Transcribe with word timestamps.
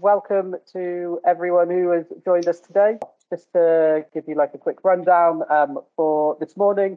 welcome 0.00 0.54
to 0.72 1.20
everyone 1.26 1.68
who 1.68 1.90
has 1.90 2.06
joined 2.24 2.48
us 2.48 2.58
today. 2.58 2.98
Just 3.30 3.52
to 3.52 4.04
give 4.14 4.24
you 4.26 4.34
like 4.34 4.54
a 4.54 4.58
quick 4.58 4.78
rundown 4.82 5.42
um, 5.50 5.78
for 5.94 6.38
this 6.40 6.56
morning, 6.56 6.96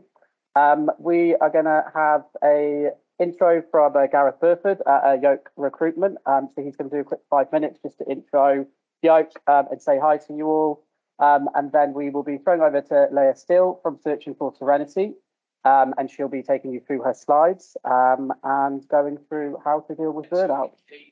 um, 0.56 0.90
we 0.98 1.36
are 1.36 1.50
going 1.50 1.66
to 1.66 1.84
have 1.94 2.24
a 2.44 2.92
intro 3.20 3.62
from 3.72 3.98
uh, 3.98 4.08
Gareth 4.08 4.40
Burford 4.40 4.82
at 4.88 5.04
uh, 5.04 5.18
Yolk 5.22 5.50
Recruitment. 5.58 6.18
Um, 6.26 6.50
so 6.56 6.64
he's 6.64 6.78
going 6.78 6.90
to 6.90 6.96
do 6.96 7.02
a 7.02 7.04
quick 7.04 7.20
five 7.30 7.52
minutes 7.52 7.80
just 7.84 7.98
to 7.98 8.10
intro 8.10 8.66
Yolk 9.02 9.32
um, 9.48 9.66
and 9.70 9.82
say 9.82 10.00
hi 10.02 10.18
to 10.18 10.34
you 10.34 10.48
all. 10.48 10.86
Um, 11.20 11.50
and 11.56 11.72
then 11.74 11.94
we 11.94 12.10
will 12.10 12.24
be 12.24 12.38
throwing 12.38 12.62
over 12.62 12.82
to 12.82 13.08
Leah 13.12 13.36
Steele 13.36 13.80
from 13.84 14.00
Searching 14.02 14.34
for 14.34 14.54
Serenity. 14.58 15.14
Um, 15.66 15.94
and 15.98 16.12
she'll 16.12 16.28
be 16.28 16.44
taking 16.44 16.74
you 16.74 16.82
through 16.86 17.04
her 17.04 17.14
slides 17.14 17.78
um, 17.86 18.34
and 18.44 18.86
going 18.90 19.18
through 19.30 19.58
how 19.64 19.80
to 19.88 19.96
deal 19.96 20.12
with 20.12 20.30
burnout. 20.30 20.72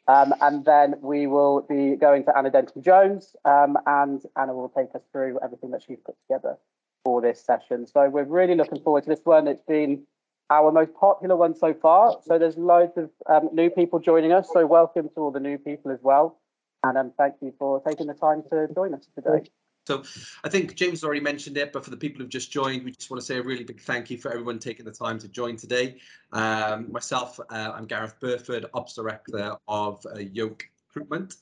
Um, 0.09 0.33
and 0.41 0.65
then 0.65 0.95
we 1.01 1.25
will 1.25 1.61
be 1.61 1.95
going 1.95 2.25
to 2.25 2.37
Anna 2.37 2.51
Denton 2.51 2.83
Jones, 2.83 3.33
um, 3.45 3.77
and 3.85 4.21
Anna 4.35 4.53
will 4.53 4.67
take 4.67 4.93
us 4.93 5.03
through 5.13 5.39
everything 5.41 5.71
that 5.71 5.83
she's 5.87 5.99
put 6.05 6.15
together 6.27 6.57
for 7.05 7.21
this 7.21 7.41
session. 7.43 7.87
So 7.87 8.09
we're 8.09 8.25
really 8.25 8.55
looking 8.55 8.81
forward 8.81 9.03
to 9.03 9.09
this 9.09 9.21
one. 9.23 9.47
It's 9.47 9.63
been 9.63 10.03
our 10.49 10.71
most 10.71 10.93
popular 10.95 11.37
one 11.37 11.55
so 11.55 11.73
far. 11.73 12.17
So 12.25 12.37
there's 12.37 12.57
loads 12.57 12.97
of 12.97 13.09
um, 13.29 13.49
new 13.53 13.69
people 13.69 13.99
joining 13.99 14.33
us. 14.33 14.49
So 14.51 14.65
welcome 14.65 15.07
to 15.15 15.21
all 15.21 15.31
the 15.31 15.39
new 15.39 15.57
people 15.57 15.91
as 15.91 15.99
well. 16.01 16.39
And 16.83 16.97
um, 16.97 17.13
thank 17.17 17.35
you 17.41 17.53
for 17.57 17.81
taking 17.87 18.07
the 18.07 18.13
time 18.15 18.43
to 18.51 18.67
join 18.75 18.93
us 18.93 19.07
today. 19.15 19.49
So 19.91 20.03
I 20.45 20.49
think 20.49 20.75
James 20.75 21.03
already 21.03 21.19
mentioned 21.19 21.57
it, 21.57 21.73
but 21.73 21.83
for 21.83 21.89
the 21.89 21.97
people 21.97 22.21
who've 22.21 22.29
just 22.29 22.49
joined, 22.49 22.85
we 22.85 22.91
just 22.91 23.11
want 23.11 23.19
to 23.19 23.25
say 23.25 23.39
a 23.39 23.43
really 23.43 23.65
big 23.65 23.81
thank 23.81 24.09
you 24.09 24.17
for 24.17 24.31
everyone 24.31 24.57
taking 24.57 24.85
the 24.85 24.91
time 24.91 25.19
to 25.19 25.27
join 25.27 25.57
today. 25.57 25.97
Um, 26.31 26.89
myself, 26.89 27.37
uh, 27.49 27.71
I'm 27.75 27.85
Gareth 27.85 28.17
Burford, 28.21 28.67
Ops 28.73 28.95
Director 28.95 29.57
of 29.67 30.05
uh, 30.05 30.19
Yolk 30.19 30.65
Recruitment. 30.87 31.35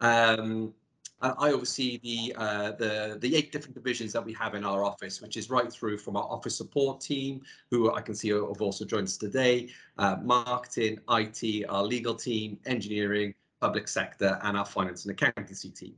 Um, 0.00 0.74
I 1.22 1.52
oversee 1.52 1.98
the, 2.02 2.34
uh, 2.36 2.72
the 2.72 3.16
the 3.18 3.34
eight 3.34 3.50
different 3.50 3.74
divisions 3.74 4.12
that 4.12 4.22
we 4.22 4.34
have 4.34 4.54
in 4.54 4.62
our 4.62 4.84
office, 4.84 5.22
which 5.22 5.38
is 5.38 5.48
right 5.48 5.72
through 5.72 5.96
from 5.96 6.18
our 6.18 6.24
office 6.24 6.58
support 6.58 7.00
team, 7.00 7.40
who 7.70 7.90
I 7.94 8.02
can 8.02 8.14
see 8.14 8.28
have 8.28 8.60
also 8.60 8.84
joined 8.84 9.06
us 9.06 9.16
today, 9.16 9.70
uh, 9.96 10.16
marketing, 10.22 10.98
IT, 11.08 11.64
our 11.70 11.82
legal 11.82 12.14
team, 12.14 12.58
engineering, 12.66 13.32
public 13.62 13.88
sector, 13.88 14.38
and 14.42 14.58
our 14.58 14.66
finance 14.66 15.06
and 15.06 15.12
accountancy 15.12 15.70
team. 15.70 15.94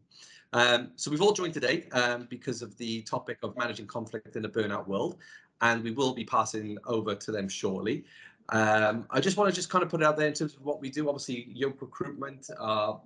Um, 0.57 0.93
so 0.97 1.11
we've 1.11 1.21
all 1.21 1.35
joined 1.35 1.53
today 1.53 1.85
um, 1.93 2.27
because 2.31 2.63
of 2.63 2.75
the 2.79 3.03
topic 3.03 3.37
of 3.43 3.55
managing 3.59 3.87
conflict 3.87 4.37
in 4.37 4.47
a 4.47 4.49
burnout 4.49 4.89
world, 4.89 5.19
and 5.61 5.85
we 5.85 5.91
will 5.91 6.15
be 6.15 6.25
passing 6.25 6.79
over 6.87 7.15
to 7.15 7.31
them 7.31 7.47
shortly. 7.47 8.07
Um, 8.51 9.07
I 9.11 9.21
just 9.21 9.37
want 9.37 9.51
to 9.51 9.55
just 9.55 9.71
kind 9.71 9.83
of 9.83 9.91
put 9.91 10.01
it 10.01 10.07
out 10.07 10.17
there 10.17 10.29
in 10.29 10.35
terms 10.35 10.55
of 10.55 10.65
what 10.65 10.81
we 10.81 10.91
do. 10.91 11.09
Obviously, 11.09 11.49
Yolk 11.53 11.81
recruitment, 11.81 12.49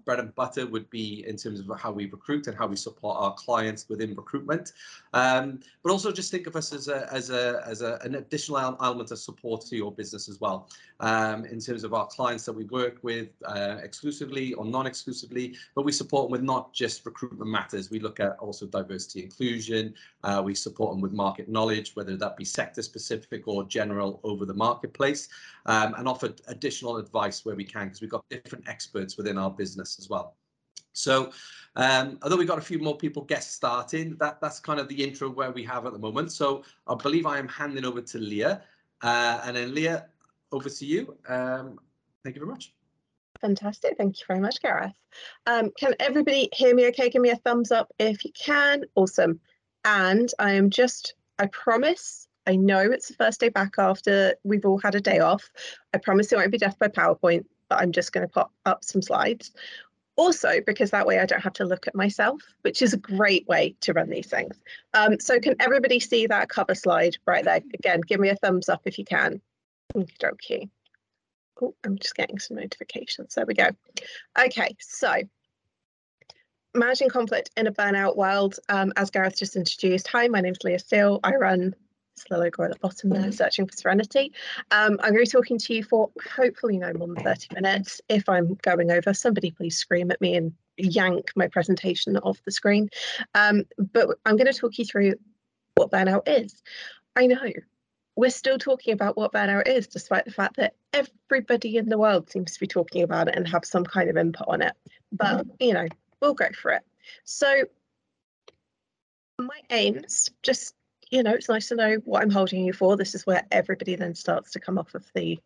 bread 0.04 0.18
and 0.18 0.34
butter 0.34 0.66
would 0.66 0.88
be 0.90 1.24
in 1.26 1.36
terms 1.36 1.60
of 1.60 1.80
how 1.80 1.90
we 1.90 2.06
recruit 2.06 2.46
and 2.46 2.56
how 2.56 2.66
we 2.66 2.76
support 2.76 3.16
our 3.18 3.32
clients 3.34 3.88
within 3.88 4.14
recruitment. 4.14 4.72
Um, 5.14 5.60
but 5.82 5.92
also 5.92 6.12
just 6.12 6.30
think 6.30 6.46
of 6.46 6.56
us 6.56 6.72
as 6.72 6.88
a 6.88 7.08
as 7.12 7.30
a 7.30 7.62
as 7.66 7.80
a, 7.80 7.98
an 8.02 8.16
additional 8.16 8.58
element 8.58 9.10
of 9.10 9.18
support 9.18 9.62
to 9.66 9.76
your 9.76 9.92
business 9.92 10.28
as 10.28 10.40
well. 10.40 10.68
Um, 11.00 11.46
in 11.46 11.60
terms 11.60 11.84
of 11.84 11.94
our 11.94 12.06
clients 12.06 12.44
that 12.44 12.52
we 12.52 12.64
work 12.64 12.98
with 13.02 13.28
uh, 13.46 13.78
exclusively 13.82 14.52
or 14.52 14.66
non-exclusively, 14.66 15.56
but 15.74 15.82
we 15.82 15.92
support 15.92 16.26
them 16.26 16.32
with 16.32 16.42
not 16.42 16.74
just 16.74 17.06
recruitment 17.06 17.50
matters. 17.50 17.90
We 17.90 18.00
look 18.00 18.20
at 18.20 18.36
also 18.38 18.66
diversity 18.66 19.22
inclusion. 19.22 19.94
Uh, 20.22 20.42
we 20.44 20.54
support 20.54 20.92
them 20.92 21.00
with 21.00 21.12
market 21.12 21.48
knowledge, 21.48 21.96
whether 21.96 22.16
that 22.18 22.36
be 22.36 22.44
sector 22.44 22.82
specific 22.82 23.48
or 23.48 23.64
general 23.64 24.20
over 24.24 24.44
the 24.44 24.52
marketplace 24.52 25.29
um, 25.66 25.94
and 25.98 26.08
offer 26.08 26.34
additional 26.48 26.96
advice 26.96 27.44
where 27.44 27.54
we 27.54 27.64
can 27.64 27.86
because 27.86 28.00
we've 28.00 28.10
got 28.10 28.24
different 28.30 28.68
experts 28.68 29.16
within 29.16 29.38
our 29.38 29.50
business 29.50 29.98
as 29.98 30.08
well. 30.08 30.36
So 30.92 31.32
um, 31.76 32.18
although 32.22 32.36
we've 32.36 32.48
got 32.48 32.58
a 32.58 32.62
few 32.62 32.78
more 32.78 32.96
people 32.96 33.22
guest 33.22 33.54
starting, 33.54 34.16
that, 34.16 34.40
that's 34.40 34.60
kind 34.60 34.80
of 34.80 34.88
the 34.88 35.02
intro 35.02 35.30
where 35.30 35.52
we 35.52 35.64
have 35.64 35.86
at 35.86 35.92
the 35.92 35.98
moment. 35.98 36.32
So 36.32 36.64
I 36.86 36.94
believe 36.94 37.26
I 37.26 37.38
am 37.38 37.48
handing 37.48 37.84
over 37.84 38.00
to 38.00 38.18
Leah. 38.18 38.62
Uh, 39.02 39.40
and 39.44 39.56
then 39.56 39.74
Leah, 39.74 40.06
over 40.52 40.68
to 40.68 40.86
you. 40.86 41.16
Um, 41.28 41.78
thank 42.24 42.36
you 42.36 42.40
very 42.40 42.50
much. 42.50 42.74
Fantastic. 43.40 43.96
Thank 43.96 44.20
you 44.20 44.24
very 44.26 44.40
much, 44.40 44.60
Gareth. 44.60 44.92
Um, 45.46 45.70
can 45.78 45.94
everybody 45.98 46.48
hear 46.52 46.74
me 46.74 46.88
okay? 46.88 47.08
Give 47.08 47.22
me 47.22 47.30
a 47.30 47.36
thumbs 47.36 47.72
up 47.72 47.90
if 47.98 48.24
you 48.24 48.32
can. 48.32 48.84
Awesome. 48.94 49.40
And 49.84 50.30
I 50.38 50.52
am 50.52 50.68
just, 50.68 51.14
I 51.38 51.46
promise 51.46 52.28
I 52.50 52.56
know 52.56 52.80
it's 52.80 53.06
the 53.06 53.14
first 53.14 53.38
day 53.38 53.48
back 53.48 53.74
after 53.78 54.34
we've 54.42 54.66
all 54.66 54.78
had 54.78 54.96
a 54.96 55.00
day 55.00 55.20
off. 55.20 55.48
I 55.94 55.98
promise 55.98 56.32
it 56.32 56.36
won't 56.36 56.50
be 56.50 56.58
death 56.58 56.76
by 56.80 56.88
PowerPoint, 56.88 57.44
but 57.68 57.80
I'm 57.80 57.92
just 57.92 58.12
going 58.12 58.26
to 58.26 58.32
pop 58.32 58.50
up 58.66 58.82
some 58.82 59.00
slides. 59.00 59.52
Also, 60.16 60.60
because 60.66 60.90
that 60.90 61.06
way 61.06 61.20
I 61.20 61.26
don't 61.26 61.44
have 61.44 61.52
to 61.54 61.64
look 61.64 61.86
at 61.86 61.94
myself, 61.94 62.42
which 62.62 62.82
is 62.82 62.92
a 62.92 62.96
great 62.96 63.46
way 63.46 63.76
to 63.82 63.92
run 63.92 64.10
these 64.10 64.26
things. 64.26 64.60
Um, 64.94 65.20
so 65.20 65.38
can 65.38 65.54
everybody 65.60 66.00
see 66.00 66.26
that 66.26 66.48
cover 66.48 66.74
slide 66.74 67.16
right 67.24 67.44
there? 67.44 67.60
Again, 67.72 68.00
give 68.00 68.18
me 68.18 68.30
a 68.30 68.34
thumbs 68.34 68.68
up 68.68 68.82
if 68.84 68.98
you 68.98 69.04
can. 69.04 69.40
Okay. 69.96 70.68
Oh, 71.62 71.76
I'm 71.84 71.98
just 71.98 72.16
getting 72.16 72.40
some 72.40 72.56
notifications. 72.56 73.36
There 73.36 73.46
we 73.46 73.54
go. 73.54 73.68
Okay, 74.36 74.74
so 74.80 75.14
managing 76.74 77.10
conflict 77.10 77.50
in 77.56 77.68
a 77.68 77.72
burnout 77.72 78.16
world, 78.16 78.58
um, 78.68 78.92
as 78.96 79.10
Gareth 79.10 79.38
just 79.38 79.54
introduced. 79.54 80.08
Hi, 80.08 80.26
my 80.26 80.40
name 80.40 80.52
is 80.52 80.64
Leah 80.64 80.80
Steele. 80.80 81.20
I 81.22 81.36
run 81.36 81.76
the 82.28 82.38
logo 82.38 82.62
at 82.64 82.72
the 82.72 82.78
bottom 82.78 83.10
there, 83.10 83.32
searching 83.32 83.66
for 83.66 83.76
serenity. 83.76 84.32
Um, 84.70 84.98
I'm 85.02 85.12
going 85.12 85.24
to 85.24 85.30
be 85.30 85.38
talking 85.38 85.58
to 85.58 85.74
you 85.74 85.84
for 85.84 86.10
hopefully 86.34 86.78
no 86.78 86.92
more 86.92 87.08
than 87.08 87.24
30 87.24 87.48
minutes. 87.54 88.00
If 88.08 88.28
I'm 88.28 88.54
going 88.62 88.90
over, 88.90 89.14
somebody 89.14 89.50
please 89.50 89.76
scream 89.76 90.10
at 90.10 90.20
me 90.20 90.36
and 90.36 90.52
yank 90.76 91.30
my 91.36 91.48
presentation 91.48 92.16
off 92.18 92.42
the 92.44 92.52
screen. 92.52 92.90
Um, 93.34 93.64
but 93.78 94.08
I'm 94.24 94.36
going 94.36 94.52
to 94.52 94.58
talk 94.58 94.78
you 94.78 94.84
through 94.84 95.14
what 95.74 95.90
burnout 95.90 96.22
is. 96.26 96.62
I 97.16 97.26
know 97.26 97.50
we're 98.16 98.30
still 98.30 98.58
talking 98.58 98.92
about 98.92 99.16
what 99.16 99.32
burnout 99.32 99.68
is, 99.68 99.86
despite 99.86 100.24
the 100.24 100.30
fact 100.30 100.56
that 100.56 100.74
everybody 100.92 101.76
in 101.76 101.88
the 101.88 101.98
world 101.98 102.30
seems 102.30 102.52
to 102.52 102.60
be 102.60 102.66
talking 102.66 103.02
about 103.02 103.28
it 103.28 103.36
and 103.36 103.48
have 103.48 103.64
some 103.64 103.84
kind 103.84 104.10
of 104.10 104.16
input 104.16 104.48
on 104.48 104.62
it. 104.62 104.74
But, 105.12 105.46
you 105.58 105.72
know, 105.72 105.86
we'll 106.20 106.34
go 106.34 106.48
for 106.60 106.72
it. 106.72 106.82
So, 107.24 107.64
my 109.38 109.60
aims, 109.70 110.30
just 110.42 110.74
you 111.10 111.22
know, 111.22 111.32
it's 111.32 111.48
nice 111.48 111.68
to 111.68 111.76
know 111.76 111.96
what 112.04 112.22
I'm 112.22 112.30
holding 112.30 112.64
you 112.64 112.72
for. 112.72 112.96
This 112.96 113.14
is 113.14 113.26
where 113.26 113.46
everybody 113.50 113.96
then 113.96 114.14
starts 114.14 114.52
to 114.52 114.60
come 114.60 114.78
off 114.78 114.94
of 114.94 115.04
the, 115.14 115.38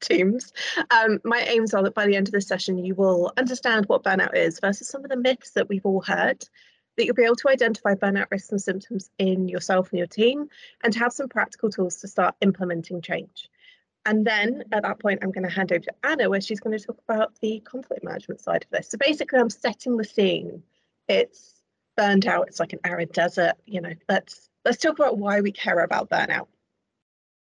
teams. 0.00 0.52
Um, 0.90 1.20
my 1.22 1.38
aims 1.38 1.72
are 1.72 1.84
that 1.84 1.94
by 1.94 2.06
the 2.06 2.16
end 2.16 2.26
of 2.26 2.32
the 2.32 2.40
session, 2.40 2.84
you 2.84 2.96
will 2.96 3.32
understand 3.36 3.86
what 3.86 4.02
burnout 4.02 4.34
is 4.34 4.58
versus 4.58 4.88
some 4.88 5.04
of 5.04 5.10
the 5.10 5.16
myths 5.16 5.52
that 5.52 5.68
we've 5.68 5.86
all 5.86 6.00
heard, 6.00 6.44
that 6.96 7.04
you'll 7.04 7.14
be 7.14 7.22
able 7.22 7.36
to 7.36 7.48
identify 7.48 7.94
burnout 7.94 8.26
risks 8.32 8.50
and 8.50 8.60
symptoms 8.60 9.10
in 9.18 9.48
yourself 9.48 9.90
and 9.90 9.98
your 9.98 10.08
team, 10.08 10.48
and 10.82 10.92
to 10.92 10.98
have 10.98 11.12
some 11.12 11.28
practical 11.28 11.70
tools 11.70 11.98
to 11.98 12.08
start 12.08 12.34
implementing 12.40 13.00
change. 13.00 13.48
And 14.04 14.26
then 14.26 14.64
at 14.72 14.82
that 14.82 14.98
point, 14.98 15.20
I'm 15.22 15.30
going 15.30 15.46
to 15.46 15.54
hand 15.54 15.70
over 15.70 15.84
to 15.84 15.94
Anna, 16.02 16.28
where 16.28 16.40
she's 16.40 16.60
going 16.60 16.76
to 16.76 16.84
talk 16.84 16.98
about 17.08 17.38
the 17.40 17.60
conflict 17.60 18.02
management 18.02 18.40
side 18.40 18.64
of 18.64 18.70
this. 18.70 18.90
So 18.90 18.98
basically, 18.98 19.38
I'm 19.38 19.50
setting 19.50 19.96
the 19.96 20.04
scene. 20.04 20.62
It's 21.08 21.60
burned 21.96 22.26
out. 22.26 22.48
It's 22.48 22.58
like 22.58 22.72
an 22.72 22.80
arid 22.84 23.12
desert. 23.12 23.54
You 23.66 23.82
know, 23.82 23.92
let's 24.08 24.48
let's 24.68 24.82
talk 24.82 24.98
about 24.98 25.16
why 25.16 25.40
we 25.40 25.50
care 25.50 25.82
about 25.82 26.10
burnout. 26.10 26.46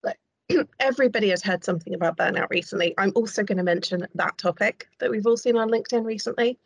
Like, 0.04 0.18
everybody 0.80 1.30
has 1.32 1.44
heard 1.44 1.66
something 1.66 1.94
about 1.94 2.16
burnout 2.16 2.50
recently. 2.50 2.94
I'm 2.98 3.12
also 3.14 3.44
going 3.44 3.58
to 3.58 3.64
mention 3.64 4.08
that 4.16 4.38
topic 4.38 4.88
that 5.00 5.12
we've 5.12 5.28
all 5.28 5.36
seen 5.36 5.58
on 5.58 5.70
LinkedIn 5.70 6.06
recently. 6.06 6.58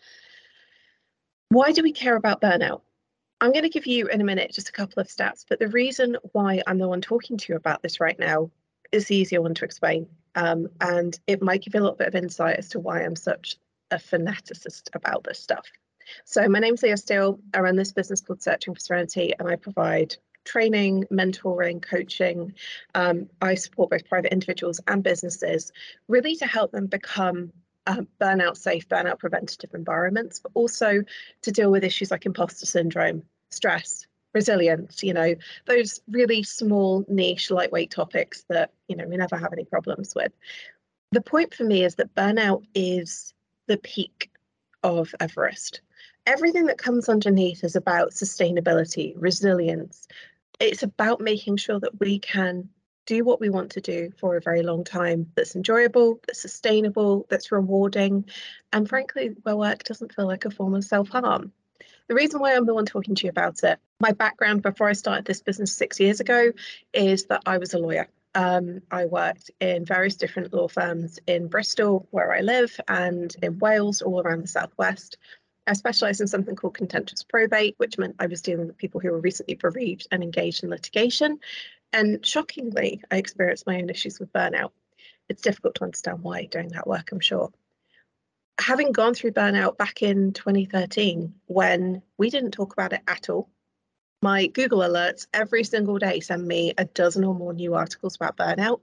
Why 1.50 1.72
do 1.72 1.82
we 1.82 1.92
care 1.92 2.16
about 2.16 2.40
burnout? 2.40 2.82
I'm 3.42 3.52
going 3.52 3.64
to 3.64 3.70
give 3.70 3.88
you 3.88 4.08
in 4.08 4.22
a 4.22 4.24
minute 4.24 4.54
just 4.54 4.70
a 4.70 4.74
couple 4.74 5.02
of 5.02 5.08
stats, 5.08 5.44
but 5.50 5.58
the 5.58 5.70
reason 5.70 6.18
why 6.34 6.62
I'm 6.68 6.78
the 6.78 6.88
one 6.88 7.02
talking 7.02 7.36
to 7.36 7.52
you 7.52 7.58
about 7.58 7.82
this 7.82 8.00
right 8.00 8.18
now 8.20 8.52
is 8.92 9.08
the 9.08 9.16
easier 9.16 9.42
one 9.42 9.56
to 9.56 9.66
explain. 9.66 10.08
Um, 10.36 10.68
and 10.82 11.20
it 11.26 11.42
might 11.42 11.64
give 11.64 11.74
you 11.74 11.80
a 11.80 11.84
little 11.84 11.98
bit 11.98 12.10
of 12.10 12.16
insight 12.16 12.58
as 12.58 12.70
to 12.70 12.80
why 12.80 13.02
I'm 13.02 13.16
such 13.16 13.58
a 13.90 13.96
fanaticist 13.96 14.90
about 14.94 15.24
this 15.24 15.40
stuff. 15.40 15.66
So 16.26 16.48
my 16.48 16.60
name's 16.60 16.84
Leah 16.84 16.98
Steele. 16.98 17.40
I 17.56 17.62
run 17.62 17.76
this 17.76 17.92
business 17.92 18.22
called 18.22 18.44
Searching 18.44 18.76
for 18.76 18.80
Serenity, 18.80 19.34
and 19.40 19.50
I 19.50 19.56
provide 19.56 20.16
training, 20.44 21.06
mentoring, 21.12 21.82
coaching. 21.82 22.54
Um, 22.96 23.30
I 23.42 23.56
support 23.56 23.90
both 23.90 24.08
private 24.08 24.32
individuals 24.32 24.80
and 24.88 25.04
businesses 25.04 25.72
really 26.08 26.36
to 26.38 26.46
help 26.46 26.72
them 26.72 26.88
become 26.88 27.52
uh, 27.88 28.02
burnout 28.20 28.58
safe, 28.58 28.88
burnout 28.88 29.20
preventative 29.20 29.74
environments, 29.74 30.40
but 30.40 30.52
also 30.54 31.04
to 31.42 31.52
deal 31.52 31.72
with 31.72 31.84
issues 31.84 32.12
like 32.12 32.26
imposter 32.26 32.66
syndrome, 32.66 33.24
stress, 33.52 34.08
resilience, 34.34 35.04
you 35.04 35.14
know, 35.14 35.36
those 35.66 36.02
really 36.10 36.44
small, 36.44 37.06
niche, 37.08 37.52
lightweight 37.52 37.92
topics 37.92 38.46
that, 38.50 38.72
you 38.88 38.96
know, 38.96 39.06
we 39.08 39.18
never 39.18 39.38
have 39.38 39.54
any 39.54 39.66
problems 39.66 40.14
with. 40.16 40.32
The 41.12 41.22
point 41.22 41.54
for 41.54 41.64
me 41.64 41.84
is 41.84 41.96
that 41.96 42.16
burnout 42.16 42.64
is 42.74 43.34
the 43.68 43.78
peak 43.78 44.32
of 44.82 45.14
Everest. 45.20 45.82
Everything 46.26 46.66
that 46.68 46.78
comes 46.78 47.10
underneath 47.10 47.64
is 47.64 47.76
about 47.76 48.12
sustainability, 48.12 49.14
resilience, 49.18 50.08
it's 50.64 50.84
about 50.84 51.20
making 51.20 51.58
sure 51.58 51.80
that 51.80 52.00
we 52.00 52.20
can 52.20 52.70
do 53.06 53.26
what 53.26 53.42
we 53.42 53.50
want 53.50 53.72
to 53.72 53.82
do 53.82 54.12
for 54.18 54.38
a 54.38 54.42
very 54.42 54.64
long 54.64 54.86
time 54.86 55.30
that's 55.36 55.58
enjoyable, 55.58 56.22
that's 56.26 56.42
sustainable, 56.42 57.26
that's 57.30 57.52
rewarding, 57.52 58.26
and 58.72 58.88
frankly, 58.88 59.32
where 59.44 59.58
work 59.58 59.84
doesn't 59.84 60.16
feel 60.16 60.26
like 60.26 60.46
a 60.46 60.52
form 60.52 60.74
of 60.74 60.86
self 60.86 61.10
harm. 61.10 61.52
The 62.08 62.16
reason 62.16 62.40
why 62.40 62.56
I'm 62.56 62.66
the 62.66 62.74
one 62.74 62.86
talking 62.86 63.16
to 63.16 63.26
you 63.26 63.30
about 63.30 63.62
it, 63.64 63.78
my 64.00 64.12
background 64.12 64.62
before 64.62 64.88
I 64.88 64.94
started 64.94 65.26
this 65.26 65.42
business 65.42 65.76
six 65.76 66.00
years 66.00 66.22
ago, 66.22 66.54
is 66.94 67.26
that 67.26 67.42
I 67.46 67.58
was 67.58 67.74
a 67.74 67.80
lawyer. 67.80 68.08
Um, 68.36 68.82
I 68.90 69.06
worked 69.06 69.52
in 69.60 69.86
various 69.86 70.16
different 70.16 70.54
law 70.54 70.68
firms 70.68 71.20
in 71.28 71.48
Bristol, 71.48 72.08
where 72.12 72.34
I 72.34 72.40
live, 72.40 72.80
and 72.88 73.36
in 73.42 73.60
Wales, 73.60 74.02
all 74.02 74.22
around 74.22 74.44
the 74.44 74.48
southwest. 74.48 75.18
I 75.66 75.74
specialised 75.74 76.22
in 76.22 76.28
something 76.28 76.56
called 76.56 76.76
contentious 76.76 77.24
probate, 77.24 77.76
which 77.78 77.98
meant 77.98 78.16
I 78.20 78.28
was 78.28 78.42
dealing 78.42 78.68
with 78.68 78.78
people 78.78 79.00
who 79.00 79.12
were 79.12 79.20
recently 79.20 79.56
bereaved 79.56 80.08
and 80.12 80.22
engaged 80.22 80.64
in 80.64 80.70
litigation. 80.70 81.40
And 81.94 82.26
shockingly, 82.26 83.02
I 83.10 83.18
experienced 83.18 83.68
my 83.68 83.78
own 83.78 83.90
issues 83.90 84.20
with 84.20 84.34
burnout. 84.34 84.72
It's 85.30 85.42
difficult 85.42 85.76
to 85.76 85.84
understand 85.84 86.22
why 86.22 86.46
doing 86.46 86.70
that 86.70 86.88
work, 86.88 87.12
I'm 87.12 87.20
sure. 87.20 87.52
Having 88.60 88.92
gone 88.92 89.14
through 89.14 89.32
burnout 89.32 89.78
back 89.78 90.02
in 90.02 90.34
2013, 90.34 91.34
when 91.46 92.02
we 92.18 92.30
didn't 92.30 92.52
talk 92.52 92.74
about 92.74 92.94
it 92.94 93.02
at 93.08 93.30
all, 93.30 93.50
my 94.22 94.48
Google 94.48 94.80
alerts 94.80 95.28
every 95.34 95.64
single 95.64 95.98
day 95.98 96.20
send 96.20 96.48
me 96.48 96.74
a 96.78 96.86
dozen 96.86 97.24
or 97.24 97.36
more 97.36 97.54
new 97.54 97.74
articles 97.74 98.16
about 98.16 98.38
burnout. 98.38 98.82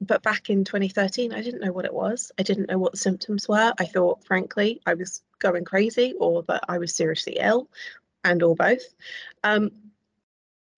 But 0.00 0.22
back 0.22 0.50
in 0.50 0.64
2013, 0.64 1.32
I 1.32 1.40
didn't 1.40 1.62
know 1.62 1.72
what 1.72 1.86
it 1.86 1.94
was. 1.94 2.30
I 2.38 2.42
didn't 2.42 2.68
know 2.68 2.78
what 2.78 2.92
the 2.92 2.98
symptoms 2.98 3.48
were. 3.48 3.72
I 3.78 3.86
thought, 3.86 4.24
frankly, 4.24 4.82
I 4.84 4.94
was 4.94 5.22
going 5.38 5.64
crazy 5.64 6.14
or 6.18 6.42
that 6.44 6.64
I 6.68 6.78
was 6.78 6.94
seriously 6.94 7.36
ill 7.40 7.68
and 8.24 8.42
or 8.42 8.54
both. 8.54 8.82
Um, 9.44 9.70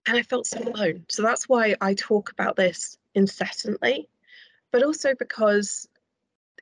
and 0.07 0.17
I 0.17 0.23
felt 0.23 0.47
so 0.47 0.61
alone. 0.63 1.05
So 1.09 1.23
that's 1.23 1.49
why 1.49 1.77
I 1.81 1.95
talk 1.95 2.31
about 2.31 2.57
this 2.57 2.97
incessantly, 3.15 4.09
but 4.73 4.83
also 4.83 5.15
because 5.19 5.87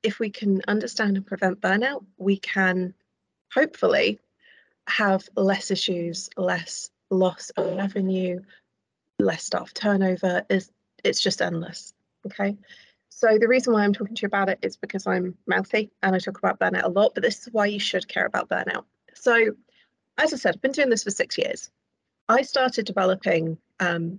if 0.03 0.19
we 0.19 0.31
can 0.31 0.63
understand 0.69 1.17
and 1.17 1.27
prevent 1.27 1.61
burnout, 1.61 2.05
we 2.17 2.39
can 2.39 2.95
hopefully 3.53 4.21
have 4.89 5.29
less 5.37 5.71
issues, 5.71 6.31
less 6.37 6.91
loss 7.11 7.51
of 7.51 7.77
revenue, 7.77 8.41
less 9.19 9.45
staff 9.45 9.73
turnover. 9.75 10.45
Is 10.49 10.71
it's 11.05 11.21
just 11.21 11.43
endless. 11.43 11.95
Okay. 12.27 12.57
So 13.17 13.39
the 13.39 13.49
reason 13.49 13.73
why 13.73 13.83
I'm 13.83 13.95
talking 13.95 14.15
to 14.15 14.23
you 14.23 14.27
about 14.27 14.51
it 14.51 14.59
is 14.61 14.77
because 14.77 15.07
I'm 15.07 15.39
mouthy 15.47 15.91
and 16.03 16.15
I 16.15 16.19
talk 16.19 16.37
about 16.37 16.61
burnout 16.61 16.85
a 16.85 16.91
lot, 16.91 17.15
but 17.15 17.23
this 17.23 17.47
is 17.47 17.49
why 17.51 17.65
you 17.65 17.81
should 17.81 18.07
care 18.07 18.27
about 18.27 18.51
burnout. 18.51 18.85
So 19.15 19.53
as 20.19 20.35
I 20.35 20.37
said, 20.37 20.55
I've 20.55 20.61
been 20.61 20.73
doing 20.73 20.91
this 20.91 21.05
for 21.05 21.11
six 21.11 21.39
years. 21.39 21.71
I 22.29 22.43
started 22.43 22.85
developing 22.85 23.57
um, 23.81 24.19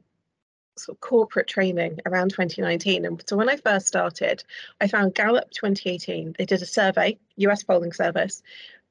sort 0.78 0.96
of 0.96 1.02
corporate 1.02 1.48
training 1.48 2.00
around 2.08 2.30
2019. 2.32 3.06
And 3.06 3.24
so 3.30 3.38
when 3.38 3.50
I 3.50 3.58
first 3.58 3.86
started, 3.86 4.44
I 4.82 4.88
found 4.88 5.14
Gallup 5.14 5.52
2018, 5.52 6.34
they 6.36 6.46
did 6.46 6.64
a 6.64 6.66
survey, 6.66 7.20
US 7.36 7.62
polling 7.62 7.94
service, 7.94 8.42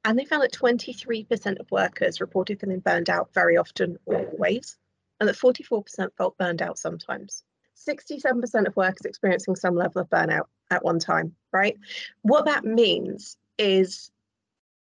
and 0.04 0.16
they 0.16 0.24
found 0.24 0.44
that 0.44 0.52
23% 0.52 1.58
of 1.58 1.68
workers 1.72 2.20
reported 2.20 2.60
feeling 2.60 2.78
burned 2.78 3.10
out 3.10 3.34
very 3.34 3.56
often 3.56 3.98
or 4.06 4.24
always, 4.24 4.78
and 5.18 5.28
that 5.28 5.34
44% 5.34 6.10
felt 6.16 6.38
burned 6.38 6.62
out 6.62 6.78
sometimes. 6.78 7.42
67% 7.76 8.66
of 8.66 8.76
workers 8.76 9.04
experiencing 9.04 9.56
some 9.56 9.76
level 9.76 10.02
of 10.02 10.08
burnout 10.08 10.46
at 10.70 10.84
one 10.84 10.98
time, 10.98 11.34
right? 11.52 11.76
What 12.22 12.46
that 12.46 12.64
means 12.64 13.36
is 13.58 14.10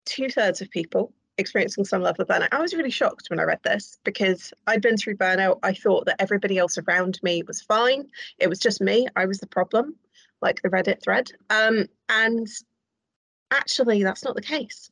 two 0.05 0.29
thirds 0.29 0.61
of 0.61 0.69
people 0.69 1.11
experiencing 1.37 1.85
some 1.85 2.01
level 2.01 2.21
of 2.21 2.27
burnout. 2.27 2.49
I 2.51 2.61
was 2.61 2.73
really 2.73 2.89
shocked 2.89 3.29
when 3.29 3.39
I 3.39 3.43
read 3.43 3.59
this 3.63 3.97
because 4.03 4.53
I'd 4.67 4.81
been 4.81 4.97
through 4.97 5.17
burnout. 5.17 5.59
I 5.63 5.73
thought 5.73 6.05
that 6.05 6.21
everybody 6.21 6.57
else 6.57 6.77
around 6.77 7.19
me 7.23 7.43
was 7.43 7.61
fine. 7.61 8.07
It 8.37 8.47
was 8.47 8.59
just 8.59 8.81
me. 8.81 9.07
I 9.15 9.25
was 9.25 9.39
the 9.39 9.47
problem, 9.47 9.95
like 10.41 10.61
the 10.61 10.69
Reddit 10.69 11.03
thread. 11.03 11.31
Um, 11.49 11.87
and 12.09 12.47
actually, 13.51 14.03
that's 14.03 14.23
not 14.23 14.35
the 14.35 14.41
case. 14.41 14.89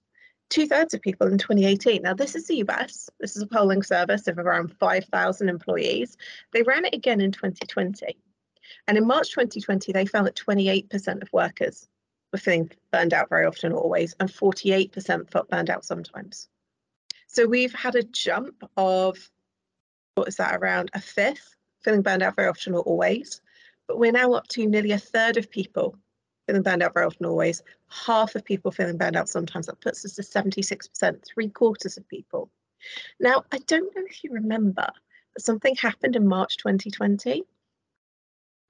Two 0.53 0.67
thirds 0.67 0.93
of 0.93 1.01
people 1.01 1.25
in 1.25 1.39
2018. 1.39 2.03
Now, 2.03 2.13
this 2.13 2.35
is 2.35 2.45
the 2.45 2.63
US. 2.67 3.09
This 3.19 3.35
is 3.35 3.41
a 3.41 3.47
polling 3.47 3.81
service 3.81 4.27
of 4.27 4.37
around 4.37 4.71
5,000 4.79 5.49
employees. 5.49 6.15
They 6.51 6.61
ran 6.61 6.85
it 6.85 6.93
again 6.93 7.21
in 7.21 7.31
2020. 7.31 8.15
And 8.87 8.95
in 8.95 9.07
March 9.07 9.31
2020, 9.31 9.91
they 9.91 10.05
found 10.05 10.27
that 10.27 10.35
28% 10.35 11.23
of 11.23 11.33
workers 11.33 11.87
were 12.31 12.37
feeling 12.37 12.69
burned 12.91 13.15
out 13.15 13.29
very 13.29 13.47
often, 13.47 13.73
always, 13.73 14.15
and 14.19 14.29
48% 14.29 15.31
felt 15.31 15.49
burned 15.49 15.71
out 15.71 15.85
sometimes. 15.85 16.47
So 17.25 17.47
we've 17.47 17.73
had 17.73 17.95
a 17.95 18.03
jump 18.03 18.63
of, 18.77 19.17
what 20.13 20.27
is 20.27 20.35
that, 20.35 20.55
around 20.55 20.91
a 20.93 21.01
fifth 21.01 21.55
feeling 21.83 22.03
burned 22.03 22.21
out 22.21 22.35
very 22.35 22.47
often 22.47 22.75
or 22.75 22.81
always. 22.81 23.41
But 23.87 23.97
we're 23.97 24.11
now 24.11 24.33
up 24.33 24.47
to 24.49 24.67
nearly 24.67 24.91
a 24.91 24.99
third 24.99 25.37
of 25.37 25.49
people 25.49 25.97
feeling 26.45 26.63
burned 26.63 26.83
out 26.83 26.93
very 26.93 27.05
often 27.05 27.25
always, 27.25 27.61
half 27.89 28.35
of 28.35 28.43
people 28.43 28.71
feeling 28.71 28.97
burned 28.97 29.15
out 29.15 29.29
sometimes. 29.29 29.67
That 29.67 29.81
puts 29.81 30.05
us 30.05 30.13
to 30.15 30.21
76%, 30.21 31.25
three 31.25 31.49
quarters 31.49 31.97
of 31.97 32.07
people. 32.07 32.49
Now, 33.19 33.43
I 33.51 33.59
don't 33.59 33.95
know 33.95 34.03
if 34.05 34.23
you 34.23 34.31
remember, 34.31 34.87
but 35.33 35.41
something 35.41 35.75
happened 35.75 36.15
in 36.15 36.27
March 36.27 36.57
2020. 36.57 37.43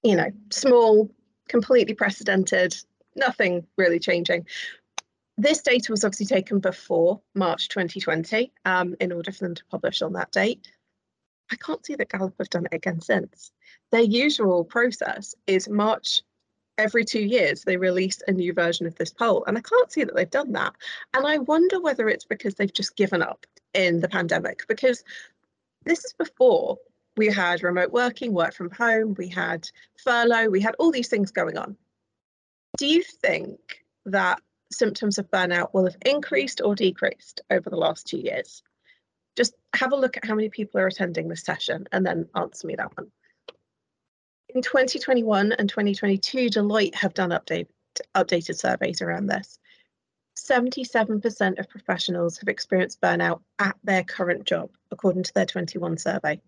You 0.04 0.16
know, 0.16 0.32
small, 0.52 1.10
completely 1.48 1.94
precedented, 1.94 2.76
nothing 3.16 3.66
really 3.78 4.00
changing. 4.00 4.48
This 5.38 5.62
data 5.62 5.92
was 5.92 6.04
obviously 6.04 6.28
taken 6.28 6.60
before 6.60 7.22
March 7.34 7.70
2020 7.70 8.52
um, 8.66 8.96
in 9.00 9.12
order 9.12 9.32
for 9.32 9.46
them 9.46 9.56
to 9.56 9.66
publish 9.66 10.02
on 10.02 10.14
that 10.14 10.32
date. 10.32 10.68
I 11.52 11.56
can't 11.56 11.86
see 11.86 11.96
that 11.96 12.10
Gallup 12.10 12.36
have 12.40 12.50
done 12.50 12.66
it 12.66 12.76
again 12.76 13.02
since. 13.02 13.52
Their 13.92 14.02
usual 14.02 14.64
process 14.64 15.36
is 15.48 15.68
March 15.68 16.22
every 16.78 17.06
two 17.06 17.22
years 17.22 17.64
they 17.64 17.78
release 17.78 18.22
a 18.28 18.32
new 18.32 18.54
version 18.54 18.86
of 18.86 18.96
this 18.96 19.12
poll 19.12 19.44
and 19.46 19.58
i 19.58 19.62
can't 19.62 19.92
see 19.92 20.04
that 20.04 20.16
they've 20.16 20.30
done 20.30 20.52
that 20.52 20.74
and 21.14 21.26
i 21.28 21.38
wonder 21.38 21.80
whether 21.80 22.10
it's 22.10 22.26
because 22.26 22.56
they've 22.56 22.74
just 22.74 22.96
given 22.96 23.22
up 23.22 23.46
in 23.74 24.00
the 24.00 24.10
pandemic 24.10 24.66
because 24.68 25.04
this 25.86 26.04
is 26.06 26.14
before 26.14 26.78
we 27.16 27.28
had 27.28 27.62
remote 27.62 27.92
working 27.92 28.34
work 28.34 28.54
from 28.54 28.72
home 28.72 29.14
we 29.18 29.28
had 29.28 29.70
furlough 30.04 30.50
we 30.50 30.62
had 30.62 30.76
all 30.80 30.92
these 30.92 31.10
things 31.10 31.32
going 31.32 31.58
on 31.58 31.78
do 32.78 32.88
you 32.88 33.04
think 33.04 33.60
that 34.06 34.42
symptoms 34.72 35.18
of 35.18 35.30
burnout 35.30 35.74
will 35.74 35.86
have 35.86 35.98
increased 36.06 36.62
or 36.64 36.76
decreased 36.76 37.42
over 37.50 37.70
the 37.70 37.78
last 37.78 38.08
two 38.08 38.18
years? 38.18 38.64
Just 39.36 39.54
have 39.74 39.92
a 39.92 39.98
look 39.98 40.18
at 40.18 40.26
how 40.26 40.36
many 40.36 40.50
people 40.50 40.80
are 40.80 40.88
attending 40.88 41.28
this 41.28 41.44
session 41.44 41.88
and 41.92 42.06
then 42.06 42.28
answer 42.36 42.68
me 42.68 42.76
that 42.76 42.96
one. 42.98 43.12
In 44.54 44.62
2021 44.62 45.54
and 45.54 45.68
2022, 45.68 46.48
Deloitte 46.48 46.94
have 46.94 47.16
done 47.16 47.32
update, 47.32 47.66
updated 48.14 48.56
surveys 48.56 49.02
around 49.02 49.26
this. 49.26 49.58
77% 50.38 51.58
of 51.58 51.70
professionals 51.70 52.38
have 52.38 52.48
experienced 52.48 53.02
burnout 53.02 53.42
at 53.58 53.76
their 53.84 54.04
current 54.04 54.46
job, 54.46 54.70
according 54.92 55.24
to 55.24 55.34
their 55.34 55.48
21 55.48 55.98
survey. 55.98 56.40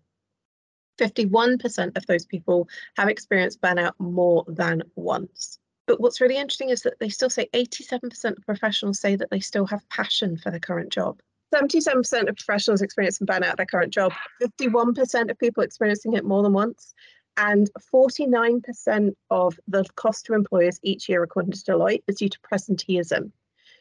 51% 1.00 1.96
of 1.96 2.06
those 2.06 2.24
people 2.24 2.68
have 2.96 3.08
experienced 3.08 3.60
burnout 3.60 3.94
more 3.98 4.44
than 4.46 4.84
once. 4.94 5.58
But 5.88 6.00
what's 6.00 6.20
really 6.20 6.36
interesting 6.36 6.70
is 6.70 6.82
that 6.82 7.00
they 7.00 7.08
still 7.08 7.30
say 7.30 7.48
87% 7.54 8.36
of 8.36 8.46
professionals 8.46 9.00
say 9.00 9.16
that 9.16 9.30
they 9.30 9.40
still 9.40 9.66
have 9.66 9.88
passion 9.88 10.36
for 10.36 10.52
their 10.52 10.60
current 10.60 10.92
job. 10.92 11.18
77% 11.52 12.28
of 12.28 12.36
professionals 12.36 12.82
experiencing 12.82 13.26
burnout 13.26 13.50
at 13.50 13.56
their 13.56 13.66
current 13.66 13.92
job, 13.92 14.12
51% 14.42 15.30
of 15.30 15.38
people 15.38 15.62
experiencing 15.62 16.14
it 16.14 16.24
more 16.24 16.42
than 16.42 16.52
once, 16.52 16.94
and 17.36 17.70
49% 17.92 19.14
of 19.30 19.58
the 19.68 19.84
cost 19.96 20.26
to 20.26 20.34
employers 20.34 20.78
each 20.82 21.08
year, 21.08 21.22
according 21.22 21.52
to 21.52 21.58
Deloitte, 21.58 22.02
is 22.06 22.16
due 22.16 22.28
to 22.28 22.38
presenteeism, 22.40 23.30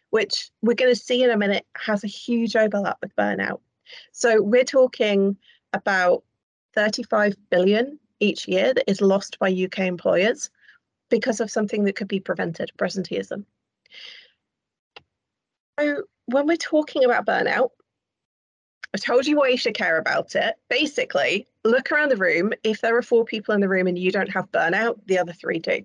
which 0.09 0.51
we're 0.61 0.75
going 0.75 0.93
to 0.93 0.99
see 0.99 1.23
in 1.23 1.29
a 1.29 1.37
minute 1.37 1.65
has 1.75 2.03
a 2.03 2.07
huge 2.07 2.55
overlap 2.55 2.97
with 3.01 3.15
burnout. 3.15 3.59
So 4.11 4.41
we're 4.41 4.63
talking 4.63 5.37
about 5.73 6.23
35 6.73 7.35
billion 7.49 7.99
each 8.19 8.47
year 8.47 8.73
that 8.73 8.89
is 8.89 9.01
lost 9.01 9.39
by 9.39 9.49
UK 9.49 9.79
employers 9.79 10.49
because 11.09 11.39
of 11.39 11.51
something 11.51 11.83
that 11.85 11.95
could 11.95 12.07
be 12.07 12.19
prevented, 12.19 12.71
presenteeism. 12.77 13.45
So 15.79 16.03
when 16.25 16.47
we're 16.47 16.57
talking 16.57 17.05
about 17.05 17.25
burnout, 17.25 17.69
I 18.93 18.97
told 18.97 19.27
you 19.27 19.37
why 19.37 19.49
you 19.49 19.57
should 19.57 19.75
care 19.75 19.97
about 19.97 20.35
it. 20.35 20.55
Basically, 20.69 21.47
look 21.65 21.91
around 21.91 22.11
the 22.11 22.15
room. 22.15 22.53
If 22.63 22.79
there 22.79 22.95
are 22.95 23.01
four 23.01 23.25
people 23.25 23.53
in 23.53 23.59
the 23.59 23.67
room 23.67 23.87
and 23.87 23.97
you 23.97 24.11
don't 24.11 24.31
have 24.31 24.51
burnout, 24.51 24.99
the 25.07 25.19
other 25.19 25.33
three 25.33 25.59
do. 25.59 25.83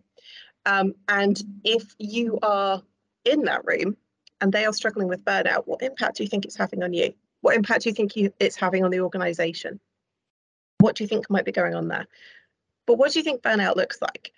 Um, 0.67 0.95
and 1.09 1.43
if 1.65 1.95
you 1.99 2.39
are 2.43 2.83
in 3.25 3.43
that 3.45 3.65
room 3.65 3.97
and 4.41 4.53
they 4.53 4.67
are 4.67 4.73
struggling 4.73 5.09
with 5.09 5.25
burnout, 5.25 5.67
what 5.67 5.83
impact 5.83 6.17
do 6.17 6.23
you 6.23 6.29
think 6.29 6.45
it's 6.45 6.57
having 6.57 6.83
on 6.83 6.93
you? 6.93 7.15
What 7.41 7.57
impact 7.57 7.83
do 7.83 7.89
you 7.89 7.95
think 7.95 8.15
you, 8.15 8.33
it's 8.39 8.57
having 8.57 8.85
on 8.85 8.91
the 8.91 9.01
organization? 9.01 9.81
What 10.79 10.97
do 10.97 11.05
you 11.05 11.09
think 11.09 11.31
might 11.31 11.47
be 11.47 11.53
going 11.53 11.75
on 11.75 11.89
there? 11.89 12.07
But 12.87 12.99
what 12.99 13.13
do 13.13 13.19
you 13.19 13.25
think 13.25 13.43
burnout 13.43 13.77
looks 13.77 14.01
like? 14.03 14.33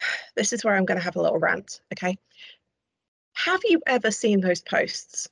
this 0.36 0.52
is 0.52 0.64
where 0.64 0.74
I'm 0.74 0.84
going 0.84 0.98
to 0.98 1.04
have 1.04 1.16
a 1.16 1.22
little 1.22 1.38
rant, 1.38 1.80
okay? 1.92 2.18
Have 3.34 3.60
you 3.64 3.80
ever 3.86 4.10
seen 4.10 4.40
those 4.40 4.62
posts 4.62 5.28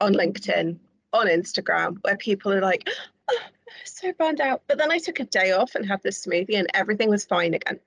on 0.00 0.12
LinkedIn, 0.12 0.78
on 1.12 1.26
Instagram, 1.28 1.96
where 2.02 2.16
people 2.16 2.52
are 2.52 2.60
like, 2.60 2.88
oh, 3.30 3.38
so 3.84 4.12
burned 4.12 4.40
out. 4.40 4.62
But 4.66 4.78
then 4.78 4.90
I 4.90 4.98
took 4.98 5.20
a 5.20 5.24
day 5.24 5.52
off 5.52 5.74
and 5.74 5.86
had 5.86 6.02
this 6.02 6.24
smoothie 6.24 6.58
and 6.58 6.68
everything 6.74 7.10
was 7.10 7.24
fine 7.24 7.54
again. 7.54 7.80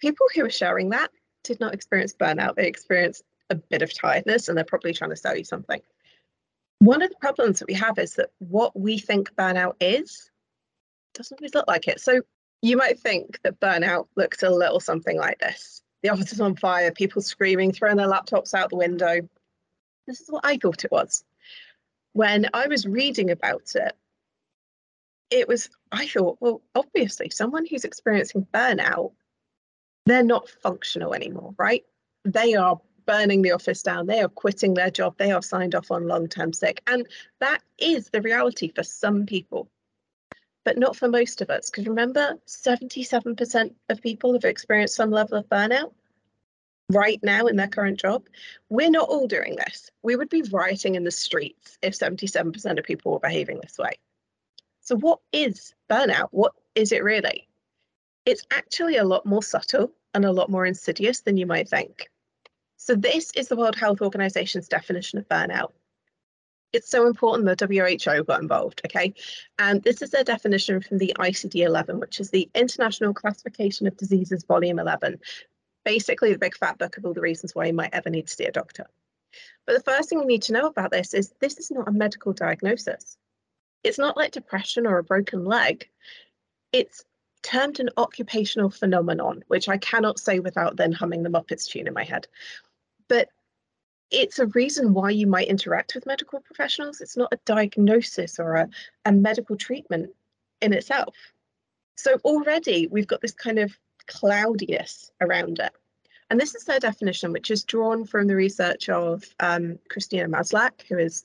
People 0.00 0.26
who 0.34 0.42
were 0.42 0.50
sharing 0.50 0.90
that 0.90 1.10
did 1.42 1.60
not 1.60 1.74
experience 1.74 2.14
burnout. 2.14 2.56
They 2.56 2.66
experienced 2.66 3.22
a 3.50 3.54
bit 3.54 3.82
of 3.82 3.92
tiredness 3.94 4.48
and 4.48 4.56
they're 4.56 4.64
probably 4.64 4.92
trying 4.92 5.10
to 5.10 5.16
sell 5.16 5.36
you 5.36 5.44
something. 5.44 5.80
One 6.78 7.02
of 7.02 7.10
the 7.10 7.16
problems 7.20 7.60
that 7.60 7.68
we 7.68 7.74
have 7.74 7.98
is 7.98 8.14
that 8.14 8.30
what 8.38 8.78
we 8.78 8.98
think 8.98 9.34
burnout 9.36 9.74
is 9.80 10.30
doesn't 11.14 11.40
always 11.40 11.54
look 11.54 11.68
like 11.68 11.88
it. 11.88 12.00
So 12.00 12.22
you 12.62 12.76
might 12.76 12.98
think 12.98 13.40
that 13.42 13.60
burnout 13.60 14.08
looks 14.16 14.42
a 14.42 14.50
little 14.50 14.80
something 14.80 15.16
like 15.16 15.38
this. 15.38 15.82
The 16.02 16.10
office 16.10 16.32
is 16.32 16.40
on 16.40 16.56
fire, 16.56 16.90
people 16.90 17.22
screaming, 17.22 17.72
throwing 17.72 17.96
their 17.96 18.08
laptops 18.08 18.52
out 18.52 18.70
the 18.70 18.76
window. 18.76 19.20
This 20.06 20.20
is 20.20 20.30
what 20.30 20.44
I 20.44 20.58
thought 20.58 20.84
it 20.84 20.92
was. 20.92 21.24
When 22.12 22.48
I 22.52 22.66
was 22.66 22.86
reading 22.86 23.30
about 23.30 23.74
it, 23.74 23.94
it 25.30 25.48
was, 25.48 25.68
I 25.90 26.06
thought, 26.06 26.38
well, 26.40 26.62
obviously, 26.74 27.30
someone 27.30 27.66
who's 27.66 27.84
experiencing 27.84 28.46
burnout, 28.52 29.12
they're 30.06 30.22
not 30.22 30.48
functional 30.48 31.14
anymore, 31.14 31.54
right? 31.58 31.84
They 32.24 32.54
are 32.54 32.80
burning 33.06 33.42
the 33.42 33.52
office 33.52 33.82
down, 33.82 34.06
they 34.06 34.22
are 34.22 34.28
quitting 34.28 34.74
their 34.74 34.90
job, 34.90 35.16
they 35.18 35.32
are 35.32 35.42
signed 35.42 35.74
off 35.74 35.90
on 35.90 36.06
long 36.06 36.28
term 36.28 36.52
sick. 36.52 36.82
And 36.86 37.06
that 37.40 37.62
is 37.78 38.10
the 38.10 38.22
reality 38.22 38.72
for 38.74 38.82
some 38.82 39.26
people, 39.26 39.68
but 40.64 40.78
not 40.78 40.96
for 40.96 41.08
most 41.08 41.40
of 41.40 41.50
us. 41.50 41.70
Because 41.70 41.86
remember, 41.86 42.38
77% 42.46 43.74
of 43.88 44.02
people 44.02 44.32
have 44.34 44.44
experienced 44.44 44.96
some 44.96 45.10
level 45.10 45.38
of 45.38 45.48
burnout 45.48 45.92
right 46.90 47.20
now 47.22 47.46
in 47.46 47.56
their 47.56 47.68
current 47.68 47.98
job. 47.98 48.26
We're 48.68 48.90
not 48.90 49.08
all 49.08 49.26
doing 49.26 49.56
this. 49.56 49.90
We 50.02 50.16
would 50.16 50.28
be 50.28 50.42
rioting 50.42 50.94
in 50.94 51.04
the 51.04 51.10
streets 51.10 51.78
if 51.82 51.98
77% 51.98 52.78
of 52.78 52.84
people 52.84 53.12
were 53.12 53.20
behaving 53.20 53.60
this 53.60 53.78
way. 53.78 53.92
So, 54.84 54.96
what 54.96 55.20
is 55.32 55.74
burnout? 55.90 56.28
What 56.30 56.52
is 56.74 56.92
it 56.92 57.02
really? 57.02 57.48
It's 58.26 58.44
actually 58.50 58.96
a 58.96 59.04
lot 59.04 59.24
more 59.24 59.42
subtle 59.42 59.90
and 60.12 60.26
a 60.26 60.32
lot 60.32 60.50
more 60.50 60.66
insidious 60.66 61.20
than 61.20 61.38
you 61.38 61.46
might 61.46 61.70
think. 61.70 62.10
So, 62.76 62.94
this 62.94 63.32
is 63.34 63.48
the 63.48 63.56
World 63.56 63.76
Health 63.76 64.02
Organization's 64.02 64.68
definition 64.68 65.18
of 65.18 65.26
burnout. 65.26 65.72
It's 66.74 66.90
so 66.90 67.06
important 67.06 67.46
that 67.46 67.60
WHO 67.60 68.24
got 68.24 68.42
involved, 68.42 68.82
okay? 68.84 69.14
And 69.58 69.82
this 69.82 70.02
is 70.02 70.10
their 70.10 70.24
definition 70.24 70.82
from 70.82 70.98
the 70.98 71.14
ICD 71.18 71.64
11, 71.64 71.98
which 71.98 72.20
is 72.20 72.28
the 72.28 72.50
International 72.54 73.14
Classification 73.14 73.86
of 73.86 73.96
Diseases, 73.96 74.44
Volume 74.44 74.78
11. 74.78 75.18
Basically, 75.86 76.32
the 76.32 76.38
big 76.38 76.56
fat 76.56 76.76
book 76.76 76.98
of 76.98 77.06
all 77.06 77.14
the 77.14 77.22
reasons 77.22 77.54
why 77.54 77.66
you 77.66 77.72
might 77.72 77.94
ever 77.94 78.10
need 78.10 78.26
to 78.26 78.34
see 78.34 78.44
a 78.44 78.52
doctor. 78.52 78.86
But 79.66 79.76
the 79.76 79.90
first 79.90 80.10
thing 80.10 80.20
you 80.20 80.26
need 80.26 80.42
to 80.42 80.52
know 80.52 80.66
about 80.66 80.90
this 80.90 81.14
is 81.14 81.32
this 81.40 81.58
is 81.58 81.70
not 81.70 81.88
a 81.88 81.92
medical 81.92 82.34
diagnosis. 82.34 83.16
It's 83.84 83.98
not 83.98 84.16
like 84.16 84.32
depression 84.32 84.86
or 84.86 84.98
a 84.98 85.04
broken 85.04 85.44
leg. 85.44 85.88
It's 86.72 87.04
termed 87.42 87.78
an 87.78 87.90
occupational 87.98 88.70
phenomenon, 88.70 89.44
which 89.48 89.68
I 89.68 89.76
cannot 89.76 90.18
say 90.18 90.40
without 90.40 90.76
then 90.76 90.92
humming 90.92 91.22
the 91.22 91.28
Muppets 91.28 91.68
tune 91.68 91.86
in 91.86 91.94
my 91.94 92.02
head. 92.02 92.26
But 93.06 93.28
it's 94.10 94.38
a 94.38 94.46
reason 94.46 94.94
why 94.94 95.10
you 95.10 95.26
might 95.26 95.48
interact 95.48 95.94
with 95.94 96.06
medical 96.06 96.40
professionals. 96.40 97.00
It's 97.00 97.16
not 97.16 97.32
a 97.32 97.38
diagnosis 97.44 98.38
or 98.38 98.54
a, 98.54 98.68
a 99.04 99.12
medical 99.12 99.56
treatment 99.56 100.10
in 100.62 100.72
itself. 100.72 101.14
So 101.96 102.14
already 102.24 102.86
we've 102.86 103.06
got 103.06 103.20
this 103.20 103.32
kind 103.32 103.58
of 103.58 103.78
cloudiness 104.06 105.10
around 105.20 105.58
it. 105.58 105.72
And 106.30 106.40
this 106.40 106.54
is 106.54 106.64
their 106.64 106.80
definition, 106.80 107.32
which 107.32 107.50
is 107.50 107.64
drawn 107.64 108.04
from 108.04 108.26
the 108.26 108.34
research 108.34 108.88
of 108.88 109.24
um, 109.40 109.78
Christina 109.90 110.26
Maslach, 110.28 110.82
who 110.88 110.98
is 110.98 111.24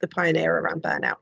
the 0.00 0.08
pioneer 0.08 0.56
around 0.58 0.82
burnout. 0.82 1.16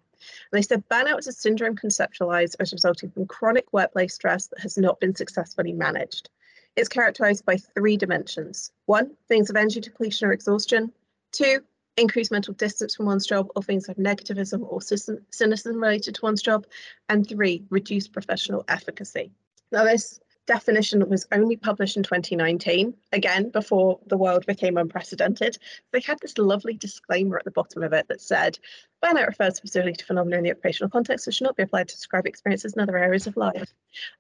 And 0.51 0.59
they 0.59 0.63
said 0.63 0.89
burnout 0.89 1.19
is 1.19 1.27
a 1.27 1.33
syndrome 1.33 1.77
conceptualized 1.77 2.57
as 2.61 2.73
resulting 2.73 3.11
from 3.11 3.27
chronic 3.27 3.73
workplace 3.73 4.15
stress 4.15 4.47
that 4.49 4.61
has 4.61 4.77
not 4.79 5.01
been 5.01 5.15
successfully 5.15 5.73
managed. 5.73 6.29
It's 6.77 6.89
characterized 6.89 7.45
by 7.45 7.57
three 7.57 7.97
dimensions. 7.97 8.73
One, 8.87 9.13
things 9.29 9.49
of 9.49 9.57
energy 9.57 9.81
depletion 9.81 10.29
or 10.29 10.33
exhaustion. 10.33 10.93
Two, 11.33 11.61
increased 11.97 12.33
mental 12.33 12.55
distance 12.55 12.97
from 12.97 13.07
one's 13.07 13.27
job 13.27 13.49
or 13.55 13.63
things 13.63 13.87
like 13.87 13.97
negativism 13.97 14.61
or 14.69 14.81
cynicism 14.83 15.81
related 15.81 16.17
to 16.17 16.21
one's 16.23 16.43
job. 16.43 16.67
And 17.09 17.29
three, 17.29 17.65
reduced 17.71 18.13
professional 18.13 18.65
efficacy. 18.67 19.31
Now, 19.71 19.85
this 19.85 20.19
definition 20.47 21.09
was 21.09 21.27
only 21.33 21.57
published 21.57 21.97
in 21.97 22.03
2019, 22.03 22.95
again, 23.13 23.51
before 23.51 23.99
the 24.07 24.17
world 24.17 24.45
became 24.47 24.77
unprecedented. 24.77 25.59
They 25.93 26.01
had 26.01 26.19
this 26.21 26.39
lovely 26.39 26.75
disclaimer 26.75 27.39
at 27.39 27.45
the 27.45 27.51
bottom 27.51 27.83
of 27.83 27.93
it 27.93 28.09
that 28.09 28.21
said, 28.21 28.59
burnout 29.03 29.27
refers 29.27 29.57
specifically 29.57 29.95
to 29.95 30.05
phenomena 30.05 30.39
in 30.39 30.45
the 30.45 30.51
occupational 30.51 30.91
context, 30.91 31.27
which 31.27 31.37
should 31.37 31.45
not 31.45 31.57
be 31.57 31.63
applied 31.63 31.89
to 31.89 31.97
describe 31.97 32.27
experiences 32.27 32.75
in 32.75 32.81
other 32.81 32.99
areas 32.99 33.27
of 33.27 33.37
life. 33.37 33.73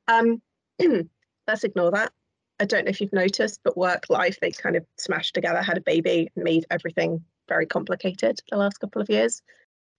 Um, 0.09 0.41
let's 1.47 1.65
ignore 1.65 1.91
that. 1.93 2.13
I 2.61 2.65
don't 2.65 2.85
know 2.85 2.91
if 2.91 3.01
you've 3.01 3.13
noticed, 3.13 3.61
but 3.65 3.77
work 3.77 4.07
life, 4.09 4.39
they 4.41 4.53
kind 4.53 4.77
of 4.77 4.87
smashed 4.97 5.35
together, 5.35 5.61
had 5.61 5.79
a 5.79 5.83
baby, 5.83 6.31
made 6.37 6.67
everything 6.71 7.25
very 7.49 7.67
complicated 7.67 8.41
the 8.51 8.57
last 8.57 8.79
couple 8.79 9.03
of 9.03 9.11
years. 9.11 9.43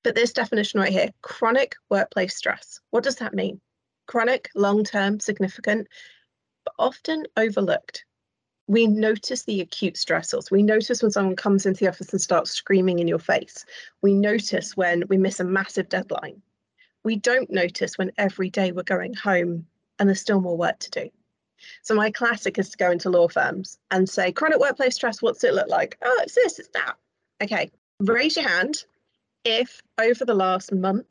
But 0.03 0.15
this 0.15 0.33
definition 0.33 0.79
right 0.79 0.91
here, 0.91 1.09
chronic 1.21 1.75
workplace 1.89 2.35
stress, 2.35 2.79
what 2.91 3.03
does 3.03 3.17
that 3.17 3.33
mean? 3.33 3.59
Chronic, 4.07 4.49
long 4.55 4.83
term, 4.83 5.19
significant 5.19 5.87
but 6.65 6.73
often 6.77 7.25
overlooked. 7.37 8.03
We 8.67 8.87
notice 8.87 9.43
the 9.43 9.61
acute 9.61 9.95
stressors. 9.95 10.49
We 10.49 10.63
notice 10.63 11.01
when 11.01 11.11
someone 11.11 11.35
comes 11.35 11.65
into 11.65 11.81
the 11.81 11.89
office 11.89 12.11
and 12.11 12.21
starts 12.21 12.51
screaming 12.51 12.99
in 12.99 13.07
your 13.07 13.19
face. 13.19 13.63
We 14.01 14.13
notice 14.13 14.75
when 14.75 15.03
we 15.07 15.17
miss 15.17 15.39
a 15.39 15.43
massive 15.43 15.87
deadline. 15.87 16.41
We 17.03 17.15
don't 17.15 17.51
notice 17.51 17.97
when 17.97 18.11
every 18.17 18.49
day 18.49 18.71
we're 18.71 18.83
going 18.83 19.13
home 19.13 19.67
and 19.99 20.09
there's 20.09 20.21
still 20.21 20.41
more 20.41 20.57
work 20.57 20.79
to 20.79 20.89
do. 20.89 21.09
So 21.83 21.93
my 21.93 22.11
classic 22.11 22.57
is 22.57 22.69
to 22.71 22.77
go 22.77 22.91
into 22.91 23.09
law 23.09 23.27
firms 23.27 23.77
and 23.91 24.09
say, 24.09 24.31
chronic 24.31 24.59
workplace 24.59 24.95
stress, 24.95 25.21
what's 25.21 25.43
it 25.43 25.53
look 25.53 25.69
like? 25.69 25.97
Oh, 26.03 26.19
it's 26.23 26.35
this, 26.35 26.59
it's 26.59 26.69
that. 26.69 26.95
Okay, 27.43 27.71
raise 27.99 28.35
your 28.35 28.47
hand 28.47 28.83
if 29.43 29.81
over 29.99 30.25
the 30.25 30.33
last 30.33 30.73
month, 30.73 31.05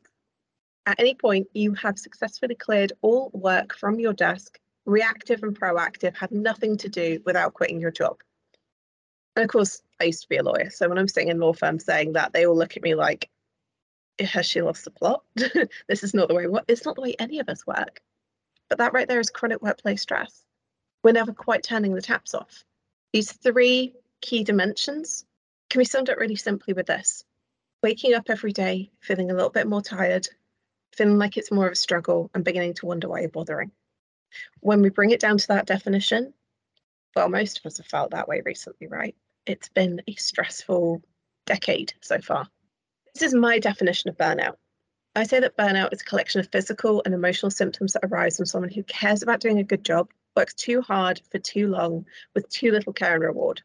at 0.85 0.99
any 0.99 1.15
point, 1.15 1.47
you 1.53 1.73
have 1.73 1.97
successfully 1.97 2.55
cleared 2.55 2.93
all 3.01 3.31
work 3.33 3.75
from 3.75 3.99
your 3.99 4.13
desk 4.13 4.59
reactive 4.85 5.43
and 5.43 5.59
proactive 5.59 6.15
had 6.15 6.31
nothing 6.31 6.77
to 6.77 6.89
do 6.89 7.21
without 7.25 7.53
quitting 7.53 7.79
your 7.79 7.91
job. 7.91 8.17
And 9.35 9.43
of 9.43 9.49
course, 9.49 9.81
I 9.99 10.05
used 10.05 10.21
to 10.21 10.29
be 10.29 10.37
a 10.37 10.43
lawyer. 10.43 10.69
So 10.69 10.87
when 10.87 10.97
I'm 10.97 11.07
sitting 11.07 11.29
in 11.29 11.39
law 11.39 11.53
firms 11.53 11.85
saying 11.85 12.13
that, 12.13 12.33
they 12.33 12.45
all 12.45 12.55
look 12.55 12.77
at 12.77 12.83
me 12.83 12.95
like, 12.95 13.29
has 14.19 14.45
she 14.45 14.61
lost 14.61 14.85
the 14.85 14.91
plot? 14.91 15.23
this 15.35 16.03
is 16.03 16.13
not 16.13 16.29
the 16.29 16.35
way, 16.35 16.47
it's 16.67 16.85
not 16.85 16.95
the 16.95 17.01
way 17.01 17.15
any 17.19 17.39
of 17.39 17.49
us 17.49 17.67
work. 17.67 18.01
But 18.69 18.77
that 18.77 18.93
right 18.93 19.07
there 19.07 19.19
is 19.19 19.29
chronic 19.29 19.61
workplace 19.61 20.01
stress. 20.01 20.43
We're 21.03 21.11
never 21.11 21.33
quite 21.33 21.63
turning 21.63 21.93
the 21.93 22.01
taps 22.01 22.33
off. 22.33 22.63
These 23.11 23.31
three 23.33 23.93
key 24.21 24.43
dimensions 24.43 25.25
can 25.69 25.79
be 25.79 25.85
summed 25.85 26.09
up 26.09 26.17
really 26.17 26.35
simply 26.35 26.73
with 26.73 26.87
this 26.87 27.23
waking 27.83 28.15
up 28.15 28.29
every 28.29 28.51
day, 28.51 28.89
feeling 28.99 29.29
a 29.29 29.33
little 29.35 29.51
bit 29.51 29.67
more 29.67 29.81
tired, 29.81 30.27
feeling 30.95 31.19
like 31.19 31.37
it's 31.37 31.51
more 31.51 31.67
of 31.67 31.73
a 31.73 31.75
struggle, 31.75 32.31
and 32.33 32.43
beginning 32.43 32.73
to 32.73 32.87
wonder 32.87 33.07
why 33.07 33.19
you're 33.19 33.29
bothering. 33.29 33.71
When 34.59 34.81
we 34.81 34.89
bring 34.89 35.11
it 35.11 35.19
down 35.19 35.37
to 35.37 35.47
that 35.49 35.65
definition, 35.65 36.33
well, 37.15 37.29
most 37.29 37.59
of 37.59 37.65
us 37.65 37.77
have 37.77 37.87
felt 37.87 38.11
that 38.11 38.27
way 38.27 38.41
recently, 38.43 38.87
right? 38.87 39.15
It's 39.45 39.69
been 39.69 40.01
a 40.07 40.15
stressful 40.15 41.01
decade 41.45 41.93
so 42.01 42.19
far. 42.19 42.47
This 43.13 43.23
is 43.23 43.33
my 43.33 43.59
definition 43.59 44.09
of 44.09 44.17
burnout. 44.17 44.57
I 45.15 45.23
say 45.23 45.39
that 45.39 45.55
burnout 45.55 45.93
is 45.93 46.01
a 46.01 46.05
collection 46.05 46.41
of 46.41 46.51
physical 46.51 47.01
and 47.05 47.13
emotional 47.13 47.49
symptoms 47.49 47.93
that 47.93 48.03
arise 48.03 48.35
from 48.35 48.45
someone 48.45 48.71
who 48.71 48.83
cares 48.83 49.23
about 49.23 49.39
doing 49.39 49.59
a 49.59 49.63
good 49.63 49.85
job, 49.85 50.09
works 50.35 50.53
too 50.53 50.81
hard 50.81 51.21
for 51.31 51.39
too 51.39 51.67
long, 51.67 52.05
with 52.33 52.49
too 52.49 52.71
little 52.71 52.91
care 52.91 53.13
and 53.13 53.23
reward. 53.23 53.61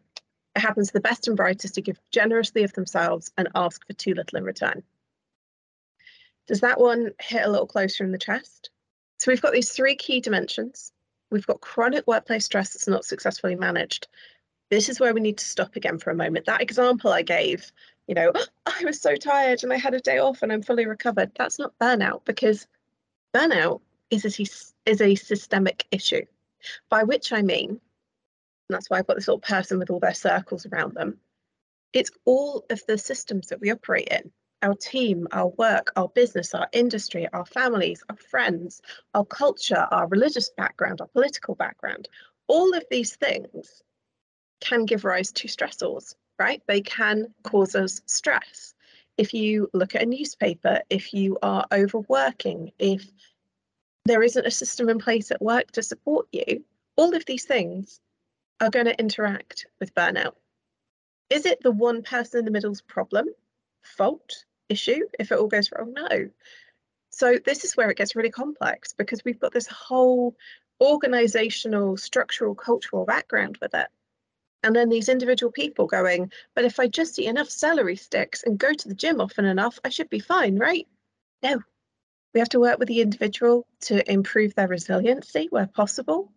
It 0.54 0.60
happens 0.60 0.88
to 0.88 0.92
the 0.92 1.00
best 1.00 1.26
and 1.26 1.36
brightest 1.36 1.74
to 1.74 1.82
give 1.82 1.98
generously 2.12 2.62
of 2.62 2.72
themselves 2.72 3.32
and 3.36 3.48
ask 3.54 3.84
for 3.84 3.94
too 3.94 4.14
little 4.14 4.38
in 4.38 4.44
return. 4.44 4.84
Does 6.46 6.60
that 6.60 6.80
one 6.80 7.12
hit 7.20 7.44
a 7.44 7.50
little 7.50 7.66
closer 7.66 8.04
in 8.04 8.12
the 8.12 8.18
chest? 8.18 8.70
So 9.20 9.30
we've 9.30 9.42
got 9.42 9.52
these 9.52 9.70
three 9.70 9.96
key 9.96 10.20
dimensions. 10.20 10.92
We've 11.30 11.46
got 11.46 11.60
chronic 11.60 12.06
workplace 12.06 12.46
stress 12.46 12.72
that's 12.72 12.88
not 12.88 13.04
successfully 13.04 13.54
managed. 13.54 14.08
This 14.70 14.88
is 14.88 14.98
where 14.98 15.12
we 15.12 15.20
need 15.20 15.36
to 15.36 15.44
stop 15.44 15.76
again 15.76 15.98
for 15.98 16.10
a 16.10 16.14
moment. 16.14 16.46
That 16.46 16.62
example 16.62 17.12
I 17.12 17.20
gave, 17.20 17.70
you 18.06 18.14
know, 18.14 18.32
I 18.66 18.82
was 18.82 18.98
so 18.98 19.16
tired 19.16 19.62
and 19.62 19.74
I 19.74 19.76
had 19.76 19.92
a 19.92 20.00
day 20.00 20.18
off 20.18 20.42
and 20.42 20.50
I'm 20.50 20.62
fully 20.62 20.86
recovered. 20.86 21.32
That's 21.36 21.58
not 21.58 21.78
burnout 21.78 22.24
because 22.24 22.66
burnout 23.34 23.82
is 24.10 24.24
a, 24.24 24.90
is 24.90 25.00
a 25.02 25.14
systemic 25.16 25.84
issue, 25.90 26.24
by 26.88 27.04
which 27.04 27.30
I 27.30 27.42
mean, 27.42 27.78
that's 28.70 28.88
why 28.88 28.98
I've 28.98 29.06
got 29.06 29.16
this 29.16 29.28
little 29.28 29.40
person 29.40 29.78
with 29.78 29.90
all 29.90 30.00
their 30.00 30.14
circles 30.14 30.64
around 30.64 30.94
them. 30.94 31.18
It's 31.92 32.10
all 32.24 32.64
of 32.70 32.80
the 32.88 32.96
systems 32.96 33.48
that 33.48 33.60
we 33.60 33.70
operate 33.70 34.08
in 34.08 34.32
our 34.62 34.74
team, 34.74 35.26
our 35.32 35.48
work, 35.48 35.92
our 35.96 36.08
business, 36.08 36.54
our 36.54 36.68
industry, 36.72 37.26
our 37.32 37.46
families, 37.46 38.02
our 38.10 38.16
friends, 38.16 38.82
our 39.14 39.24
culture, 39.24 39.86
our 39.90 40.06
religious 40.08 40.50
background, 40.50 41.00
our 41.00 41.08
political 41.08 41.54
background, 41.54 42.08
all 42.46 42.74
of 42.74 42.84
these 42.90 43.16
things 43.16 43.82
can 44.60 44.84
give 44.84 45.04
rise 45.04 45.32
to 45.32 45.48
stressors, 45.48 46.14
right? 46.38 46.62
They 46.66 46.82
can 46.82 47.32
cause 47.42 47.74
us 47.74 48.02
stress. 48.06 48.74
if 49.20 49.34
you 49.34 49.68
look 49.74 49.94
at 49.94 50.02
a 50.02 50.06
newspaper, 50.06 50.80
if 50.88 51.12
you 51.12 51.38
are 51.42 51.66
overworking, 51.72 52.72
if 52.78 53.06
there 54.06 54.22
isn't 54.22 54.46
a 54.46 54.50
system 54.50 54.88
in 54.88 54.98
place 54.98 55.30
at 55.30 55.42
work 55.42 55.70
to 55.72 55.82
support 55.82 56.26
you, 56.32 56.64
all 56.96 57.14
of 57.14 57.26
these 57.26 57.44
things 57.44 58.00
are 58.60 58.70
going 58.70 58.86
to 58.86 58.98
interact 58.98 59.66
with 59.78 59.94
burnout. 59.94 60.36
Is 61.28 61.44
it 61.44 61.62
the 61.62 61.70
one 61.70 62.02
person 62.02 62.38
in 62.38 62.44
the 62.46 62.50
middle's 62.50 62.80
problem, 62.80 63.26
fault, 63.82 64.46
issue 64.70 65.06
if 65.18 65.32
it 65.32 65.38
all 65.38 65.48
goes 65.48 65.70
wrong? 65.72 65.92
No. 65.92 66.30
So 67.10 67.38
this 67.44 67.64
is 67.64 67.76
where 67.76 67.90
it 67.90 67.96
gets 67.96 68.16
really 68.16 68.30
complex 68.30 68.92
because 68.92 69.24
we've 69.24 69.40
got 69.40 69.52
this 69.52 69.66
whole 69.66 70.36
organizational, 70.80 71.96
structural, 71.96 72.54
cultural 72.54 73.04
background 73.04 73.58
with 73.60 73.74
it. 73.74 73.88
And 74.62 74.76
then 74.76 74.88
these 74.88 75.08
individual 75.08 75.50
people 75.50 75.86
going, 75.86 76.32
but 76.54 76.64
if 76.64 76.78
I 76.78 76.86
just 76.86 77.18
eat 77.18 77.26
enough 77.26 77.48
celery 77.48 77.96
sticks 77.96 78.42
and 78.42 78.58
go 78.58 78.72
to 78.72 78.88
the 78.88 78.94
gym 78.94 79.20
often 79.20 79.44
enough, 79.44 79.78
I 79.84 79.88
should 79.88 80.10
be 80.10 80.20
fine, 80.20 80.58
right? 80.58 80.86
No. 81.42 81.60
We 82.34 82.40
have 82.40 82.50
to 82.50 82.60
work 82.60 82.78
with 82.78 82.88
the 82.88 83.00
individual 83.00 83.66
to 83.82 84.10
improve 84.10 84.54
their 84.54 84.68
resiliency 84.68 85.48
where 85.50 85.66
possible. 85.66 86.30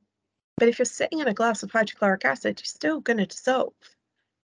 But 0.57 0.69
if 0.69 0.79
you're 0.79 0.85
sitting 0.85 1.19
in 1.19 1.27
a 1.27 1.33
glass 1.33 1.63
of 1.63 1.71
hydrochloric 1.71 2.25
acid, 2.25 2.59
you're 2.59 2.65
still 2.65 2.99
going 2.99 3.17
to 3.17 3.25
dissolve. 3.25 3.73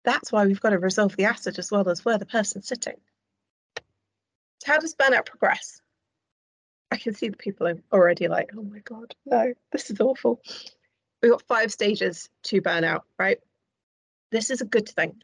That's 0.04 0.30
why 0.30 0.46
we've 0.46 0.60
got 0.60 0.70
to 0.70 0.78
resolve 0.78 1.16
the 1.16 1.24
acid 1.24 1.58
as 1.58 1.70
well 1.70 1.88
as 1.88 2.04
where 2.04 2.18
the 2.18 2.26
person's 2.26 2.68
sitting. 2.68 3.00
So 4.62 4.70
how 4.70 4.78
does 4.78 4.94
burnout 4.94 5.26
progress? 5.26 5.80
I 6.92 6.96
can 6.96 7.14
see 7.14 7.28
the 7.28 7.36
people 7.36 7.66
are 7.66 7.78
already 7.92 8.28
like, 8.28 8.50
oh 8.56 8.62
my 8.62 8.78
God, 8.78 9.12
no, 9.26 9.54
this 9.72 9.90
is 9.90 10.00
awful. 10.00 10.40
We've 11.20 11.32
got 11.32 11.42
five 11.48 11.72
stages 11.72 12.30
to 12.44 12.62
burnout, 12.62 13.00
right? 13.18 13.38
This 14.30 14.50
is 14.50 14.60
a 14.60 14.66
good 14.66 14.88
thing 14.88 15.20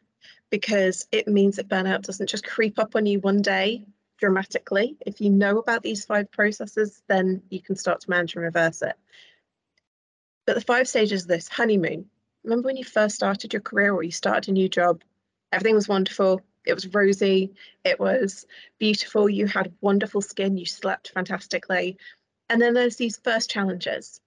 because 0.49 1.07
it 1.13 1.29
means 1.29 1.55
that 1.55 1.69
burnout 1.69 2.01
doesn't 2.01 2.29
just 2.29 2.45
creep 2.45 2.79
up 2.79 2.97
on 2.97 3.05
you 3.05 3.21
one 3.21 3.41
day 3.41 3.85
dramatically. 4.17 4.97
If 5.05 5.21
you 5.21 5.29
know 5.29 5.59
about 5.59 5.83
these 5.83 6.03
five 6.03 6.29
processes, 6.31 7.01
then 7.07 7.41
you 7.49 7.61
can 7.61 7.77
start 7.77 8.01
to 8.01 8.09
manage 8.09 8.35
and 8.35 8.43
reverse 8.43 8.81
it. 8.81 8.95
But 10.45 10.55
the 10.55 10.61
five 10.61 10.89
stages 10.89 11.21
of 11.21 11.27
this 11.29 11.47
honeymoon, 11.47 12.09
remember 12.43 12.65
when 12.65 12.77
you 12.77 12.83
first 12.83 13.15
started 13.15 13.53
your 13.53 13.61
career 13.61 13.93
or 13.93 14.03
you 14.03 14.11
started 14.11 14.49
a 14.49 14.53
new 14.53 14.67
job, 14.67 15.01
everything 15.53 15.75
was 15.75 15.87
wonderful, 15.87 16.41
it 16.65 16.73
was 16.73 16.93
rosy, 16.93 17.51
it 17.83 17.99
was 17.99 18.45
beautiful, 18.79 19.29
you 19.29 19.47
had 19.47 19.73
wonderful 19.81 20.21
skin, 20.21 20.57
you 20.57 20.65
slept 20.65 21.11
fantastically. 21.11 21.97
And 22.49 22.61
then 22.61 22.73
there's 22.73 22.97
these 22.97 23.19
first 23.23 23.49
challenges. 23.49 24.21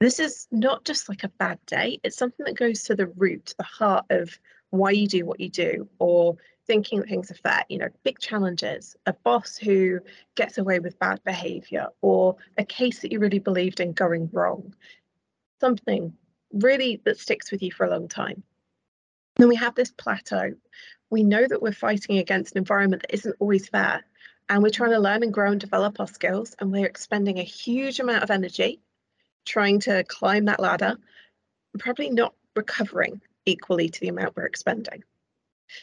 This 0.00 0.18
is 0.18 0.48
not 0.50 0.84
just 0.84 1.08
like 1.08 1.24
a 1.24 1.28
bad 1.28 1.58
day, 1.66 2.00
it's 2.02 2.16
something 2.16 2.44
that 2.46 2.56
goes 2.56 2.82
to 2.84 2.94
the 2.94 3.06
root, 3.06 3.54
the 3.56 3.64
heart 3.64 4.04
of 4.10 4.38
why 4.70 4.90
you 4.90 5.06
do 5.06 5.24
what 5.24 5.40
you 5.40 5.48
do, 5.48 5.88
or 5.98 6.36
thinking 6.66 7.00
that 7.00 7.08
things 7.08 7.30
are 7.30 7.34
fair. 7.34 7.64
You 7.68 7.78
know, 7.78 7.88
big 8.02 8.18
challenges, 8.18 8.96
a 9.06 9.12
boss 9.12 9.56
who 9.56 10.00
gets 10.34 10.58
away 10.58 10.78
with 10.78 10.98
bad 10.98 11.22
behavior, 11.24 11.88
or 12.00 12.36
a 12.58 12.64
case 12.64 13.00
that 13.00 13.12
you 13.12 13.20
really 13.20 13.38
believed 13.38 13.80
in 13.80 13.92
going 13.92 14.28
wrong. 14.32 14.74
Something 15.60 16.14
really 16.52 17.00
that 17.04 17.18
sticks 17.18 17.52
with 17.52 17.62
you 17.62 17.70
for 17.70 17.86
a 17.86 17.90
long 17.90 18.08
time. 18.08 18.42
Then 19.36 19.48
we 19.48 19.56
have 19.56 19.74
this 19.74 19.90
plateau 19.90 20.52
we 21.12 21.22
know 21.22 21.46
that 21.46 21.60
we're 21.60 21.72
fighting 21.72 22.18
against 22.18 22.54
an 22.54 22.58
environment 22.58 23.02
that 23.02 23.14
isn't 23.14 23.36
always 23.38 23.68
fair 23.68 24.02
and 24.48 24.62
we're 24.62 24.70
trying 24.70 24.92
to 24.92 24.98
learn 24.98 25.22
and 25.22 25.32
grow 25.32 25.52
and 25.52 25.60
develop 25.60 26.00
our 26.00 26.06
skills 26.06 26.56
and 26.58 26.72
we're 26.72 26.86
expending 26.86 27.38
a 27.38 27.44
huge 27.44 28.00
amount 28.00 28.22
of 28.22 28.30
energy 28.30 28.80
trying 29.44 29.78
to 29.78 30.02
climb 30.04 30.46
that 30.46 30.58
ladder 30.58 30.96
probably 31.78 32.08
not 32.08 32.34
recovering 32.56 33.20
equally 33.44 33.90
to 33.90 34.00
the 34.00 34.08
amount 34.08 34.36
we're 34.36 34.46
expending. 34.46 35.04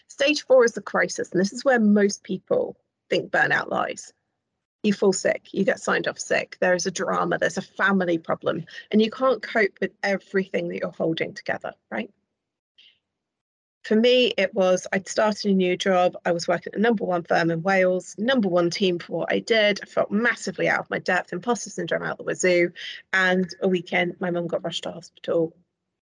Stage 0.08 0.46
four 0.46 0.66
is 0.66 0.74
the 0.74 0.82
crisis 0.82 1.32
and 1.32 1.40
this 1.40 1.54
is 1.54 1.64
where 1.64 1.80
most 1.80 2.24
people 2.24 2.76
think 3.10 3.32
burnout 3.32 3.70
lies. 3.70 4.12
You 4.82 4.94
fall 4.94 5.14
sick 5.14 5.54
you 5.54 5.64
get 5.64 5.80
signed 5.80 6.08
off 6.08 6.18
sick 6.18 6.58
there 6.60 6.74
is 6.74 6.88
a 6.88 6.92
drama 6.92 7.38
there's 7.38 7.58
a 7.58 7.62
family 7.62 8.18
problem 8.18 8.66
and 8.90 9.02
you 9.02 9.12
can't 9.12 9.44
cope 9.44 9.78
with 9.80 9.92
everything 10.02 10.70
that 10.70 10.80
you're 10.80 10.92
holding 10.92 11.34
together 11.34 11.74
right 11.92 12.10
for 13.84 13.96
me, 13.96 14.34
it 14.38 14.54
was 14.54 14.86
I'd 14.92 15.08
started 15.08 15.52
a 15.52 15.54
new 15.54 15.78
job. 15.78 16.18
I 16.26 16.32
was 16.32 16.48
working 16.48 16.68
at 16.68 16.74
the 16.74 16.80
number 16.80 17.06
one 17.06 17.24
firm 17.24 17.50
in 17.50 17.62
Wales, 17.64 18.16
number 18.18 18.50
one 18.50 18.70
team 18.70 19.00
for 19.00 19.20
what 19.20 19.32
I 19.32 19.40
did. 19.40 19.80
I 19.82 19.86
felt 19.86 20.12
massively 20.12 20.68
out 20.68 20.82
of 20.82 20.90
my 20.90 21.00
depth, 21.00 21.32
imposter 21.32 21.70
syndrome 21.70 22.04
out 22.04 22.18
the 22.18 22.24
wazoo. 22.24 22.72
And 23.14 23.50
a 23.62 23.68
weekend, 23.68 24.18
my 24.20 24.32
mum 24.32 24.48
got 24.48 24.64
rushed 24.64 24.84
to 24.84 24.92
hospital 24.92 25.56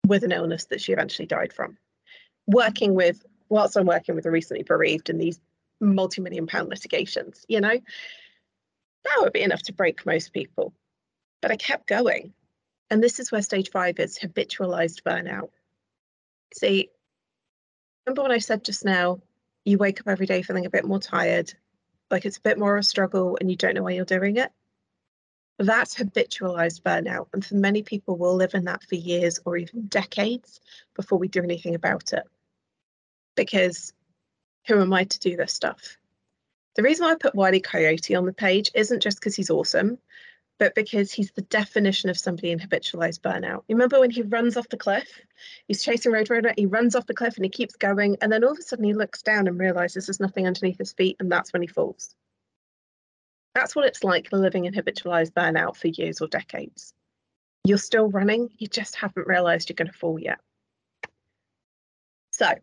with 0.06 0.22
an 0.22 0.32
illness 0.32 0.66
that 0.66 0.80
she 0.80 0.92
eventually 0.92 1.26
died 1.26 1.52
from. 1.52 1.78
Working 2.46 2.94
with, 2.94 3.24
whilst 3.48 3.76
I'm 3.76 3.86
working 3.86 4.14
with 4.14 4.24
the 4.24 4.30
recently 4.30 4.64
bereaved 4.64 5.08
in 5.08 5.18
these 5.18 5.40
multi 5.80 6.20
million 6.20 6.46
pound 6.46 6.68
litigations, 6.68 7.44
you 7.48 7.60
know, 7.60 7.80
that 9.04 9.18
would 9.20 9.32
be 9.32 9.42
enough 9.42 9.62
to 9.62 9.72
break 9.72 10.04
most 10.04 10.32
people. 10.32 10.74
But 11.40 11.50
I 11.50 11.56
kept 11.56 11.86
going. 11.86 12.34
And 12.90 13.02
this 13.02 13.18
is 13.18 13.32
where 13.32 13.40
stage 13.40 13.70
five 13.70 13.98
is 13.98 14.18
habitualized 14.18 15.02
burnout. 15.02 15.48
See, 16.54 16.90
remember 18.06 18.22
when 18.22 18.32
I 18.32 18.38
said 18.38 18.64
just 18.64 18.84
now, 18.84 19.20
you 19.64 19.78
wake 19.78 20.00
up 20.00 20.08
every 20.08 20.26
day 20.26 20.42
feeling 20.42 20.66
a 20.66 20.70
bit 20.70 20.84
more 20.84 20.98
tired, 20.98 21.52
like 22.10 22.24
it's 22.24 22.38
a 22.38 22.42
bit 22.42 22.58
more 22.58 22.76
of 22.76 22.80
a 22.80 22.84
struggle 22.84 23.38
and 23.40 23.50
you 23.50 23.56
don't 23.56 23.74
know 23.74 23.82
why 23.82 23.92
you're 23.92 24.04
doing 24.04 24.36
it? 24.36 24.50
That's 25.58 25.94
habitualized 25.94 26.82
burnout. 26.82 27.28
And 27.32 27.44
for 27.44 27.54
many 27.54 27.82
people, 27.82 28.16
we'll 28.16 28.34
live 28.34 28.54
in 28.54 28.64
that 28.64 28.82
for 28.82 28.96
years 28.96 29.38
or 29.44 29.56
even 29.56 29.86
decades 29.86 30.60
before 30.94 31.18
we 31.18 31.28
do 31.28 31.42
anything 31.42 31.74
about 31.74 32.12
it. 32.12 32.24
Because 33.36 33.92
who 34.66 34.80
am 34.80 34.92
I 34.92 35.04
to 35.04 35.18
do 35.18 35.36
this 35.36 35.52
stuff? 35.52 35.96
The 36.74 36.82
reason 36.82 37.06
I 37.06 37.14
put 37.14 37.34
Wiley 37.34 37.60
Coyote 37.60 38.14
on 38.14 38.24
the 38.24 38.32
page 38.32 38.70
isn't 38.74 39.02
just 39.02 39.20
because 39.20 39.36
he's 39.36 39.50
awesome, 39.50 39.98
but 40.62 40.76
because 40.76 41.10
he's 41.10 41.32
the 41.32 41.42
definition 41.42 42.08
of 42.08 42.16
somebody 42.16 42.52
in 42.52 42.60
habitualized 42.60 43.20
burnout. 43.20 43.64
You 43.66 43.74
remember 43.74 43.98
when 43.98 44.12
he 44.12 44.22
runs 44.22 44.56
off 44.56 44.68
the 44.68 44.76
cliff? 44.76 45.20
He's 45.66 45.82
chasing 45.82 46.12
Roadrunner, 46.12 46.54
he 46.56 46.66
runs 46.66 46.94
off 46.94 47.06
the 47.06 47.14
cliff 47.14 47.34
and 47.34 47.44
he 47.44 47.50
keeps 47.50 47.74
going, 47.74 48.16
and 48.20 48.30
then 48.30 48.44
all 48.44 48.52
of 48.52 48.58
a 48.60 48.62
sudden 48.62 48.84
he 48.84 48.94
looks 48.94 49.22
down 49.22 49.48
and 49.48 49.58
realizes 49.58 50.06
there's 50.06 50.20
nothing 50.20 50.46
underneath 50.46 50.78
his 50.78 50.92
feet, 50.92 51.16
and 51.18 51.32
that's 51.32 51.52
when 51.52 51.62
he 51.62 51.66
falls. 51.66 52.14
That's 53.56 53.74
what 53.74 53.86
it's 53.86 54.04
like 54.04 54.30
living 54.30 54.66
in 54.66 54.72
habitualized 54.72 55.32
burnout 55.32 55.76
for 55.76 55.88
years 55.88 56.20
or 56.20 56.28
decades. 56.28 56.94
You're 57.64 57.76
still 57.76 58.08
running, 58.08 58.48
you 58.56 58.68
just 58.68 58.94
haven't 58.94 59.26
realized 59.26 59.68
you're 59.68 59.74
going 59.74 59.90
to 59.90 59.98
fall 59.98 60.20
yet. 60.20 60.38
So, 62.30 62.54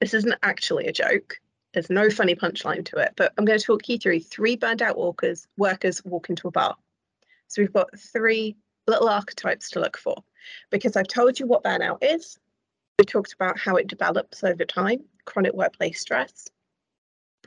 this 0.00 0.14
isn't 0.14 0.36
actually 0.42 0.86
a 0.86 0.92
joke. 0.92 1.36
There's 1.74 1.90
no 1.90 2.08
funny 2.08 2.34
punchline 2.34 2.84
to 2.86 2.96
it, 2.96 3.12
but 3.16 3.32
I'm 3.36 3.44
going 3.44 3.58
to 3.58 3.64
talk 3.64 3.88
you 3.88 3.98
through 3.98 4.20
three 4.20 4.56
burned 4.56 4.82
out 4.82 4.98
workers, 4.98 5.46
workers 5.56 6.04
walk 6.04 6.30
into 6.30 6.48
a 6.48 6.50
bar. 6.50 6.76
So 7.48 7.62
we've 7.62 7.72
got 7.72 7.98
three 7.98 8.56
little 8.86 9.08
archetypes 9.08 9.70
to 9.70 9.80
look 9.80 9.98
for 9.98 10.16
because 10.70 10.96
I've 10.96 11.08
told 11.08 11.38
you 11.38 11.46
what 11.46 11.64
burnout 11.64 11.98
is. 12.02 12.38
We 12.98 13.04
talked 13.04 13.34
about 13.34 13.58
how 13.58 13.76
it 13.76 13.86
develops 13.86 14.42
over 14.42 14.64
time, 14.64 15.04
chronic 15.24 15.52
workplace 15.52 16.00
stress. 16.00 16.48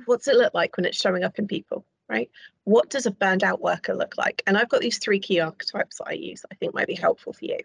What's 0.05 0.27
it 0.27 0.35
look 0.35 0.53
like 0.53 0.77
when 0.77 0.85
it's 0.85 0.99
showing 0.99 1.23
up 1.23 1.37
in 1.39 1.47
people, 1.47 1.85
right? 2.07 2.29
What 2.63 2.89
does 2.89 3.05
a 3.05 3.11
burned 3.11 3.43
out 3.43 3.61
worker 3.61 3.95
look 3.95 4.17
like? 4.17 4.43
And 4.47 4.57
I've 4.57 4.69
got 4.69 4.81
these 4.81 4.99
three 4.99 5.19
key 5.19 5.39
archetypes 5.39 5.97
that 5.97 6.07
I 6.07 6.13
use 6.13 6.45
I 6.51 6.55
think 6.55 6.73
might 6.73 6.87
be 6.87 6.95
helpful 6.95 7.33
for 7.33 7.45
you. 7.45 7.59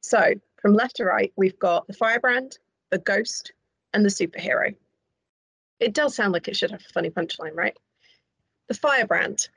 So 0.00 0.34
from 0.60 0.74
left 0.74 0.96
to 0.96 1.04
right, 1.04 1.32
we've 1.36 1.58
got 1.58 1.86
the 1.86 1.94
firebrand, 1.94 2.58
the 2.90 2.98
ghost, 2.98 3.52
and 3.92 4.04
the 4.04 4.10
superhero. 4.10 4.74
It 5.84 5.92
does 5.92 6.14
sound 6.14 6.32
like 6.32 6.48
it 6.48 6.56
should 6.56 6.70
have 6.70 6.80
a 6.80 6.92
funny 6.94 7.10
punchline, 7.10 7.54
right? 7.54 7.76
The 8.68 8.74
firebrand. 8.74 9.50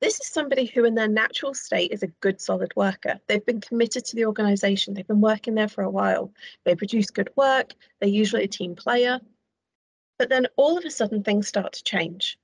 This 0.00 0.20
is 0.20 0.28
somebody 0.28 0.66
who, 0.66 0.84
in 0.84 0.94
their 0.94 1.08
natural 1.08 1.54
state, 1.54 1.90
is 1.90 2.04
a 2.04 2.14
good, 2.20 2.40
solid 2.40 2.72
worker. 2.76 3.18
They've 3.26 3.44
been 3.44 3.60
committed 3.60 4.04
to 4.04 4.14
the 4.14 4.26
organization, 4.26 4.94
they've 4.94 5.08
been 5.08 5.20
working 5.20 5.56
there 5.56 5.66
for 5.66 5.82
a 5.82 5.90
while. 5.90 6.32
They 6.64 6.76
produce 6.76 7.10
good 7.10 7.30
work, 7.34 7.72
they're 7.98 8.08
usually 8.08 8.44
a 8.44 8.48
team 8.48 8.76
player. 8.76 9.18
But 10.20 10.28
then 10.28 10.46
all 10.54 10.78
of 10.78 10.84
a 10.84 10.90
sudden, 10.90 11.24
things 11.24 11.48
start 11.48 11.72
to 11.72 11.82
change. 11.82 12.38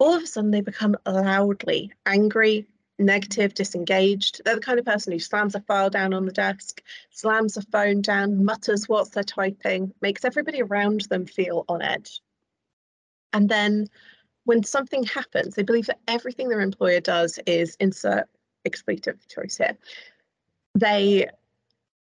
All 0.00 0.14
of 0.14 0.24
a 0.24 0.26
sudden, 0.26 0.50
they 0.50 0.60
become 0.60 0.96
loudly 1.06 1.92
angry, 2.04 2.66
negative, 2.98 3.54
disengaged. 3.54 4.42
They're 4.44 4.54
the 4.54 4.60
kind 4.60 4.78
of 4.78 4.84
person 4.84 5.12
who 5.12 5.18
slams 5.18 5.54
a 5.54 5.60
file 5.60 5.90
down 5.90 6.14
on 6.14 6.26
the 6.26 6.32
desk, 6.32 6.82
slams 7.10 7.56
a 7.56 7.62
phone 7.62 8.02
down, 8.02 8.44
mutters 8.44 8.88
whilst 8.88 9.14
they're 9.14 9.24
typing, 9.24 9.92
makes 10.00 10.24
everybody 10.24 10.62
around 10.62 11.02
them 11.02 11.26
feel 11.26 11.64
on 11.68 11.82
edge. 11.82 12.20
And 13.32 13.48
then 13.48 13.88
when 14.44 14.62
something 14.62 15.04
happens, 15.04 15.54
they 15.54 15.62
believe 15.62 15.86
that 15.86 16.00
everything 16.06 16.48
their 16.48 16.60
employer 16.60 17.00
does 17.00 17.38
is 17.46 17.76
insert 17.80 18.28
expletive 18.64 19.26
choice 19.28 19.56
here. 19.56 19.76
They 20.74 21.28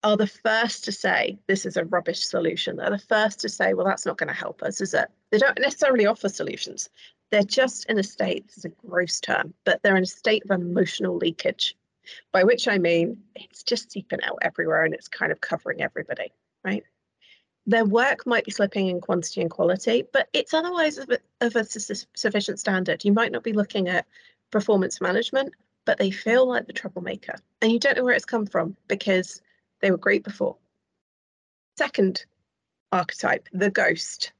are 0.03 0.17
the 0.17 0.27
first 0.27 0.85
to 0.85 0.91
say 0.91 1.39
this 1.47 1.65
is 1.65 1.77
a 1.77 1.85
rubbish 1.85 2.23
solution. 2.23 2.75
They're 2.75 2.91
the 2.91 2.99
first 2.99 3.39
to 3.39 3.49
say, 3.49 3.73
well, 3.73 3.87
that's 3.87 4.05
not 4.05 4.17
going 4.17 4.27
to 4.27 4.35
help 4.35 4.61
us, 4.61 4.79
is 4.81 4.93
it? 4.93 5.09
They 5.31 5.39
don't 5.39 5.59
necessarily 5.59 6.05
offer 6.05 6.29
solutions. 6.29 6.89
They're 7.35 7.43
just 7.43 7.89
in 7.89 7.99
a 7.99 8.03
state, 8.03 8.47
this 8.47 8.59
is 8.59 8.63
a 8.63 8.69
gross 8.69 9.19
term, 9.19 9.53
but 9.65 9.83
they're 9.83 9.97
in 9.97 10.03
a 10.03 10.05
state 10.05 10.45
of 10.45 10.51
emotional 10.51 11.17
leakage, 11.17 11.75
by 12.31 12.45
which 12.45 12.65
I 12.65 12.77
mean 12.77 13.23
it's 13.35 13.61
just 13.61 13.91
seeping 13.91 14.23
out 14.23 14.37
everywhere 14.41 14.85
and 14.85 14.93
it's 14.93 15.09
kind 15.09 15.33
of 15.33 15.41
covering 15.41 15.81
everybody, 15.81 16.31
right? 16.63 16.85
their 17.67 17.83
work 17.83 18.25
might 18.25 18.45
be 18.45 18.51
slipping 18.51 18.87
in 18.87 19.01
quantity 19.01 19.41
and 19.41 19.49
quality, 19.49 20.05
but 20.13 20.29
it's 20.31 20.53
otherwise 20.53 20.97
of 20.97 21.09
a, 21.09 21.19
of 21.41 21.57
a 21.57 21.65
su- 21.65 22.05
sufficient 22.15 22.57
standard. 22.57 23.03
You 23.03 23.11
might 23.11 23.33
not 23.33 23.43
be 23.43 23.51
looking 23.51 23.89
at 23.89 24.05
performance 24.49 25.01
management, 25.01 25.53
but 25.83 25.97
they 25.97 26.11
feel 26.11 26.47
like 26.47 26.67
the 26.67 26.73
troublemaker. 26.73 27.35
And 27.61 27.69
you 27.69 27.79
don't 27.79 27.97
know 27.97 28.05
where 28.05 28.13
it's 28.13 28.23
come 28.23 28.45
from 28.45 28.77
because 28.87 29.41
they 29.81 29.91
were 29.91 29.97
great 29.97 30.23
before. 30.23 30.55
Second 31.77 32.25
archetype, 32.93 33.49
the 33.51 33.71
ghost. 33.71 34.31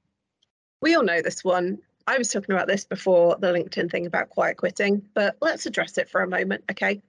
We 0.81 0.95
all 0.95 1.03
know 1.03 1.21
this 1.21 1.43
one. 1.43 1.79
I 2.07 2.17
was 2.17 2.29
talking 2.29 2.53
about 2.53 2.67
this 2.67 2.85
before 2.85 3.35
the 3.39 3.51
LinkedIn 3.51 3.89
thing 3.89 4.05
about 4.05 4.29
quiet 4.29 4.57
quitting, 4.57 5.01
but 5.13 5.37
let's 5.41 5.65
address 5.65 5.97
it 5.97 6.09
for 6.09 6.21
a 6.21 6.27
moment, 6.27 6.63
okay? 6.69 7.01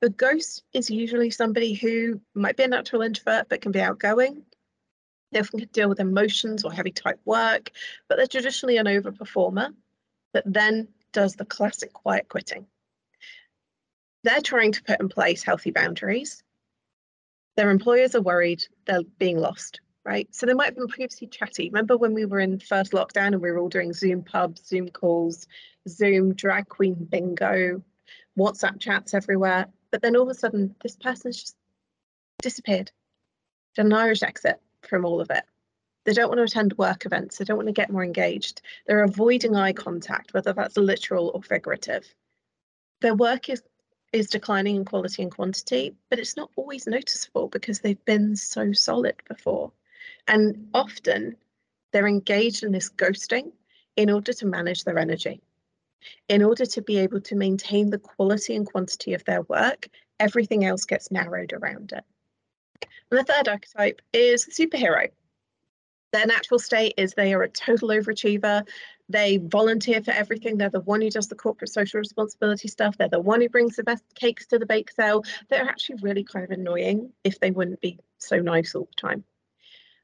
The 0.00 0.10
ghost 0.10 0.62
is 0.72 0.88
usually 0.88 1.30
somebody 1.30 1.74
who 1.74 2.20
might 2.34 2.56
be 2.56 2.62
a 2.62 2.68
natural 2.68 3.02
introvert 3.02 3.48
but 3.48 3.60
can 3.60 3.72
be 3.72 3.80
outgoing. 3.80 4.44
They 5.32 5.40
often 5.40 5.58
can 5.58 5.68
deal 5.70 5.88
with 5.88 5.98
emotions 5.98 6.64
or 6.64 6.72
heavy 6.72 6.92
type 6.92 7.20
work, 7.24 7.72
but 8.08 8.16
they're 8.16 8.28
traditionally 8.28 8.76
an 8.76 8.86
overperformer 8.86 9.74
that 10.32 10.44
then 10.46 10.88
does 11.12 11.34
the 11.34 11.44
classic 11.44 11.92
quiet 11.92 12.28
quitting. 12.28 12.66
They're 14.22 14.40
trying 14.40 14.72
to 14.72 14.82
put 14.84 15.00
in 15.00 15.08
place 15.08 15.42
healthy 15.42 15.72
boundaries. 15.72 16.42
Their 17.56 17.70
employers 17.70 18.14
are 18.14 18.22
worried 18.22 18.62
they're 18.84 19.02
being 19.18 19.38
lost, 19.38 19.80
right? 20.06 20.32
So 20.32 20.46
they 20.46 20.54
might 20.54 20.66
have 20.66 20.76
been 20.76 20.86
previously 20.86 21.26
chatty. 21.26 21.68
Remember 21.68 21.96
when 21.96 22.14
we 22.14 22.24
were 22.24 22.38
in 22.38 22.60
first 22.60 22.92
lockdown 22.92 23.28
and 23.28 23.42
we 23.42 23.50
were 23.50 23.58
all 23.58 23.68
doing 23.68 23.92
Zoom 23.92 24.22
pubs, 24.22 24.64
Zoom 24.64 24.88
calls, 24.88 25.48
Zoom 25.88 26.34
drag 26.34 26.68
queen 26.68 26.94
bingo, 26.94 27.82
WhatsApp 28.38 28.78
chats 28.78 29.14
everywhere. 29.14 29.66
But 29.90 30.02
then 30.02 30.14
all 30.14 30.22
of 30.22 30.28
a 30.28 30.34
sudden, 30.34 30.76
this 30.80 30.96
person's 30.96 31.40
just 31.40 31.56
disappeared. 32.40 32.92
Done 33.74 33.86
an 33.86 33.92
Irish 33.94 34.22
exit 34.22 34.60
from 34.82 35.04
all 35.04 35.20
of 35.20 35.30
it. 35.30 35.42
They 36.04 36.12
don't 36.12 36.28
want 36.28 36.38
to 36.38 36.44
attend 36.44 36.78
work 36.78 37.04
events. 37.04 37.38
They 37.38 37.44
don't 37.44 37.56
want 37.56 37.66
to 37.66 37.72
get 37.72 37.90
more 37.90 38.04
engaged. 38.04 38.62
They're 38.86 39.02
avoiding 39.02 39.56
eye 39.56 39.72
contact, 39.72 40.32
whether 40.32 40.52
that's 40.52 40.76
literal 40.76 41.32
or 41.34 41.42
figurative. 41.42 42.06
Their 43.00 43.14
work 43.14 43.48
is 43.48 43.62
is 44.12 44.28
declining 44.28 44.76
in 44.76 44.84
quality 44.84 45.22
and 45.22 45.32
quantity, 45.32 45.96
but 46.08 46.20
it's 46.20 46.36
not 46.36 46.50
always 46.54 46.86
noticeable 46.86 47.48
because 47.48 47.80
they've 47.80 48.04
been 48.04 48.36
so 48.36 48.72
solid 48.72 49.16
before. 49.28 49.72
And 50.28 50.68
often 50.74 51.36
they're 51.92 52.06
engaged 52.06 52.62
in 52.62 52.72
this 52.72 52.90
ghosting 52.90 53.52
in 53.96 54.10
order 54.10 54.32
to 54.32 54.46
manage 54.46 54.84
their 54.84 54.98
energy. 54.98 55.40
In 56.28 56.42
order 56.42 56.66
to 56.66 56.82
be 56.82 56.98
able 56.98 57.20
to 57.22 57.34
maintain 57.34 57.90
the 57.90 57.98
quality 57.98 58.54
and 58.54 58.66
quantity 58.66 59.14
of 59.14 59.24
their 59.24 59.42
work, 59.42 59.88
everything 60.20 60.64
else 60.64 60.84
gets 60.84 61.10
narrowed 61.10 61.52
around 61.52 61.92
it. 61.92 62.04
And 63.10 63.20
the 63.20 63.24
third 63.24 63.48
archetype 63.48 64.02
is 64.12 64.44
the 64.44 64.52
superhero. 64.52 65.08
Their 66.12 66.26
natural 66.26 66.58
state 66.58 66.94
is 66.96 67.14
they 67.14 67.34
are 67.34 67.42
a 67.42 67.48
total 67.48 67.88
overachiever. 67.88 68.66
They 69.08 69.38
volunteer 69.38 70.02
for 70.02 70.12
everything. 70.12 70.56
They're 70.56 70.70
the 70.70 70.80
one 70.80 71.00
who 71.00 71.10
does 71.10 71.28
the 71.28 71.34
corporate 71.34 71.70
social 71.70 71.98
responsibility 71.98 72.68
stuff. 72.68 72.96
They're 72.96 73.08
the 73.08 73.20
one 73.20 73.40
who 73.40 73.48
brings 73.48 73.76
the 73.76 73.84
best 73.84 74.04
cakes 74.14 74.46
to 74.48 74.58
the 74.58 74.66
bake 74.66 74.90
sale. 74.90 75.24
They're 75.48 75.68
actually 75.68 75.96
really 76.02 76.24
kind 76.24 76.44
of 76.44 76.50
annoying 76.50 77.12
if 77.22 77.38
they 77.38 77.50
wouldn't 77.50 77.80
be 77.80 77.98
so 78.18 78.38
nice 78.38 78.74
all 78.74 78.88
the 78.88 79.00
time. 79.00 79.24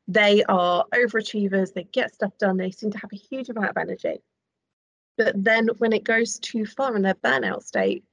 They 0.08 0.44
are 0.44 0.84
overachievers. 0.92 1.72
They 1.72 1.84
get 1.84 2.14
stuff 2.14 2.36
done. 2.38 2.56
They 2.56 2.70
seem 2.70 2.90
to 2.90 2.98
have 2.98 3.12
a 3.12 3.16
huge 3.16 3.48
amount 3.48 3.70
of 3.70 3.76
energy. 3.76 4.22
But 5.16 5.42
then 5.42 5.68
when 5.78 5.92
it 5.92 6.04
goes 6.04 6.38
too 6.38 6.66
far 6.66 6.96
in 6.96 7.02
their 7.02 7.14
burnout 7.14 7.62
state, 7.62 8.04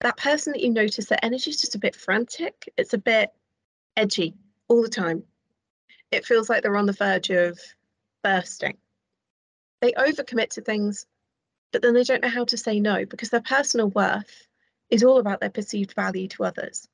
that 0.00 0.16
person 0.16 0.52
that 0.52 0.62
you 0.62 0.70
notice 0.70 1.06
their 1.06 1.18
energy 1.22 1.50
is 1.50 1.60
just 1.60 1.74
a 1.74 1.80
bit 1.80 1.96
frantic. 1.96 2.72
It's 2.76 2.94
a 2.94 2.98
bit 2.98 3.30
edgy 3.96 4.34
all 4.68 4.82
the 4.82 4.88
time. 4.88 5.24
It 6.10 6.24
feels 6.24 6.48
like 6.48 6.62
they're 6.62 6.76
on 6.76 6.86
the 6.86 6.92
verge 6.92 7.30
of 7.30 7.58
bursting. 8.22 8.78
They 9.80 9.92
overcommit 9.92 10.50
to 10.50 10.60
things, 10.60 11.06
but 11.72 11.82
then 11.82 11.94
they 11.94 12.04
don't 12.04 12.22
know 12.22 12.28
how 12.28 12.44
to 12.46 12.56
say 12.56 12.80
no 12.80 13.04
because 13.04 13.30
their 13.30 13.42
personal 13.42 13.88
worth 13.88 14.46
is 14.90 15.04
all 15.04 15.18
about 15.18 15.40
their 15.40 15.50
perceived 15.50 15.94
value 15.94 16.28
to 16.28 16.44
others. 16.44 16.88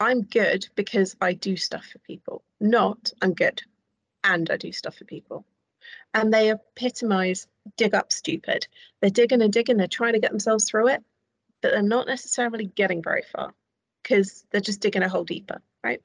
I'm 0.00 0.22
good 0.22 0.66
because 0.74 1.14
I 1.20 1.34
do 1.34 1.56
stuff 1.56 1.84
for 1.84 1.98
people, 1.98 2.42
not 2.58 3.12
I'm 3.20 3.34
good 3.34 3.62
and 4.24 4.50
I 4.50 4.56
do 4.56 4.72
stuff 4.72 4.96
for 4.96 5.04
people. 5.04 5.44
And 6.14 6.32
they 6.32 6.50
epitomize 6.50 7.46
dig 7.76 7.94
up 7.94 8.10
stupid. 8.10 8.66
They're 9.00 9.10
digging 9.10 9.42
and 9.42 9.52
digging, 9.52 9.76
they're 9.76 9.86
trying 9.86 10.14
to 10.14 10.18
get 10.18 10.30
themselves 10.30 10.64
through 10.64 10.88
it, 10.88 11.04
but 11.60 11.72
they're 11.72 11.82
not 11.82 12.06
necessarily 12.06 12.64
getting 12.64 13.02
very 13.02 13.22
far 13.30 13.54
because 14.02 14.44
they're 14.50 14.62
just 14.62 14.80
digging 14.80 15.02
a 15.02 15.08
hole 15.08 15.24
deeper, 15.24 15.60
right? 15.84 16.00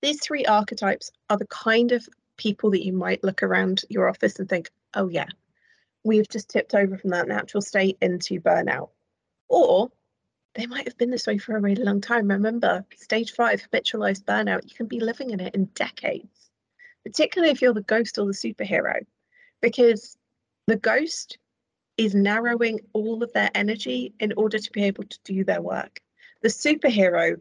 These 0.00 0.20
three 0.20 0.44
archetypes 0.44 1.10
are 1.28 1.36
the 1.36 1.46
kind 1.46 1.90
of 1.90 2.08
people 2.36 2.70
that 2.70 2.84
you 2.84 2.92
might 2.92 3.24
look 3.24 3.42
around 3.42 3.82
your 3.88 4.08
office 4.08 4.38
and 4.38 4.48
think, 4.48 4.70
oh, 4.94 5.08
yeah, 5.08 5.26
we've 6.04 6.28
just 6.28 6.48
tipped 6.48 6.74
over 6.74 6.96
from 6.96 7.10
that 7.10 7.26
natural 7.26 7.60
state 7.60 7.98
into 8.00 8.40
burnout. 8.40 8.90
Or 9.48 9.90
they 10.56 10.66
might 10.66 10.86
have 10.86 10.96
been 10.96 11.10
this 11.10 11.26
way 11.26 11.38
for 11.38 11.56
a 11.56 11.60
really 11.60 11.84
long 11.84 12.00
time. 12.00 12.28
Remember, 12.28 12.84
stage 12.96 13.32
five, 13.32 13.62
habitualized 13.62 14.24
burnout, 14.24 14.68
you 14.68 14.74
can 14.74 14.86
be 14.86 15.00
living 15.00 15.30
in 15.30 15.40
it 15.40 15.54
in 15.54 15.66
decades, 15.66 16.50
particularly 17.04 17.52
if 17.52 17.60
you're 17.60 17.74
the 17.74 17.82
ghost 17.82 18.18
or 18.18 18.26
the 18.26 18.32
superhero, 18.32 19.04
because 19.60 20.16
the 20.66 20.76
ghost 20.76 21.38
is 21.98 22.14
narrowing 22.14 22.80
all 22.92 23.22
of 23.22 23.32
their 23.32 23.50
energy 23.54 24.14
in 24.18 24.32
order 24.36 24.58
to 24.58 24.72
be 24.72 24.84
able 24.84 25.04
to 25.04 25.18
do 25.24 25.44
their 25.44 25.62
work. 25.62 26.00
The 26.42 26.48
superhero 26.48 27.38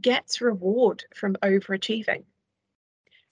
gets 0.00 0.40
reward 0.40 1.04
from 1.14 1.34
overachieving. 1.36 2.24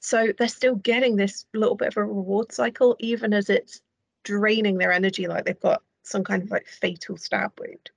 So 0.00 0.32
they're 0.38 0.48
still 0.48 0.76
getting 0.76 1.16
this 1.16 1.46
little 1.54 1.76
bit 1.76 1.88
of 1.88 1.96
a 1.96 2.04
reward 2.04 2.52
cycle, 2.52 2.96
even 3.00 3.32
as 3.32 3.50
it's 3.50 3.80
draining 4.22 4.78
their 4.78 4.92
energy 4.92 5.26
like 5.26 5.44
they've 5.44 5.58
got 5.58 5.82
some 6.02 6.24
kind 6.24 6.42
of 6.42 6.50
like 6.50 6.66
fatal 6.66 7.16
stab 7.16 7.52
wound. 7.58 7.90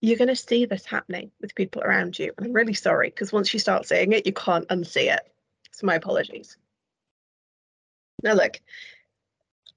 You're 0.00 0.18
going 0.18 0.28
to 0.28 0.36
see 0.36 0.66
this 0.66 0.84
happening 0.84 1.30
with 1.40 1.54
people 1.54 1.82
around 1.82 2.18
you. 2.18 2.32
And 2.36 2.46
I'm 2.46 2.52
really 2.52 2.74
sorry 2.74 3.08
because 3.08 3.32
once 3.32 3.52
you 3.52 3.60
start 3.60 3.86
seeing 3.86 4.12
it, 4.12 4.26
you 4.26 4.32
can't 4.32 4.68
unsee 4.68 5.12
it. 5.12 5.20
So 5.72 5.86
my 5.86 5.94
apologies. 5.94 6.56
Now, 8.22 8.34
look, 8.34 8.60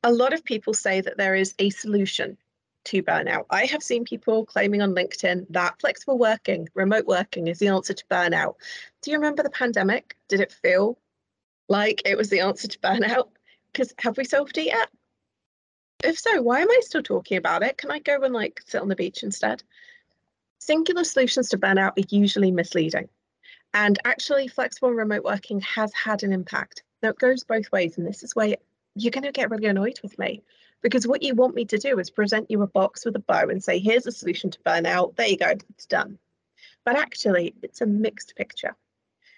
a 0.04 0.12
lot 0.12 0.34
of 0.34 0.44
people 0.44 0.74
say 0.74 1.02
that 1.02 1.18
there 1.18 1.36
is 1.36 1.56
a 1.60 1.70
solution 1.70 2.38
to 2.86 3.04
burnout. 3.04 3.46
I 3.50 3.66
have 3.66 3.84
seen 3.84 4.06
people 4.06 4.46
claiming 4.46 4.82
on 4.82 4.96
LinkedIn 4.96 5.46
that 5.50 5.80
flexible 5.80 6.18
working, 6.18 6.70
remote 6.74 7.06
working 7.06 7.48
is 7.48 7.60
the 7.60 7.68
answer 7.68 7.94
to 7.94 8.06
burnout. 8.10 8.56
Do 9.02 9.12
you 9.12 9.18
remember 9.18 9.44
the 9.44 9.50
pandemic? 9.50 10.16
Did 10.28 10.40
it 10.40 10.52
feel 10.52 10.98
like 11.68 12.02
it 12.06 12.18
was 12.18 12.30
the 12.30 12.40
answer 12.40 12.68
to 12.68 12.80
burnout? 12.80 13.30
Because 13.72 13.94
have 14.00 14.18
we 14.18 14.24
solved 14.24 14.58
it 14.58 14.68
yet? 14.68 14.90
If 16.04 16.18
so, 16.18 16.42
why 16.42 16.62
am 16.62 16.72
I 16.72 16.80
still 16.82 17.04
talking 17.04 17.38
about 17.38 17.62
it? 17.62 17.78
Can 17.78 17.92
I 17.92 18.00
go 18.00 18.22
and 18.22 18.34
like 18.34 18.62
sit 18.66 18.82
on 18.82 18.88
the 18.88 18.96
beach 18.96 19.24
instead? 19.24 19.64
Singular 20.60 21.04
solutions 21.04 21.50
to 21.50 21.58
burnout 21.58 21.98
are 21.98 22.08
usually 22.10 22.52
misleading. 22.52 23.10
And 23.74 23.98
actually, 24.06 24.48
flexible 24.48 24.92
remote 24.92 25.24
working 25.24 25.62
has 25.62 25.94
had 25.94 26.24
an 26.24 26.34
impact. 26.34 26.84
Now, 27.02 27.10
it 27.10 27.20
goes 27.20 27.44
both 27.44 27.72
ways, 27.72 27.98
and 27.98 28.06
this 28.06 28.24
is 28.24 28.36
where 28.36 28.56
you're 28.96 29.12
going 29.12 29.24
to 29.24 29.32
get 29.32 29.50
really 29.50 29.68
annoyed 29.68 30.00
with 30.04 30.18
me 30.20 30.44
because 30.82 31.08
what 31.08 31.24
you 31.24 31.36
want 31.36 31.56
me 31.56 31.66
to 31.66 31.78
do 31.78 32.00
is 32.00 32.10
present 32.10 32.50
you 32.50 32.62
a 32.62 32.68
box 32.68 33.06
with 33.06 33.16
a 33.16 33.20
bow 33.20 33.48
and 33.50 33.64
say, 33.64 33.80
here's 33.80 34.08
a 34.08 34.12
solution 34.12 34.50
to 34.52 34.60
burnout. 34.60 35.16
There 35.16 35.28
you 35.28 35.38
go, 35.38 35.54
it's 35.70 35.86
done. 35.86 36.18
But 36.86 36.98
actually, 36.98 37.56
it's 37.62 37.82
a 37.82 37.86
mixed 37.86 38.36
picture. 38.36 38.76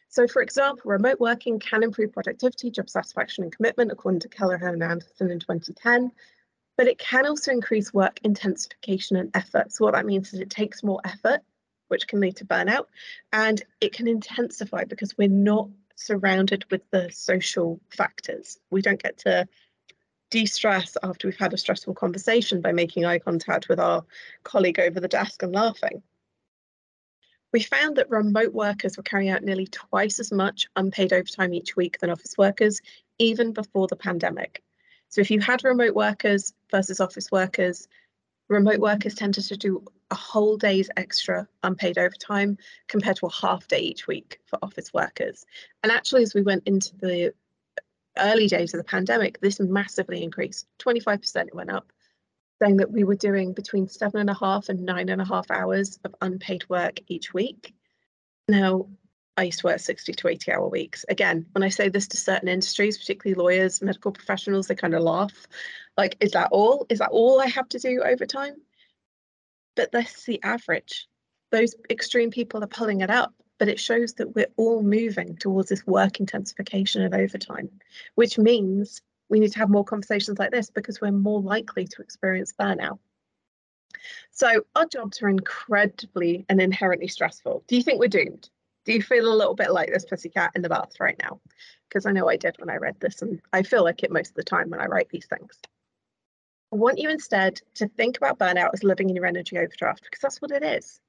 So, 0.09 0.27
for 0.27 0.41
example, 0.41 0.91
remote 0.91 1.19
working 1.19 1.59
can 1.59 1.83
improve 1.83 2.13
productivity, 2.13 2.69
job 2.69 2.89
satisfaction, 2.89 3.43
and 3.43 3.55
commitment, 3.55 3.91
according 3.91 4.19
to 4.21 4.29
Keller 4.29 4.55
and 4.55 4.83
Anderson 4.83 5.31
in 5.31 5.39
2010. 5.39 6.11
But 6.77 6.87
it 6.87 6.97
can 6.97 7.25
also 7.25 7.51
increase 7.51 7.93
work 7.93 8.19
intensification 8.23 9.17
and 9.17 9.29
effort. 9.35 9.71
So, 9.71 9.85
what 9.85 9.93
that 9.93 10.05
means 10.05 10.33
is 10.33 10.39
it 10.39 10.49
takes 10.49 10.83
more 10.83 11.01
effort, 11.03 11.41
which 11.89 12.07
can 12.07 12.19
lead 12.19 12.37
to 12.37 12.45
burnout, 12.45 12.85
and 13.33 13.61
it 13.81 13.93
can 13.93 14.07
intensify 14.07 14.85
because 14.85 15.17
we're 15.17 15.27
not 15.27 15.69
surrounded 15.95 16.65
with 16.71 16.81
the 16.89 17.09
social 17.11 17.79
factors. 17.89 18.57
We 18.69 18.81
don't 18.81 19.01
get 19.01 19.19
to 19.19 19.47
de-stress 20.31 20.97
after 21.03 21.27
we've 21.27 21.37
had 21.37 21.53
a 21.53 21.57
stressful 21.57 21.93
conversation 21.93 22.61
by 22.61 22.71
making 22.71 23.05
eye 23.05 23.19
contact 23.19 23.67
with 23.67 23.79
our 23.79 24.03
colleague 24.43 24.79
over 24.79 24.99
the 24.99 25.07
desk 25.07 25.43
and 25.43 25.53
laughing. 25.53 26.01
We 27.51 27.61
found 27.61 27.97
that 27.97 28.09
remote 28.09 28.53
workers 28.53 28.95
were 28.95 29.03
carrying 29.03 29.29
out 29.29 29.43
nearly 29.43 29.67
twice 29.67 30.19
as 30.19 30.31
much 30.31 30.67
unpaid 30.77 31.11
overtime 31.11 31.53
each 31.53 31.75
week 31.75 31.99
than 31.99 32.09
office 32.09 32.37
workers, 32.37 32.79
even 33.19 33.51
before 33.51 33.87
the 33.87 33.97
pandemic. 33.97 34.63
So 35.11 35.19
if 35.19 35.29
you 35.29 35.41
had 35.41 35.63
remote 35.65 35.93
workers 35.93 36.53
versus 36.71 37.01
office 37.01 37.29
workers, 37.31 37.87
remote 38.47 38.79
workers 38.79 39.13
tended 39.13 39.43
to 39.43 39.57
do 39.57 39.83
a 40.09 40.15
whole 40.15 40.55
day's 40.57 40.89
extra 40.95 41.47
unpaid 41.63 41.97
overtime 41.97 42.57
compared 42.87 43.17
to 43.17 43.25
a 43.25 43.31
half 43.31 43.67
day 43.67 43.79
each 43.79 44.07
week 44.07 44.39
for 44.45 44.57
office 44.61 44.93
workers. 44.93 45.45
And 45.83 45.91
actually, 45.91 46.23
as 46.23 46.33
we 46.33 46.41
went 46.41 46.65
into 46.65 46.95
the 46.95 47.33
early 48.17 48.47
days 48.47 48.73
of 48.73 48.77
the 48.77 48.85
pandemic, 48.85 49.41
this 49.41 49.59
massively 49.59 50.23
increased. 50.23 50.65
25% 50.79 51.47
it 51.47 51.55
went 51.55 51.71
up, 51.71 51.91
saying 52.61 52.77
that 52.77 52.91
we 52.91 53.03
were 53.03 53.15
doing 53.15 53.51
between 53.51 53.89
seven 53.89 54.21
and 54.21 54.29
a 54.29 54.33
half 54.33 54.69
and 54.69 54.85
nine 54.85 55.09
and 55.09 55.21
a 55.21 55.25
half 55.25 55.51
hours 55.51 55.99
of 56.05 56.15
unpaid 56.21 56.63
work 56.69 56.99
each 57.07 57.33
week. 57.33 57.73
Now, 58.47 58.87
I 59.37 59.43
used 59.43 59.59
to 59.59 59.67
work 59.67 59.79
60 59.79 60.13
to 60.13 60.27
80 60.27 60.51
hour 60.51 60.67
weeks. 60.67 61.05
Again, 61.09 61.45
when 61.53 61.63
I 61.63 61.69
say 61.69 61.89
this 61.89 62.07
to 62.09 62.17
certain 62.17 62.49
industries, 62.49 62.97
particularly 62.97 63.41
lawyers, 63.41 63.81
medical 63.81 64.11
professionals, 64.11 64.67
they 64.67 64.75
kind 64.75 64.93
of 64.93 65.03
laugh. 65.03 65.47
Like, 65.97 66.17
is 66.19 66.31
that 66.31 66.49
all? 66.51 66.85
Is 66.89 66.99
that 66.99 67.11
all 67.11 67.39
I 67.39 67.47
have 67.47 67.69
to 67.69 67.79
do 67.79 68.03
overtime? 68.03 68.55
But 69.75 69.91
that's 69.91 70.25
the 70.25 70.41
average. 70.43 71.07
Those 71.51 71.75
extreme 71.89 72.31
people 72.31 72.63
are 72.63 72.67
pulling 72.67 73.01
it 73.01 73.09
up, 73.09 73.33
but 73.57 73.69
it 73.69 73.79
shows 73.79 74.13
that 74.13 74.35
we're 74.35 74.51
all 74.57 74.83
moving 74.83 75.37
towards 75.37 75.69
this 75.69 75.85
work 75.87 76.19
intensification 76.19 77.03
of 77.03 77.13
overtime, 77.13 77.69
which 78.15 78.37
means 78.37 79.01
we 79.29 79.39
need 79.39 79.51
to 79.53 79.59
have 79.59 79.69
more 79.69 79.85
conversations 79.85 80.39
like 80.39 80.51
this 80.51 80.69
because 80.69 80.99
we're 80.99 81.11
more 81.11 81.41
likely 81.41 81.87
to 81.87 82.01
experience 82.01 82.53
burnout. 82.59 82.99
So 84.31 84.65
our 84.75 84.85
jobs 84.85 85.21
are 85.21 85.29
incredibly 85.29 86.45
and 86.49 86.61
inherently 86.61 87.07
stressful. 87.07 87.63
Do 87.67 87.75
you 87.75 87.83
think 87.83 87.99
we're 87.99 88.07
doomed? 88.07 88.49
Do 88.85 88.93
you 88.93 89.01
feel 89.01 89.31
a 89.31 89.35
little 89.35 89.53
bit 89.53 89.71
like 89.71 89.89
this 89.91 90.05
pussycat 90.05 90.51
in 90.55 90.61
the 90.61 90.69
bath 90.69 90.99
right 90.99 91.17
now? 91.21 91.39
Because 91.87 92.05
I 92.05 92.11
know 92.11 92.29
I 92.29 92.37
did 92.37 92.55
when 92.57 92.69
I 92.69 92.77
read 92.77 92.99
this, 92.99 93.21
and 93.21 93.41
I 93.53 93.63
feel 93.63 93.83
like 93.83 94.03
it 94.03 94.11
most 94.11 94.29
of 94.29 94.35
the 94.35 94.43
time 94.43 94.69
when 94.69 94.79
I 94.79 94.85
write 94.85 95.09
these 95.09 95.27
things. 95.27 95.59
I 96.73 96.77
want 96.77 96.99
you 96.99 97.09
instead 97.09 97.61
to 97.75 97.87
think 97.89 98.17
about 98.17 98.39
burnout 98.39 98.71
as 98.73 98.83
living 98.83 99.09
in 99.09 99.15
your 99.15 99.25
energy 99.25 99.57
overdraft, 99.57 100.03
because 100.03 100.21
that's 100.21 100.41
what 100.41 100.51
it 100.51 100.63
is. 100.63 100.99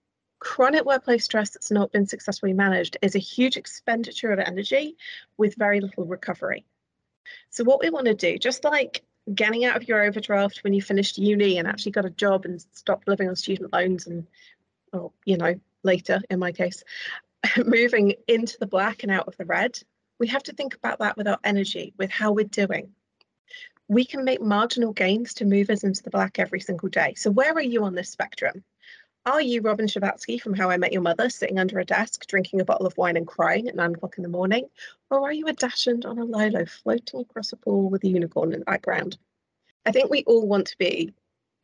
Chronic 0.40 0.84
workplace 0.84 1.24
stress 1.24 1.50
that's 1.50 1.70
not 1.70 1.92
been 1.92 2.06
successfully 2.06 2.52
managed 2.52 2.96
is 3.00 3.14
a 3.14 3.20
huge 3.20 3.56
expenditure 3.56 4.32
of 4.32 4.40
energy 4.40 4.96
with 5.38 5.54
very 5.54 5.80
little 5.80 6.04
recovery. 6.04 6.66
So, 7.50 7.62
what 7.62 7.80
we 7.80 7.90
want 7.90 8.06
to 8.06 8.14
do, 8.14 8.38
just 8.38 8.64
like 8.64 9.04
getting 9.32 9.64
out 9.64 9.76
of 9.76 9.86
your 9.86 10.02
overdraft 10.02 10.64
when 10.64 10.74
you 10.74 10.82
finished 10.82 11.16
uni 11.16 11.58
and 11.58 11.68
actually 11.68 11.92
got 11.92 12.04
a 12.04 12.10
job 12.10 12.44
and 12.44 12.60
stopped 12.72 13.06
living 13.06 13.28
on 13.28 13.36
student 13.36 13.72
loans 13.72 14.08
and, 14.08 14.26
or, 14.92 15.12
you 15.24 15.36
know, 15.36 15.54
later 15.84 16.20
in 16.28 16.40
my 16.40 16.50
case, 16.50 16.82
moving 17.64 18.14
into 18.28 18.56
the 18.58 18.66
black 18.66 19.02
and 19.02 19.12
out 19.12 19.28
of 19.28 19.36
the 19.36 19.44
red, 19.44 19.78
we 20.18 20.26
have 20.28 20.42
to 20.44 20.52
think 20.52 20.74
about 20.74 20.98
that 21.00 21.16
with 21.16 21.26
our 21.26 21.38
energy, 21.44 21.94
with 21.98 22.10
how 22.10 22.32
we're 22.32 22.44
doing. 22.44 22.92
We 23.88 24.04
can 24.04 24.24
make 24.24 24.40
marginal 24.40 24.92
gains 24.92 25.34
to 25.34 25.44
move 25.44 25.68
us 25.68 25.84
into 25.84 26.02
the 26.02 26.10
black 26.10 26.38
every 26.38 26.60
single 26.60 26.88
day. 26.88 27.14
So, 27.16 27.30
where 27.30 27.52
are 27.52 27.60
you 27.60 27.84
on 27.84 27.94
this 27.94 28.10
spectrum? 28.10 28.64
Are 29.24 29.40
you 29.40 29.60
Robin 29.60 29.86
Scherbatsky 29.86 30.40
from 30.40 30.54
How 30.54 30.70
I 30.70 30.76
Met 30.76 30.92
Your 30.92 31.02
Mother, 31.02 31.30
sitting 31.30 31.58
under 31.58 31.78
a 31.78 31.84
desk, 31.84 32.26
drinking 32.26 32.60
a 32.60 32.64
bottle 32.64 32.86
of 32.86 32.96
wine 32.96 33.16
and 33.16 33.26
crying 33.26 33.68
at 33.68 33.76
nine 33.76 33.94
o'clock 33.94 34.16
in 34.16 34.22
the 34.22 34.28
morning? 34.28 34.66
Or 35.10 35.20
are 35.20 35.32
you 35.32 35.46
a 35.46 35.52
dachshund 35.52 36.04
on 36.04 36.18
a 36.18 36.24
lilo 36.24 36.64
floating 36.64 37.20
across 37.20 37.52
a 37.52 37.56
pool 37.56 37.88
with 37.88 38.02
a 38.02 38.08
unicorn 38.08 38.52
in 38.52 38.60
the 38.60 38.64
background? 38.64 39.18
I 39.86 39.92
think 39.92 40.10
we 40.10 40.24
all 40.24 40.46
want 40.46 40.66
to 40.68 40.78
be 40.78 41.12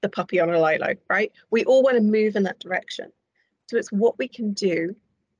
the 0.03 0.09
puppy 0.09 0.39
on 0.39 0.51
a 0.51 0.61
lilo, 0.61 0.95
right? 1.11 1.33
We 1.51 1.65
all 1.65 1.83
want 1.83 1.97
to 1.97 2.03
move 2.03 2.37
in 2.37 2.45
that 2.45 2.61
direction. 2.61 3.11
So 3.69 3.77
it's 3.77 3.91
what 3.91 4.19
we 4.19 4.29
can 4.29 4.53
do 4.53 4.95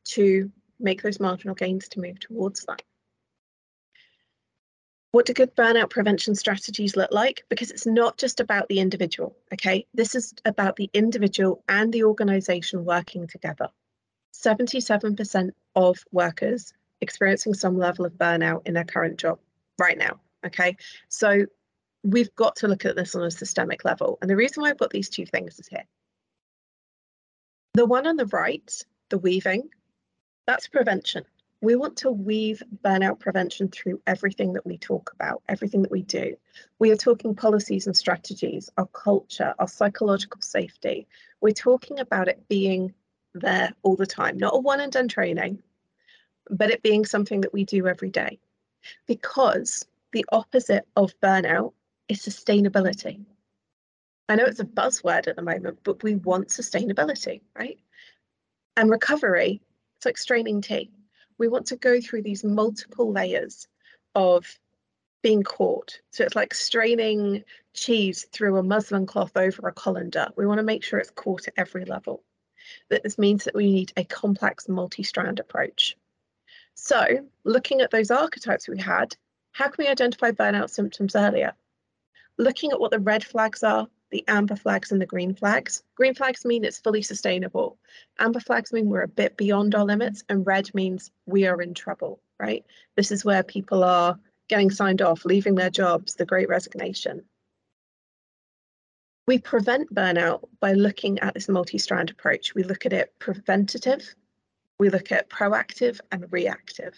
to 0.09 0.51
make 0.81 1.03
those 1.03 1.21
marginal 1.21 1.55
gains 1.55 1.89
to 1.89 2.01
move 2.01 2.21
towards 2.21 2.65
that. 2.67 2.83
What 5.11 5.27
do 5.27 5.33
good 5.33 5.57
burnout 5.57 5.91
prevention 5.91 6.35
strategies 6.35 6.95
look 6.95 7.11
like? 7.11 7.45
Because 7.49 7.71
it's 7.71 7.87
not 7.87 8.19
just 8.19 8.41
about 8.41 8.69
the 8.69 8.79
individual, 8.79 9.37
okay? 9.53 9.87
This 9.95 10.15
is 10.15 10.35
about 10.45 10.77
the 10.77 10.91
individual 10.93 11.65
and 11.69 11.93
the 11.93 12.05
organization 12.05 12.85
working 12.85 13.27
together. 13.27 13.69
77% 14.35 15.51
of 15.75 15.99
workers 16.13 16.73
experiencing 17.01 17.55
some 17.55 17.79
level 17.79 18.05
of 18.05 18.13
burnout 18.13 18.67
in 18.67 18.75
their 18.75 18.85
current 18.85 19.19
job 19.19 19.39
right 19.79 19.97
now, 19.97 20.21
okay? 20.47 20.77
So 21.09 21.47
we've 22.03 22.35
got 22.37 22.57
to 22.57 22.69
look 22.69 22.85
at 22.85 22.97
this 22.97 23.15
on 23.15 23.25
a 23.25 23.31
systemic 23.31 23.85
level. 23.85 24.19
And 24.21 24.31
the 24.31 24.37
reason 24.37 24.63
why 24.63 24.71
I've 24.71 24.79
got 24.79 24.91
these 24.91 25.09
two 25.09 25.27
things 25.27 25.59
is 25.59 25.69
here. 25.69 25.85
The 27.75 27.87
one 27.87 28.07
on 28.07 28.17
the 28.17 28.27
right, 28.27 28.71
the 29.09 29.19
weaving, 29.19 29.71
that's 30.49 30.67
prevention 30.67 31.25
we 31.61 31.75
want 31.75 31.97
to 31.97 32.11
weave 32.11 32.63
burnout 32.85 33.19
prevention 33.19 33.69
through 33.69 34.01
everything 34.07 34.53
that 34.53 34.65
we 34.65 34.79
talk 34.79 35.11
about, 35.15 35.43
everything 35.49 35.83
that 35.83 35.91
we 35.91 36.03
do. 36.03 36.37
We 36.79 36.93
are 36.93 36.97
talking 36.97 37.35
policies 37.35 37.87
and 37.87 37.97
strategies, 37.97 38.71
our 38.77 38.87
culture, 38.87 39.55
our 39.59 39.67
psychological 39.67 40.41
safety. 40.41 41.09
We're 41.41 41.53
talking 41.53 41.99
about 41.99 42.29
it 42.29 42.47
being 42.49 42.95
there 43.35 43.73
all 43.83 43.97
the 43.97 44.07
time, 44.07 44.39
not 44.39 44.55
a 44.55 44.59
one 44.59 44.81
and 44.81 44.93
done 44.93 45.09
training, 45.09 45.63
but 46.49 46.71
it 46.71 46.83
being 46.83 47.05
something 47.05 47.41
that 47.41 47.53
we 47.53 47.65
do 47.65 47.89
every 47.89 48.11
day. 48.11 48.39
Because 49.07 49.85
the 50.13 50.25
opposite 50.31 50.87
of 50.97 51.19
burnout 51.21 51.73
is 52.09 52.21
sustainability. 52.21 53.25
I 54.29 54.37
know 54.37 54.45
it's 54.45 54.61
a 54.61 54.65
buzzword 54.65 55.27
at 55.27 55.37
the 55.37 55.43
moment, 55.43 55.81
but 55.83 56.03
we 56.05 56.15
want 56.15 56.49
sustainability, 56.49 57.41
right? 57.57 57.79
And 58.77 58.91
recovery, 58.91 59.61
it's 59.99 60.07
like 60.07 60.17
straining 60.17 60.63
tea 60.63 60.91
we 61.39 61.49
want 61.49 61.67
to 61.67 61.77
go 61.77 62.01
through 62.01 62.23
these 62.23 62.45
multiple 62.45 63.11
layers 63.11 63.67
of 64.15 64.59
being 65.23 65.43
caught. 65.43 66.01
So 66.11 66.25
it's 66.25 66.37
like 66.37 66.53
straining 66.53 67.45
cheese 67.75 68.27
through 68.33 68.57
a 68.57 68.63
muslin 68.63 69.07
cloth 69.07 69.37
over 69.37 69.69
a 69.69 69.73
colander. 69.73 70.29
We 70.37 70.47
want 70.47 70.59
to 70.59 70.65
make 70.65 70.85
sure 70.85 70.99
it's 70.99 71.11
caught 71.11 71.49
at 71.49 71.55
every 71.57 71.85
level. 71.85 72.23
That 72.91 73.03
this 73.03 73.19
means 73.19 73.45
that 73.45 73.55
we 73.55 73.73
need 73.73 73.93
a 73.97 74.05
complex 74.05 74.69
multi-strand 74.69 75.41
approach. 75.41 75.97
So 76.75 77.27
looking 77.45 77.81
at 77.81 77.91
those 77.91 78.11
archetypes 78.11 78.69
we 78.69 78.79
had, 78.79 79.17
how 79.53 79.69
can 79.69 79.85
we 79.85 79.91
identify 79.91 80.33
burnout 80.33 80.71
symptoms 80.71 81.17
earlier? 81.17 81.55
Looking 82.37 82.73
at 82.73 82.81
what 82.81 82.91
the 82.91 83.01
red 83.01 83.25
flags 83.25 83.63
are, 83.63 83.89
the 84.11 84.25
amber 84.29 84.57
flags 84.57 84.91
and 84.91 85.01
the 85.01 85.07
green 85.07 85.35
flags. 85.35 85.83
Green 85.95 86.15
flags 86.15 86.45
mean 86.45 86.65
it's 86.65 86.81
fully 86.81 87.03
sustainable. 87.03 87.79
Amber 88.19 88.41
flags 88.41 88.73
mean 88.73 88.89
we're 88.89 89.03
a 89.03 89.09
bit 89.09 89.37
beyond 89.37 89.75
our 89.75 89.85
limits, 89.85 90.25
and 90.29 90.47
red 90.47 90.75
means 90.75 91.11
we 91.27 91.47
are 91.47 91.61
in 91.61 91.75
trouble, 91.75 92.21
right? 92.39 92.65
This 92.97 93.11
is 93.11 93.25
where 93.25 93.43
people 93.43 93.85
are 93.85 94.19
getting 94.49 94.71
signed 94.71 95.03
off, 95.03 95.25
leaving 95.25 95.55
their 95.55 95.71
jobs, 95.71 96.15
the 96.15 96.25
great 96.25 96.49
resignation. 96.49 97.23
We 99.27 99.39
prevent 99.39 99.95
burnout 99.95 100.49
by 100.59 100.73
looking 100.73 101.19
at 101.19 101.35
this 101.35 101.51
multi 101.51 101.77
strand 101.77 102.09
approach. 102.11 102.55
We 102.55 102.63
look 102.63 102.87
at 102.87 102.95
it 102.95 103.13
preventative, 103.19 104.15
we 104.79 104.89
look 104.89 105.13
at 105.13 105.29
proactive 105.29 106.01
and 106.11 106.33
reactive. 106.33 106.95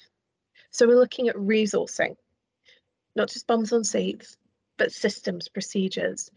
So 0.70 0.86
we're 0.86 1.00
looking 1.00 1.28
at 1.28 1.34
resourcing, 1.34 2.14
not 3.16 3.30
just 3.30 3.48
bums 3.48 3.72
on 3.72 3.82
seats, 3.82 4.36
but 4.76 4.92
systems, 4.92 5.48
procedures 5.48 6.30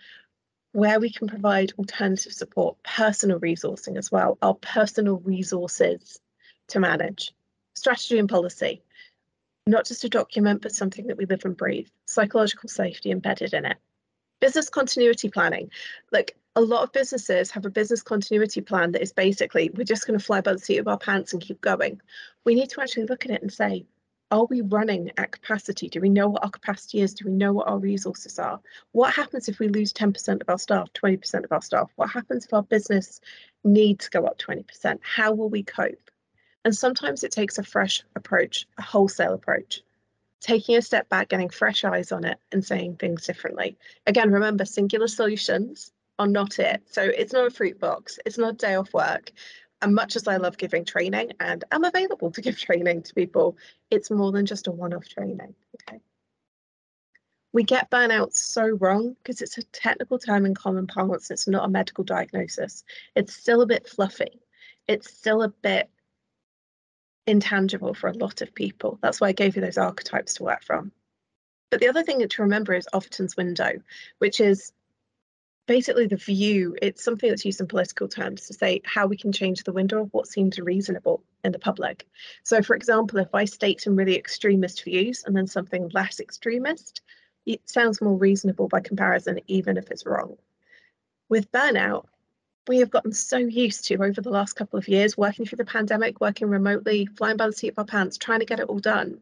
where 0.73 0.99
we 0.99 1.11
can 1.11 1.27
provide 1.27 1.71
alternative 1.77 2.33
support, 2.33 2.75
personal 2.83 3.39
resourcing 3.39 3.97
as 3.97 4.11
well, 4.11 4.37
our 4.41 4.55
personal 4.55 5.17
resources 5.19 6.19
to 6.67 6.79
manage. 6.79 7.33
Strategy 7.75 8.19
and 8.19 8.27
policy, 8.27 8.81
not 9.67 9.85
just 9.85 10.03
a 10.03 10.09
document, 10.09 10.61
but 10.61 10.75
something 10.75 11.07
that 11.07 11.17
we 11.17 11.25
live 11.25 11.45
and 11.45 11.55
breathe. 11.55 11.87
Psychological 12.07 12.69
safety 12.69 13.11
embedded 13.11 13.53
in 13.53 13.65
it. 13.65 13.77
Business 14.41 14.69
continuity 14.69 15.29
planning. 15.29 15.69
Like 16.11 16.35
a 16.55 16.61
lot 16.61 16.83
of 16.83 16.91
businesses 16.91 17.51
have 17.51 17.65
a 17.65 17.69
business 17.69 18.01
continuity 18.01 18.61
plan 18.61 18.91
that 18.91 19.01
is 19.01 19.13
basically, 19.13 19.69
we're 19.73 19.83
just 19.83 20.07
going 20.07 20.19
to 20.19 20.25
fly 20.25 20.41
by 20.41 20.53
the 20.53 20.59
seat 20.59 20.79
of 20.79 20.87
our 20.87 20.97
pants 20.97 21.33
and 21.33 21.41
keep 21.41 21.61
going. 21.61 22.01
We 22.45 22.55
need 22.55 22.69
to 22.71 22.81
actually 22.81 23.05
look 23.05 23.25
at 23.25 23.31
it 23.31 23.41
and 23.41 23.53
say, 23.53 23.85
are 24.33 24.45
we 24.45 24.61
running 24.61 25.11
at 25.17 25.31
capacity? 25.31 25.87
Do 25.87 26.01
we 26.01 26.09
know 26.09 26.27
what 26.27 26.43
our 26.43 26.49
capacity 26.49 27.01
is? 27.01 27.13
Do 27.13 27.25
we 27.25 27.31
know 27.31 27.53
what 27.53 27.67
our 27.67 27.77
resources 27.77 28.39
are? 28.39 28.59
What 28.91 29.13
happens 29.13 29.47
if 29.47 29.59
we 29.59 29.67
lose 29.67 29.93
10% 29.93 30.41
of 30.41 30.49
our 30.49 30.57
staff, 30.57 30.91
20% 30.93 31.43
of 31.43 31.51
our 31.51 31.61
staff? 31.61 31.91
What 31.97 32.09
happens 32.09 32.45
if 32.45 32.53
our 32.53 32.63
business 32.63 33.21
needs 33.63 34.09
go 34.09 34.25
up 34.25 34.39
20%? 34.39 34.97
How 35.03 35.33
will 35.33 35.49
we 35.49 35.61
cope? 35.61 36.09
And 36.65 36.75
sometimes 36.75 37.23
it 37.23 37.31
takes 37.31 37.59
a 37.59 37.63
fresh 37.63 38.03
approach, 38.15 38.65
a 38.79 38.81
wholesale 38.81 39.33
approach, 39.33 39.83
taking 40.41 40.77
a 40.77 40.81
step 40.81 41.09
back, 41.09 41.29
getting 41.29 41.49
fresh 41.49 41.83
eyes 41.83 42.11
on 42.11 42.25
it, 42.25 42.39
and 42.51 42.65
saying 42.65 42.95
things 42.95 43.27
differently. 43.27 43.77
Again, 44.07 44.31
remember, 44.31 44.65
singular 44.65 45.07
solutions 45.07 45.91
are 46.17 46.27
not 46.27 46.57
it. 46.57 46.81
So 46.89 47.03
it's 47.03 47.33
not 47.33 47.45
a 47.45 47.51
fruit 47.51 47.79
box, 47.79 48.17
it's 48.25 48.39
not 48.39 48.53
a 48.53 48.57
day 48.57 48.75
off 48.75 48.93
work. 48.93 49.31
And 49.83 49.93
much 49.93 50.15
as 50.15 50.29
I 50.29 50.37
love 50.37 50.57
giving 50.57 50.85
training 50.85 51.33
and 51.41 51.65
I'm 51.69 51.83
available 51.83 52.31
to 52.31 52.41
give 52.41 52.57
training 52.59 53.03
to 53.03 53.13
people, 53.13 53.57
it's 53.91 54.09
more 54.09 54.31
than 54.31 54.45
just 54.45 54.67
a 54.67 54.71
one 54.71 54.93
off 54.93 55.07
training. 55.09 55.53
Okay. 55.75 55.99
We 57.51 57.63
get 57.63 57.91
burnout 57.91 58.33
so 58.33 58.65
wrong 58.65 59.15
because 59.21 59.41
it's 59.41 59.57
a 59.57 59.63
technical 59.63 60.17
term 60.17 60.45
in 60.45 60.55
common 60.55 60.87
parlance. 60.87 61.29
It's 61.29 61.49
not 61.49 61.65
a 61.65 61.69
medical 61.69 62.05
diagnosis. 62.05 62.85
It's 63.13 63.35
still 63.35 63.61
a 63.61 63.67
bit 63.67 63.87
fluffy. 63.87 64.39
It's 64.87 65.13
still 65.13 65.43
a 65.43 65.49
bit 65.49 65.89
intangible 67.27 67.93
for 67.93 68.07
a 68.07 68.17
lot 68.17 68.41
of 68.41 68.55
people. 68.55 68.99
That's 69.01 69.19
why 69.19 69.27
I 69.27 69.33
gave 69.33 69.57
you 69.57 69.61
those 69.61 69.77
archetypes 69.77 70.35
to 70.35 70.43
work 70.43 70.63
from. 70.63 70.93
But 71.69 71.81
the 71.81 71.89
other 71.89 72.03
thing 72.03 72.25
to 72.25 72.41
remember 72.41 72.73
is 72.73 72.87
Overton's 72.93 73.35
window, 73.35 73.73
which 74.19 74.39
is 74.39 74.71
basically 75.65 76.07
the 76.07 76.17
view 76.17 76.75
it's 76.81 77.03
something 77.03 77.29
that's 77.29 77.45
used 77.45 77.61
in 77.61 77.67
political 77.67 78.07
terms 78.07 78.47
to 78.47 78.53
say 78.53 78.81
how 78.85 79.07
we 79.07 79.17
can 79.17 79.31
change 79.31 79.63
the 79.63 79.71
window 79.71 80.01
of 80.01 80.09
what 80.11 80.27
seems 80.27 80.59
reasonable 80.59 81.23
in 81.43 81.51
the 81.51 81.59
public 81.59 82.07
so 82.43 82.61
for 82.61 82.75
example 82.75 83.19
if 83.19 83.33
i 83.33 83.45
state 83.45 83.81
some 83.81 83.95
really 83.95 84.17
extremist 84.17 84.83
views 84.83 85.23
and 85.25 85.35
then 85.35 85.47
something 85.47 85.89
less 85.93 86.19
extremist 86.19 87.01
it 87.45 87.61
sounds 87.69 88.01
more 88.01 88.17
reasonable 88.17 88.67
by 88.67 88.79
comparison 88.79 89.39
even 89.47 89.77
if 89.77 89.89
it's 89.91 90.05
wrong 90.05 90.35
with 91.29 91.51
burnout 91.51 92.05
we 92.67 92.79
have 92.79 92.89
gotten 92.89 93.11
so 93.11 93.37
used 93.37 93.85
to 93.85 93.95
over 93.95 94.21
the 94.21 94.29
last 94.29 94.53
couple 94.53 94.79
of 94.79 94.87
years 94.87 95.17
working 95.17 95.45
through 95.45 95.57
the 95.57 95.65
pandemic, 95.65 96.21
working 96.21 96.49
remotely, 96.49 97.05
flying 97.05 97.37
by 97.37 97.47
the 97.47 97.53
seat 97.53 97.69
of 97.69 97.79
our 97.79 97.85
pants, 97.85 98.17
trying 98.17 98.39
to 98.39 98.45
get 98.45 98.59
it 98.59 98.69
all 98.69 98.79
done, 98.79 99.21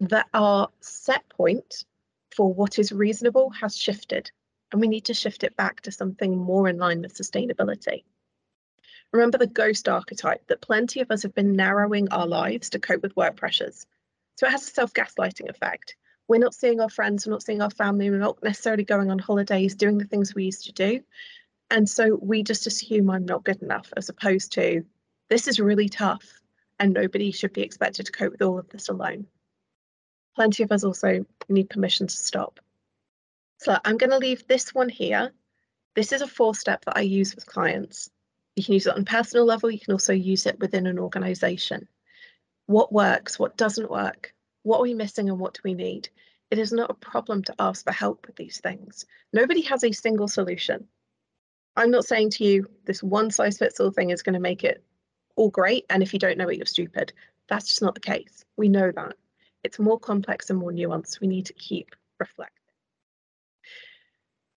that 0.00 0.26
our 0.32 0.68
set 0.80 1.28
point 1.28 1.84
for 2.34 2.52
what 2.52 2.78
is 2.78 2.92
reasonable 2.92 3.50
has 3.50 3.76
shifted. 3.76 4.30
And 4.72 4.80
we 4.80 4.88
need 4.88 5.04
to 5.06 5.14
shift 5.14 5.44
it 5.44 5.56
back 5.56 5.82
to 5.82 5.92
something 5.92 6.36
more 6.36 6.68
in 6.68 6.78
line 6.78 7.02
with 7.02 7.14
sustainability. 7.14 8.04
Remember 9.12 9.38
the 9.38 9.46
ghost 9.46 9.88
archetype 9.88 10.46
that 10.48 10.60
plenty 10.60 11.00
of 11.00 11.10
us 11.10 11.22
have 11.22 11.34
been 11.34 11.54
narrowing 11.54 12.08
our 12.10 12.26
lives 12.26 12.70
to 12.70 12.78
cope 12.78 13.02
with 13.02 13.16
work 13.16 13.36
pressures. 13.36 13.86
So 14.36 14.46
it 14.46 14.50
has 14.50 14.66
a 14.66 14.70
self 14.70 14.92
gaslighting 14.92 15.48
effect. 15.48 15.96
We're 16.28 16.38
not 16.38 16.54
seeing 16.54 16.80
our 16.80 16.90
friends, 16.90 17.26
we're 17.26 17.32
not 17.32 17.42
seeing 17.44 17.62
our 17.62 17.70
family, 17.70 18.10
we're 18.10 18.18
not 18.18 18.42
necessarily 18.42 18.82
going 18.82 19.10
on 19.10 19.18
holidays, 19.18 19.76
doing 19.76 19.98
the 19.98 20.04
things 20.04 20.34
we 20.34 20.44
used 20.44 20.64
to 20.66 20.72
do. 20.72 21.00
And 21.70 21.88
so 21.88 22.18
we 22.20 22.42
just 22.42 22.66
assume 22.66 23.10
I'm 23.10 23.24
not 23.24 23.44
good 23.44 23.62
enough, 23.62 23.92
as 23.96 24.08
opposed 24.08 24.52
to 24.52 24.84
this 25.28 25.48
is 25.48 25.60
really 25.60 25.88
tough 25.88 26.40
and 26.78 26.92
nobody 26.92 27.30
should 27.30 27.52
be 27.52 27.62
expected 27.62 28.06
to 28.06 28.12
cope 28.12 28.32
with 28.32 28.42
all 28.42 28.58
of 28.58 28.68
this 28.68 28.88
alone. 28.88 29.26
Plenty 30.34 30.62
of 30.62 30.72
us 30.72 30.84
also 30.84 31.24
need 31.48 31.70
permission 31.70 32.06
to 32.06 32.16
stop. 32.16 32.60
So 33.58 33.76
I'm 33.84 33.96
going 33.96 34.10
to 34.10 34.18
leave 34.18 34.46
this 34.46 34.74
one 34.74 34.88
here. 34.88 35.32
This 35.94 36.12
is 36.12 36.22
a 36.22 36.26
four 36.26 36.54
step 36.54 36.84
that 36.84 36.96
I 36.96 37.02
use 37.02 37.34
with 37.34 37.46
clients. 37.46 38.10
You 38.54 38.64
can 38.64 38.74
use 38.74 38.86
it 38.86 38.94
on 38.94 39.02
a 39.02 39.04
personal 39.04 39.44
level, 39.44 39.70
you 39.70 39.80
can 39.80 39.92
also 39.92 40.12
use 40.12 40.46
it 40.46 40.58
within 40.60 40.86
an 40.86 40.98
organization. 40.98 41.88
What 42.66 42.92
works, 42.92 43.38
what 43.38 43.56
doesn't 43.56 43.90
work, 43.90 44.34
what 44.62 44.78
are 44.78 44.82
we 44.82 44.94
missing 44.94 45.28
and 45.28 45.38
what 45.38 45.54
do 45.54 45.60
we 45.64 45.74
need? 45.74 46.08
It 46.50 46.58
is 46.58 46.72
not 46.72 46.90
a 46.90 46.94
problem 46.94 47.42
to 47.44 47.54
ask 47.58 47.84
for 47.84 47.92
help 47.92 48.26
with 48.26 48.36
these 48.36 48.60
things. 48.60 49.04
Nobody 49.32 49.62
has 49.62 49.84
a 49.84 49.92
single 49.92 50.28
solution. 50.28 50.86
I'm 51.76 51.90
not 51.90 52.06
saying 52.06 52.30
to 52.30 52.44
you 52.44 52.66
this 52.84 53.02
one 53.02 53.30
size 53.30 53.58
fits 53.58 53.80
all 53.80 53.90
thing 53.90 54.10
is 54.10 54.22
going 54.22 54.34
to 54.34 54.40
make 54.40 54.64
it 54.64 54.82
all 55.36 55.50
great. 55.50 55.84
And 55.90 56.02
if 56.02 56.12
you 56.12 56.18
don't 56.18 56.38
know 56.38 56.48
it, 56.48 56.56
you're 56.56 56.66
stupid. 56.66 57.12
That's 57.48 57.66
just 57.66 57.82
not 57.82 57.94
the 57.94 58.00
case. 58.00 58.44
We 58.56 58.68
know 58.68 58.90
that. 58.92 59.14
It's 59.62 59.78
more 59.78 59.98
complex 59.98 60.50
and 60.50 60.58
more 60.58 60.72
nuanced. 60.72 61.20
We 61.20 61.26
need 61.26 61.46
to 61.46 61.52
keep 61.52 61.94
reflecting. 62.18 62.65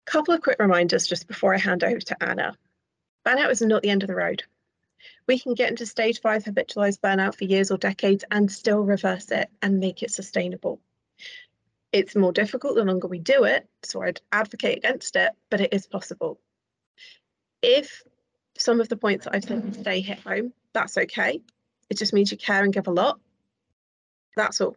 Couple 0.09 0.33
of 0.33 0.41
quick 0.41 0.57
reminders 0.59 1.07
just 1.07 1.29
before 1.29 1.55
I 1.55 1.59
hand 1.59 1.85
over 1.85 2.01
to 2.01 2.23
Anna. 2.23 2.57
Burnout 3.27 3.51
is 3.51 3.61
not 3.61 3.83
the 3.83 3.91
end 3.91 4.03
of 4.03 4.07
the 4.07 4.15
road. 4.15 4.43
We 5.27 5.39
can 5.39 5.53
get 5.53 5.69
into 5.69 5.85
stage 5.85 6.23
five 6.23 6.45
habitualized 6.45 7.01
burnout 7.01 7.37
for 7.37 7.45
years 7.45 7.71
or 7.71 7.77
decades 7.77 8.25
and 8.31 8.51
still 8.51 8.81
reverse 8.81 9.31
it 9.31 9.51
and 9.61 9.81
make 9.81 10.03
it 10.03 10.11
sustainable. 10.11 10.81
It's 11.93 12.17
more 12.17 12.33
difficult 12.33 12.77
the 12.77 12.85
longer 12.85 13.07
we 13.07 13.19
do 13.19 13.45
it, 13.45 13.69
so 13.83 14.01
I'd 14.01 14.23
advocate 14.33 14.79
against 14.79 15.15
it, 15.15 15.33
but 15.51 15.61
it 15.61 15.75
is 15.75 15.87
possible. 15.87 16.41
If 17.61 18.03
some 18.57 18.81
of 18.81 18.89
the 18.89 18.97
points 18.97 19.27
that 19.27 19.35
I've 19.35 19.45
said 19.45 19.75
today 19.75 20.01
hit 20.01 20.21
home, 20.21 20.55
that's 20.73 20.97
okay. 20.97 21.43
It 21.91 21.99
just 21.99 22.15
means 22.15 22.33
you 22.33 22.39
care 22.39 22.65
and 22.65 22.73
give 22.73 22.87
a 22.87 22.93
lot. 22.93 23.21
That's 24.37 24.63
all. 24.63 24.75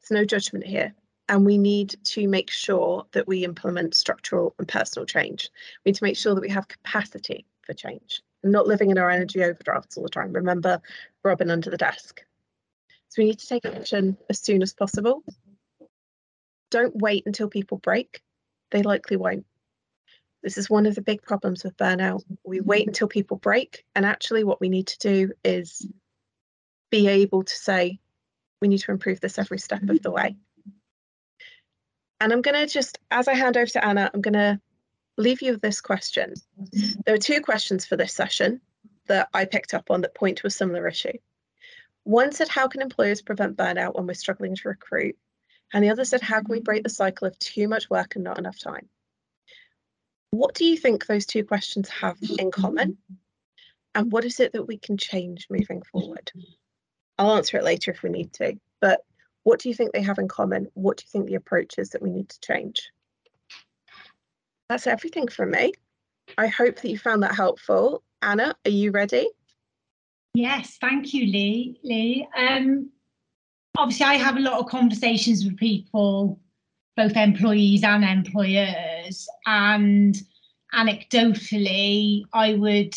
There's 0.00 0.20
no 0.20 0.24
judgment 0.24 0.64
here. 0.64 0.94
And 1.32 1.46
we 1.46 1.56
need 1.56 1.96
to 2.04 2.28
make 2.28 2.50
sure 2.50 3.06
that 3.12 3.26
we 3.26 3.42
implement 3.42 3.94
structural 3.94 4.54
and 4.58 4.68
personal 4.68 5.06
change. 5.06 5.48
We 5.82 5.88
need 5.88 5.96
to 5.96 6.04
make 6.04 6.18
sure 6.18 6.34
that 6.34 6.42
we 6.42 6.50
have 6.50 6.68
capacity 6.68 7.46
for 7.62 7.72
change 7.72 8.20
and 8.42 8.52
not 8.52 8.66
living 8.66 8.90
in 8.90 8.98
our 8.98 9.08
energy 9.08 9.42
overdrafts 9.42 9.96
all 9.96 10.02
the 10.02 10.10
time. 10.10 10.34
Remember, 10.34 10.78
Robin 11.24 11.50
under 11.50 11.70
the 11.70 11.78
desk. 11.78 12.20
So 13.08 13.22
we 13.22 13.28
need 13.28 13.38
to 13.38 13.46
take 13.46 13.64
action 13.64 14.18
as 14.28 14.40
soon 14.40 14.60
as 14.60 14.74
possible. 14.74 15.24
Don't 16.70 16.94
wait 16.96 17.22
until 17.24 17.48
people 17.48 17.78
break. 17.78 18.20
They 18.70 18.82
likely 18.82 19.16
won't. 19.16 19.46
This 20.42 20.58
is 20.58 20.68
one 20.68 20.84
of 20.84 20.94
the 20.94 21.00
big 21.00 21.22
problems 21.22 21.64
with 21.64 21.78
burnout. 21.78 22.24
We 22.44 22.60
wait 22.60 22.86
until 22.86 23.08
people 23.08 23.38
break, 23.38 23.86
and 23.94 24.04
actually, 24.04 24.44
what 24.44 24.60
we 24.60 24.68
need 24.68 24.88
to 24.88 24.98
do 24.98 25.32
is 25.44 25.86
be 26.90 27.08
able 27.08 27.42
to 27.42 27.54
say, 27.54 28.00
we 28.60 28.68
need 28.68 28.80
to 28.80 28.90
improve 28.90 29.20
this 29.20 29.38
every 29.38 29.58
step 29.58 29.82
of 29.88 30.02
the 30.02 30.10
way. 30.10 30.36
And 32.22 32.32
I'm 32.32 32.40
going 32.40 32.54
to 32.54 32.72
just, 32.72 33.00
as 33.10 33.26
I 33.26 33.34
hand 33.34 33.56
over 33.56 33.66
to 33.66 33.84
Anna, 33.84 34.08
I'm 34.14 34.20
going 34.20 34.34
to 34.34 34.60
leave 35.16 35.42
you 35.42 35.52
with 35.52 35.60
this 35.60 35.80
question. 35.80 36.34
There 37.04 37.16
are 37.16 37.18
two 37.18 37.40
questions 37.40 37.84
for 37.84 37.96
this 37.96 38.12
session 38.12 38.60
that 39.08 39.28
I 39.34 39.44
picked 39.44 39.74
up 39.74 39.90
on 39.90 40.02
that 40.02 40.14
point 40.14 40.38
to 40.38 40.46
a 40.46 40.50
similar 40.50 40.86
issue. 40.86 41.14
One 42.04 42.30
said, 42.30 42.46
How 42.46 42.68
can 42.68 42.80
employers 42.80 43.22
prevent 43.22 43.56
burnout 43.56 43.96
when 43.96 44.06
we're 44.06 44.14
struggling 44.14 44.54
to 44.54 44.68
recruit? 44.68 45.16
And 45.72 45.82
the 45.82 45.90
other 45.90 46.04
said, 46.04 46.20
How 46.20 46.36
can 46.36 46.48
we 46.48 46.60
break 46.60 46.84
the 46.84 46.90
cycle 46.90 47.26
of 47.26 47.36
too 47.40 47.66
much 47.66 47.90
work 47.90 48.14
and 48.14 48.22
not 48.22 48.38
enough 48.38 48.60
time? 48.60 48.88
What 50.30 50.54
do 50.54 50.64
you 50.64 50.76
think 50.76 51.06
those 51.06 51.26
two 51.26 51.44
questions 51.44 51.88
have 51.88 52.18
in 52.38 52.52
common? 52.52 52.98
And 53.96 54.12
what 54.12 54.24
is 54.24 54.38
it 54.38 54.52
that 54.52 54.68
we 54.68 54.78
can 54.78 54.96
change 54.96 55.48
moving 55.50 55.82
forward? 55.82 56.30
I'll 57.18 57.34
answer 57.34 57.56
it 57.56 57.64
later 57.64 57.90
if 57.90 58.04
we 58.04 58.10
need 58.10 58.32
to, 58.34 58.60
but 58.80 59.00
what 59.44 59.60
do 59.60 59.68
you 59.68 59.74
think 59.74 59.92
they 59.92 60.02
have 60.02 60.18
in 60.18 60.28
common? 60.28 60.68
What 60.74 60.98
do 60.98 61.04
you 61.04 61.10
think 61.10 61.26
the 61.26 61.34
approach 61.34 61.78
is 61.78 61.90
that 61.90 62.02
we 62.02 62.10
need 62.10 62.28
to 62.28 62.40
change? 62.40 62.90
That's 64.68 64.86
everything 64.86 65.28
from 65.28 65.50
me. 65.50 65.72
I 66.38 66.46
hope 66.46 66.76
that 66.80 66.88
you 66.88 66.98
found 66.98 67.22
that 67.22 67.34
helpful. 67.34 68.02
Anna, 68.22 68.54
are 68.64 68.70
you 68.70 68.90
ready? 68.90 69.28
Yes, 70.34 70.78
thank 70.80 71.12
you, 71.12 71.26
Lee. 71.26 71.78
Lee, 71.82 72.26
um, 72.36 72.90
obviously, 73.76 74.06
I 74.06 74.14
have 74.14 74.36
a 74.36 74.40
lot 74.40 74.60
of 74.60 74.66
conversations 74.66 75.44
with 75.44 75.58
people 75.58 76.38
both 76.96 77.16
employees 77.16 77.84
and 77.84 78.04
employers. 78.04 79.28
And 79.46 80.16
anecdotally, 80.74 82.22
I 82.32 82.54
would 82.54 82.94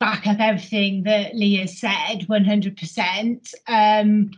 back 0.00 0.26
up 0.26 0.38
everything 0.40 1.02
that 1.04 1.34
Leah 1.34 1.68
said 1.68 2.26
100%. 2.28 3.54
Um, 3.66 4.30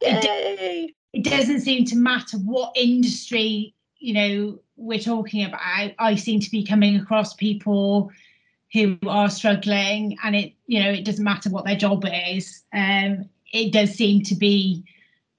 it, 0.00 0.94
it 1.12 1.24
doesn't 1.24 1.60
seem 1.60 1.84
to 1.86 1.96
matter 1.96 2.36
what 2.38 2.72
industry 2.76 3.74
you 3.98 4.14
know 4.14 4.58
we're 4.76 4.98
talking 4.98 5.44
about. 5.44 5.92
I 5.98 6.14
seem 6.14 6.40
to 6.40 6.50
be 6.50 6.64
coming 6.64 6.96
across 6.96 7.34
people 7.34 8.10
who 8.72 8.96
are 9.06 9.28
struggling 9.28 10.16
and 10.22 10.36
it 10.36 10.52
you 10.66 10.82
know 10.82 10.90
it 10.90 11.04
doesn't 11.04 11.24
matter 11.24 11.50
what 11.50 11.64
their 11.64 11.76
job 11.76 12.04
is. 12.28 12.62
Um 12.72 13.28
it 13.52 13.72
does 13.72 13.90
seem 13.92 14.22
to 14.22 14.34
be 14.34 14.84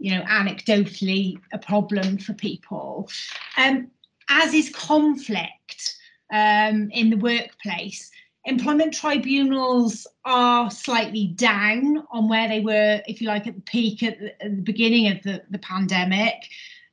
you 0.01 0.15
know, 0.15 0.23
anecdotally 0.23 1.39
a 1.53 1.59
problem 1.59 2.17
for 2.17 2.33
people. 2.33 3.07
Um, 3.55 3.91
as 4.29 4.51
is 4.51 4.69
conflict 4.69 5.95
um, 6.33 6.89
in 6.91 7.11
the 7.11 7.17
workplace, 7.17 8.09
employment 8.45 8.93
tribunals 8.93 10.07
are 10.25 10.71
slightly 10.71 11.27
down 11.27 12.03
on 12.11 12.27
where 12.27 12.47
they 12.47 12.59
were, 12.59 13.01
if 13.07 13.21
you 13.21 13.27
like, 13.27 13.47
at 13.47 13.55
the 13.55 13.61
peak 13.61 14.03
at 14.03 14.19
the, 14.19 14.43
at 14.43 14.55
the 14.55 14.61
beginning 14.61 15.11
of 15.11 15.21
the, 15.23 15.43
the 15.49 15.59
pandemic. 15.59 16.35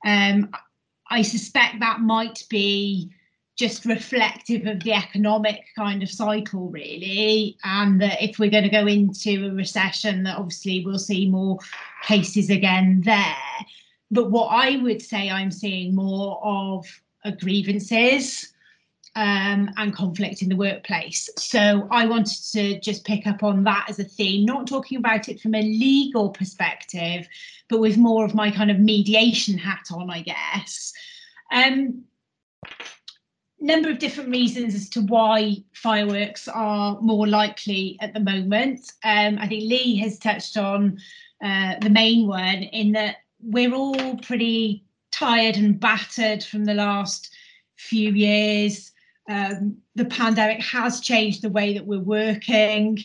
Um, 0.04 0.50
I 1.10 1.22
suspect 1.22 1.80
that 1.80 2.00
might 2.00 2.44
be 2.50 3.10
just 3.56 3.84
reflective 3.86 4.66
of 4.66 4.84
the 4.84 4.92
economic 4.92 5.64
kind 5.74 6.02
of 6.02 6.10
cycle, 6.10 6.68
really. 6.68 7.56
And 7.64 8.00
that 8.00 8.22
if 8.22 8.38
we're 8.38 8.50
going 8.50 8.64
to 8.64 8.68
go 8.68 8.86
into 8.86 9.46
a 9.46 9.54
recession, 9.54 10.22
that 10.24 10.36
obviously 10.38 10.84
we'll 10.84 10.98
see 10.98 11.28
more 11.28 11.58
cases 12.04 12.50
again 12.50 13.02
there. 13.04 13.36
But 14.10 14.30
what 14.30 14.46
I 14.46 14.76
would 14.76 15.02
say 15.02 15.28
I'm 15.28 15.50
seeing 15.50 15.94
more 15.94 16.40
of 16.42 16.86
are 17.24 17.32
grievances 17.32 18.52
um, 19.18 19.68
and 19.76 19.92
conflict 19.92 20.42
in 20.42 20.48
the 20.48 20.54
workplace. 20.54 21.28
So 21.36 21.88
I 21.90 22.06
wanted 22.06 22.40
to 22.52 22.78
just 22.78 23.04
pick 23.04 23.26
up 23.26 23.42
on 23.42 23.64
that 23.64 23.86
as 23.88 23.98
a 23.98 24.04
theme, 24.04 24.44
not 24.44 24.68
talking 24.68 24.96
about 24.96 25.28
it 25.28 25.40
from 25.40 25.56
a 25.56 25.60
legal 25.60 26.30
perspective, 26.30 27.26
but 27.68 27.80
with 27.80 27.96
more 27.96 28.24
of 28.24 28.36
my 28.36 28.52
kind 28.52 28.70
of 28.70 28.78
mediation 28.78 29.58
hat 29.58 29.88
on, 29.92 30.08
I 30.08 30.22
guess. 30.22 30.92
Um, 31.50 32.04
number 33.58 33.90
of 33.90 33.98
different 33.98 34.30
reasons 34.30 34.72
as 34.76 34.88
to 34.90 35.00
why 35.00 35.64
fireworks 35.72 36.46
are 36.46 37.00
more 37.00 37.26
likely 37.26 37.98
at 38.00 38.14
the 38.14 38.20
moment. 38.20 38.92
Um, 39.02 39.36
I 39.40 39.48
think 39.48 39.68
Lee 39.68 39.96
has 39.96 40.20
touched 40.20 40.56
on 40.56 40.96
uh, 41.42 41.74
the 41.80 41.90
main 41.90 42.28
one 42.28 42.62
in 42.62 42.92
that 42.92 43.16
we're 43.42 43.74
all 43.74 44.16
pretty 44.18 44.84
tired 45.10 45.56
and 45.56 45.80
battered 45.80 46.44
from 46.44 46.66
the 46.66 46.74
last 46.74 47.34
few 47.74 48.12
years. 48.12 48.92
Um, 49.28 49.76
the 49.94 50.06
pandemic 50.06 50.62
has 50.62 51.00
changed 51.00 51.42
the 51.42 51.50
way 51.50 51.74
that 51.74 51.86
we're 51.86 52.00
working. 52.00 52.98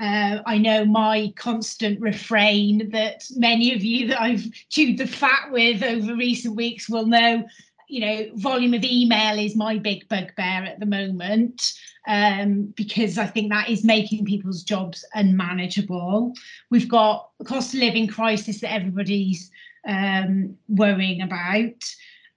Uh, 0.00 0.38
I 0.46 0.58
know 0.58 0.84
my 0.84 1.32
constant 1.36 2.00
refrain 2.00 2.90
that 2.90 3.24
many 3.36 3.74
of 3.74 3.82
you 3.82 4.08
that 4.08 4.20
I've 4.20 4.44
chewed 4.70 4.98
the 4.98 5.06
fat 5.06 5.50
with 5.50 5.82
over 5.82 6.14
recent 6.14 6.56
weeks 6.56 6.88
will 6.88 7.06
know 7.06 7.44
you 7.90 8.00
know, 8.00 8.30
volume 8.36 8.72
of 8.72 8.84
email 8.84 9.38
is 9.38 9.56
my 9.56 9.76
big 9.76 10.08
bugbear 10.08 10.64
at 10.64 10.78
the 10.78 10.86
moment 10.86 11.72
um, 12.06 12.72
because 12.76 13.18
I 13.18 13.26
think 13.26 13.50
that 13.50 13.68
is 13.68 13.84
making 13.84 14.24
people's 14.24 14.62
jobs 14.62 15.04
unmanageable. 15.14 16.32
We've 16.70 16.88
got 16.88 17.28
a 17.40 17.44
cost 17.44 17.74
of 17.74 17.80
living 17.80 18.06
crisis 18.06 18.60
that 18.60 18.72
everybody's 18.72 19.50
um, 19.86 20.56
worrying 20.68 21.20
about. 21.20 21.84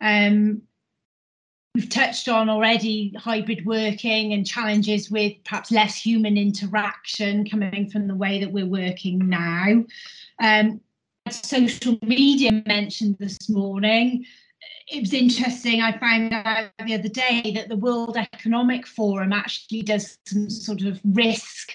Um, 0.01 0.63
we've 1.73 1.89
touched 1.89 2.27
on 2.27 2.49
already 2.49 3.13
hybrid 3.17 3.65
working 3.65 4.33
and 4.33 4.45
challenges 4.45 5.09
with 5.09 5.33
perhaps 5.43 5.71
less 5.71 5.95
human 5.95 6.37
interaction 6.37 7.49
coming 7.49 7.89
from 7.89 8.07
the 8.07 8.15
way 8.15 8.39
that 8.39 8.51
we're 8.51 8.65
working 8.65 9.27
now. 9.27 9.83
Um, 10.39 10.81
social 11.29 11.97
media 12.03 12.63
mentioned 12.67 13.17
this 13.19 13.49
morning. 13.49 14.25
It 14.87 14.99
was 14.99 15.13
interesting. 15.13 15.81
I 15.81 15.97
found 15.97 16.33
out 16.33 16.69
the 16.85 16.93
other 16.93 17.09
day 17.09 17.53
that 17.55 17.69
the 17.69 17.77
World 17.77 18.17
Economic 18.17 18.85
Forum 18.85 19.33
actually 19.33 19.81
does 19.81 20.19
some 20.27 20.49
sort 20.49 20.81
of 20.81 20.99
risk 21.03 21.71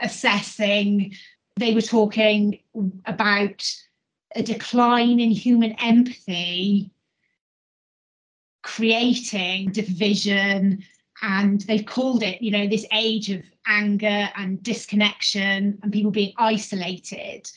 assessing. 0.00 1.14
They 1.56 1.74
were 1.74 1.80
talking 1.80 2.60
about 3.06 3.66
a 4.36 4.42
decline 4.42 5.18
in 5.18 5.30
human 5.30 5.72
empathy 5.72 6.90
creating 8.64 9.70
division 9.70 10.82
and 11.22 11.60
they've 11.62 11.86
called 11.86 12.22
it 12.22 12.42
you 12.42 12.50
know 12.50 12.66
this 12.66 12.86
age 12.92 13.30
of 13.30 13.42
anger 13.66 14.28
and 14.36 14.62
disconnection 14.62 15.78
and 15.82 15.92
people 15.92 16.10
being 16.10 16.32
isolated. 16.36 17.48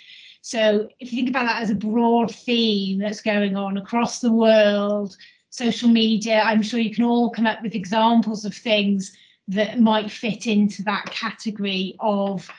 So 0.42 0.88
if 1.00 1.12
you 1.12 1.18
think 1.18 1.30
about 1.30 1.48
that 1.48 1.62
as 1.62 1.70
a 1.70 1.76
broad 1.76 2.34
theme 2.34 3.00
that's 3.00 3.22
going 3.22 3.58
on 3.58 3.78
across 3.78 4.20
the 4.20 4.32
world 4.32 5.18
social 5.50 5.90
media 5.90 6.42
i'm 6.46 6.62
sure 6.62 6.80
you 6.80 6.94
can 6.94 7.04
all 7.04 7.32
come 7.32 7.48
up 7.48 7.64
with 7.64 7.74
examples 7.74 8.46
of 8.46 8.54
things 8.54 9.18
that 9.48 9.80
might 9.80 10.12
fit 10.12 10.46
into 10.46 10.84
that 10.84 11.06
category 11.06 11.96
of 12.00 12.50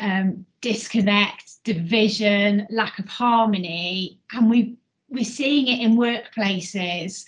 um, 0.00 0.44
disconnect 0.60 1.62
division 1.64 2.66
lack 2.70 2.98
of 2.98 3.06
harmony. 3.06 4.18
And 4.32 4.50
we 4.50 4.76
we're 5.08 5.24
seeing 5.24 5.68
it 5.68 5.80
in 5.80 5.96
workplaces 5.96 7.24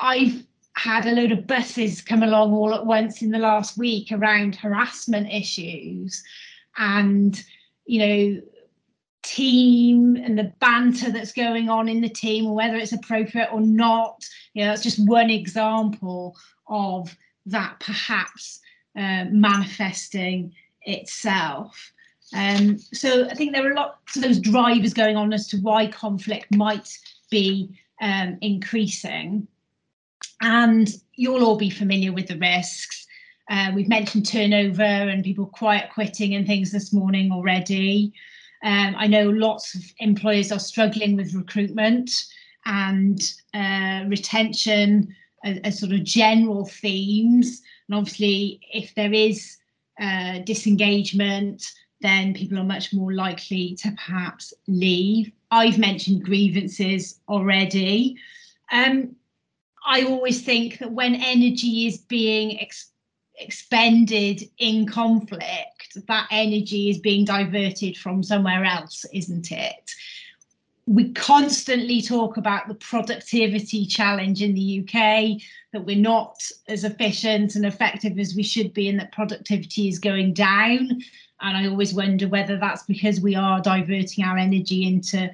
I've 0.00 0.44
had 0.76 1.06
a 1.06 1.12
load 1.12 1.32
of 1.32 1.46
buses 1.46 2.02
come 2.02 2.22
along 2.22 2.52
all 2.52 2.74
at 2.74 2.86
once 2.86 3.22
in 3.22 3.30
the 3.30 3.38
last 3.38 3.78
week 3.78 4.10
around 4.10 4.56
harassment 4.56 5.32
issues 5.32 6.22
and 6.76 7.42
you 7.86 7.98
know 7.98 8.42
team 9.22 10.16
and 10.16 10.38
the 10.38 10.52
banter 10.60 11.10
that's 11.10 11.32
going 11.32 11.70
on 11.70 11.88
in 11.88 12.00
the 12.00 12.08
team 12.08 12.52
whether 12.52 12.76
it's 12.76 12.92
appropriate 12.92 13.48
or 13.52 13.60
not. 13.60 14.24
You 14.52 14.64
know 14.64 14.70
that's 14.70 14.82
just 14.82 15.06
one 15.06 15.30
example 15.30 16.36
of 16.66 17.16
that 17.46 17.78
perhaps 17.80 18.60
uh, 18.98 19.26
manifesting 19.30 20.52
itself. 20.82 21.92
Um, 22.34 22.78
so 22.78 23.28
i 23.28 23.34
think 23.34 23.52
there 23.52 23.70
are 23.70 23.74
lots 23.74 24.16
of 24.16 24.22
those 24.22 24.40
drivers 24.40 24.92
going 24.92 25.16
on 25.16 25.32
as 25.32 25.46
to 25.48 25.58
why 25.58 25.86
conflict 25.86 26.52
might 26.56 26.88
be 27.30 27.78
um, 28.00 28.38
increasing 28.40 29.46
and 30.44 30.96
you'll 31.14 31.42
all 31.42 31.56
be 31.56 31.70
familiar 31.70 32.12
with 32.12 32.26
the 32.26 32.36
risks. 32.36 33.06
Uh, 33.50 33.70
we've 33.74 33.88
mentioned 33.88 34.26
turnover 34.26 34.82
and 34.82 35.24
people 35.24 35.46
quiet 35.46 35.88
quitting 35.90 36.34
and 36.34 36.46
things 36.46 36.70
this 36.70 36.92
morning 36.92 37.32
already. 37.32 38.12
Um, 38.62 38.94
I 38.98 39.06
know 39.06 39.30
lots 39.30 39.74
of 39.74 39.82
employers 39.98 40.52
are 40.52 40.58
struggling 40.58 41.16
with 41.16 41.34
recruitment 41.34 42.10
and 42.66 43.20
uh, 43.54 44.04
retention 44.06 45.14
as, 45.44 45.58
as, 45.64 45.78
sort 45.78 45.92
of 45.92 46.04
general 46.04 46.66
themes. 46.66 47.62
And 47.88 47.96
obviously, 47.96 48.60
if 48.70 48.94
there 48.94 49.12
is 49.12 49.56
uh, 49.98 50.40
disengagement, 50.40 51.64
then 52.02 52.34
people 52.34 52.58
are 52.58 52.64
much 52.64 52.92
more 52.92 53.14
likely 53.14 53.76
to 53.76 53.90
perhaps 53.92 54.52
leave. 54.68 55.32
I've 55.50 55.78
mentioned 55.78 56.24
grievances 56.24 57.20
already. 57.28 58.16
Um, 58.72 59.16
I 59.84 60.02
always 60.04 60.42
think 60.42 60.78
that 60.78 60.92
when 60.92 61.14
energy 61.14 61.86
is 61.86 61.98
being 61.98 62.60
ex- 62.60 62.90
expended 63.38 64.42
in 64.58 64.86
conflict, 64.86 65.98
that 66.06 66.26
energy 66.30 66.90
is 66.90 66.98
being 66.98 67.24
diverted 67.24 67.96
from 67.96 68.22
somewhere 68.22 68.64
else, 68.64 69.04
isn't 69.12 69.52
it? 69.52 69.90
We 70.86 71.12
constantly 71.12 72.02
talk 72.02 72.36
about 72.36 72.68
the 72.68 72.74
productivity 72.74 73.86
challenge 73.86 74.42
in 74.42 74.54
the 74.54 74.80
UK, 74.80 75.40
that 75.72 75.84
we're 75.84 75.96
not 75.96 76.42
as 76.68 76.84
efficient 76.84 77.54
and 77.54 77.64
effective 77.64 78.18
as 78.18 78.34
we 78.34 78.42
should 78.42 78.72
be, 78.74 78.88
and 78.88 78.98
that 79.00 79.12
productivity 79.12 79.88
is 79.88 79.98
going 79.98 80.34
down. 80.34 81.02
And 81.40 81.56
I 81.56 81.66
always 81.66 81.94
wonder 81.94 82.28
whether 82.28 82.56
that's 82.58 82.84
because 82.84 83.20
we 83.20 83.34
are 83.34 83.60
diverting 83.60 84.24
our 84.24 84.38
energy 84.38 84.86
into 84.86 85.30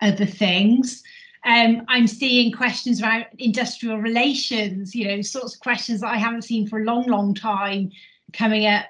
other 0.00 0.26
things. 0.26 1.02
Um, 1.44 1.82
I'm 1.88 2.06
seeing 2.06 2.52
questions 2.52 3.00
about 3.00 3.26
industrial 3.38 3.98
relations, 3.98 4.94
you 4.94 5.08
know, 5.08 5.22
sorts 5.22 5.54
of 5.54 5.60
questions 5.60 6.00
that 6.00 6.12
I 6.12 6.16
haven't 6.16 6.42
seen 6.42 6.68
for 6.68 6.80
a 6.80 6.84
long, 6.84 7.06
long 7.06 7.34
time 7.34 7.90
coming 8.32 8.66
up 8.66 8.86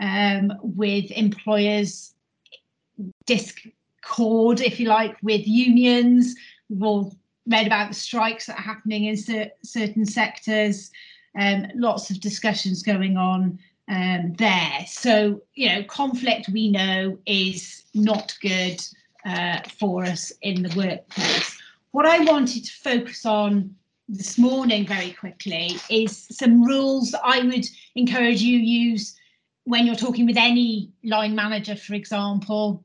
um, 0.00 0.52
with 0.62 1.10
employers 1.10 2.14
discord, 3.26 4.60
if 4.60 4.78
you 4.78 4.88
like, 4.88 5.16
with 5.22 5.46
unions. 5.46 6.34
We've 6.68 6.82
all 6.82 7.16
read 7.46 7.66
about 7.66 7.88
the 7.88 7.94
strikes 7.94 8.46
that 8.46 8.58
are 8.58 8.62
happening 8.62 9.06
in 9.06 9.16
cer 9.16 9.50
certain 9.62 10.06
sectors. 10.06 10.90
Um, 11.38 11.66
lots 11.74 12.10
of 12.10 12.20
discussions 12.20 12.82
going 12.82 13.16
on 13.16 13.58
um, 13.88 14.34
there. 14.38 14.84
So, 14.86 15.42
you 15.54 15.68
know, 15.68 15.82
conflict 15.84 16.48
we 16.48 16.70
know 16.70 17.18
is 17.26 17.84
not 17.94 18.36
good 18.40 18.80
uh, 19.24 19.60
for 19.78 20.04
us 20.04 20.32
in 20.42 20.62
the 20.62 20.74
workplace. 20.76 21.55
What 21.96 22.04
I 22.04 22.18
wanted 22.24 22.62
to 22.66 22.72
focus 22.72 23.24
on 23.24 23.74
this 24.06 24.36
morning 24.36 24.86
very 24.86 25.12
quickly 25.12 25.78
is 25.88 26.26
some 26.30 26.62
rules 26.62 27.14
I 27.24 27.40
would 27.40 27.64
encourage 27.94 28.42
you 28.42 28.58
use 28.58 29.18
when 29.64 29.86
you're 29.86 29.94
talking 29.94 30.26
with 30.26 30.36
any 30.36 30.90
line 31.04 31.34
manager, 31.34 31.74
for 31.74 31.94
example, 31.94 32.84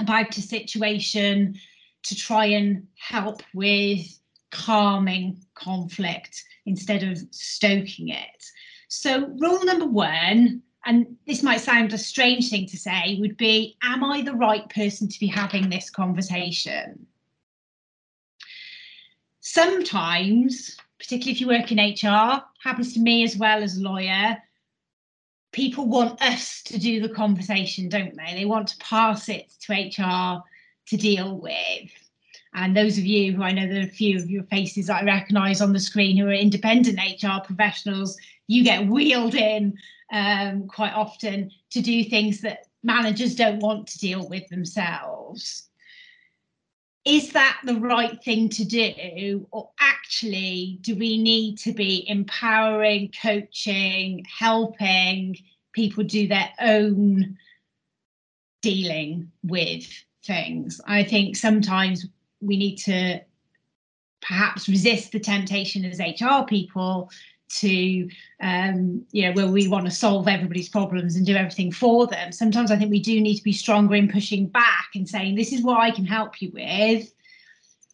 about 0.00 0.36
a 0.36 0.42
situation 0.42 1.54
to 2.02 2.16
try 2.16 2.46
and 2.46 2.84
help 2.98 3.44
with 3.54 4.04
calming 4.50 5.40
conflict 5.54 6.42
instead 6.66 7.04
of 7.04 7.18
stoking 7.30 8.08
it. 8.08 8.44
So, 8.88 9.28
rule 9.38 9.64
number 9.64 9.86
one, 9.86 10.62
and 10.84 11.16
this 11.28 11.44
might 11.44 11.60
sound 11.60 11.92
a 11.92 11.98
strange 11.98 12.50
thing 12.50 12.66
to 12.66 12.76
say, 12.76 13.18
would 13.20 13.36
be 13.36 13.76
Am 13.84 14.02
I 14.02 14.20
the 14.20 14.34
right 14.34 14.68
person 14.68 15.06
to 15.06 15.20
be 15.20 15.28
having 15.28 15.70
this 15.70 15.90
conversation? 15.90 17.06
Sometimes, 19.42 20.76
particularly 20.98 21.32
if 21.32 21.40
you 21.40 21.48
work 21.48 21.70
in 21.70 21.78
HR, 21.78 22.42
happens 22.62 22.94
to 22.94 23.00
me 23.00 23.24
as 23.24 23.36
well 23.36 23.62
as 23.62 23.76
a 23.76 23.82
lawyer, 23.82 24.38
people 25.52 25.86
want 25.86 26.22
us 26.22 26.62
to 26.62 26.78
do 26.78 27.00
the 27.00 27.08
conversation, 27.08 27.88
don't 27.88 28.16
they? 28.16 28.34
They 28.34 28.44
want 28.46 28.68
to 28.68 28.78
pass 28.78 29.28
it 29.28 29.52
to 29.62 29.72
HR 29.74 30.42
to 30.86 30.96
deal 30.96 31.38
with. 31.38 31.90
And 32.54 32.76
those 32.76 32.98
of 32.98 33.04
you 33.04 33.32
who 33.32 33.42
I 33.42 33.52
know 33.52 33.66
there 33.66 33.82
are 33.82 33.86
a 33.86 33.90
few 33.90 34.16
of 34.16 34.30
your 34.30 34.44
faces 34.44 34.88
I 34.88 35.02
recognise 35.02 35.60
on 35.60 35.72
the 35.72 35.80
screen 35.80 36.16
who 36.16 36.28
are 36.28 36.32
independent 36.32 36.98
HR 36.98 37.44
professionals, 37.44 38.16
you 38.46 38.62
get 38.62 38.86
wheeled 38.86 39.34
in 39.34 39.76
um, 40.12 40.68
quite 40.68 40.92
often 40.92 41.50
to 41.70 41.80
do 41.80 42.04
things 42.04 42.42
that 42.42 42.66
managers 42.82 43.34
don't 43.34 43.60
want 43.60 43.88
to 43.88 43.98
deal 43.98 44.28
with 44.28 44.46
themselves 44.48 45.68
is 47.04 47.32
that 47.32 47.60
the 47.64 47.74
right 47.74 48.22
thing 48.22 48.48
to 48.50 48.64
do? 48.64 49.46
Or 49.50 49.70
actually 49.80 50.78
do 50.82 50.96
we 50.96 51.20
need 51.20 51.58
to 51.58 51.72
be 51.72 52.08
empowering 52.08 53.12
coaching 53.20 54.24
helping 54.38 55.36
people 55.72 56.04
do 56.04 56.28
their 56.28 56.50
own 56.60 57.36
dealing 58.60 59.32
with 59.42 59.86
things? 60.24 60.80
I 60.86 61.02
think 61.02 61.36
sometimes 61.36 62.06
we 62.40 62.56
need 62.56 62.76
to 62.76 63.20
perhaps 64.20 64.68
resist 64.68 65.10
the 65.10 65.18
temptation 65.18 65.84
as 65.84 65.98
hr 65.98 66.44
people 66.46 67.10
to 67.60 68.08
um, 68.40 69.04
you 69.12 69.26
know 69.26 69.32
where 69.32 69.50
we 69.50 69.68
want 69.68 69.84
to 69.84 69.90
solve 69.90 70.28
everybody's 70.28 70.68
problems 70.68 71.16
and 71.16 71.26
do 71.26 71.36
everything 71.36 71.70
for 71.70 72.06
them. 72.06 72.32
Sometimes 72.32 72.70
i 72.70 72.76
think 72.76 72.90
we 72.90 73.00
do 73.00 73.20
need 73.20 73.36
to 73.36 73.42
be 73.42 73.52
stronger 73.52 73.94
in 73.94 74.10
pushing 74.10 74.46
back 74.46 74.88
and 74.94 75.08
saying 75.08 75.34
this 75.34 75.52
is 75.52 75.62
what 75.62 75.80
i 75.80 75.90
can 75.90 76.04
help 76.04 76.40
you 76.40 76.50
with 76.52 77.12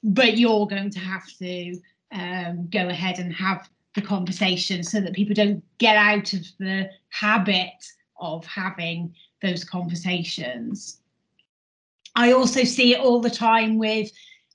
but 0.03 0.37
you're 0.37 0.67
going 0.67 0.91
to 0.91 0.99
have 0.99 1.27
to 1.39 1.79
um, 2.13 2.69
go 2.71 2.89
ahead 2.89 3.19
and 3.19 3.33
have 3.33 3.69
the 3.95 4.03
conversation 4.03 4.83
so 4.83 5.01
that 5.01 5.13
people 5.13 5.35
don't 5.35 5.63
get 5.79 5.97
out 5.97 6.33
of 6.33 6.45
the 6.59 6.89
habit 7.11 7.85
of 8.21 8.45
having 8.47 9.15
those 9.43 9.65
conversations. 9.65 11.01
I 12.15 12.33
also 12.33 12.65
see 12.65 12.95
it 12.95 13.01
all 13.01 13.21
the 13.21 13.31
time 13.31 13.79
with 13.79 14.11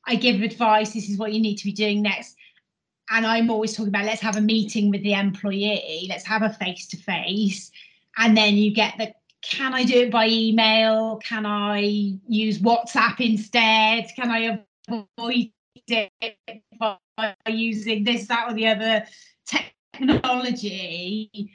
i 0.06 0.16
give 0.16 0.42
advice 0.42 0.92
this 0.92 1.10
is 1.10 1.18
what 1.18 1.32
you 1.32 1.40
need 1.40 1.56
to 1.56 1.64
be 1.64 1.72
doing 1.72 2.02
next 2.02 2.36
and 3.10 3.26
I'm 3.26 3.50
always 3.50 3.74
talking 3.74 3.90
about 3.90 4.06
let's 4.06 4.22
have 4.22 4.38
a 4.38 4.42
meeting 4.42 4.90
with 4.90 5.04
the 5.04 5.14
employee, 5.14 6.08
let's 6.10 6.26
have 6.26 6.42
a 6.42 6.50
face 6.50 6.88
to 6.88 6.98
face, 6.98 7.72
and 8.18 8.36
then 8.36 8.56
you 8.56 8.74
get 8.74 8.96
the 8.98 9.14
can 9.42 9.74
I 9.74 9.84
do 9.84 10.04
it 10.04 10.12
by 10.12 10.28
email? 10.30 11.18
Can 11.18 11.46
I 11.46 12.18
use 12.28 12.60
WhatsApp 12.60 13.20
instead? 13.20 14.08
Can 14.16 14.32
I 14.32 14.64
avoid 14.88 15.52
it 15.88 16.12
by 16.80 16.98
using 17.48 18.04
this, 18.04 18.28
that, 18.28 18.50
or 18.50 18.54
the 18.54 18.68
other 18.68 19.06
technology. 19.94 21.52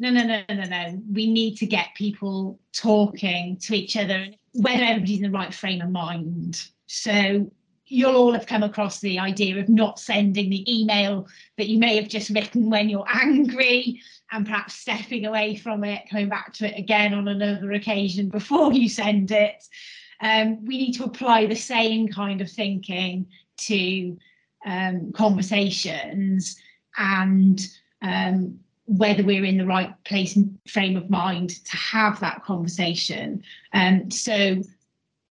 No, 0.00 0.10
no, 0.10 0.22
no, 0.22 0.42
no, 0.48 0.62
no. 0.64 1.02
We 1.12 1.30
need 1.30 1.56
to 1.58 1.66
get 1.66 1.88
people 1.96 2.60
talking 2.72 3.58
to 3.62 3.74
each 3.74 3.96
other, 3.96 4.26
whether 4.54 4.84
everybody's 4.84 5.18
in 5.18 5.24
the 5.24 5.36
right 5.36 5.52
frame 5.52 5.80
of 5.80 5.90
mind. 5.90 6.62
So 6.86 7.50
you'll 7.88 8.16
all 8.16 8.32
have 8.32 8.46
come 8.46 8.62
across 8.62 9.00
the 9.00 9.18
idea 9.18 9.58
of 9.58 9.68
not 9.68 9.98
sending 9.98 10.50
the 10.50 10.80
email 10.80 11.26
that 11.56 11.68
you 11.68 11.78
may 11.78 11.96
have 11.96 12.08
just 12.08 12.30
written 12.30 12.70
when 12.70 12.88
you're 12.88 13.06
angry 13.08 14.00
and 14.30 14.46
perhaps 14.46 14.74
stepping 14.74 15.26
away 15.26 15.56
from 15.56 15.84
it, 15.84 16.08
coming 16.10 16.28
back 16.28 16.52
to 16.52 16.66
it 16.66 16.78
again 16.78 17.14
on 17.14 17.28
another 17.28 17.72
occasion 17.72 18.28
before 18.28 18.72
you 18.72 18.88
send 18.88 19.30
it. 19.30 19.64
Um, 20.20 20.64
we 20.64 20.78
need 20.78 20.92
to 20.94 21.04
apply 21.04 21.46
the 21.46 21.56
same 21.56 22.08
kind 22.08 22.40
of 22.40 22.50
thinking 22.50 23.26
to 23.58 24.18
um, 24.66 25.12
conversations 25.12 26.60
and 26.96 27.60
um, 28.02 28.58
whether 28.86 29.22
we're 29.22 29.44
in 29.44 29.58
the 29.58 29.66
right 29.66 29.92
place 30.04 30.36
and 30.36 30.58
frame 30.66 30.96
of 30.96 31.08
mind 31.08 31.64
to 31.64 31.76
have 31.76 32.18
that 32.20 32.42
conversation. 32.44 33.42
Um, 33.72 34.10
so 34.10 34.62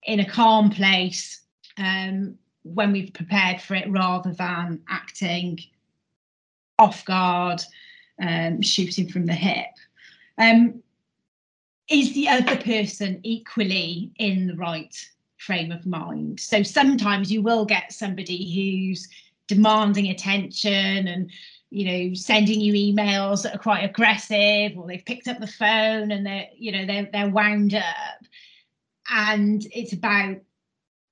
in 0.03 0.19
a 0.19 0.29
calm 0.29 0.69
place, 0.69 1.41
um, 1.77 2.37
when 2.65 2.91
we've 2.91 3.13
prepared 3.13 3.61
for 3.61 3.75
it 3.75 3.89
rather 3.89 4.33
than 4.33 4.81
acting 4.89 5.59
off 6.79 7.05
guard, 7.05 7.61
um, 8.21 8.61
shooting 8.61 9.07
from 9.07 9.25
the 9.25 9.33
hip. 9.33 9.69
Um, 10.37 10.81
is 11.89 12.13
the 12.13 12.27
other 12.27 12.57
person 12.57 13.19
equally 13.23 14.11
in 14.17 14.47
the 14.47 14.55
right 14.55 14.95
frame 15.37 15.71
of 15.71 15.85
mind? 15.85 16.39
So 16.39 16.63
sometimes 16.63 17.31
you 17.31 17.43
will 17.43 17.65
get 17.65 17.93
somebody 17.93 18.53
who's 18.53 19.07
demanding 19.47 20.09
attention 20.09 21.07
and 21.07 21.29
you 21.69 21.85
know 21.85 22.13
sending 22.15 22.59
you 22.59 22.73
emails 22.73 23.43
that 23.43 23.53
are 23.53 23.59
quite 23.59 23.83
aggressive 23.83 24.75
or 24.75 24.87
they've 24.87 25.05
picked 25.05 25.27
up 25.27 25.39
the 25.39 25.45
phone 25.45 26.11
and 26.11 26.25
they're 26.25 26.47
you 26.57 26.71
know 26.71 26.85
they're, 26.85 27.07
they're 27.11 27.29
wound 27.29 27.75
up 27.75 28.25
and 29.11 29.67
it's 29.71 29.93
about 29.93 30.37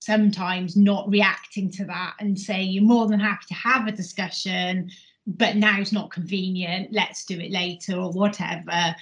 sometimes 0.04 0.76
not 0.76 1.10
reacting 1.10 1.70
to 1.72 1.86
that 1.86 2.14
and 2.20 2.40
say 2.40 2.62
you're 2.62 2.84
more 2.84 3.08
than 3.08 3.20
happy 3.20 3.46
to 3.48 3.54
have 3.54 3.88
a 3.88 3.92
discussion 3.92 4.90
but 5.26 5.56
now 5.56 5.80
it's 5.80 5.94
not 5.94 6.12
convenient 6.12 6.92
let's 6.92 7.26
do 7.26 7.40
it 7.40 7.52
later 7.52 7.96
or 7.96 8.12
whatever 8.12 8.96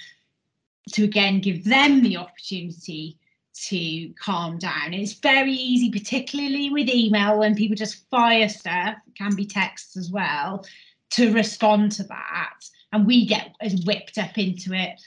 to 0.90 1.04
again 1.04 1.40
give 1.40 1.64
them 1.64 2.02
the 2.02 2.16
opportunity 2.16 3.18
to 3.54 4.12
calm 4.14 4.58
down. 4.58 4.94
It's 4.94 5.12
very 5.12 5.52
easy, 5.52 5.90
particularly 5.90 6.70
with 6.70 6.88
email, 6.88 7.38
when 7.38 7.54
people 7.54 7.76
just 7.76 8.08
fire 8.08 8.48
stuff, 8.48 8.96
can 9.16 9.34
be 9.34 9.46
texts 9.46 9.96
as 9.96 10.10
well, 10.10 10.64
to 11.10 11.32
respond 11.32 11.92
to 11.92 12.04
that. 12.04 12.54
And 12.92 13.06
we 13.06 13.26
get 13.26 13.54
as 13.60 13.82
whipped 13.84 14.18
up 14.18 14.38
into 14.38 14.72
it 14.72 15.00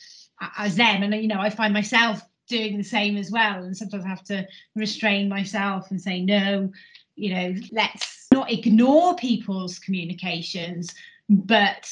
as 0.57 0.75
them. 0.75 1.03
And, 1.03 1.13
you 1.15 1.27
know, 1.27 1.39
I 1.39 1.49
find 1.49 1.73
myself 1.73 2.21
doing 2.47 2.77
the 2.77 2.83
same 2.83 3.17
as 3.17 3.31
well. 3.31 3.63
And 3.63 3.75
sometimes 3.75 4.05
I 4.05 4.09
have 4.09 4.23
to 4.25 4.47
restrain 4.75 5.29
myself 5.29 5.91
and 5.91 6.01
say, 6.01 6.21
no, 6.21 6.71
you 7.15 7.33
know, 7.33 7.55
let's 7.71 8.27
not 8.31 8.51
ignore 8.51 9.15
people's 9.15 9.79
communications, 9.79 10.93
but 11.29 11.89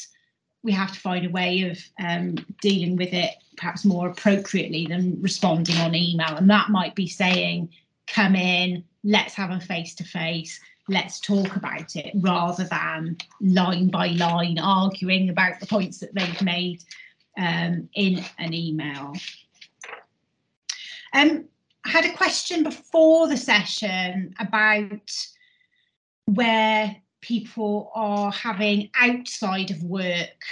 we 0.62 0.72
have 0.72 0.92
to 0.92 1.00
find 1.00 1.26
a 1.26 1.30
way 1.30 1.70
of 1.70 1.78
um, 1.98 2.36
dealing 2.60 2.96
with 2.96 3.12
it 3.12 3.34
perhaps 3.56 3.84
more 3.84 4.08
appropriately 4.08 4.86
than 4.86 5.20
responding 5.20 5.76
on 5.76 5.94
email. 5.94 6.36
And 6.36 6.50
that 6.50 6.70
might 6.70 6.94
be 6.94 7.06
saying, 7.06 7.70
come 8.06 8.34
in, 8.34 8.84
let's 9.04 9.34
have 9.34 9.50
a 9.50 9.60
face 9.60 9.94
to 9.96 10.04
face, 10.04 10.60
let's 10.88 11.20
talk 11.20 11.56
about 11.56 11.96
it, 11.96 12.12
rather 12.16 12.64
than 12.64 13.16
line 13.40 13.88
by 13.88 14.08
line 14.08 14.58
arguing 14.58 15.28
about 15.28 15.60
the 15.60 15.66
points 15.66 15.98
that 15.98 16.14
they've 16.14 16.42
made 16.42 16.82
um, 17.38 17.88
in 17.94 18.24
an 18.38 18.54
email. 18.54 19.14
Um, 21.14 21.44
I 21.84 21.90
had 21.90 22.04
a 22.04 22.12
question 22.12 22.64
before 22.64 23.28
the 23.28 23.36
session 23.36 24.34
about 24.40 25.10
where 26.26 26.96
people 27.20 27.90
are 27.94 28.32
having 28.32 28.90
outside 29.00 29.70
of 29.70 29.82
work 29.84 30.42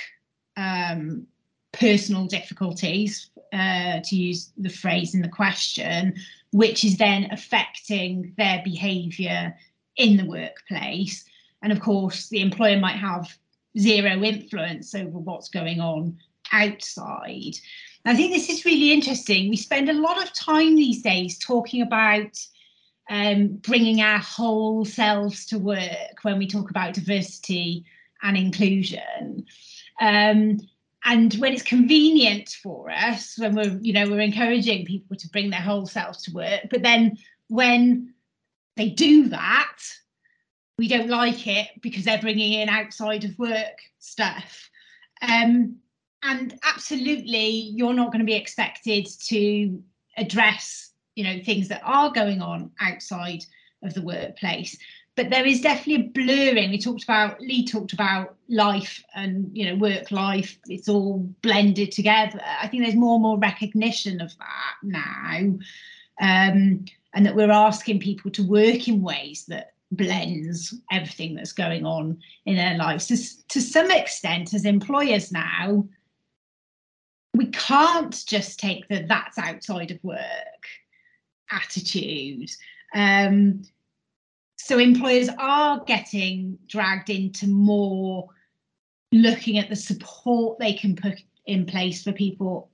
um, 0.57 1.27
personal 1.73 2.27
difficulties, 2.27 3.31
uh, 3.53 4.01
to 4.05 4.17
use 4.17 4.53
the 4.57 4.71
phrase 4.71 5.15
in 5.15 5.23
the 5.23 5.29
question, 5.29 6.15
which 6.53 6.85
is 6.85 6.97
then 6.97 7.29
affecting 7.31 8.33
their 8.39 8.63
behaviour 8.65 9.55
in 9.97 10.17
the 10.17 10.27
workplace. 10.27 11.25
And 11.63 11.73
of 11.73 11.81
course, 11.81 12.29
the 12.29 12.41
employer 12.41 12.79
might 12.79 12.97
have 12.97 13.37
zero 13.79 14.23
influence 14.23 14.95
over 14.95 15.19
what's 15.19 15.49
going 15.49 15.81
on 15.81 16.19
outside. 16.53 17.57
I 18.05 18.17
think 18.17 18.33
this 18.33 18.49
is 18.49 18.65
really 18.65 18.93
interesting. 18.93 19.49
We 19.49 19.57
spend 19.57 19.89
a 19.89 19.95
lot 19.95 20.23
of 20.23 20.33
time 20.33 20.75
these 20.75 21.03
days 21.03 21.39
talking 21.39 21.83
about 21.83 22.39
um, 23.09 23.61
bringing 23.63 24.01
our 24.01 24.19
whole 24.19 24.85
selves 24.85 25.47
to 25.47 25.59
work 25.59 26.19
when 26.23 26.39
we 26.39 26.47
talk 26.47 26.71
about 26.71 26.95
diversity 26.95 27.85
and 28.23 28.37
inclusion. 28.37 29.47
Um, 30.01 30.59
and 31.05 31.35
when 31.35 31.53
it's 31.53 31.63
convenient 31.63 32.49
for 32.63 32.91
us, 32.91 33.39
when 33.39 33.55
we're, 33.55 33.79
you 33.81 33.93
know, 33.93 34.09
we're 34.09 34.21
encouraging 34.21 34.87
people 34.87 35.17
to 35.17 35.29
bring 35.29 35.51
their 35.51 35.61
whole 35.61 35.87
selves 35.87 36.23
to 36.23 36.33
work, 36.33 36.63
but 36.71 36.83
then 36.83 37.19
when 37.49 38.15
they 38.77 38.89
do 38.89 39.29
that, 39.29 39.79
we 40.79 40.89
don't 40.89 41.09
like 41.09 41.47
it 41.47 41.69
because 41.81 42.05
they're 42.05 42.21
bringing 42.21 42.53
in 42.53 42.69
outside 42.69 43.25
of 43.25 43.39
work 43.39 43.79
stuff. 43.99 44.71
Um, 45.21 45.77
and 46.23 46.59
absolutely, 46.65 47.73
you're 47.75 47.95
not 47.95 48.13
going 48.13 48.21
to 48.21 48.27
be 48.27 48.35
expected 48.35 49.07
to 49.27 49.83
address 50.17 50.91
you 51.15 51.25
know 51.25 51.43
things 51.45 51.69
that 51.69 51.83
are 51.85 52.11
going 52.11 52.41
on 52.41 52.71
outside 52.81 53.45
of 53.83 53.95
the 53.95 54.03
workplace. 54.03 54.77
But 55.15 55.29
there 55.29 55.45
is 55.45 55.61
definitely 55.61 56.07
a 56.07 56.09
blurring. 56.09 56.71
We 56.71 56.79
talked 56.79 57.05
about 57.05 57.41
lee 57.41 57.67
talked 57.67 57.93
about 57.93 58.37
life 58.49 59.03
and 59.15 59.51
you 59.53 59.67
know 59.67 59.77
work 59.77 60.11
life. 60.11 60.59
It's 60.69 60.89
all 60.89 61.19
blended 61.43 61.93
together. 61.93 62.41
I 62.61 62.69
think 62.69 62.83
there's 62.83 62.95
more 62.95 63.15
and 63.15 63.23
more 63.23 63.39
recognition 63.39 64.21
of 64.21 64.37
that 64.39 64.75
now 64.83 65.59
um, 66.21 66.85
and 67.15 67.27
that 67.27 67.35
we're 67.35 67.51
asking 67.51 68.01
people 68.01 68.31
to 68.31 68.47
work 68.47 68.89
in 68.89 69.03
ways 69.03 69.45
that 69.49 69.73
blends 69.91 70.75
everything 70.91 71.35
that's 71.35 71.53
going 71.53 71.85
on 71.85 72.19
in 72.47 72.57
their 72.57 72.77
lives. 72.77 73.07
To, 73.09 73.49
to 73.49 73.61
some 73.61 73.91
extent 73.91 74.55
as 74.55 74.65
employers 74.65 75.33
now 75.33 75.87
we 77.35 77.47
can't 77.47 78.25
just 78.27 78.59
take 78.59 78.89
the 78.89 79.05
that's 79.09 79.39
outside 79.39 79.91
of 79.91 80.03
work 80.03 80.21
attitude. 81.51 82.51
Um, 82.95 83.63
so 84.57 84.79
employers 84.79 85.29
are 85.39 85.83
getting 85.85 86.59
dragged 86.67 87.11
into 87.11 87.47
more 87.47 88.29
looking 89.13 89.59
at 89.59 89.69
the 89.69 89.77
support 89.77 90.59
they 90.59 90.73
can 90.73 90.97
put 90.97 91.23
in 91.47 91.67
place 91.67 92.03
for 92.03 92.13
people 92.13 92.71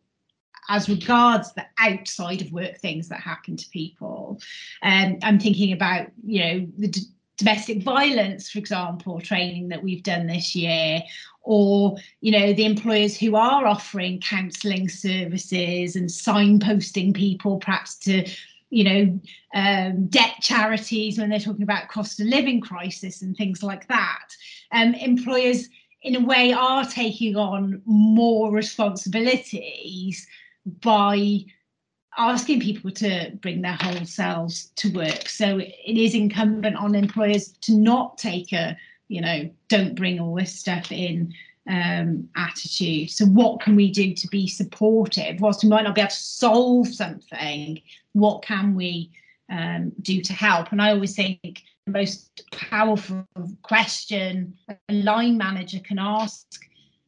as 0.68 0.88
regards 0.88 1.52
the 1.54 1.64
outside 1.78 2.42
of 2.42 2.52
work 2.52 2.76
things 2.76 3.08
that 3.08 3.20
happen 3.20 3.56
to 3.56 3.68
people. 3.70 4.38
Um, 4.82 5.18
I'm 5.22 5.40
thinking 5.40 5.72
about, 5.72 6.08
you 6.22 6.40
know, 6.40 6.68
the 6.78 6.88
d- 6.88 7.00
domestic 7.38 7.82
violence, 7.82 8.50
for 8.50 8.58
example, 8.58 9.20
training 9.20 9.68
that 9.68 9.82
we've 9.82 10.02
done 10.02 10.26
this 10.26 10.54
year, 10.54 11.02
or 11.42 11.96
you 12.20 12.32
know 12.32 12.52
the 12.52 12.66
employers 12.66 13.16
who 13.16 13.36
are 13.36 13.66
offering 13.66 14.20
counselling 14.20 14.88
services 14.88 15.96
and 15.96 16.08
signposting 16.08 17.14
people 17.14 17.58
perhaps 17.58 17.96
to 17.96 18.28
you 18.70 18.84
know, 18.84 19.20
um, 19.54 20.06
debt 20.08 20.34
charities 20.40 21.18
when 21.18 21.30
they're 21.30 21.38
talking 21.38 21.62
about 21.62 21.88
cost 21.88 22.20
of 22.20 22.26
living 22.26 22.60
crisis 22.60 23.22
and 23.22 23.36
things 23.36 23.62
like 23.62 23.88
that. 23.88 24.28
Um, 24.72 24.94
employers, 24.94 25.68
in 26.02 26.16
a 26.16 26.24
way, 26.24 26.52
are 26.52 26.84
taking 26.84 27.36
on 27.36 27.80
more 27.86 28.52
responsibilities 28.52 30.26
by 30.66 31.44
asking 32.18 32.60
people 32.60 32.90
to 32.90 33.30
bring 33.40 33.62
their 33.62 33.78
whole 33.80 34.04
selves 34.04 34.66
to 34.76 34.92
work. 34.92 35.28
So 35.28 35.58
it 35.58 35.96
is 35.96 36.14
incumbent 36.14 36.76
on 36.76 36.94
employers 36.94 37.48
to 37.62 37.74
not 37.74 38.18
take 38.18 38.52
a, 38.52 38.76
you 39.08 39.20
know, 39.20 39.48
don't 39.68 39.94
bring 39.94 40.20
all 40.20 40.34
this 40.34 40.54
stuff 40.54 40.90
in 40.90 41.32
um, 41.68 42.28
attitude. 42.34 43.10
So, 43.10 43.26
what 43.26 43.60
can 43.60 43.76
we 43.76 43.90
do 43.90 44.14
to 44.14 44.28
be 44.28 44.48
supportive? 44.48 45.40
Whilst 45.40 45.62
we 45.62 45.68
might 45.68 45.84
not 45.84 45.94
be 45.94 46.00
able 46.00 46.10
to 46.10 46.16
solve 46.16 46.88
something, 46.88 47.80
what 48.12 48.42
can 48.42 48.74
we 48.74 49.10
um, 49.50 49.92
do 50.00 50.20
to 50.22 50.32
help? 50.32 50.72
And 50.72 50.80
I 50.80 50.90
always 50.90 51.14
think 51.14 51.62
the 51.86 51.92
most 51.92 52.42
powerful 52.52 53.26
question 53.62 54.54
a 54.88 54.94
line 54.94 55.36
manager 55.36 55.80
can 55.80 55.98
ask 55.98 56.46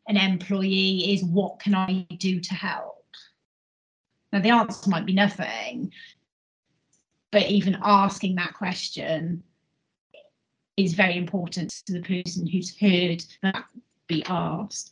an 0.09 0.17
employee 0.17 1.15
is, 1.15 1.25
What 1.25 1.59
can 1.59 1.75
I 1.75 2.07
do 2.19 2.41
to 2.41 2.55
help? 2.55 3.00
Now, 4.33 4.41
the 4.41 4.51
answer 4.51 4.91
might 4.91 5.07
be 5.07 5.13
nothing, 5.13 5.93
but 7.31 7.47
even 7.47 7.79
asking 7.83 8.37
that 8.37 8.55
question 8.55 9.43
is 10.77 10.95
very 10.95 11.17
important 11.17 11.71
to 11.87 11.93
the 11.93 12.01
person 12.01 12.47
who's 12.47 12.79
heard 12.79 13.25
that 13.43 13.65
be 14.07 14.25
asked. 14.27 14.91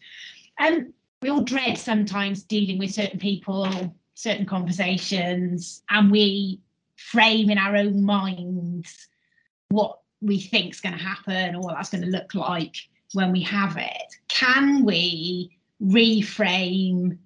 And 0.58 0.92
we 1.22 1.30
all 1.30 1.42
dread 1.42 1.78
sometimes 1.78 2.42
dealing 2.42 2.78
with 2.78 2.94
certain 2.94 3.18
people, 3.18 3.94
certain 4.14 4.46
conversations, 4.46 5.82
and 5.90 6.10
we 6.10 6.60
frame 6.96 7.50
in 7.50 7.58
our 7.58 7.76
own 7.76 8.02
minds 8.02 9.08
what 9.70 10.00
we 10.20 10.40
think 10.40 10.74
is 10.74 10.80
going 10.80 10.96
to 10.96 11.02
happen 11.02 11.54
or 11.54 11.60
what 11.60 11.74
that's 11.74 11.90
going 11.90 12.02
to 12.02 12.10
look 12.10 12.34
like 12.34 12.76
when 13.12 13.32
we 13.32 13.42
have 13.42 13.76
it. 13.76 14.14
Can 14.28 14.84
we 14.84 15.56
reframe 15.82 17.18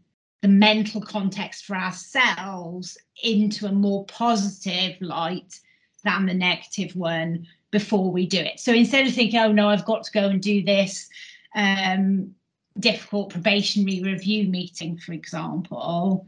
the 0.43 0.49
mental 0.49 1.01
context 1.01 1.65
for 1.65 1.77
ourselves 1.77 2.99
into 3.23 3.67
a 3.67 3.73
more 3.73 4.05
positive 4.07 5.01
light 5.01 5.61
than 6.05 6.27
the 6.27 6.35
negative 6.35 6.95
one 6.97 7.47
before 7.71 8.11
we 8.11 8.27
do 8.27 8.39
it? 8.39 8.61
So 8.61 8.73
instead 8.73 9.07
of 9.07 9.15
thinking, 9.15 9.41
oh 9.41 9.53
no, 9.53 9.69
I've 9.69 9.85
got 9.85 10.05
to 10.05 10.13
go 10.13 10.29
and 10.29 10.43
do 10.43 10.63
this 10.63 11.09
um, 11.55 12.35
difficult 12.79 13.31
probationary 13.31 14.03
review 14.03 14.49
meeting, 14.49 14.99
for 14.99 15.13
example, 15.13 16.27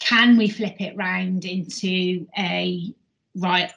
can 0.00 0.36
we 0.36 0.48
flip 0.48 0.80
it 0.80 0.96
round 0.96 1.44
into 1.44 2.26
a 2.36 2.92
right? 3.36 3.70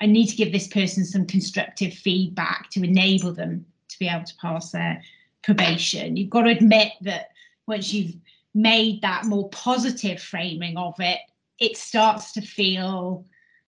I 0.00 0.06
need 0.06 0.26
to 0.26 0.36
give 0.36 0.52
this 0.52 0.68
person 0.68 1.04
some 1.04 1.26
constructive 1.26 1.92
feedback 1.92 2.70
to 2.70 2.84
enable 2.84 3.32
them 3.32 3.66
to 3.88 3.98
be 3.98 4.08
able 4.08 4.24
to 4.24 4.36
pass 4.36 4.70
their 4.70 5.02
probation. 5.42 6.16
You've 6.16 6.30
got 6.30 6.42
to 6.42 6.50
admit 6.50 6.92
that 7.02 7.30
once 7.66 7.92
you've 7.92 8.14
made 8.54 9.02
that 9.02 9.24
more 9.24 9.48
positive 9.50 10.20
framing 10.20 10.76
of 10.76 10.94
it, 10.98 11.20
it 11.58 11.76
starts 11.76 12.32
to 12.32 12.40
feel 12.40 13.24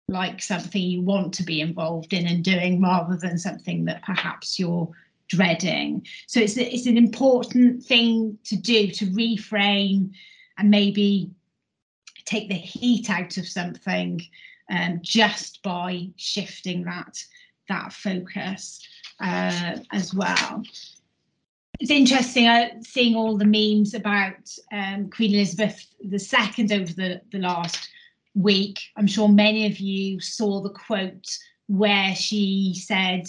like 0.09 0.41
something 0.41 0.81
you 0.81 1.03
want 1.03 1.35
to 1.35 1.43
be 1.43 1.61
involved 1.61 2.13
in 2.13 2.27
and 2.27 2.45
doing 2.45 2.81
rather 2.81 3.17
than 3.17 3.39
something 3.39 3.85
that 3.87 4.05
perhaps 4.05 4.59
you're 4.59 4.89
dreading. 5.29 6.07
So 6.27 6.41
it's 6.41 6.57
it's 6.57 6.87
an 6.87 6.97
important 6.97 7.83
thing 7.83 8.39
to 8.45 8.57
do 8.57 8.89
to 8.89 9.07
reframe 9.07 10.13
and 10.59 10.71
maybe 10.71 11.31
take 12.25 12.49
the 12.49 12.55
heat 12.55 13.11
out 13.11 13.37
of 13.37 13.49
something 13.49 14.21
um, 14.71 15.01
just 15.03 15.63
by 15.63 16.09
shifting 16.17 16.85
that 16.85 17.19
that 17.69 17.93
focus 17.93 18.87
uh, 19.21 19.79
as 19.93 20.15
well. 20.15 20.63
It's 21.79 21.91
interesting 21.91 22.47
uh, 22.47 22.69
seeing 22.81 23.17
all 23.17 23.37
the 23.37 23.45
memes 23.45 23.95
about 23.95 24.51
um, 24.73 25.11
Queen 25.11 25.35
Elizabeth 25.35 25.87
II 26.03 26.11
over 26.73 26.93
the, 26.93 27.21
the 27.31 27.39
last 27.39 27.89
week. 28.35 28.81
I'm 28.97 29.07
sure 29.07 29.29
many 29.29 29.67
of 29.67 29.79
you 29.79 30.21
saw 30.21 30.61
the 30.61 30.71
quote 30.71 31.27
where 31.69 32.15
she 32.15 32.75
said, 32.75 33.27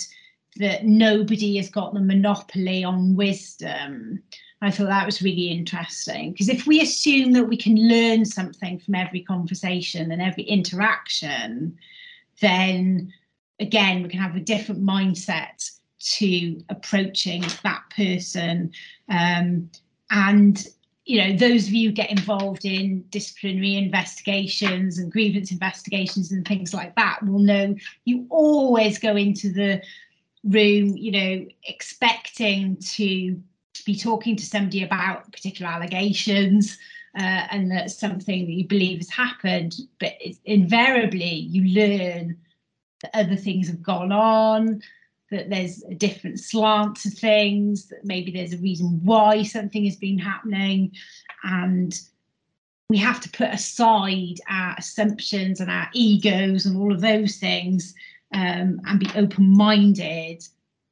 that 0.60 0.86
nobody 0.86 1.58
has 1.58 1.70
got 1.70 1.94
the 1.94 2.00
monopoly 2.00 2.84
on 2.84 3.16
wisdom. 3.16 4.22
I 4.62 4.72
thought 4.72 4.88
that 4.88 5.06
was 5.06 5.22
really 5.22 5.50
interesting 5.50 6.32
because 6.32 6.50
if 6.50 6.66
we 6.66 6.82
assume 6.82 7.34
that 7.34 7.46
we 7.46 7.58
can 7.58 7.76
learn 7.76 8.26
something 8.26 8.80
from 8.80 8.96
every 8.96 9.22
conversation 9.22 10.12
and 10.12 10.22
every 10.22 10.44
interaction, 10.44 11.78
then 12.42 13.14
again, 13.60 14.02
we 14.02 14.10
can 14.10 14.20
have 14.20 14.36
a 14.36 14.40
different 14.42 14.84
mindset 14.84 15.70
to 16.00 16.62
approaching 16.70 17.44
that 17.64 17.84
person. 17.96 18.72
Um, 19.10 19.70
and, 20.10 20.66
you 21.06 21.22
know, 21.22 21.36
those 21.38 21.68
of 21.68 21.74
you 21.74 21.92
get 21.92 22.12
involved 22.12 22.66
in 22.66 23.04
disciplinary 23.10 23.76
investigations 23.76 25.00
and 25.00 25.12
grievance 25.12 25.52
investigations 25.52 26.32
and 26.32 26.48
things 26.48 26.74
like 26.74 26.96
that 26.96 27.24
will 27.26 27.40
know 27.40 27.76
you 28.06 28.26
always 28.30 29.00
go 29.00 29.16
into 29.16 29.52
the 29.52 29.82
room, 30.44 30.96
you 30.96 31.12
know, 31.12 31.46
expecting 31.68 32.78
to 32.78 33.42
be 33.86 33.96
talking 33.96 34.36
to 34.36 34.46
somebody 34.46 34.84
about 34.84 35.32
particular 35.32 35.72
allegations 35.72 36.78
uh, 37.18 37.48
and 37.50 37.72
that's 37.72 37.98
something 37.98 38.46
that 38.46 38.52
you 38.52 38.68
believe 38.68 39.00
has 39.00 39.10
happened, 39.10 39.74
but 40.00 40.14
invariably 40.46 41.34
you 41.34 41.64
learn 41.74 42.38
that 43.02 43.10
other 43.16 43.36
things 43.36 43.68
have 43.68 43.82
gone 43.82 44.12
on, 44.12 44.82
that 45.32 45.50
there's 45.50 45.84
a 45.84 45.96
different 45.96 46.40
slant 46.40 46.96
to 46.98 47.10
things, 47.10 47.88
that 47.88 48.06
maybe 48.06 48.32
there's 48.32 48.54
a 48.54 48.58
reason 48.60 49.02
why 49.04 49.44
something 49.44 49.86
has 49.86 49.96
been 49.96 50.18
happening, 50.18 50.92
and 51.44 52.00
we 52.90 52.98
have 52.98 53.20
to 53.22 53.30
put 53.30 53.50
aside 53.50 54.36
our 54.50 54.76
assumptions 54.78 55.60
and 55.60 55.70
our 55.70 55.90
egos 55.94 56.66
and 56.66 56.78
all 56.78 56.94
of 56.94 57.02
those 57.02 57.38
things 57.38 57.94
um, 58.34 58.80
and 58.86 59.00
be 59.00 59.10
open 59.16 59.56
minded 59.56 60.44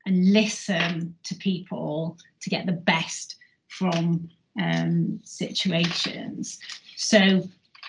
and 0.06 0.34
listen 0.34 1.16
to 1.24 1.36
people 1.36 2.18
to 2.42 2.50
get 2.50 2.66
the 2.66 2.74
best 2.74 3.38
from 3.68 4.30
um, 4.62 5.20
situations. 5.24 6.60
So 6.96 7.48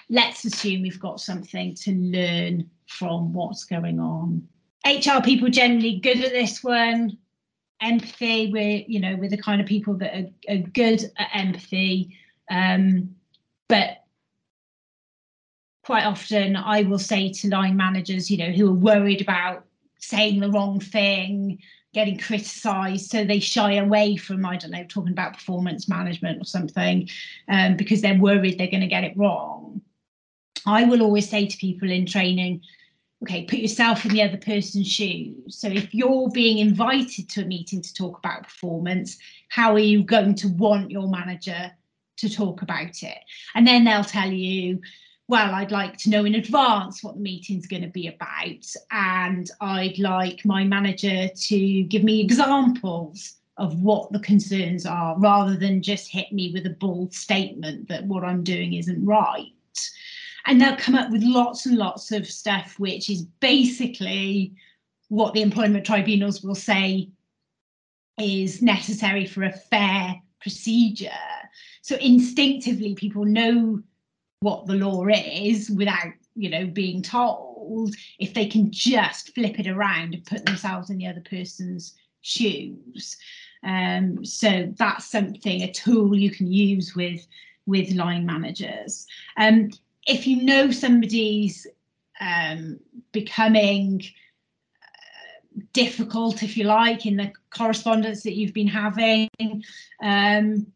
let's 0.08 0.44
assume 0.44 0.82
we've 0.82 1.00
got 1.00 1.20
something 1.20 1.74
to 1.74 1.92
learn 1.92 2.70
from 2.86 3.32
what's 3.32 3.64
going 3.64 4.00
on. 4.00 4.46
HR 4.86 5.20
people 5.22 5.48
generally 5.48 5.98
good 5.98 6.22
at 6.22 6.32
this 6.32 6.62
one. 6.62 7.18
Empathy, 7.80 8.50
we're 8.52 8.84
you 8.86 9.00
know 9.00 9.16
we're 9.16 9.28
the 9.28 9.36
kind 9.36 9.60
of 9.60 9.66
people 9.66 9.94
that 9.94 10.14
are, 10.14 10.54
are 10.54 10.58
good 10.58 11.02
at 11.18 11.28
empathy, 11.34 12.16
um, 12.50 13.14
but 13.68 13.98
quite 15.86 16.04
often 16.04 16.56
I 16.56 16.82
will 16.82 16.98
say 16.98 17.32
to 17.32 17.48
line 17.48 17.76
managers, 17.76 18.30
you 18.30 18.38
know, 18.38 18.50
who 18.50 18.68
are 18.70 18.72
worried 18.72 19.20
about 19.20 19.64
saying 19.98 20.40
the 20.40 20.50
wrong 20.50 20.80
thing, 20.80 21.60
getting 21.94 22.18
criticized, 22.18 23.10
so 23.10 23.24
they 23.24 23.38
shy 23.38 23.74
away 23.74 24.16
from, 24.16 24.44
I 24.44 24.56
don't 24.56 24.72
know, 24.72 24.84
talking 24.88 25.12
about 25.12 25.34
performance 25.34 25.88
management 25.88 26.40
or 26.40 26.44
something 26.44 27.08
um, 27.48 27.76
because 27.76 28.02
they're 28.02 28.18
worried 28.18 28.58
they're 28.58 28.66
going 28.66 28.80
to 28.80 28.88
get 28.88 29.04
it 29.04 29.16
wrong. 29.16 29.80
I 30.66 30.84
will 30.84 31.02
always 31.02 31.30
say 31.30 31.46
to 31.46 31.56
people 31.56 31.88
in 31.88 32.04
training, 32.04 32.62
okay, 33.22 33.44
put 33.44 33.58
yourself 33.58 34.04
in 34.04 34.12
the 34.12 34.22
other 34.22 34.36
person's 34.36 34.86
shoes. 34.86 35.56
So 35.56 35.68
if 35.68 35.94
you're 35.94 36.28
being 36.30 36.58
invited 36.58 37.28
to 37.30 37.42
a 37.42 37.46
meeting 37.46 37.80
to 37.80 37.94
talk 37.94 38.18
about 38.18 38.44
performance, 38.44 39.18
how 39.48 39.72
are 39.72 39.78
you 39.78 40.02
going 40.02 40.34
to 40.36 40.48
want 40.48 40.90
your 40.90 41.08
manager 41.08 41.72
to 42.18 42.28
talk 42.28 42.62
about 42.62 43.02
it? 43.02 43.18
And 43.54 43.66
then 43.66 43.84
they'll 43.84 44.04
tell 44.04 44.30
you, 44.30 44.80
well, 45.28 45.54
I'd 45.54 45.72
like 45.72 45.96
to 45.98 46.10
know 46.10 46.24
in 46.24 46.36
advance 46.36 47.02
what 47.02 47.14
the 47.14 47.20
meeting's 47.20 47.66
going 47.66 47.82
to 47.82 47.88
be 47.88 48.06
about, 48.06 48.64
and 48.92 49.50
I'd 49.60 49.98
like 49.98 50.44
my 50.44 50.62
manager 50.62 51.28
to 51.28 51.82
give 51.84 52.04
me 52.04 52.20
examples 52.20 53.34
of 53.56 53.80
what 53.80 54.12
the 54.12 54.20
concerns 54.20 54.86
are 54.86 55.18
rather 55.18 55.56
than 55.56 55.82
just 55.82 56.12
hit 56.12 56.30
me 56.30 56.52
with 56.52 56.66
a 56.66 56.70
bold 56.70 57.12
statement 57.12 57.88
that 57.88 58.04
what 58.04 58.22
I'm 58.22 58.44
doing 58.44 58.74
isn't 58.74 59.04
right. 59.04 59.50
And 60.46 60.60
they'll 60.60 60.76
come 60.76 60.94
up 60.94 61.10
with 61.10 61.22
lots 61.22 61.66
and 61.66 61.76
lots 61.76 62.12
of 62.12 62.26
stuff, 62.26 62.78
which 62.78 63.10
is 63.10 63.22
basically 63.40 64.54
what 65.08 65.34
the 65.34 65.42
employment 65.42 65.84
tribunals 65.84 66.42
will 66.42 66.54
say 66.54 67.08
is 68.18 68.62
necessary 68.62 69.26
for 69.26 69.42
a 69.42 69.52
fair 69.52 70.16
procedure. 70.40 71.10
So 71.82 71.96
instinctively, 71.96 72.94
people 72.94 73.24
know 73.24 73.82
what 74.40 74.66
the 74.66 74.74
law 74.74 75.06
is 75.06 75.70
without 75.70 76.12
you 76.34 76.50
know 76.50 76.66
being 76.66 77.02
told. 77.02 77.94
If 78.18 78.34
they 78.34 78.46
can 78.46 78.70
just 78.70 79.34
flip 79.34 79.58
it 79.58 79.66
around 79.66 80.14
and 80.14 80.24
put 80.24 80.46
themselves 80.46 80.90
in 80.90 80.98
the 80.98 81.08
other 81.08 81.22
person's 81.28 81.94
shoes. 82.20 83.16
Um, 83.62 84.24
so 84.24 84.72
that's 84.76 85.10
something 85.10 85.62
a 85.62 85.72
tool 85.72 86.16
you 86.16 86.30
can 86.30 86.52
use 86.52 86.94
with 86.94 87.26
with 87.66 87.90
line 87.92 88.24
managers. 88.24 89.06
Um, 89.36 89.70
if 90.06 90.26
you 90.26 90.42
know 90.42 90.70
somebody's 90.70 91.66
um, 92.20 92.78
becoming 93.12 94.02
uh, 94.82 95.60
difficult 95.72 96.42
if 96.42 96.56
you 96.56 96.64
like 96.64 97.06
in 97.06 97.16
the 97.16 97.32
correspondence 97.50 98.22
that 98.22 98.34
you've 98.34 98.54
been 98.54 98.68
having 98.68 99.28
um, 100.02 100.66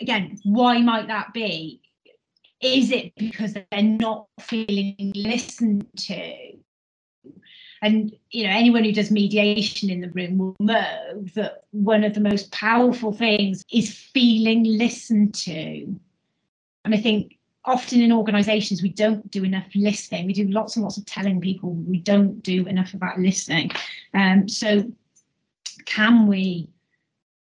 again 0.00 0.38
why 0.44 0.78
might 0.78 1.08
that 1.08 1.32
be 1.32 1.80
is 2.60 2.90
it 2.90 3.14
because 3.16 3.54
they're 3.54 3.82
not 3.82 4.26
feeling 4.40 5.12
listened 5.14 5.86
to? 5.96 6.34
And 7.80 8.12
you 8.30 8.44
know, 8.44 8.50
anyone 8.50 8.82
who 8.82 8.92
does 8.92 9.12
mediation 9.12 9.90
in 9.90 10.00
the 10.00 10.10
room 10.10 10.38
will 10.38 10.56
know 10.58 11.24
that 11.36 11.64
one 11.70 12.02
of 12.02 12.14
the 12.14 12.20
most 12.20 12.50
powerful 12.50 13.12
things 13.12 13.64
is 13.72 13.94
feeling 13.94 14.64
listened 14.64 15.34
to. 15.34 15.94
And 16.84 16.94
I 16.94 16.96
think 16.96 17.37
often 17.68 18.00
in 18.00 18.12
organizations 18.12 18.82
we 18.82 18.88
don't 18.88 19.30
do 19.30 19.44
enough 19.44 19.66
listening. 19.74 20.26
We 20.26 20.32
do 20.32 20.48
lots 20.48 20.76
and 20.76 20.82
lots 20.82 20.96
of 20.96 21.06
telling 21.06 21.40
people. 21.40 21.72
We 21.72 21.98
don't 21.98 22.42
do 22.42 22.66
enough 22.66 22.94
about 22.94 23.18
listening. 23.18 23.70
Um, 24.14 24.48
so 24.48 24.90
can 25.84 26.26
we, 26.26 26.68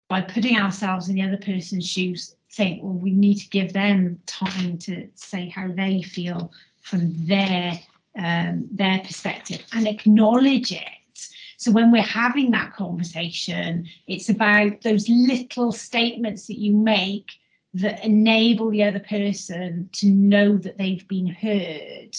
by 0.08 0.22
putting 0.22 0.58
ourselves 0.58 1.10
in 1.10 1.16
the 1.16 1.24
other 1.24 1.38
person's 1.38 1.88
shoes, 1.88 2.36
think, 2.52 2.84
well, 2.84 2.94
we 2.94 3.12
need 3.12 3.36
to 3.36 3.50
give 3.50 3.74
them 3.74 4.20
time 4.26 4.78
to 4.80 5.08
say 5.16 5.50
how 5.50 5.70
they 5.72 6.02
feel 6.02 6.52
from 6.82 7.14
their 7.26 7.80
um, 8.18 8.68
their 8.72 9.00
perspective 9.00 9.64
and 9.72 9.88
acknowledge 9.88 10.74
it. 10.74 11.28
So 11.58 11.72
when 11.72 11.92
we're 11.92 12.02
having 12.02 12.52
that 12.52 12.74
conversation, 12.74 13.88
it's 14.08 14.28
about 14.30 14.82
those 14.82 15.08
little 15.08 15.72
statements 15.72 16.48
that 16.48 16.60
you 16.60 16.74
make 16.74 17.32
that 17.74 18.04
enable 18.04 18.70
the 18.70 18.84
other 18.84 19.00
person 19.00 19.90
to 19.94 20.08
know 20.08 20.58
that 20.58 20.78
they've 20.78 21.08
been 21.08 21.28
heard. 21.28 22.16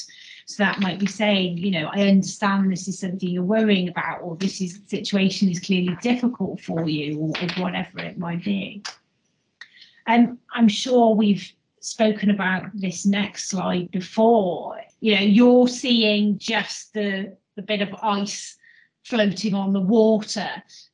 So 0.46 0.62
that 0.62 0.80
might 0.80 0.98
be 0.98 1.06
saying, 1.06 1.58
you 1.58 1.70
know, 1.70 1.90
I 1.92 2.08
understand 2.08 2.72
this 2.72 2.88
is 2.88 2.98
something 2.98 3.28
you're 3.28 3.42
worrying 3.42 3.88
about, 3.88 4.22
or 4.22 4.36
this 4.36 4.60
is 4.60 4.80
situation 4.86 5.48
is 5.48 5.60
clearly 5.60 5.96
difficult 6.02 6.60
for 6.60 6.88
you, 6.88 7.18
or, 7.18 7.32
or 7.42 7.62
whatever 7.62 7.98
it 8.00 8.18
might 8.18 8.44
be. 8.44 8.82
And 10.06 10.30
um, 10.30 10.38
I'm 10.52 10.68
sure 10.68 11.14
we've 11.14 11.52
spoken 11.80 12.30
about 12.30 12.64
this 12.74 13.06
next 13.06 13.48
slide 13.48 13.90
before. 13.90 14.80
You 15.00 15.16
know, 15.16 15.22
you're 15.22 15.68
seeing 15.68 16.38
just 16.38 16.92
the 16.94 17.36
the 17.56 17.62
bit 17.62 17.82
of 17.82 17.94
ice 18.02 18.56
floating 19.04 19.54
on 19.54 19.72
the 19.72 19.80
water 19.80 20.48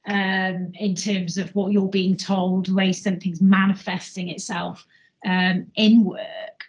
um, 0.06 0.72
in 0.78 0.94
terms 0.94 1.36
of 1.36 1.54
what 1.54 1.72
you're 1.72 1.88
being 1.88 2.16
told, 2.16 2.66
the 2.66 2.74
way 2.74 2.92
something's 2.92 3.40
manifesting 3.40 4.28
itself 4.28 4.86
um, 5.26 5.66
in 5.76 6.04
work. 6.04 6.64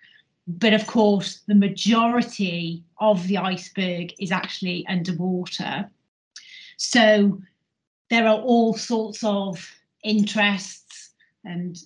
But 0.47 0.73
of 0.73 0.87
course, 0.87 1.41
the 1.47 1.55
majority 1.55 2.83
of 2.99 3.27
the 3.27 3.37
iceberg 3.37 4.13
is 4.19 4.31
actually 4.31 4.85
underwater. 4.87 5.89
So 6.77 7.41
there 8.09 8.27
are 8.27 8.39
all 8.39 8.73
sorts 8.73 9.23
of 9.23 9.71
interests 10.03 11.11
and 11.45 11.77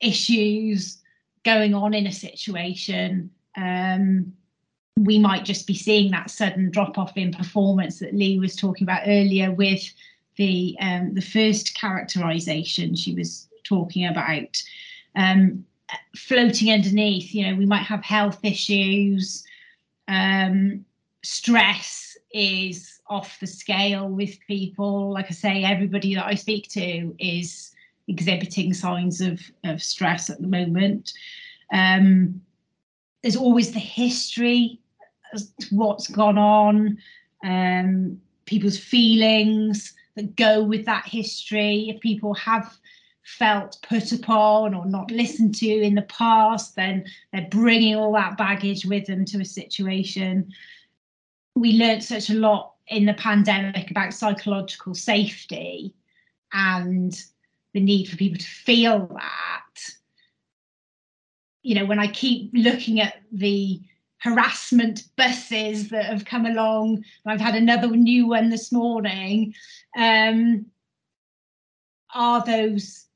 issues 0.00 0.98
going 1.44 1.74
on 1.74 1.92
in 1.92 2.06
a 2.06 2.12
situation. 2.12 3.30
Um, 3.56 4.32
we 4.96 5.18
might 5.18 5.44
just 5.44 5.66
be 5.66 5.74
seeing 5.74 6.10
that 6.10 6.30
sudden 6.30 6.70
drop 6.70 6.98
off 6.98 7.16
in 7.16 7.32
performance 7.32 7.98
that 7.98 8.14
Lee 8.14 8.38
was 8.38 8.54
talking 8.54 8.84
about 8.84 9.02
earlier 9.06 9.50
with 9.50 9.82
the 10.36 10.76
um, 10.80 11.14
the 11.14 11.22
first 11.22 11.74
characterization 11.74 12.94
she 12.94 13.14
was 13.14 13.48
talking 13.64 14.06
about. 14.06 14.62
Um, 15.14 15.64
floating 16.16 16.70
underneath, 16.70 17.34
you 17.34 17.46
know, 17.46 17.54
we 17.54 17.66
might 17.66 17.82
have 17.82 18.02
health 18.02 18.38
issues. 18.42 19.44
Um, 20.08 20.84
stress 21.22 22.16
is 22.32 23.00
off 23.08 23.38
the 23.40 23.46
scale 23.46 24.08
with 24.08 24.38
people. 24.46 25.12
Like 25.12 25.26
I 25.26 25.34
say, 25.34 25.64
everybody 25.64 26.14
that 26.14 26.26
I 26.26 26.34
speak 26.34 26.68
to 26.70 27.14
is 27.18 27.72
exhibiting 28.08 28.72
signs 28.72 29.20
of, 29.20 29.40
of 29.64 29.82
stress 29.82 30.30
at 30.30 30.40
the 30.40 30.48
moment. 30.48 31.12
Um, 31.72 32.40
there's 33.22 33.36
always 33.36 33.72
the 33.72 33.78
history 33.78 34.80
what's 35.70 36.08
gone 36.08 36.38
on, 36.38 36.98
um, 37.44 38.20
people's 38.46 38.78
feelings 38.78 39.94
that 40.16 40.36
go 40.36 40.62
with 40.62 40.84
that 40.86 41.06
history. 41.06 41.88
If 41.88 42.00
people 42.00 42.34
have 42.34 42.76
felt 43.24 43.78
put 43.88 44.12
upon 44.12 44.74
or 44.74 44.84
not 44.86 45.10
listened 45.10 45.54
to 45.56 45.66
in 45.66 45.94
the 45.94 46.02
past, 46.02 46.76
then 46.76 47.04
they're 47.32 47.48
bringing 47.50 47.96
all 47.96 48.12
that 48.14 48.36
baggage 48.36 48.84
with 48.84 49.06
them 49.06 49.24
to 49.26 49.40
a 49.40 49.44
situation. 49.44 50.52
We 51.54 51.72
learned 51.72 52.02
such 52.02 52.30
a 52.30 52.34
lot 52.34 52.74
in 52.88 53.06
the 53.06 53.14
pandemic 53.14 53.90
about 53.90 54.12
psychological 54.12 54.94
safety 54.94 55.94
and 56.52 57.18
the 57.72 57.80
need 57.80 58.08
for 58.08 58.16
people 58.16 58.38
to 58.38 58.46
feel 58.46 59.06
that. 59.06 59.80
You 61.62 61.76
know, 61.76 61.86
when 61.86 62.00
I 62.00 62.08
keep 62.08 62.50
looking 62.52 63.00
at 63.00 63.22
the 63.30 63.80
harassment 64.22 65.02
buses 65.16 65.88
that 65.88 66.04
have 66.04 66.24
come 66.24 66.46
along. 66.46 67.04
I've 67.26 67.40
had 67.40 67.56
another 67.56 67.88
new 67.88 68.28
one 68.28 68.50
this 68.50 68.70
morning. 68.70 69.54
Um, 69.96 70.66
are 72.14 72.44
those 72.44 73.06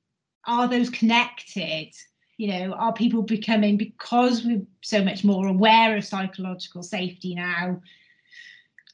are 0.47 0.69
those 0.69 0.91
connected? 0.91 1.93
You 2.39 2.49
know, 2.49 2.73
are 2.73 2.93
people 2.93 3.23
becoming 3.23 3.77
because 3.77 4.45
we're 4.45 4.67
so 4.83 5.03
much 5.03 5.25
more 5.25 5.47
aware 5.47 5.97
of 5.97 6.05
psychological 6.05 6.83
safety 6.83 7.35
now, 7.35 7.81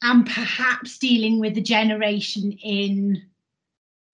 and 0.02 0.26
perhaps 0.26 0.98
dealing 0.98 1.40
with 1.40 1.54
the 1.54 1.62
generation 1.62 2.52
in 2.52 3.22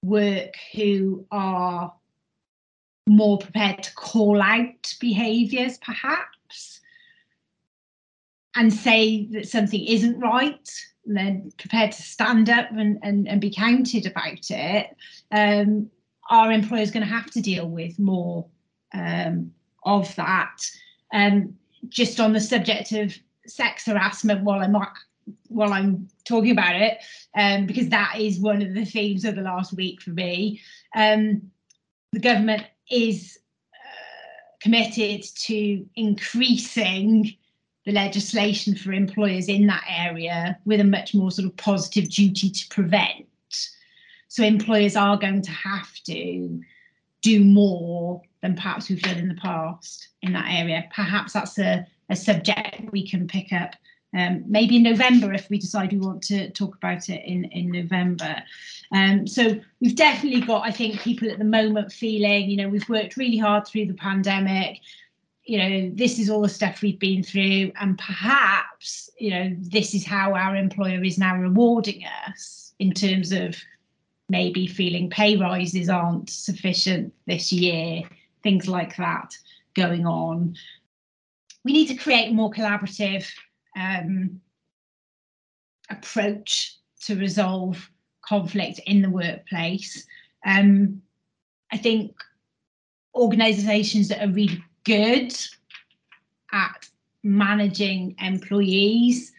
work 0.05 0.55
who 0.75 1.27
are 1.33 1.93
more 3.09 3.39
prepared 3.39 3.83
to 3.83 3.95
call 3.95 4.41
out 4.41 4.95
behaviours, 5.01 5.79
perhaps 5.79 6.78
and 8.57 8.73
say 8.73 9.27
that 9.33 9.49
something 9.49 9.85
isn't 9.85 10.19
right 10.19 10.69
and 11.07 11.17
then 11.17 11.53
prepared 11.59 11.93
to 11.93 12.03
stand 12.03 12.51
up 12.51 12.71
and, 12.71 12.99
and, 13.03 13.29
and 13.29 13.41
be 13.41 13.51
counted 13.51 14.07
about 14.07 14.51
it, 14.51 14.97
um, 15.31 15.91
our 16.31 16.53
employer 16.53 16.83
is 16.83 16.91
going 16.91 17.07
to 17.07 17.13
have 17.13 17.31
to 17.31 17.41
deal 17.41 17.69
with 17.69 17.99
more 17.99 18.47
um, 18.93 19.53
of 19.85 20.15
that. 20.17 20.57
Um, 21.13 21.55
just 21.89 22.21
on 22.21 22.33
the 22.33 22.41
subject 22.41 22.93
of 22.93 23.17
sex 23.47 23.87
harassment, 23.87 24.45
while 24.45 24.61
I'm 24.61 24.77
while 25.49 25.73
I'm 25.73 26.09
talking 26.25 26.51
about 26.51 26.75
it, 26.75 26.99
um, 27.37 27.67
because 27.67 27.89
that 27.91 28.17
is 28.19 28.41
one 28.41 28.63
of 28.63 28.75
the 28.75 28.85
themes 28.85 29.25
of 29.25 29.37
the 29.37 29.43
last 29.43 29.73
week 29.75 30.01
for 30.01 30.11
me. 30.11 30.61
Um, 30.95 31.51
the 32.13 32.21
government 32.21 32.65
is 32.91 33.39
uh, 33.75 34.57
committed 34.61 35.25
to 35.45 35.87
increasing 35.97 37.37
the 37.89 37.95
legislation 37.95 38.75
for 38.75 38.93
employers 38.93 39.49
in 39.49 39.67
that 39.67 39.83
area 39.89 40.59
with 40.67 40.79
a 40.79 40.85
much 40.85 41.15
more 41.15 41.31
sort 41.31 41.49
of 41.49 41.57
positive 41.57 42.11
duty 42.11 42.51
to 42.51 42.69
prevent. 42.69 43.27
So 44.29 44.45
employers 44.45 44.95
are 44.95 45.17
going 45.17 45.41
to 45.41 45.51
have 45.51 45.95
to 46.05 46.61
do 47.23 47.43
more 47.43 48.21
than 48.43 48.57
perhaps 48.57 48.91
we've 48.91 49.01
done 49.01 49.17
in 49.17 49.29
the 49.29 49.35
past 49.37 50.09
in 50.21 50.35
that 50.35 50.49
area. 50.51 50.85
Perhaps 50.95 51.33
that's 51.33 51.59
a, 51.59 51.87
a 52.11 52.15
subject 52.15 52.93
we 52.93 53.09
can 53.09 53.27
pick 53.27 53.55
up 53.55 53.75
um, 54.15 54.45
maybe 54.47 54.77
in 54.77 54.83
November 54.83 55.33
if 55.33 55.49
we 55.49 55.59
decide 55.59 55.91
we 55.91 55.99
want 55.99 56.23
to 56.25 56.51
talk 56.51 56.77
about 56.77 57.09
it 57.09 57.23
in, 57.25 57.45
in 57.45 57.71
November. 57.71 58.43
Um, 58.93 59.27
so 59.27 59.59
we've 59.81 59.97
definitely 59.97 60.43
got, 60.43 60.67
I 60.67 60.73
think, 60.73 61.01
people 61.01 61.31
at 61.31 61.39
the 61.39 61.45
moment 61.45 61.91
feeling, 61.91 62.51
you 62.51 62.59
know, 62.59 62.69
we've 62.69 62.89
worked 62.91 63.17
really 63.17 63.39
hard 63.39 63.67
through 63.67 63.87
the 63.87 63.95
pandemic 63.95 64.81
you 65.49 65.57
know, 65.57 65.91
this 65.95 66.19
is 66.19 66.29
all 66.29 66.43
the 66.43 66.49
stuff 66.49 66.83
we've 66.83 66.99
been 66.99 67.23
through, 67.23 67.73
and 67.81 67.97
perhaps, 67.97 69.09
you 69.19 69.31
know, 69.31 69.57
this 69.59 69.95
is 69.95 70.05
how 70.05 70.35
our 70.35 70.55
employer 70.55 71.03
is 71.03 71.17
now 71.17 71.35
rewarding 71.39 72.05
us 72.27 72.75
in 72.79 72.93
terms 72.93 73.33
of 73.33 73.57
maybe 74.29 74.67
feeling 74.67 75.09
pay 75.09 75.39
rises 75.39 75.89
aren't 75.89 76.29
sufficient 76.29 77.15
this 77.27 77.51
year, 77.51 78.03
things 78.43 78.69
like 78.69 78.95
that 78.97 79.35
going 79.73 80.07
on. 80.07 80.55
We 81.65 81.73
need 81.73 81.87
to 81.87 81.95
create 81.95 82.31
a 82.31 82.35
more 82.35 82.51
collaborative 82.51 83.27
um, 83.75 84.43
approach 85.89 86.77
to 87.07 87.17
resolve 87.17 87.91
conflict 88.21 88.81
in 88.85 89.01
the 89.01 89.09
workplace. 89.09 90.07
Um, 90.45 91.01
I 91.73 91.79
think 91.79 92.15
organisations 93.15 94.09
that 94.09 94.23
are 94.23 94.31
really 94.31 94.63
good 94.89 95.37
at 96.51 96.89
managing 97.23 98.17
employees 98.21 99.33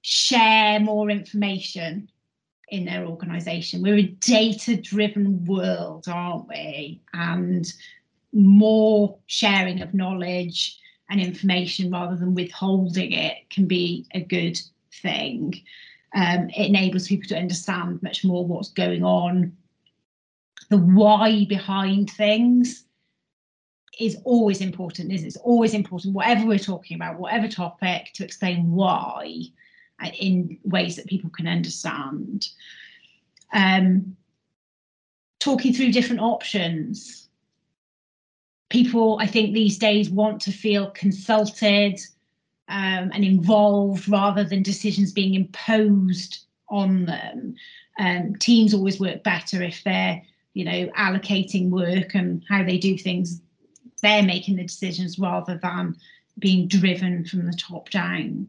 share 0.00 0.80
more 0.80 1.10
information 1.10 2.08
in 2.70 2.86
their 2.86 3.04
organization. 3.04 3.82
We're 3.82 3.98
a 3.98 4.16
data 4.20 4.74
driven 4.76 5.44
world, 5.44 6.06
aren't 6.08 6.48
we? 6.48 7.02
And 7.12 7.70
more 8.32 9.18
sharing 9.26 9.82
of 9.82 9.92
knowledge 9.92 10.78
and 11.10 11.20
information 11.20 11.90
rather 11.90 12.16
than 12.16 12.34
withholding 12.34 13.12
it 13.12 13.50
can 13.50 13.66
be 13.66 14.06
a 14.14 14.20
good 14.20 14.58
thing. 15.02 15.60
Um, 16.14 16.48
it 16.56 16.68
enables 16.68 17.08
people 17.08 17.28
to 17.28 17.38
understand 17.38 18.02
much 18.02 18.24
more 18.24 18.46
what's 18.46 18.70
going 18.70 19.04
on, 19.04 19.54
the 20.70 20.78
why 20.78 21.44
behind 21.44 22.10
things, 22.10 22.86
is 23.98 24.16
always 24.24 24.60
important, 24.60 25.12
is 25.12 25.24
it's 25.24 25.36
always 25.38 25.74
important, 25.74 26.14
whatever 26.14 26.46
we're 26.46 26.58
talking 26.58 26.96
about, 26.96 27.18
whatever 27.18 27.48
topic, 27.48 28.10
to 28.14 28.24
explain 28.24 28.70
why 28.70 29.42
uh, 30.02 30.10
in 30.18 30.58
ways 30.64 30.96
that 30.96 31.06
people 31.06 31.30
can 31.30 31.48
understand. 31.48 32.48
Um, 33.52 34.16
talking 35.40 35.72
through 35.72 35.92
different 35.92 36.20
options. 36.20 37.28
People, 38.70 39.18
I 39.20 39.26
think, 39.26 39.54
these 39.54 39.78
days 39.78 40.10
want 40.10 40.40
to 40.42 40.52
feel 40.52 40.90
consulted 40.90 41.98
um, 42.68 43.10
and 43.14 43.24
involved 43.24 44.08
rather 44.08 44.44
than 44.44 44.62
decisions 44.62 45.10
being 45.10 45.34
imposed 45.34 46.44
on 46.68 47.06
them. 47.06 47.54
Um, 47.98 48.36
teams 48.36 48.74
always 48.74 49.00
work 49.00 49.24
better 49.24 49.62
if 49.62 49.82
they're, 49.84 50.22
you 50.52 50.64
know, 50.64 50.86
allocating 50.98 51.70
work 51.70 52.14
and 52.14 52.44
how 52.48 52.62
they 52.62 52.78
do 52.78 52.96
things 52.96 53.40
they're 54.00 54.22
making 54.22 54.56
the 54.56 54.62
decisions 54.62 55.18
rather 55.18 55.58
than 55.62 55.96
being 56.38 56.68
driven 56.68 57.24
from 57.24 57.46
the 57.46 57.56
top 57.56 57.90
down. 57.90 58.48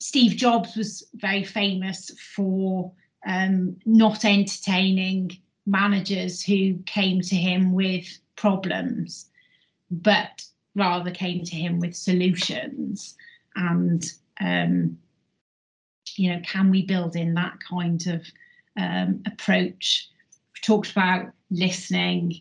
Steve 0.00 0.36
Jobs 0.36 0.76
was 0.76 1.08
very 1.14 1.44
famous 1.44 2.10
for 2.34 2.92
um, 3.26 3.76
not 3.84 4.24
entertaining 4.24 5.36
managers 5.66 6.42
who 6.42 6.78
came 6.86 7.20
to 7.20 7.34
him 7.34 7.72
with 7.72 8.06
problems, 8.36 9.28
but 9.90 10.44
rather 10.74 11.10
came 11.10 11.44
to 11.44 11.56
him 11.56 11.80
with 11.80 11.96
solutions. 11.96 13.16
And, 13.56 14.04
um, 14.40 14.98
you 16.16 16.32
know, 16.32 16.40
can 16.44 16.70
we 16.70 16.82
build 16.86 17.16
in 17.16 17.34
that 17.34 17.58
kind 17.68 18.06
of 18.06 18.24
um, 18.76 19.22
approach? 19.26 20.08
We 20.54 20.60
talked 20.62 20.92
about 20.92 21.32
listening. 21.50 22.40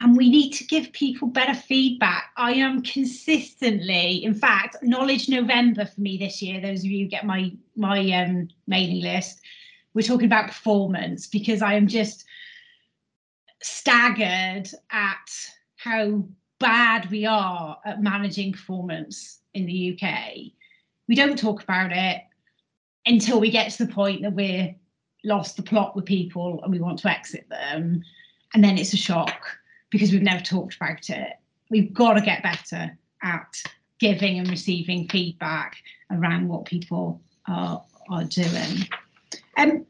And 0.00 0.16
we 0.16 0.30
need 0.30 0.52
to 0.52 0.64
give 0.64 0.92
people 0.92 1.26
better 1.26 1.54
feedback. 1.54 2.30
I 2.36 2.52
am 2.52 2.82
consistently, 2.82 4.22
in 4.22 4.32
fact, 4.32 4.76
Knowledge 4.82 5.28
November 5.28 5.86
for 5.86 6.00
me 6.00 6.16
this 6.16 6.40
year. 6.40 6.60
Those 6.60 6.80
of 6.80 6.86
you 6.86 7.04
who 7.04 7.10
get 7.10 7.26
my 7.26 7.52
my 7.74 8.08
um, 8.12 8.48
mailing 8.68 9.02
list, 9.02 9.40
we're 9.94 10.02
talking 10.02 10.26
about 10.26 10.48
performance 10.48 11.26
because 11.26 11.62
I 11.62 11.74
am 11.74 11.88
just 11.88 12.24
staggered 13.60 14.70
at 14.92 15.30
how 15.76 16.24
bad 16.60 17.10
we 17.10 17.26
are 17.26 17.78
at 17.84 18.02
managing 18.02 18.52
performance 18.52 19.40
in 19.54 19.66
the 19.66 19.98
UK. 20.00 20.52
We 21.08 21.16
don't 21.16 21.38
talk 21.38 21.62
about 21.62 21.90
it 21.92 22.22
until 23.06 23.40
we 23.40 23.50
get 23.50 23.70
to 23.72 23.86
the 23.86 23.92
point 23.92 24.22
that 24.22 24.34
we're 24.34 24.74
lost 25.24 25.56
the 25.56 25.62
plot 25.62 25.96
with 25.96 26.04
people 26.04 26.60
and 26.62 26.72
we 26.72 26.78
want 26.78 27.00
to 27.00 27.10
exit 27.10 27.48
them. 27.48 28.02
And 28.54 28.62
then 28.62 28.78
it's 28.78 28.92
a 28.92 28.96
shock 28.96 29.57
because 29.90 30.12
we've 30.12 30.22
never 30.22 30.42
talked 30.42 30.76
about 30.76 31.08
it. 31.10 31.34
We've 31.70 31.92
got 31.92 32.14
to 32.14 32.20
get 32.20 32.42
better 32.42 32.96
at 33.22 33.54
giving 33.98 34.38
and 34.38 34.48
receiving 34.48 35.08
feedback 35.08 35.76
around 36.10 36.48
what 36.48 36.64
people 36.64 37.20
are, 37.46 37.82
are 38.10 38.24
doing. 38.24 38.88
Um, 39.56 39.86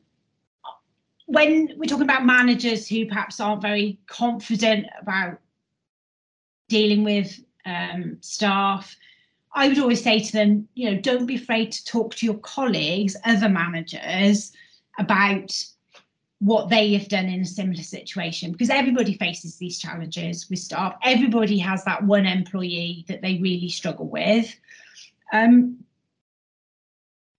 when 1.26 1.74
we're 1.76 1.84
talking 1.84 2.04
about 2.04 2.24
managers 2.24 2.88
who 2.88 3.06
perhaps 3.06 3.38
aren't 3.38 3.60
very 3.60 3.98
confident 4.06 4.86
about 5.00 5.38
dealing 6.68 7.04
with 7.04 7.38
um, 7.66 8.16
staff, 8.20 8.96
I 9.52 9.68
would 9.68 9.78
always 9.78 10.02
say 10.02 10.20
to 10.20 10.32
them, 10.32 10.68
you 10.74 10.90
know, 10.90 11.00
don't 11.00 11.26
be 11.26 11.36
afraid 11.36 11.72
to 11.72 11.84
talk 11.84 12.14
to 12.16 12.26
your 12.26 12.38
colleagues, 12.38 13.16
other 13.24 13.48
managers, 13.48 14.52
about 14.98 15.52
what 16.40 16.68
they 16.68 16.92
have 16.94 17.08
done 17.08 17.26
in 17.26 17.40
a 17.40 17.46
similar 17.46 17.82
situation 17.82 18.52
because 18.52 18.70
everybody 18.70 19.14
faces 19.14 19.56
these 19.56 19.78
challenges 19.78 20.48
with 20.48 20.60
staff. 20.60 20.94
Everybody 21.02 21.58
has 21.58 21.84
that 21.84 22.04
one 22.04 22.26
employee 22.26 23.04
that 23.08 23.22
they 23.22 23.38
really 23.38 23.68
struggle 23.68 24.08
with. 24.08 24.54
Um, 25.32 25.78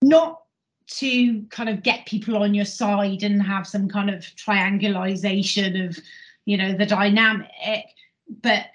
not 0.02 0.42
to 0.88 1.44
kind 1.50 1.70
of 1.70 1.84
get 1.84 2.08
people 2.08 2.38
on 2.38 2.54
your 2.54 2.66
side 2.66 3.24
and 3.24 3.42
have 3.42 3.68
some 3.68 3.88
kind 3.88 4.10
of 4.10 4.24
triangulation 4.36 5.86
of, 5.86 5.98
you 6.46 6.58
know, 6.58 6.76
the 6.76 6.86
dynamic, 6.86 7.86
but 8.42 8.66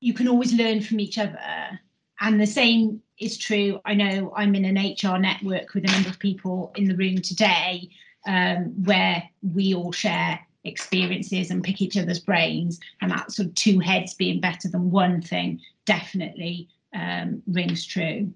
you 0.00 0.12
can 0.12 0.28
always 0.28 0.52
learn 0.52 0.80
from 0.80 1.00
each 1.00 1.18
other. 1.18 1.80
And 2.20 2.40
the 2.40 2.46
same 2.46 3.02
is 3.18 3.38
true. 3.38 3.80
I 3.84 3.94
know 3.94 4.32
I'm 4.36 4.54
in 4.54 4.64
an 4.64 4.76
HR 4.76 5.18
network 5.18 5.74
with 5.74 5.84
a 5.84 5.92
number 5.92 6.08
of 6.08 6.18
people 6.18 6.72
in 6.76 6.84
the 6.86 6.96
room 6.96 7.20
today 7.20 7.90
um, 8.26 8.66
where 8.84 9.22
we 9.42 9.74
all 9.74 9.92
share 9.92 10.38
experiences 10.64 11.50
and 11.50 11.64
pick 11.64 11.82
each 11.82 11.96
other's 11.96 12.20
brains. 12.20 12.78
And 13.00 13.10
that 13.10 13.32
sort 13.32 13.48
of 13.48 13.54
two 13.54 13.80
heads 13.80 14.14
being 14.14 14.40
better 14.40 14.68
than 14.68 14.90
one 14.90 15.20
thing 15.20 15.60
definitely 15.86 16.68
um, 16.94 17.42
rings 17.46 17.84
true 17.84 18.32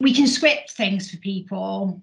we 0.00 0.12
can 0.12 0.26
script 0.26 0.72
things 0.72 1.10
for 1.10 1.16
people, 1.18 2.00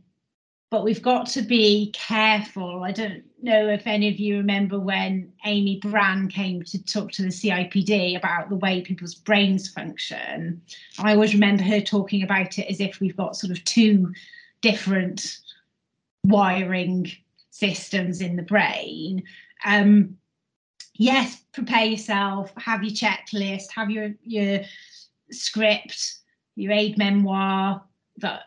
but 0.72 0.84
we've 0.84 1.02
got 1.02 1.28
to 1.28 1.42
be 1.42 1.92
careful. 1.94 2.84
I 2.84 2.92
don't 2.92 3.24
know 3.42 3.68
if 3.68 3.86
any 3.86 4.10
of 4.10 4.20
you 4.20 4.38
remember 4.38 4.80
when 4.80 5.32
Amy 5.46 5.80
Brann 5.80 6.28
came 6.28 6.64
to 6.64 6.84
talk 6.84 7.12
to 7.12 7.22
the 7.22 7.28
CIPD 7.28 8.18
about 8.18 8.50
the 8.50 8.56
way 8.56 8.82
people's 8.82 9.14
brains 9.14 9.70
function. 9.70 10.62
I 11.00 11.14
always 11.14 11.34
remember 11.34 11.64
her 11.64 11.82
talking 11.82 12.24
about 12.24 12.58
it 12.58 12.68
as 12.70 12.80
if 12.80 13.00
we've 13.00 13.18
got 13.18 13.36
sort 13.36 13.52
of 13.52 13.64
two 13.66 14.12
different 14.62 15.38
wiring 16.24 17.12
systems 17.50 18.22
in 18.22 18.36
the 18.36 18.44
brain. 18.44 19.24
Um, 19.66 20.18
yes, 20.96 21.44
prepare 21.54 21.86
yourself, 21.86 22.52
have 22.58 22.84
your 22.84 22.94
checklist, 22.94 23.72
have 23.76 23.90
your 23.90 24.14
your 24.24 24.62
script, 25.32 26.16
your 26.56 26.72
aide 26.72 26.98
memoire 26.98 27.84
that 28.18 28.44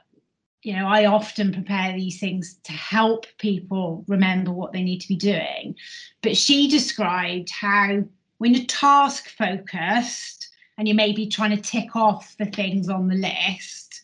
you 0.62 0.74
know 0.74 0.86
i 0.88 1.04
often 1.06 1.52
prepare 1.52 1.92
these 1.92 2.18
things 2.18 2.58
to 2.64 2.72
help 2.72 3.26
people 3.38 4.04
remember 4.08 4.52
what 4.52 4.72
they 4.72 4.82
need 4.82 5.00
to 5.00 5.08
be 5.08 5.16
doing 5.16 5.74
but 6.22 6.36
she 6.36 6.68
described 6.68 7.50
how 7.50 8.02
when 8.38 8.54
you're 8.54 8.64
task 8.66 9.28
focused 9.28 10.48
and 10.78 10.86
you're 10.86 10.96
maybe 10.96 11.26
trying 11.26 11.54
to 11.54 11.62
tick 11.62 11.94
off 11.94 12.36
the 12.38 12.46
things 12.46 12.88
on 12.88 13.08
the 13.08 13.14
list 13.14 14.02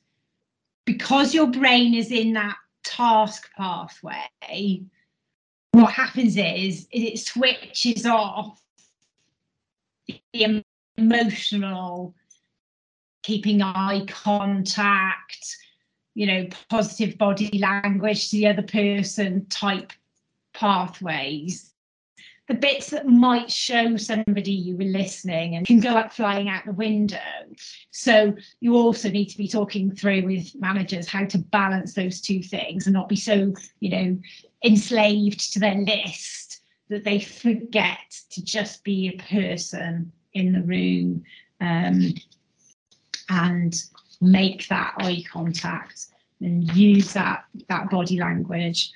because 0.85 1.35
your 1.35 1.47
brain 1.49 1.95
is 1.95 2.11
in 2.11 2.33
that 2.33 2.57
task 2.85 3.51
pathway 3.57 4.85
what 5.73 5.93
happens 5.93 6.37
is, 6.37 6.87
is 6.93 7.05
it 7.13 7.19
switches 7.19 8.07
off 8.07 8.61
the 10.07 10.63
emotional 10.97 12.15
keeping 13.23 13.63
eye 13.63 14.05
contact, 14.07 15.57
you 16.15 16.27
know, 16.27 16.47
positive 16.69 17.17
body 17.17 17.59
language 17.59 18.31
to 18.31 18.37
the 18.37 18.47
other 18.47 18.63
person 18.63 19.47
type 19.47 19.93
pathways. 20.53 21.72
The 22.53 22.59
bits 22.59 22.91
that 22.91 23.07
might 23.07 23.51
show 23.51 23.97
somebody 23.97 24.53
you 24.53 24.77
were 24.77 24.85
listening 24.85 25.57
and 25.57 25.67
can 25.67 25.81
go 25.81 25.97
up 25.97 26.13
flying 26.13 26.51
out 26.51 26.67
the 26.67 26.75
window. 26.75 27.17
So 27.93 28.37
you 28.61 28.77
also 28.77 29.09
need 29.09 29.31
to 29.31 29.39
be 29.39 29.49
talking 29.49 29.91
through 29.91 30.27
with 30.27 30.55
managers 30.57 31.09
how 31.09 31.25
to 31.25 31.39
balance 31.39 31.95
those 31.95 32.21
two 32.21 32.43
things 32.43 32.87
and 32.87 32.93
not 32.93 33.09
be 33.09 33.17
so, 33.17 33.55
you 33.81 33.89
know, 33.89 34.19
enslaved 34.63 35.55
to 35.55 35.61
their 35.61 35.77
list 35.77 36.61
that 36.91 37.05
they 37.05 37.21
forget 37.21 38.21
to 38.33 38.45
just 38.45 38.85
be 38.85 39.09
a 39.09 39.23
person 39.35 40.13
in 40.35 40.53
the 40.53 40.63
room 40.63 41.25
um, 41.63 42.13
and 43.31 43.83
make 44.21 44.69
that 44.69 44.93
eye 44.99 45.25
contact 45.33 46.09
and 46.43 46.71
use 46.77 47.15
that 47.15 47.47
that 47.71 47.89
body 47.89 48.21
language 48.21 48.93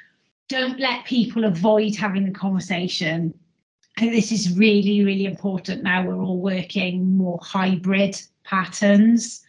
don't 0.48 0.78
let 0.78 1.04
people 1.06 1.44
avoid 1.44 1.96
having 1.96 2.24
the 2.24 2.30
conversation 2.30 3.34
this 3.98 4.30
is 4.32 4.56
really 4.56 5.04
really 5.04 5.24
important 5.24 5.82
now 5.82 6.04
we're 6.04 6.22
all 6.22 6.40
working 6.40 7.16
more 7.16 7.38
hybrid 7.42 8.20
patterns 8.44 9.42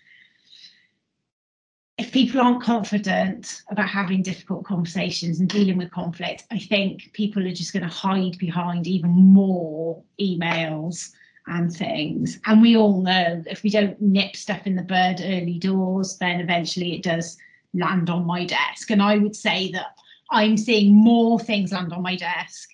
if 1.97 2.11
people 2.11 2.39
aren't 2.39 2.61
confident 2.61 3.63
about 3.69 3.89
having 3.89 4.21
difficult 4.21 4.63
conversations 4.63 5.39
and 5.39 5.49
dealing 5.49 5.77
with 5.77 5.91
conflict 5.91 6.45
i 6.51 6.57
think 6.59 7.11
people 7.13 7.45
are 7.45 7.53
just 7.53 7.73
going 7.73 7.83
to 7.83 7.93
hide 7.93 8.37
behind 8.37 8.87
even 8.87 9.11
more 9.11 10.01
emails 10.19 11.11
and 11.47 11.73
things. 11.73 12.39
And 12.45 12.61
we 12.61 12.75
all 12.75 13.01
know 13.01 13.43
if 13.47 13.63
we 13.63 13.69
don't 13.69 13.99
nip 14.01 14.35
stuff 14.35 14.67
in 14.67 14.75
the 14.75 14.83
bud 14.83 15.21
early 15.23 15.57
doors, 15.59 16.17
then 16.17 16.41
eventually 16.41 16.93
it 16.93 17.03
does 17.03 17.37
land 17.73 18.09
on 18.09 18.25
my 18.25 18.45
desk. 18.45 18.91
And 18.91 19.01
I 19.01 19.17
would 19.17 19.35
say 19.35 19.71
that 19.71 19.97
I'm 20.29 20.57
seeing 20.57 20.93
more 20.93 21.39
things 21.39 21.71
land 21.71 21.93
on 21.93 22.01
my 22.01 22.15
desk 22.15 22.69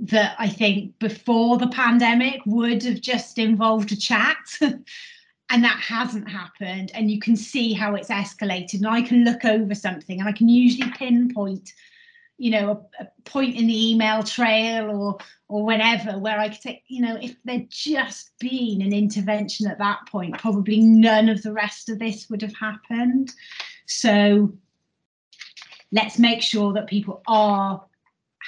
that 0.00 0.34
I 0.38 0.48
think 0.48 0.98
before 0.98 1.58
the 1.58 1.68
pandemic 1.68 2.40
would 2.46 2.82
have 2.84 3.00
just 3.00 3.38
involved 3.38 3.92
a 3.92 3.96
chat. 3.96 4.36
and 5.52 5.64
that 5.64 5.80
hasn't 5.80 6.28
happened. 6.28 6.92
And 6.94 7.10
you 7.10 7.18
can 7.18 7.36
see 7.36 7.72
how 7.72 7.94
it's 7.96 8.08
escalated. 8.08 8.74
And 8.74 8.88
I 8.88 9.02
can 9.02 9.24
look 9.24 9.44
over 9.44 9.74
something 9.74 10.20
and 10.20 10.28
I 10.28 10.32
can 10.32 10.48
usually 10.48 10.90
pinpoint 10.92 11.72
you 12.40 12.50
know 12.50 12.70
a, 12.98 13.02
a, 13.04 13.08
point 13.24 13.54
in 13.54 13.66
the 13.66 13.90
email 13.90 14.22
trail 14.22 14.90
or 14.90 15.18
or 15.48 15.64
whenever 15.64 16.18
where 16.18 16.38
I 16.38 16.48
could 16.48 16.62
say, 16.62 16.82
you 16.88 17.02
know, 17.02 17.18
if 17.20 17.36
there'd 17.44 17.70
just 17.70 18.30
been 18.38 18.80
an 18.80 18.94
intervention 18.94 19.66
at 19.66 19.78
that 19.78 20.06
point, 20.06 20.38
probably 20.38 20.80
none 20.80 21.28
of 21.28 21.42
the 21.42 21.52
rest 21.52 21.90
of 21.90 21.98
this 21.98 22.30
would 22.30 22.40
have 22.40 22.54
happened. 22.54 23.34
So 23.86 24.54
let's 25.92 26.18
make 26.18 26.40
sure 26.40 26.72
that 26.72 26.86
people 26.86 27.20
are 27.26 27.84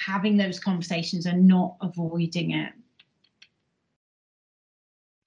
having 0.05 0.37
those 0.37 0.59
conversations 0.59 1.25
and 1.25 1.47
not 1.47 1.75
avoiding 1.81 2.51
it. 2.51 2.73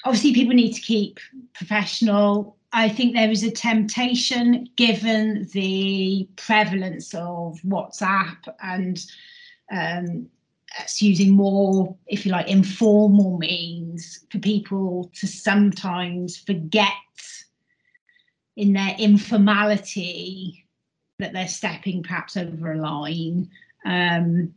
Obviously, 0.05 0.35
people 0.35 0.55
need 0.55 0.73
to 0.73 0.81
keep 0.81 1.19
professional 1.55 2.57
I 2.77 2.91
think 2.91 3.15
there 3.15 3.31
is 3.31 3.43
a 3.43 3.51
temptation, 3.51 4.69
given 4.77 5.49
the 5.53 6.29
prevalence 6.37 7.15
of 7.15 7.59
WhatsApp 7.63 8.37
and 8.63 9.03
um, 9.73 10.29
using 10.99 11.31
more, 11.31 11.97
if 12.07 12.27
you 12.27 12.33
like, 12.33 12.49
informal 12.49 13.39
means 13.39 14.27
for 14.31 14.39
people 14.41 15.11
to 15.15 15.27
sometimes 15.27 16.37
forget 16.37 16.93
in 18.57 18.75
their 18.75 18.95
informality 18.99 20.67
that 21.19 21.33
they're 21.33 21.49
stepping 21.49 22.03
perhaps 22.03 22.37
over 22.37 22.73
a 22.73 22.79
line. 22.79 23.49
Um, 23.87 24.53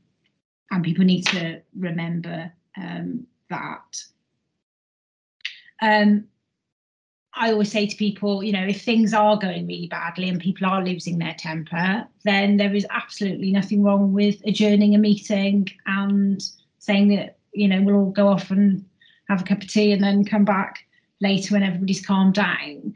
and 0.71 0.83
people 0.83 1.05
need 1.05 1.25
to 1.27 1.61
remember 1.77 2.51
um, 2.77 3.25
that. 3.49 4.03
Um, 5.81 6.25
I 7.33 7.51
always 7.51 7.71
say 7.71 7.87
to 7.87 7.95
people, 7.95 8.43
you 8.43 8.51
know, 8.51 8.65
if 8.65 8.81
things 8.81 9.13
are 9.13 9.37
going 9.37 9.67
really 9.67 9.87
badly 9.87 10.29
and 10.29 10.41
people 10.41 10.67
are 10.67 10.83
losing 10.83 11.19
their 11.19 11.35
temper, 11.37 12.05
then 12.25 12.57
there 12.57 12.75
is 12.75 12.87
absolutely 12.89 13.51
nothing 13.51 13.83
wrong 13.83 14.11
with 14.13 14.41
adjourning 14.45 14.95
a 14.95 14.97
meeting 14.97 15.69
and 15.85 16.43
saying 16.79 17.09
that, 17.09 17.37
you 17.53 17.67
know, 17.67 17.81
we'll 17.81 17.95
all 17.95 18.11
go 18.11 18.27
off 18.27 18.51
and 18.51 18.83
have 19.29 19.41
a 19.41 19.45
cup 19.45 19.61
of 19.61 19.69
tea 19.69 19.91
and 19.91 20.03
then 20.03 20.25
come 20.25 20.43
back 20.43 20.79
later 21.21 21.53
when 21.53 21.63
everybody's 21.63 22.05
calmed 22.05 22.33
down. 22.33 22.95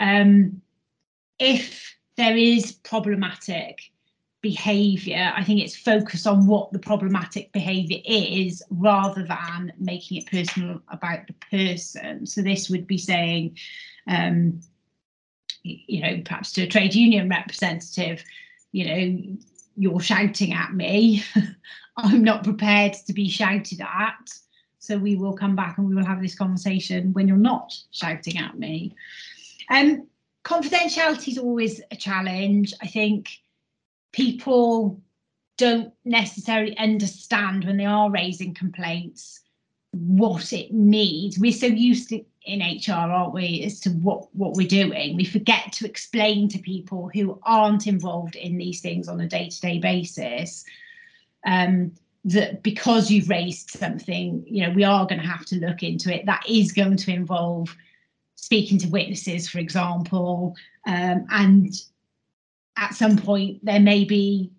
Um, 0.00 0.60
if 1.38 1.94
there 2.16 2.36
is 2.36 2.72
problematic 2.72 3.78
behavior, 4.44 5.32
I 5.34 5.42
think 5.42 5.62
it's 5.62 5.74
focused 5.74 6.26
on 6.26 6.46
what 6.46 6.70
the 6.70 6.78
problematic 6.78 7.50
behavior 7.52 8.00
is 8.04 8.62
rather 8.68 9.22
than 9.24 9.72
making 9.78 10.18
it 10.18 10.30
personal 10.30 10.82
about 10.88 11.26
the 11.26 11.32
person. 11.50 12.26
So 12.26 12.42
this 12.42 12.68
would 12.68 12.86
be 12.86 12.98
saying, 12.98 13.56
um, 14.06 14.60
you 15.62 16.02
know, 16.02 16.20
perhaps 16.26 16.52
to 16.52 16.64
a 16.64 16.66
trade 16.66 16.94
union 16.94 17.30
representative, 17.30 18.22
you 18.72 18.84
know, 18.84 19.36
you're 19.76 20.00
shouting 20.00 20.52
at 20.52 20.74
me. 20.74 21.24
I'm 21.96 22.22
not 22.22 22.44
prepared 22.44 22.92
to 23.06 23.14
be 23.14 23.30
shouted 23.30 23.80
at. 23.80 24.30
So 24.78 24.98
we 24.98 25.16
will 25.16 25.32
come 25.32 25.56
back 25.56 25.78
and 25.78 25.88
we 25.88 25.94
will 25.94 26.04
have 26.04 26.20
this 26.20 26.34
conversation 26.34 27.14
when 27.14 27.28
you're 27.28 27.38
not 27.38 27.74
shouting 27.92 28.36
at 28.36 28.58
me. 28.58 28.94
Um, 29.70 30.06
confidentiality 30.44 31.28
is 31.28 31.38
always 31.38 31.80
a 31.90 31.96
challenge. 31.96 32.74
I 32.82 32.88
think 32.88 33.30
people 34.14 35.00
don't 35.56 35.92
necessarily 36.04 36.76
understand 36.78 37.64
when 37.64 37.76
they 37.76 37.84
are 37.84 38.10
raising 38.10 38.54
complaints 38.54 39.40
what 39.92 40.52
it 40.52 40.72
means. 40.72 41.38
We're 41.38 41.52
so 41.52 41.66
used 41.66 42.08
to 42.10 42.24
in 42.46 42.60
HR, 42.60 42.92
aren't 42.92 43.32
we, 43.32 43.62
as 43.64 43.80
to 43.80 43.90
what, 43.90 44.28
what 44.34 44.54
we're 44.54 44.68
doing. 44.68 45.16
We 45.16 45.24
forget 45.24 45.72
to 45.74 45.86
explain 45.86 46.48
to 46.50 46.58
people 46.58 47.10
who 47.14 47.40
aren't 47.42 47.86
involved 47.86 48.36
in 48.36 48.58
these 48.58 48.80
things 48.80 49.08
on 49.08 49.20
a 49.20 49.28
day-to-day 49.28 49.78
basis 49.78 50.64
um, 51.46 51.92
that 52.24 52.62
because 52.62 53.10
you've 53.10 53.30
raised 53.30 53.70
something, 53.70 54.44
you 54.46 54.62
know, 54.62 54.74
we 54.74 54.84
are 54.84 55.06
going 55.06 55.20
to 55.20 55.26
have 55.26 55.46
to 55.46 55.56
look 55.56 55.82
into 55.82 56.14
it. 56.14 56.26
That 56.26 56.44
is 56.48 56.72
going 56.72 56.98
to 56.98 57.12
involve 57.12 57.74
speaking 58.34 58.78
to 58.78 58.88
witnesses, 58.88 59.48
for 59.48 59.58
example, 59.58 60.54
um, 60.86 61.26
and 61.30 61.74
at 62.76 62.94
some 62.94 63.16
point 63.16 63.64
there 63.64 63.80
may 63.80 64.04
be 64.04 64.50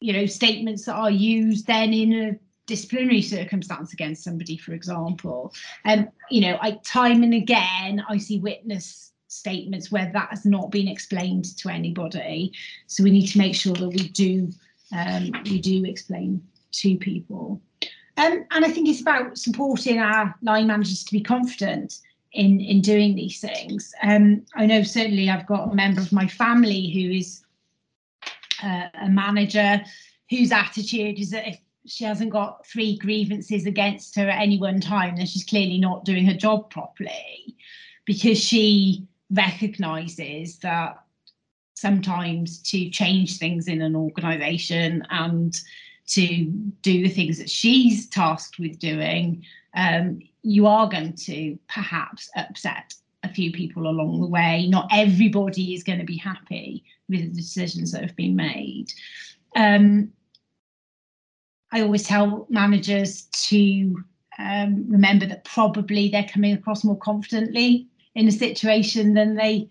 you 0.00 0.12
know 0.12 0.26
statements 0.26 0.84
that 0.84 0.94
are 0.94 1.10
used 1.10 1.66
then 1.66 1.92
in 1.92 2.12
a 2.12 2.38
disciplinary 2.66 3.20
circumstance 3.20 3.92
against 3.92 4.22
somebody 4.22 4.56
for 4.56 4.72
example. 4.72 5.52
And 5.84 6.02
um, 6.02 6.12
you 6.30 6.40
know 6.40 6.58
i 6.60 6.72
time 6.84 7.22
and 7.22 7.34
again 7.34 8.02
i 8.08 8.18
see 8.18 8.38
witness 8.38 9.12
statements 9.28 9.92
where 9.92 10.10
that 10.12 10.28
has 10.30 10.44
not 10.44 10.70
been 10.70 10.88
explained 10.88 11.56
to 11.58 11.68
anybody. 11.68 12.52
So 12.88 13.04
we 13.04 13.10
need 13.10 13.28
to 13.28 13.38
make 13.38 13.54
sure 13.54 13.74
that 13.74 13.88
we 13.88 14.08
do 14.08 14.50
um, 14.92 15.30
we 15.44 15.60
do 15.60 15.84
explain 15.84 16.42
to 16.72 16.96
people. 16.96 17.60
Um, 18.16 18.44
and 18.50 18.64
i 18.64 18.70
think 18.70 18.88
it's 18.88 19.00
about 19.00 19.38
supporting 19.38 19.98
our 19.98 20.34
line 20.42 20.66
managers 20.66 21.04
to 21.04 21.12
be 21.12 21.22
confident 21.22 22.00
in 22.32 22.60
in 22.60 22.80
doing 22.80 23.14
these 23.14 23.40
things. 23.40 23.92
Um, 24.02 24.44
I 24.54 24.66
know 24.66 24.82
certainly 24.82 25.28
I've 25.30 25.46
got 25.46 25.70
a 25.70 25.74
member 25.74 26.00
of 26.00 26.12
my 26.12 26.26
family 26.26 26.90
who 26.90 27.18
is 27.18 27.42
uh, 28.62 28.88
a 29.02 29.08
manager 29.08 29.82
whose 30.28 30.52
attitude 30.52 31.18
is 31.18 31.30
that 31.30 31.48
if 31.48 31.58
she 31.86 32.04
hasn't 32.04 32.30
got 32.30 32.66
three 32.66 32.96
grievances 32.98 33.66
against 33.66 34.14
her 34.16 34.28
at 34.28 34.40
any 34.40 34.58
one 34.58 34.80
time, 34.80 35.16
then 35.16 35.26
she's 35.26 35.44
clearly 35.44 35.78
not 35.78 36.04
doing 36.04 36.26
her 36.26 36.34
job 36.34 36.70
properly 36.70 37.56
because 38.04 38.38
she 38.38 39.06
recognizes 39.30 40.58
that 40.58 41.02
sometimes 41.74 42.58
to 42.58 42.90
change 42.90 43.38
things 43.38 43.66
in 43.66 43.80
an 43.80 43.96
organization 43.96 45.02
and 45.10 45.60
to 46.06 46.44
do 46.82 47.02
the 47.02 47.08
things 47.08 47.38
that 47.38 47.48
she's 47.48 48.08
tasked 48.08 48.58
with 48.58 48.78
doing, 48.78 49.44
um, 49.74 50.20
you 50.42 50.66
are 50.66 50.88
going 50.88 51.14
to 51.14 51.58
perhaps 51.68 52.30
upset 52.36 52.94
a 53.22 53.28
few 53.28 53.52
people 53.52 53.86
along 53.86 54.20
the 54.20 54.26
way. 54.26 54.66
Not 54.68 54.88
everybody 54.92 55.74
is 55.74 55.82
going 55.82 55.98
to 55.98 56.04
be 56.04 56.16
happy 56.16 56.84
with 57.08 57.20
the 57.20 57.40
decisions 57.40 57.92
that 57.92 58.02
have 58.02 58.16
been 58.16 58.36
made. 58.36 58.92
Um, 59.56 60.12
I 61.72 61.82
always 61.82 62.04
tell 62.04 62.46
managers 62.48 63.22
to 63.48 64.02
um, 64.38 64.86
remember 64.88 65.26
that 65.26 65.44
probably 65.44 66.08
they're 66.08 66.24
coming 66.24 66.54
across 66.54 66.84
more 66.84 66.96
confidently 66.96 67.86
in 68.14 68.26
a 68.26 68.32
situation 68.32 69.14
than 69.14 69.36
they 69.36 69.68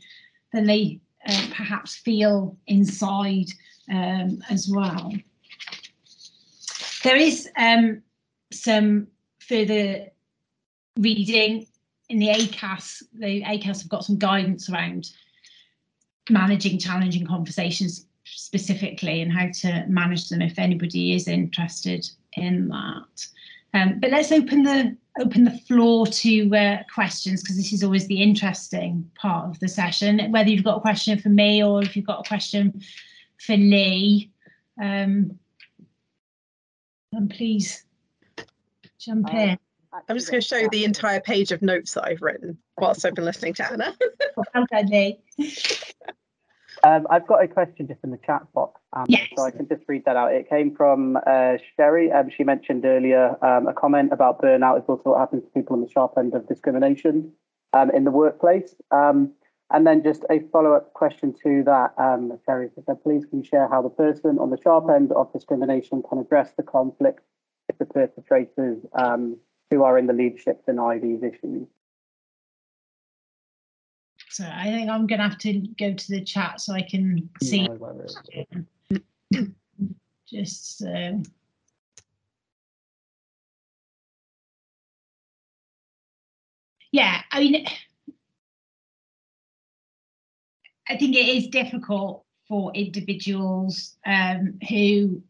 than 0.54 0.66
they 0.66 1.00
uh, 1.28 1.48
perhaps 1.52 1.96
feel 1.96 2.58
inside 2.68 3.48
um, 3.92 4.42
as 4.50 4.70
well. 4.70 5.14
There 7.04 7.16
is 7.16 7.50
um, 7.58 8.02
some 8.52 9.08
further 9.40 10.08
reading 11.00 11.66
in 12.10 12.20
the 12.20 12.30
ACAS, 12.30 13.04
the 13.14 13.44
ACAS 13.44 13.82
have 13.82 13.90
got 13.90 14.06
some 14.06 14.18
guidance 14.18 14.70
around 14.70 15.12
managing 16.30 16.78
challenging 16.78 17.26
conversations 17.26 18.06
specifically 18.24 19.22
and 19.22 19.32
how 19.32 19.50
to 19.52 19.86
manage 19.88 20.30
them 20.30 20.42
if 20.42 20.60
anybody 20.60 21.14
is 21.14 21.28
interested 21.28 22.08
in 22.34 22.68
that. 22.70 23.28
Um, 23.74 24.00
but 24.00 24.10
let's 24.12 24.32
open 24.32 24.64
the 24.64 24.98
open 25.20 25.44
the 25.44 25.58
floor 25.68 26.08
to 26.08 26.56
uh, 26.56 26.78
questions 26.94 27.42
because 27.42 27.58
this 27.58 27.74
is 27.74 27.84
always 27.84 28.08
the 28.08 28.22
interesting 28.22 29.10
part 29.16 29.50
of 29.50 29.60
the 29.60 29.68
session. 29.68 30.32
Whether 30.32 30.50
you've 30.50 30.64
got 30.64 30.78
a 30.78 30.82
question 30.82 31.20
for 31.20 31.30
me 31.30 31.64
or 31.64 31.84
if 31.84 31.96
you've 31.96 32.08
got 32.08 32.26
a 32.26 32.28
question 32.28 32.82
for 33.38 33.56
Leah, 33.58 34.28
um, 34.82 35.38
and 37.12 37.30
please 37.30 37.84
jump 39.00 39.34
in. 39.34 39.60
I'm 39.92 40.18
just 40.18 40.30
going 40.30 40.42
to 40.42 40.48
show 40.48 40.58
you 40.58 40.70
the 40.70 40.86
entire 40.86 41.20
page 41.20 41.52
of 41.52 41.62
notes 41.62 41.94
that 41.94 42.06
I've 42.06 42.22
written 42.22 42.58
whilst 42.78 43.06
I've 43.06 43.16
been 43.16 43.26
listening 43.26 43.54
to 43.56 43.72
Anna. 43.72 43.96
um, 46.84 47.08
I've 47.10 47.26
got 47.26 47.44
a 47.44 47.48
question 47.48 47.88
just 47.88 48.00
in 48.04 48.12
the 48.12 48.20
chat 48.24 48.44
box, 48.54 48.80
um, 48.94 49.06
yes. 49.08 49.28
so 49.36 49.44
I 49.44 49.52
can 49.52 49.68
just 49.68 49.84
read 49.88 50.06
that 50.06 50.16
out. 50.16 50.32
It 50.34 50.48
came 50.48 50.76
from 50.76 51.18
uh, 51.26 51.58
Sherry. 51.76 52.12
Um, 52.12 52.30
she 52.30 52.44
mentioned 52.44 52.86
earlier 52.86 53.36
um, 53.44 53.68
a 53.68 53.74
comment 53.74 54.14
about 54.14 54.40
burnout 54.42 54.78
is 54.78 54.86
also 54.88 55.12
what 55.12 55.20
happens 55.20 55.44
to 55.44 55.50
people 55.50 55.76
on 55.76 55.82
the 55.82 55.90
sharp 55.90 56.14
end 56.18 56.36
of 56.36 56.48
discrimination 56.48 57.32
um, 57.74 57.90
in 57.90 58.04
the 58.04 58.12
workplace. 58.12 58.76
Um, 58.92 59.34
and 59.72 59.86
then 59.86 60.04
just 60.04 60.24
a 60.32 60.40
follow-up 60.52 60.94
question 60.94 61.34
to 61.44 61.64
that, 61.66 61.94
um, 61.98 62.40
Sherry 62.46 62.70
said, 62.86 63.04
please 63.04 63.26
can 63.26 63.40
you 63.40 63.46
share 63.46 63.68
how 63.68 63.82
the 63.84 63.90
person 63.90 64.40
on 64.40 64.50
the 64.50 64.58
sharp 64.64 64.90
end 64.90 65.12
of 65.12 65.32
discrimination 65.32 66.02
can 66.08 66.18
address 66.18 66.52
the 66.58 66.64
conflict 66.64 67.22
if 67.68 67.78
the 67.78 67.86
perpetrators 67.86 68.80
um, 68.94 69.38
who 69.70 69.84
are 69.84 69.98
in 69.98 70.08
the 70.08 70.14
leadership 70.14 70.66
deny 70.66 70.98
these 70.98 71.22
issues. 71.22 71.68
So 74.30 74.46
I 74.52 74.66
think 74.66 74.90
I'm 74.90 75.08
going 75.08 75.20
to 75.20 75.28
have 75.28 75.38
to 75.40 75.54
go 75.80 75.94
to 75.94 76.12
the 76.12 76.24
chat 76.24 76.62
so 76.62 76.74
I 76.74 76.82
can 76.82 77.30
see. 77.42 77.68
Just. 80.28 80.84
Um, 80.84 81.24
yeah, 86.92 87.22
I 87.32 87.40
mean, 87.40 87.66
I 90.88 90.98
think 90.98 91.16
it 91.16 91.28
is 91.28 91.48
difficult 91.48 92.24
for 92.48 92.72
individuals 92.74 93.98
um, 94.06 94.60
who 94.68 95.22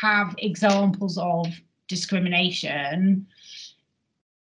have 0.00 0.34
examples 0.38 1.18
of 1.18 1.46
discrimination 1.88 3.26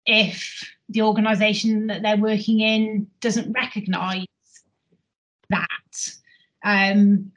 if 0.06 0.68
the 0.88 1.02
organisation 1.02 1.86
that 1.86 2.02
they're 2.02 2.16
working 2.16 2.60
in 2.60 3.06
doesn't 3.20 3.52
recognise 3.52 4.26
that. 5.50 5.68
Um, 6.64 7.30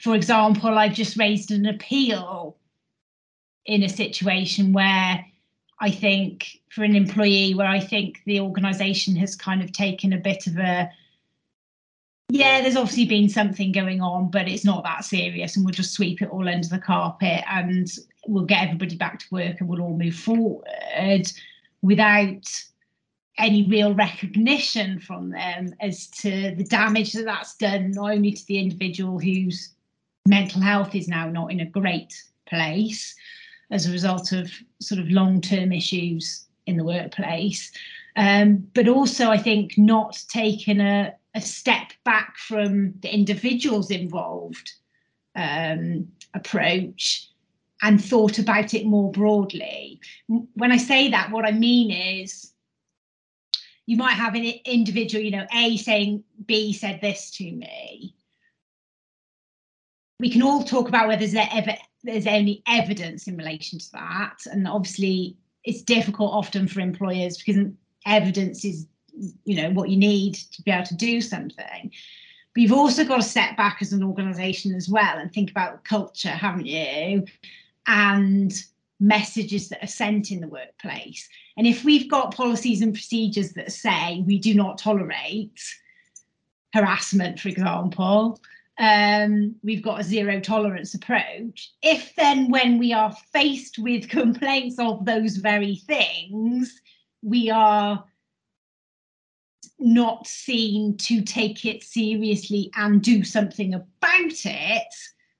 for 0.00 0.14
example, 0.14 0.78
I've 0.78 0.94
just 0.94 1.18
raised 1.18 1.50
an 1.50 1.66
appeal 1.66 2.56
in 3.66 3.82
a 3.82 3.88
situation 3.88 4.72
where 4.72 5.24
I 5.80 5.90
think 5.90 6.60
for 6.70 6.84
an 6.84 6.96
employee 6.96 7.54
where 7.54 7.68
I 7.68 7.80
think 7.80 8.22
the 8.24 8.40
organisation 8.40 9.16
has 9.16 9.34
kind 9.36 9.62
of 9.62 9.72
taken 9.72 10.12
a 10.12 10.18
bit 10.18 10.46
of 10.46 10.56
a 10.58 10.90
yeah, 12.30 12.60
there's 12.60 12.76
obviously 12.76 13.06
been 13.06 13.28
something 13.28 13.72
going 13.72 14.00
on, 14.00 14.30
but 14.30 14.48
it's 14.48 14.64
not 14.64 14.84
that 14.84 15.04
serious, 15.04 15.56
and 15.56 15.64
we'll 15.64 15.72
just 15.72 15.92
sweep 15.92 16.20
it 16.20 16.28
all 16.30 16.48
under 16.48 16.68
the 16.68 16.78
carpet 16.78 17.42
and 17.48 17.88
we'll 18.26 18.44
get 18.44 18.64
everybody 18.64 18.96
back 18.96 19.18
to 19.18 19.26
work 19.30 19.60
and 19.60 19.68
we'll 19.68 19.80
all 19.80 19.96
move 19.96 20.14
forward 20.14 21.26
without 21.80 22.46
any 23.38 23.64
real 23.68 23.94
recognition 23.94 24.98
from 24.98 25.30
them 25.30 25.72
as 25.80 26.08
to 26.08 26.54
the 26.56 26.64
damage 26.64 27.12
that 27.12 27.24
that's 27.24 27.56
done, 27.56 27.92
not 27.92 28.10
only 28.10 28.32
to 28.32 28.46
the 28.46 28.58
individual 28.58 29.18
whose 29.18 29.70
mental 30.26 30.60
health 30.60 30.94
is 30.94 31.08
now 31.08 31.28
not 31.28 31.50
in 31.50 31.60
a 31.60 31.64
great 31.64 32.20
place 32.46 33.14
as 33.70 33.86
a 33.86 33.92
result 33.92 34.32
of 34.32 34.50
sort 34.80 35.00
of 35.00 35.08
long 35.08 35.40
term 35.40 35.72
issues 35.72 36.46
in 36.66 36.76
the 36.76 36.84
workplace, 36.84 37.72
um, 38.16 38.56
but 38.74 38.88
also 38.88 39.30
I 39.30 39.38
think 39.38 39.78
not 39.78 40.22
taking 40.28 40.80
a, 40.80 41.14
a 41.34 41.40
step 41.40 41.92
back 42.08 42.38
from 42.38 42.94
the 43.00 43.14
individuals 43.14 43.90
involved 43.90 44.72
um, 45.36 46.08
approach 46.32 47.28
and 47.82 48.02
thought 48.02 48.38
about 48.38 48.72
it 48.72 48.86
more 48.86 49.12
broadly. 49.12 50.00
When 50.54 50.72
I 50.72 50.78
say 50.78 51.10
that, 51.10 51.30
what 51.30 51.44
I 51.44 51.52
mean 51.52 51.90
is 51.90 52.50
you 53.84 53.98
might 53.98 54.14
have 54.14 54.34
an 54.34 54.50
individual, 54.64 55.22
you 55.22 55.32
know, 55.32 55.46
A 55.52 55.76
saying 55.76 56.24
B 56.46 56.72
said 56.72 57.02
this 57.02 57.30
to 57.32 57.44
me. 57.44 58.14
We 60.18 60.30
can 60.30 60.40
all 60.40 60.64
talk 60.64 60.88
about 60.88 61.08
whether 61.08 61.26
there's, 61.26 61.46
ever, 61.52 61.76
there's 62.04 62.26
any 62.26 62.62
evidence 62.66 63.28
in 63.28 63.36
relation 63.36 63.78
to 63.80 63.92
that. 63.92 64.38
And 64.50 64.66
obviously, 64.66 65.36
it's 65.62 65.82
difficult 65.82 66.32
often 66.32 66.68
for 66.68 66.80
employers 66.80 67.36
because 67.36 67.66
evidence 68.06 68.64
is 68.64 68.86
you 69.44 69.62
know 69.62 69.70
what 69.70 69.88
you 69.88 69.96
need 69.96 70.34
to 70.34 70.62
be 70.62 70.70
able 70.70 70.86
to 70.86 70.94
do 70.94 71.20
something. 71.20 71.92
But 72.54 72.62
you've 72.62 72.72
also 72.72 73.04
got 73.04 73.16
to 73.16 73.22
step 73.22 73.56
back 73.56 73.78
as 73.80 73.92
an 73.92 74.02
organization 74.02 74.74
as 74.74 74.88
well 74.88 75.18
and 75.18 75.32
think 75.32 75.50
about 75.50 75.84
culture 75.84 76.28
haven't 76.28 76.66
you? 76.66 77.24
And 77.86 78.52
messages 79.00 79.68
that 79.68 79.82
are 79.82 79.88
sent 79.88 80.30
in 80.30 80.40
the 80.40 80.48
workplace. 80.48 81.28
And 81.56 81.66
if 81.66 81.84
we've 81.84 82.10
got 82.10 82.34
policies 82.34 82.82
and 82.82 82.92
procedures 82.92 83.52
that 83.52 83.72
say 83.72 84.24
we 84.26 84.38
do 84.38 84.54
not 84.54 84.78
tolerate 84.78 85.60
harassment 86.74 87.40
for 87.40 87.48
example 87.48 88.38
um, 88.78 89.56
we've 89.64 89.82
got 89.82 90.00
a 90.00 90.04
zero 90.04 90.40
tolerance 90.40 90.94
approach. 90.94 91.72
If 91.82 92.14
then, 92.14 92.48
when 92.48 92.78
we 92.78 92.92
are 92.92 93.12
faced 93.32 93.78
with 93.78 94.08
complaints 94.08 94.78
of 94.78 95.04
those 95.04 95.36
very 95.36 95.76
things, 95.76 96.80
we 97.22 97.50
are 97.50 98.04
not 99.78 100.26
seen 100.26 100.96
to 100.96 101.22
take 101.22 101.64
it 101.64 101.82
seriously 101.82 102.70
and 102.76 103.02
do 103.02 103.22
something 103.22 103.74
about 103.74 104.44
it 104.44 104.94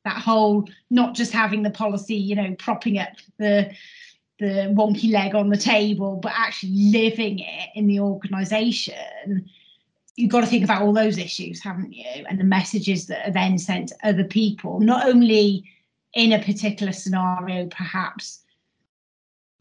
that 0.05 0.17
whole 0.17 0.69
not 0.91 1.15
just 1.15 1.33
having 1.33 1.63
the 1.63 1.71
policy 1.71 2.15
you 2.15 2.37
know 2.37 2.55
propping 2.59 2.99
up 2.99 3.13
the 3.39 3.71
the 4.39 4.73
wonky 4.77 5.13
leg 5.13 5.35
on 5.35 5.49
the 5.49 5.57
table 5.57 6.17
but 6.23 6.33
actually 6.35 6.73
living 6.93 7.41
it 7.41 7.69
in 7.75 7.87
the 7.87 7.99
organization 7.99 9.45
you've 10.19 10.31
got 10.31 10.41
to 10.41 10.47
think 10.47 10.65
about 10.65 10.83
all 10.83 10.93
those 10.93 11.17
issues 11.17 11.63
haven't 11.63 11.93
you? 11.93 12.25
And 12.29 12.41
the 12.41 12.45
messages 12.45 13.07
that 13.07 13.29
are 13.29 13.33
then 13.33 13.57
sent 13.57 13.89
to 13.89 13.97
other 14.03 14.25
people 14.25 14.81
not 14.81 15.07
only 15.09 15.65
in 16.15 16.33
a 16.33 16.43
particular 16.43 16.93
scenario 16.93 17.67
perhaps 17.67 18.41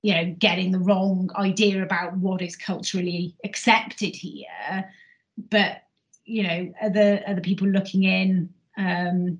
you 0.08 0.14
know 0.14 0.34
getting 0.39 0.72
the 0.72 0.80
wrong 0.80 1.30
idea 1.36 1.84
about 1.84 2.16
what 2.16 2.41
is 2.41 2.55
culturally 2.55 3.36
accepted 3.43 4.16
here. 4.16 4.89
But 5.49 5.84
you 6.24 6.43
know 6.43 6.74
other 6.82 7.22
other 7.28 7.41
people 7.41 7.68
looking 7.68 8.03
in 8.03 8.49
um, 8.78 9.38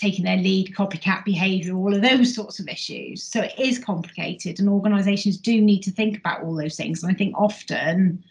taking 0.00 0.24
their 0.24 0.38
lead 0.38 0.74
copycat 0.74 1.22
behavior 1.26 1.76
all 1.76 1.94
of 1.94 2.00
those 2.00 2.34
sorts 2.34 2.58
of 2.58 2.66
issues. 2.66 3.22
So 3.22 3.42
it 3.42 3.52
is 3.58 3.78
complicated 3.78 4.58
and 4.58 4.70
organizations 4.70 5.36
do 5.36 5.60
need 5.60 5.82
to 5.82 5.90
think 5.90 6.16
about 6.16 6.42
all 6.42 6.54
those 6.54 6.76
things 6.76 7.02
and 7.02 7.12
i 7.12 7.14
think 7.14 7.34
often 7.36 8.24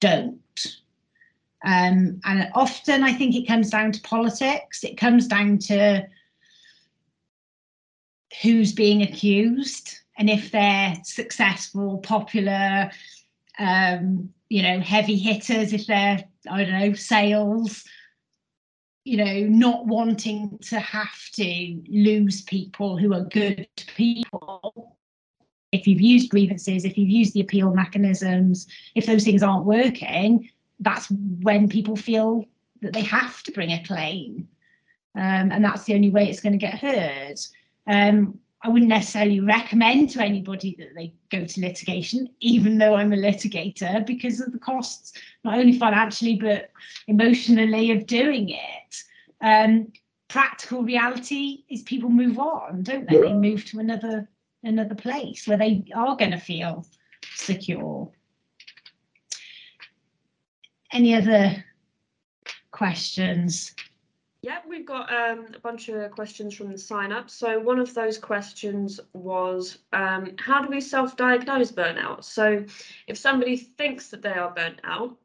don't. 0.00 0.38
Um, 1.64 2.20
and 2.24 2.48
often 2.54 3.02
i 3.02 3.12
think 3.12 3.34
it 3.34 3.48
comes 3.48 3.70
down 3.70 3.90
to 3.90 4.00
politics. 4.02 4.84
It 4.84 4.96
comes 4.96 5.26
down 5.26 5.58
to 5.70 6.06
who's 8.40 8.72
being 8.72 9.02
accused 9.02 9.96
and 10.20 10.28
if 10.28 10.52
they're 10.52 10.96
successful, 11.02 11.96
popular, 11.98 12.90
um, 13.58 14.28
you 14.50 14.62
know, 14.62 14.78
heavy 14.78 15.16
hitters, 15.16 15.72
if 15.72 15.86
they're, 15.86 16.22
I 16.48 16.64
don't 16.64 16.78
know, 16.78 16.92
sales, 16.92 17.84
you 19.04 19.16
know, 19.16 19.40
not 19.48 19.86
wanting 19.86 20.58
to 20.68 20.78
have 20.78 21.30
to 21.36 21.82
lose 21.88 22.42
people 22.42 22.98
who 22.98 23.14
are 23.14 23.22
good 23.22 23.66
people. 23.96 24.98
If 25.72 25.86
you've 25.86 26.02
used 26.02 26.28
grievances, 26.28 26.84
if 26.84 26.98
you've 26.98 27.08
used 27.08 27.32
the 27.32 27.40
appeal 27.40 27.72
mechanisms, 27.72 28.66
if 28.94 29.06
those 29.06 29.24
things 29.24 29.42
aren't 29.42 29.64
working, 29.64 30.50
that's 30.80 31.10
when 31.40 31.66
people 31.66 31.96
feel 31.96 32.44
that 32.82 32.92
they 32.92 33.04
have 33.04 33.42
to 33.44 33.52
bring 33.52 33.70
a 33.70 33.82
claim. 33.84 34.48
Um, 35.14 35.50
and 35.50 35.64
that's 35.64 35.84
the 35.84 35.94
only 35.94 36.10
way 36.10 36.28
it's 36.28 36.40
going 36.40 36.52
to 36.52 36.58
get 36.58 36.78
heard. 36.78 37.40
Um, 37.86 38.38
I 38.62 38.68
wouldn't 38.68 38.90
necessarily 38.90 39.40
recommend 39.40 40.10
to 40.10 40.22
anybody 40.22 40.76
that 40.78 40.94
they 40.94 41.14
go 41.30 41.46
to 41.46 41.60
litigation, 41.60 42.28
even 42.40 42.76
though 42.76 42.94
I'm 42.94 43.12
a 43.12 43.16
litigator, 43.16 44.04
because 44.06 44.40
of 44.40 44.52
the 44.52 44.58
costs, 44.58 45.12
not 45.44 45.58
only 45.58 45.78
financially, 45.78 46.36
but 46.36 46.70
emotionally 47.06 47.90
of 47.92 48.06
doing 48.06 48.50
it. 48.50 49.02
Um, 49.40 49.90
practical 50.28 50.82
reality 50.82 51.64
is 51.70 51.82
people 51.82 52.10
move 52.10 52.38
on, 52.38 52.82
don't 52.82 53.08
they? 53.08 53.18
They 53.18 53.32
move 53.32 53.64
to 53.66 53.78
another 53.78 54.28
another 54.62 54.94
place 54.94 55.46
where 55.46 55.56
they 55.56 55.82
are 55.94 56.16
going 56.16 56.32
to 56.32 56.38
feel 56.38 56.84
secure. 57.34 58.10
Any 60.92 61.14
other 61.14 61.64
questions? 62.70 63.74
Yeah, 64.42 64.60
we've 64.66 64.86
got 64.86 65.12
um, 65.12 65.48
a 65.54 65.58
bunch 65.58 65.90
of 65.90 66.10
questions 66.12 66.54
from 66.54 66.72
the 66.72 66.78
sign 66.78 67.12
up. 67.12 67.28
So 67.28 67.60
one 67.60 67.78
of 67.78 67.92
those 67.92 68.16
questions 68.16 68.98
was, 69.12 69.78
um, 69.92 70.34
how 70.38 70.62
do 70.62 70.68
we 70.68 70.80
self-diagnose 70.80 71.72
burnout? 71.72 72.24
So 72.24 72.64
if 73.06 73.18
somebody 73.18 73.56
thinks 73.56 74.08
that 74.08 74.22
they 74.22 74.32
are 74.32 74.50
burnt 74.50 74.80
out, 74.82 75.18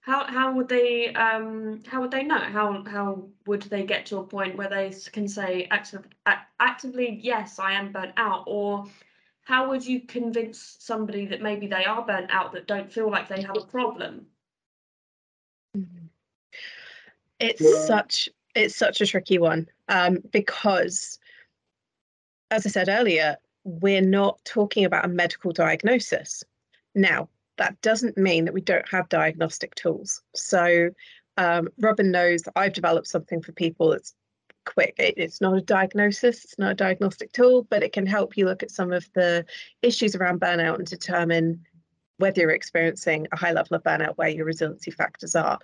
how 0.00 0.24
how 0.24 0.52
would 0.52 0.68
they 0.68 1.12
um, 1.14 1.80
how 1.86 2.00
would 2.00 2.10
they 2.10 2.24
know? 2.24 2.38
How 2.38 2.82
how 2.84 3.28
would 3.46 3.62
they 3.62 3.84
get 3.84 4.06
to 4.06 4.18
a 4.18 4.24
point 4.24 4.56
where 4.56 4.68
they 4.68 4.92
can 5.12 5.28
say 5.28 5.68
active, 5.70 6.04
actively, 6.58 7.20
yes, 7.22 7.60
I 7.60 7.72
am 7.72 7.92
burnt 7.92 8.12
out, 8.16 8.44
or 8.46 8.84
how 9.42 9.68
would 9.70 9.84
you 9.86 10.00
convince 10.00 10.76
somebody 10.80 11.26
that 11.26 11.40
maybe 11.40 11.68
they 11.68 11.84
are 11.84 12.04
burnt 12.04 12.30
out 12.30 12.52
that 12.52 12.66
don't 12.66 12.92
feel 12.92 13.10
like 13.10 13.28
they 13.28 13.42
have 13.42 13.56
a 13.56 13.64
problem? 13.64 14.26
It's 17.38 17.86
such 17.86 18.28
it's 18.54 18.76
such 18.76 19.00
a 19.00 19.06
tricky 19.06 19.38
one 19.38 19.68
um, 19.88 20.18
because, 20.30 21.18
as 22.50 22.66
I 22.66 22.70
said 22.70 22.88
earlier, 22.88 23.36
we're 23.64 24.02
not 24.02 24.44
talking 24.44 24.84
about 24.84 25.04
a 25.04 25.08
medical 25.08 25.52
diagnosis. 25.52 26.42
Now, 26.94 27.28
that 27.58 27.80
doesn't 27.80 28.18
mean 28.18 28.44
that 28.44 28.54
we 28.54 28.60
don't 28.60 28.88
have 28.88 29.08
diagnostic 29.08 29.74
tools. 29.74 30.22
So, 30.34 30.90
um, 31.36 31.68
Robin 31.78 32.10
knows 32.10 32.42
that 32.42 32.52
I've 32.56 32.72
developed 32.72 33.06
something 33.08 33.40
for 33.40 33.52
people 33.52 33.90
that's 33.90 34.14
quick. 34.64 34.94
It, 34.98 35.14
it's 35.16 35.40
not 35.40 35.56
a 35.56 35.62
diagnosis, 35.62 36.44
it's 36.44 36.58
not 36.58 36.72
a 36.72 36.74
diagnostic 36.74 37.32
tool, 37.32 37.66
but 37.70 37.82
it 37.82 37.92
can 37.92 38.06
help 38.06 38.36
you 38.36 38.44
look 38.44 38.62
at 38.62 38.70
some 38.70 38.92
of 38.92 39.08
the 39.14 39.44
issues 39.82 40.14
around 40.14 40.40
burnout 40.40 40.76
and 40.76 40.86
determine 40.86 41.64
whether 42.18 42.42
you're 42.42 42.50
experiencing 42.50 43.26
a 43.32 43.36
high 43.36 43.52
level 43.52 43.76
of 43.76 43.82
burnout, 43.82 44.16
where 44.16 44.28
your 44.28 44.44
resiliency 44.44 44.90
factors 44.90 45.34
are 45.34 45.58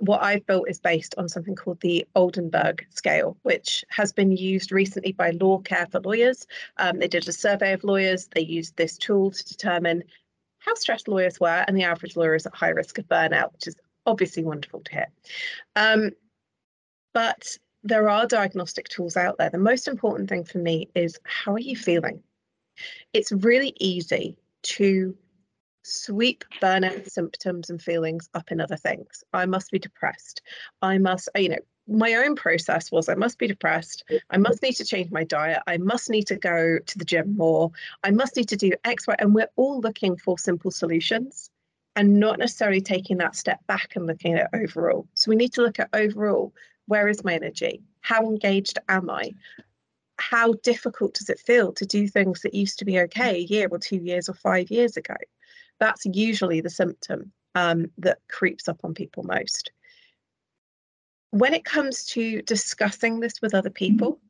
what 0.00 0.22
I've 0.22 0.46
built 0.46 0.68
is 0.68 0.78
based 0.78 1.14
on 1.18 1.28
something 1.28 1.56
called 1.56 1.80
the 1.80 2.06
Oldenburg 2.14 2.86
scale, 2.90 3.36
which 3.42 3.84
has 3.88 4.12
been 4.12 4.30
used 4.30 4.70
recently 4.70 5.12
by 5.12 5.32
LawCare 5.32 5.90
for 5.90 6.00
Lawyers. 6.00 6.46
Um, 6.76 6.98
they 6.98 7.08
did 7.08 7.28
a 7.28 7.32
survey 7.32 7.72
of 7.72 7.84
lawyers. 7.84 8.28
They 8.32 8.42
used 8.42 8.76
this 8.76 8.96
tool 8.96 9.32
to 9.32 9.44
determine 9.44 10.04
how 10.60 10.74
stressed 10.74 11.08
lawyers 11.08 11.40
were, 11.40 11.64
and 11.66 11.76
the 11.76 11.84
average 11.84 12.16
lawyer 12.16 12.34
is 12.34 12.46
at 12.46 12.54
high 12.54 12.68
risk 12.68 12.98
of 12.98 13.08
burnout, 13.08 13.52
which 13.52 13.66
is 13.66 13.76
obviously 14.06 14.44
wonderful 14.44 14.80
to 14.80 14.92
hear. 14.92 15.06
Um, 15.74 16.10
but 17.12 17.56
there 17.82 18.08
are 18.08 18.26
diagnostic 18.26 18.88
tools 18.88 19.16
out 19.16 19.38
there. 19.38 19.50
The 19.50 19.58
most 19.58 19.88
important 19.88 20.28
thing 20.28 20.44
for 20.44 20.58
me 20.58 20.88
is 20.94 21.18
how 21.24 21.54
are 21.54 21.60
you 21.60 21.76
feeling? 21.76 22.22
It's 23.12 23.32
really 23.32 23.74
easy 23.80 24.36
to 24.62 25.16
sweep 25.88 26.44
burnout 26.60 27.10
symptoms 27.10 27.70
and 27.70 27.80
feelings 27.80 28.28
up 28.34 28.50
in 28.52 28.60
other 28.60 28.76
things. 28.76 29.24
I 29.32 29.46
must 29.46 29.70
be 29.70 29.78
depressed. 29.78 30.42
I 30.82 30.98
must, 30.98 31.28
uh, 31.34 31.40
you 31.40 31.48
know, 31.50 31.58
my 31.88 32.14
own 32.14 32.36
process 32.36 32.92
was 32.92 33.08
I 33.08 33.14
must 33.14 33.38
be 33.38 33.46
depressed. 33.46 34.04
I 34.30 34.36
must 34.36 34.62
need 34.62 34.74
to 34.74 34.84
change 34.84 35.10
my 35.10 35.24
diet. 35.24 35.62
I 35.66 35.78
must 35.78 36.10
need 36.10 36.26
to 36.26 36.36
go 36.36 36.78
to 36.78 36.98
the 36.98 37.04
gym 37.04 37.34
more. 37.36 37.70
I 38.04 38.10
must 38.10 38.36
need 38.36 38.48
to 38.50 38.56
do 38.56 38.72
X, 38.84 39.06
Y. 39.06 39.16
And 39.18 39.34
we're 39.34 39.48
all 39.56 39.80
looking 39.80 40.16
for 40.16 40.38
simple 40.38 40.70
solutions 40.70 41.50
and 41.96 42.20
not 42.20 42.38
necessarily 42.38 42.82
taking 42.82 43.16
that 43.18 43.36
step 43.36 43.66
back 43.66 43.96
and 43.96 44.06
looking 44.06 44.34
at 44.34 44.50
overall. 44.52 45.08
So 45.14 45.30
we 45.30 45.36
need 45.36 45.52
to 45.54 45.62
look 45.62 45.80
at 45.80 45.88
overall 45.94 46.52
where 46.86 47.08
is 47.08 47.24
my 47.24 47.34
energy? 47.34 47.82
How 48.00 48.22
engaged 48.22 48.78
am 48.88 49.10
I? 49.10 49.32
How 50.18 50.52
difficult 50.62 51.14
does 51.14 51.28
it 51.28 51.38
feel 51.38 51.72
to 51.72 51.86
do 51.86 52.06
things 52.06 52.42
that 52.42 52.54
used 52.54 52.78
to 52.80 52.84
be 52.84 53.00
okay 53.00 53.36
a 53.36 53.46
year 53.46 53.68
or 53.70 53.78
two 53.78 53.96
years 53.96 54.28
or 54.28 54.34
five 54.34 54.70
years 54.70 54.96
ago? 54.96 55.14
That's 55.80 56.04
usually 56.06 56.60
the 56.60 56.70
symptom 56.70 57.32
um, 57.54 57.90
that 57.98 58.18
creeps 58.28 58.68
up 58.68 58.80
on 58.84 58.94
people 58.94 59.22
most. 59.22 59.72
When 61.30 61.54
it 61.54 61.64
comes 61.64 62.04
to 62.06 62.42
discussing 62.42 63.20
this 63.20 63.40
with 63.42 63.54
other 63.54 63.70
people, 63.70 64.20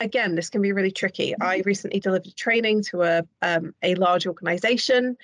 again, 0.00 0.34
this 0.34 0.50
can 0.50 0.60
be 0.60 0.72
really 0.72 0.90
tricky. 0.90 1.34
I 1.40 1.62
recently 1.64 2.00
delivered 2.00 2.36
training 2.36 2.82
to 2.84 3.02
a 3.02 3.22
um, 3.40 3.74
a 3.82 3.94
large 3.94 4.26
organization, 4.26 5.16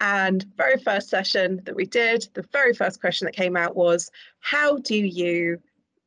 and 0.00 0.44
very 0.56 0.78
first 0.78 1.08
session 1.08 1.62
that 1.64 1.74
we 1.74 1.86
did, 1.86 2.28
the 2.34 2.44
very 2.52 2.74
first 2.74 3.00
question 3.00 3.24
that 3.24 3.34
came 3.34 3.56
out 3.56 3.76
was, 3.76 4.10
"How 4.40 4.76
do 4.78 4.96
you 4.96 5.58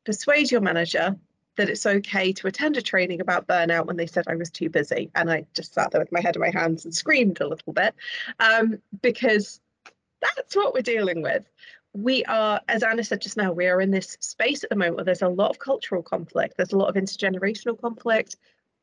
persuade 0.06 0.52
your 0.52 0.62
manager 0.62 1.16
that 1.60 1.70
it's 1.70 1.86
okay 1.86 2.34
to 2.34 2.48
attend 2.48 2.78
a 2.78 2.82
training 2.82 3.22
about 3.22 3.48
burnout 3.48 3.86
when 3.86 3.98
they 3.98 4.08
said 4.08 4.26
I 4.28 4.36
was 4.36 4.50
too 4.50 4.70
busy?" 4.70 5.12
And 5.16 5.32
I 5.32 5.46
just 5.54 5.74
sat 5.74 5.92
there 5.92 6.02
with 6.02 6.12
my 6.12 6.22
head 6.22 6.36
in 6.36 6.42
my 6.42 6.52
hands 6.52 6.86
and 6.86 6.94
screamed 6.94 7.40
a 7.42 7.48
little 7.48 7.74
bit 7.74 7.96
um, 8.40 8.80
because 9.02 9.62
that's 10.22 10.56
what 10.56 10.74
we're 10.74 10.82
dealing 10.82 11.22
with 11.22 11.46
we 11.94 12.24
are, 12.26 12.62
as 12.68 12.84
Anna 12.84 13.04
said 13.04 13.22
just 13.22 13.38
now, 13.38 13.52
we 13.52 13.68
are 13.68 13.82
in 13.82 13.92
this 13.92 14.18
space 14.20 14.64
at 14.64 14.70
the 14.70 14.76
moment 14.76 14.98
where 14.98 15.06
there's 15.06 15.22
a 15.22 15.28
lot 15.28 15.50
of 15.50 15.60
cultural 15.60 16.04
conflict, 16.04 16.56
there's 16.58 16.74
a 16.74 16.78
lot 16.78 16.90
of 16.90 16.96
intergenerational 16.96 17.80
conflict. 17.80 18.36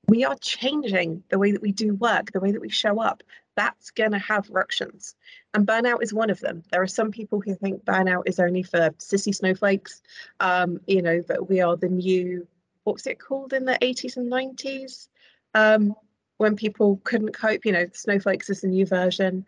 We 0.08 0.24
are 0.24 0.36
changing 0.36 1.24
the 1.30 1.38
way 1.38 1.50
that 1.52 1.62
we 1.62 1.72
do 1.72 1.94
work, 1.94 2.30
the 2.30 2.40
way 2.40 2.52
that 2.52 2.60
we 2.60 2.68
show 2.68 3.00
up. 3.00 3.24
That's 3.56 3.90
going 3.90 4.12
to 4.12 4.18
have 4.18 4.48
ructions. 4.50 5.16
And 5.52 5.66
burnout 5.66 6.02
is 6.02 6.14
one 6.14 6.30
of 6.30 6.38
them. 6.38 6.62
There 6.70 6.82
are 6.82 6.86
some 6.86 7.10
people 7.10 7.40
who 7.40 7.56
think 7.56 7.84
burnout 7.84 8.22
is 8.26 8.38
only 8.38 8.62
for 8.62 8.90
sissy 8.98 9.34
snowflakes, 9.34 10.02
um, 10.38 10.78
you 10.86 11.02
know, 11.02 11.22
that 11.22 11.48
we 11.48 11.60
are 11.60 11.76
the 11.76 11.88
new, 11.88 12.46
what 12.86 12.94
was 12.94 13.06
it 13.08 13.18
called 13.18 13.52
in 13.52 13.64
the 13.64 13.76
80s 13.82 14.16
and 14.16 14.30
90s? 14.30 15.08
Um, 15.54 15.96
when 16.36 16.54
people 16.54 17.00
couldn't 17.02 17.32
cope, 17.32 17.64
you 17.64 17.72
know, 17.72 17.86
snowflakes 17.92 18.48
is 18.48 18.60
the 18.60 18.68
new 18.68 18.86
version. 18.86 19.44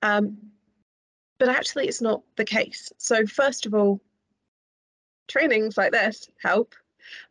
Um, 0.00 0.38
but 1.38 1.50
actually 1.50 1.86
it's 1.86 2.00
not 2.00 2.22
the 2.36 2.46
case. 2.46 2.90
So 2.96 3.26
first 3.26 3.66
of 3.66 3.74
all, 3.74 4.00
trainings 5.26 5.76
like 5.76 5.92
this 5.92 6.30
help 6.42 6.74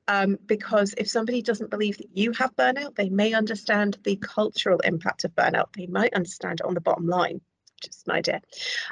um, 0.08 0.38
because 0.46 0.94
if 0.96 1.10
somebody 1.10 1.42
doesn't 1.42 1.72
believe 1.72 1.98
that 1.98 2.16
you 2.16 2.34
have 2.34 2.56
burnout, 2.56 2.96
they 2.96 3.10
may 3.10 3.34
understand 3.34 3.98
the 4.04 4.16
cultural 4.18 4.80
impact 4.82 5.24
of 5.24 5.36
burnout. 5.36 5.74
They 5.74 5.88
might 5.88 6.14
understand 6.14 6.60
it 6.60 6.68
on 6.68 6.76
the 6.76 6.82
bottom 6.82 7.08
line, 7.08 7.42
just 7.82 8.08
an 8.08 8.14
idea. 8.14 8.42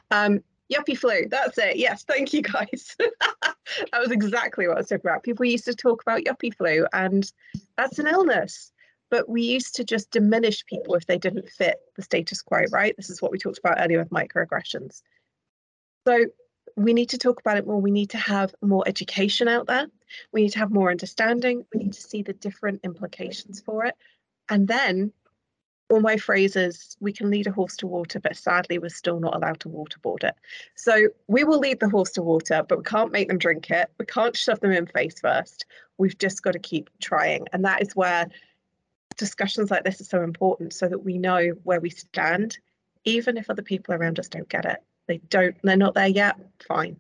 Um, 0.09 0.43
yuppie 0.73 0.97
flu, 0.97 1.27
that's 1.29 1.57
it. 1.57 1.77
Yes, 1.77 2.03
thank 2.03 2.33
you 2.33 2.41
guys. 2.41 2.95
that 2.99 3.99
was 3.99 4.11
exactly 4.11 4.67
what 4.67 4.77
I 4.77 4.79
was 4.79 4.89
talking 4.89 5.09
about. 5.09 5.23
People 5.23 5.45
used 5.45 5.65
to 5.65 5.75
talk 5.75 6.01
about 6.01 6.23
yuppie 6.23 6.55
flu, 6.55 6.85
and 6.93 7.31
that's 7.77 7.99
an 7.99 8.07
illness 8.07 8.71
but 9.09 9.29
we 9.29 9.43
used 9.43 9.75
to 9.75 9.83
just 9.83 10.11
diminish 10.11 10.65
people 10.65 10.95
if 10.95 11.05
they 11.05 11.17
didn't 11.17 11.49
fit 11.49 11.77
the 11.95 12.01
status 12.01 12.41
quo, 12.41 12.63
right? 12.71 12.95
This 12.97 13.09
is 13.09 13.21
what 13.21 13.31
we 13.31 13.37
talked 13.37 13.59
about 13.59 13.77
earlier 13.79 13.99
with 13.99 14.09
microaggressions. 14.09 15.01
So 16.07 16.25
we 16.75 16.93
need 16.93 17.09
to 17.09 17.17
talk 17.17 17.39
about 17.39 17.57
it 17.57 17.67
more. 17.67 17.79
We 17.79 17.91
need 17.91 18.09
to 18.11 18.17
have 18.17 18.53
more 18.61 18.83
education 18.87 19.47
out 19.47 19.67
there. 19.67 19.87
We 20.31 20.41
need 20.41 20.51
to 20.51 20.59
have 20.59 20.71
more 20.71 20.91
understanding. 20.91 21.65
We 21.73 21.83
need 21.83 21.93
to 21.93 22.01
see 22.01 22.23
the 22.23 22.33
different 22.33 22.81
implications 22.83 23.61
for 23.61 23.85
it. 23.85 23.95
And 24.49 24.67
then 24.67 25.13
all 25.89 25.99
my 25.99 26.17
phrases, 26.17 26.97
we 26.99 27.13
can 27.13 27.29
lead 27.29 27.47
a 27.47 27.51
horse 27.51 27.75
to 27.77 27.87
water, 27.87 28.19
but 28.19 28.35
sadly, 28.35 28.79
we're 28.79 28.89
still 28.89 29.19
not 29.19 29.35
allowed 29.35 29.59
to 29.59 29.69
waterboard 29.69 30.23
it. 30.23 30.35
So 30.75 31.09
we 31.27 31.43
will 31.43 31.59
lead 31.59 31.79
the 31.79 31.89
horse 31.89 32.11
to 32.11 32.23
water, 32.23 32.63
but 32.67 32.79
we 32.79 32.83
can't 32.83 33.11
make 33.11 33.27
them 33.27 33.37
drink 33.37 33.69
it. 33.69 33.91
We 33.99 34.05
can't 34.05 34.35
shove 34.35 34.59
them 34.59 34.71
in 34.71 34.87
face 34.87 35.19
first. 35.19 35.65
We've 35.97 36.17
just 36.17 36.41
got 36.41 36.53
to 36.53 36.59
keep 36.59 36.89
trying. 36.99 37.45
And 37.53 37.65
that 37.65 37.83
is 37.83 37.95
where 37.95 38.27
discussions 39.15 39.69
like 39.69 39.83
this 39.83 40.01
are 40.01 40.05
so 40.05 40.23
important 40.23 40.73
so 40.73 40.87
that 40.87 41.05
we 41.05 41.19
know 41.19 41.49
where 41.63 41.79
we 41.79 41.91
stand, 41.91 42.57
even 43.03 43.37
if 43.37 43.49
other 43.49 43.61
people 43.61 43.93
around 43.93 44.19
us 44.19 44.27
don't 44.27 44.49
get 44.49 44.65
it. 44.65 44.81
They 45.07 45.17
don't, 45.17 45.55
they're 45.61 45.77
not 45.77 45.93
there 45.93 46.07
yet, 46.07 46.35
fine. 46.67 46.97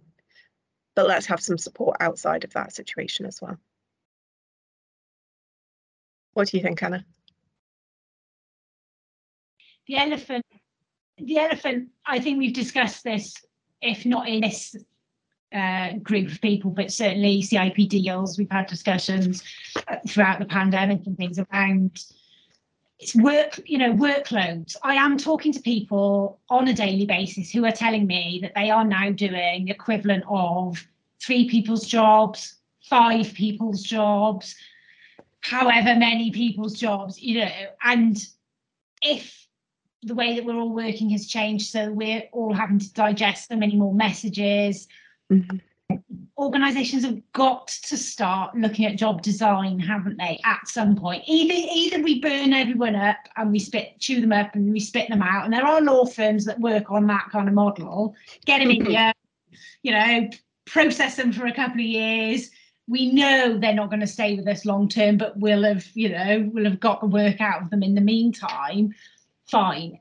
But 0.95 1.07
let's 1.07 1.25
have 1.25 1.41
some 1.41 1.57
support 1.57 1.97
outside 1.99 2.43
of 2.43 2.53
that 2.53 2.73
situation 2.73 3.25
as 3.25 3.41
well. 3.41 3.57
What 6.33 6.49
do 6.49 6.57
you 6.57 6.63
think, 6.63 6.83
Anna? 6.83 7.03
The 9.87 9.97
elephant, 9.97 10.45
the 11.17 11.37
elephant, 11.37 11.89
I 12.05 12.19
think 12.19 12.39
we've 12.39 12.53
discussed 12.53 13.03
this, 13.03 13.35
if 13.81 14.05
not 14.05 14.27
in 14.27 14.41
this 14.41 14.75
uh, 15.53 15.93
group 16.03 16.31
of 16.31 16.41
people, 16.41 16.71
but 16.71 16.91
certainly 16.91 17.41
CIPD 17.41 18.05
Wales. 18.05 18.37
We've 18.37 18.51
had 18.51 18.67
discussions 18.67 19.43
uh, 19.87 19.97
throughout 20.07 20.39
the 20.39 20.45
pandemic 20.45 21.05
and 21.05 21.15
things 21.17 21.39
around 21.39 22.03
it's 22.99 23.15
work, 23.15 23.59
you 23.65 23.77
know, 23.77 23.93
workloads. 23.93 24.75
I 24.83 24.95
am 24.95 25.17
talking 25.17 25.51
to 25.51 25.59
people 25.59 26.39
on 26.49 26.67
a 26.67 26.73
daily 26.73 27.05
basis 27.05 27.51
who 27.51 27.65
are 27.65 27.71
telling 27.71 28.07
me 28.07 28.39
that 28.41 28.53
they 28.55 28.69
are 28.69 28.85
now 28.85 29.11
doing 29.11 29.65
the 29.65 29.71
equivalent 29.71 30.23
of 30.29 30.85
three 31.21 31.49
people's 31.49 31.85
jobs, 31.85 32.55
five 32.89 33.33
people's 33.33 33.83
jobs, 33.83 34.55
however 35.41 35.95
many 35.95 36.31
people's 36.31 36.73
jobs, 36.73 37.21
you 37.21 37.41
know, 37.41 37.51
and 37.83 38.27
if 39.01 39.44
the 40.05 40.15
way 40.15 40.35
that 40.35 40.45
we're 40.45 40.55
all 40.55 40.73
working 40.73 41.09
has 41.09 41.27
changed, 41.27 41.69
so 41.69 41.91
we're 41.91 42.23
all 42.31 42.53
having 42.53 42.79
to 42.79 42.93
digest 42.93 43.49
so 43.49 43.55
many 43.55 43.75
more 43.75 43.93
messages, 43.93 44.87
Mm-hmm. 45.31 45.57
Organisations 46.37 47.05
have 47.05 47.21
got 47.31 47.67
to 47.67 47.95
start 47.95 48.55
looking 48.55 48.85
at 48.85 48.97
job 48.97 49.21
design, 49.21 49.79
haven't 49.79 50.17
they? 50.17 50.39
At 50.43 50.67
some 50.67 50.95
point, 50.95 51.23
either 51.25 51.53
either 51.53 52.03
we 52.03 52.19
burn 52.19 52.53
everyone 52.53 52.95
up 52.95 53.17
and 53.37 53.51
we 53.51 53.59
spit, 53.59 53.99
chew 53.99 54.19
them 54.19 54.33
up, 54.33 54.53
and 54.55 54.71
we 54.71 54.79
spit 54.79 55.07
them 55.09 55.21
out. 55.21 55.45
And 55.45 55.53
there 55.53 55.65
are 55.65 55.81
law 55.81 56.05
firms 56.05 56.43
that 56.45 56.59
work 56.59 56.91
on 56.91 57.07
that 57.07 57.29
kind 57.31 57.47
of 57.47 57.53
model. 57.53 58.15
Get 58.45 58.59
them 58.59 58.71
in 58.71 58.81
mm-hmm. 58.81 58.91
here, 58.91 59.13
you 59.83 59.91
know, 59.91 60.29
process 60.65 61.15
them 61.15 61.31
for 61.31 61.45
a 61.45 61.53
couple 61.53 61.79
of 61.79 61.85
years. 61.85 62.49
We 62.87 63.11
know 63.11 63.57
they're 63.57 63.73
not 63.73 63.89
going 63.89 64.01
to 64.01 64.07
stay 64.07 64.35
with 64.35 64.47
us 64.47 64.65
long 64.65 64.89
term, 64.89 65.17
but 65.17 65.37
we'll 65.39 65.63
have, 65.63 65.87
you 65.93 66.09
know, 66.09 66.49
we'll 66.51 66.65
have 66.65 66.79
got 66.79 66.99
the 66.99 67.07
work 67.07 67.39
out 67.39 67.61
of 67.61 67.69
them 67.69 67.81
in 67.81 67.95
the 67.95 68.01
meantime. 68.01 68.93
Fine. 69.47 69.99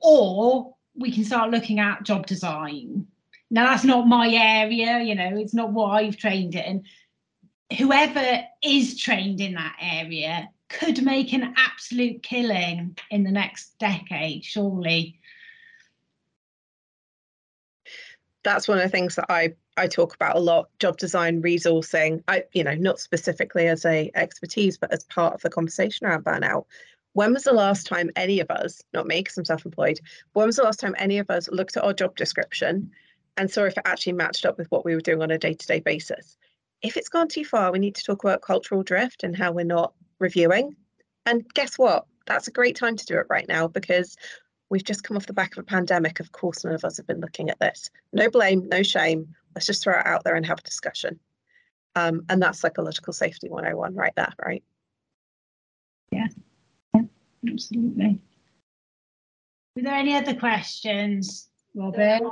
Or 0.00 0.74
we 0.94 1.10
can 1.12 1.24
start 1.24 1.50
looking 1.50 1.80
at 1.80 2.04
job 2.04 2.26
design 2.26 3.06
now 3.50 3.66
that's 3.66 3.84
not 3.84 4.08
my 4.08 4.28
area, 4.28 5.00
you 5.00 5.14
know, 5.14 5.36
it's 5.36 5.54
not 5.54 5.72
what 5.72 5.90
I've 5.90 6.16
trained 6.16 6.54
in. 6.54 6.84
Whoever 7.78 8.44
is 8.62 8.98
trained 8.98 9.40
in 9.40 9.54
that 9.54 9.76
area 9.80 10.48
could 10.68 11.04
make 11.04 11.32
an 11.32 11.54
absolute 11.56 12.22
killing 12.22 12.96
in 13.10 13.22
the 13.22 13.30
next 13.30 13.78
decade, 13.78 14.44
surely. 14.44 15.20
That's 18.42 18.68
one 18.68 18.78
of 18.78 18.84
the 18.84 18.90
things 18.90 19.14
that 19.16 19.26
I 19.28 19.54
I 19.76 19.88
talk 19.88 20.14
about 20.14 20.36
a 20.36 20.40
lot 20.40 20.70
job 20.78 20.96
design 20.96 21.42
resourcing 21.42 22.22
I 22.28 22.44
you 22.52 22.64
know 22.64 22.74
not 22.74 22.98
specifically 22.98 23.66
as 23.66 23.84
a 23.84 24.10
expertise 24.14 24.78
but 24.78 24.92
as 24.92 25.04
part 25.04 25.34
of 25.34 25.42
the 25.42 25.50
conversation 25.50 26.06
around 26.06 26.24
burnout 26.24 26.64
when 27.16 27.32
was 27.32 27.44
the 27.44 27.52
last 27.52 27.86
time 27.86 28.10
any 28.14 28.40
of 28.40 28.50
us 28.50 28.82
not 28.92 29.06
me 29.06 29.20
because 29.20 29.38
I'm 29.38 29.46
self-employed 29.46 30.00
when 30.34 30.44
was 30.44 30.56
the 30.56 30.64
last 30.64 30.78
time 30.78 30.94
any 30.98 31.16
of 31.16 31.30
us 31.30 31.48
looked 31.48 31.78
at 31.78 31.82
our 31.82 31.94
job 31.94 32.14
description 32.14 32.90
and 33.38 33.50
saw 33.50 33.62
if 33.62 33.78
it 33.78 33.84
actually 33.86 34.12
matched 34.12 34.44
up 34.44 34.58
with 34.58 34.70
what 34.70 34.84
we 34.84 34.94
were 34.94 35.00
doing 35.00 35.22
on 35.22 35.30
a 35.30 35.38
day-to-day 35.38 35.80
basis. 35.80 36.36
If 36.82 36.98
it's 36.98 37.08
gone 37.08 37.28
too 37.28 37.44
far, 37.44 37.72
we 37.72 37.78
need 37.78 37.94
to 37.94 38.04
talk 38.04 38.22
about 38.22 38.42
cultural 38.42 38.82
drift 38.82 39.24
and 39.24 39.34
how 39.34 39.52
we're 39.52 39.64
not 39.64 39.94
reviewing. 40.18 40.76
And 41.24 41.42
guess 41.54 41.78
what? 41.78 42.06
That's 42.26 42.48
a 42.48 42.52
great 42.52 42.76
time 42.76 42.96
to 42.96 43.06
do 43.06 43.18
it 43.18 43.26
right 43.30 43.48
now 43.48 43.66
because 43.66 44.16
we've 44.68 44.84
just 44.84 45.02
come 45.02 45.16
off 45.16 45.26
the 45.26 45.32
back 45.32 45.52
of 45.52 45.62
a 45.62 45.66
pandemic. 45.66 46.20
Of 46.20 46.32
course, 46.32 46.64
none 46.64 46.74
of 46.74 46.84
us 46.84 46.98
have 46.98 47.06
been 47.06 47.20
looking 47.20 47.48
at 47.48 47.60
this. 47.60 47.90
No 48.12 48.28
blame, 48.30 48.68
no 48.68 48.82
shame. 48.82 49.34
Let's 49.54 49.66
just 49.66 49.82
throw 49.82 49.98
it 49.98 50.06
out 50.06 50.24
there 50.24 50.34
and 50.34 50.44
have 50.44 50.58
a 50.58 50.62
discussion. 50.62 51.18
Um, 51.94 52.26
and 52.28 52.42
that's 52.42 52.60
psychological 52.60 53.14
safety 53.14 53.48
101 53.48 53.94
right 53.94 54.12
there, 54.16 54.34
right? 54.38 54.62
Yeah 56.12 56.28
absolutely. 57.50 58.20
Were 59.74 59.82
there 59.82 59.94
any 59.94 60.14
other 60.16 60.34
questions, 60.34 61.48
Robert? 61.74 62.22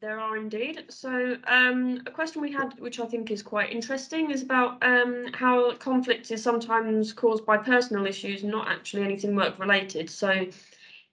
There 0.00 0.20
are 0.20 0.36
indeed. 0.36 0.84
So, 0.90 1.36
um, 1.46 2.02
a 2.06 2.10
question 2.10 2.40
we 2.40 2.52
had, 2.52 2.78
which 2.78 3.00
I 3.00 3.06
think 3.06 3.30
is 3.30 3.42
quite 3.42 3.72
interesting, 3.72 4.30
is 4.30 4.42
about 4.42 4.82
um, 4.82 5.26
how 5.34 5.74
conflict 5.74 6.30
is 6.30 6.42
sometimes 6.42 7.12
caused 7.12 7.44
by 7.44 7.56
personal 7.56 8.06
issues, 8.06 8.44
not 8.44 8.68
actually 8.68 9.02
anything 9.02 9.34
work 9.34 9.58
related. 9.58 10.08
So, 10.08 10.46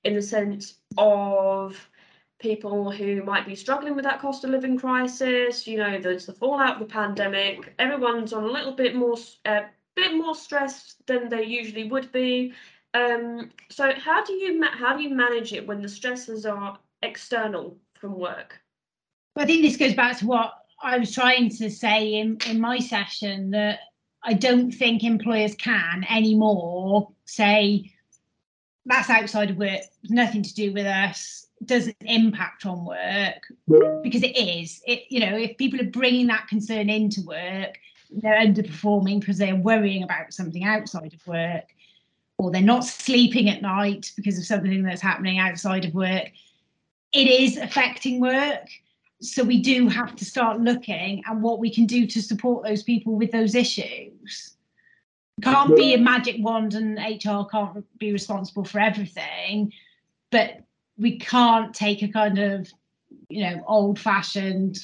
in 0.04 0.14
the 0.14 0.22
sense 0.22 0.76
of 0.98 1.90
people 2.40 2.92
who 2.92 3.24
might 3.24 3.48
be 3.48 3.56
struggling 3.56 3.96
with 3.96 4.06
that 4.06 4.20
cost 4.20 4.44
of 4.44 4.52
living 4.52 4.78
crisis, 4.78 5.66
you 5.66 5.78
know, 5.78 6.00
there's 6.00 6.28
the 6.28 6.34
fallout 6.34 6.76
of 6.76 6.88
the 6.88 6.94
pandemic. 6.94 7.74
Everyone's 7.80 8.34
on 8.34 8.44
a 8.44 8.52
little 8.52 8.74
bit 8.74 8.96
more, 8.96 9.18
uh, 9.46 9.62
bit 9.96 10.14
more 10.14 10.36
stress 10.36 10.96
than 11.08 11.30
they 11.30 11.44
usually 11.44 11.86
would 11.86 12.12
be. 12.12 12.54
Um, 12.96 13.52
so, 13.70 13.92
how 13.94 14.24
do 14.24 14.34
you 14.34 14.64
how 14.64 14.96
do 14.96 15.04
you 15.04 15.10
manage 15.10 15.52
it 15.52 15.68
when 15.68 15.82
the 15.82 15.90
stresses 15.90 16.46
are 16.46 16.80
external 17.04 17.78
from 18.00 18.18
work? 18.18 18.60
I 19.36 19.46
think 19.46 19.64
this 19.64 19.76
goes 19.76 19.94
back 19.94 20.18
to 20.20 20.28
what 20.28 20.54
I 20.82 20.98
was 20.98 21.14
trying 21.14 21.50
to 21.50 21.70
say 21.70 22.14
in, 22.14 22.38
in 22.50 22.62
my 22.62 22.80
session 22.80 23.52
that 23.52 23.80
I 24.24 24.34
don't 24.34 24.72
think 24.72 25.04
employers 25.04 25.56
can 25.56 26.06
anymore 26.10 27.12
say 27.26 27.92
that's 28.86 29.10
outside 29.10 29.50
of 29.50 29.58
work, 29.58 29.82
nothing 30.10 30.44
to 30.44 30.54
do 30.54 30.72
with 30.72 30.86
us. 30.86 31.48
doesn't 31.66 31.98
impact 32.02 32.66
on 32.66 32.86
work 32.86 33.42
because 34.04 34.24
it 34.24 34.38
is 34.38 34.82
it 34.86 35.04
you 35.10 35.20
know 35.20 35.36
if 35.36 35.58
people 35.58 35.82
are 35.82 35.90
bringing 35.90 36.28
that 36.28 36.48
concern 36.48 36.90
into 36.90 37.22
work 37.24 37.78
they're 38.22 38.46
underperforming 38.46 39.20
because 39.20 39.38
they're 39.38 39.56
worrying 39.56 40.04
about 40.04 40.34
something 40.34 40.64
outside 40.64 41.14
of 41.14 41.28
work 41.28 41.66
or 42.38 42.52
they're 42.52 42.62
not 42.62 42.84
sleeping 42.84 43.50
at 43.50 43.62
night 43.62 44.12
because 44.16 44.38
of 44.38 44.46
something 44.46 44.84
that's 44.84 45.02
happening 45.02 45.40
outside 45.40 45.86
of 45.86 45.94
work 45.94 46.32
it 47.14 47.28
is 47.28 47.58
affecting 47.58 48.20
work 48.20 48.68
so 49.22 49.44
we 49.44 49.62
do 49.62 49.88
have 49.88 50.16
to 50.16 50.26
start 50.26 50.60
looking 50.60 51.24
at 51.26 51.38
what 51.38 51.60
we 51.60 51.74
can 51.74 51.86
do 51.86 52.06
to 52.06 52.22
support 52.22 52.64
those 52.64 52.84
people 52.84 53.16
with 53.16 53.32
those 53.32 53.56
issues 53.56 54.56
can't 55.42 55.76
be 55.76 55.94
a 55.94 55.98
magic 55.98 56.36
wand 56.40 56.74
and 56.74 56.98
hr 56.98 57.44
can't 57.52 57.86
be 57.98 58.12
responsible 58.12 58.64
for 58.64 58.80
everything 58.80 59.72
but 60.32 60.62
we 60.98 61.18
can't 61.18 61.74
take 61.74 62.02
a 62.02 62.08
kind 62.08 62.38
of 62.38 62.70
you 63.30 63.44
know 63.44 63.64
old 63.68 64.00
fashioned 64.00 64.78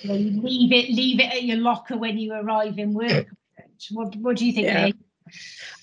you 0.00 0.08
know, 0.08 0.14
leave 0.14 0.72
it 0.72 0.90
leave 0.90 1.20
it 1.20 1.32
at 1.32 1.42
your 1.44 1.58
locker 1.58 1.96
when 1.96 2.18
you 2.18 2.32
arrive 2.32 2.78
in 2.78 2.94
work 2.94 3.26
what, 3.90 4.14
what 4.16 4.36
do 4.36 4.46
you 4.46 4.52
think 4.52 4.66
Yeah. 4.66 4.84
Leah? 4.86 4.94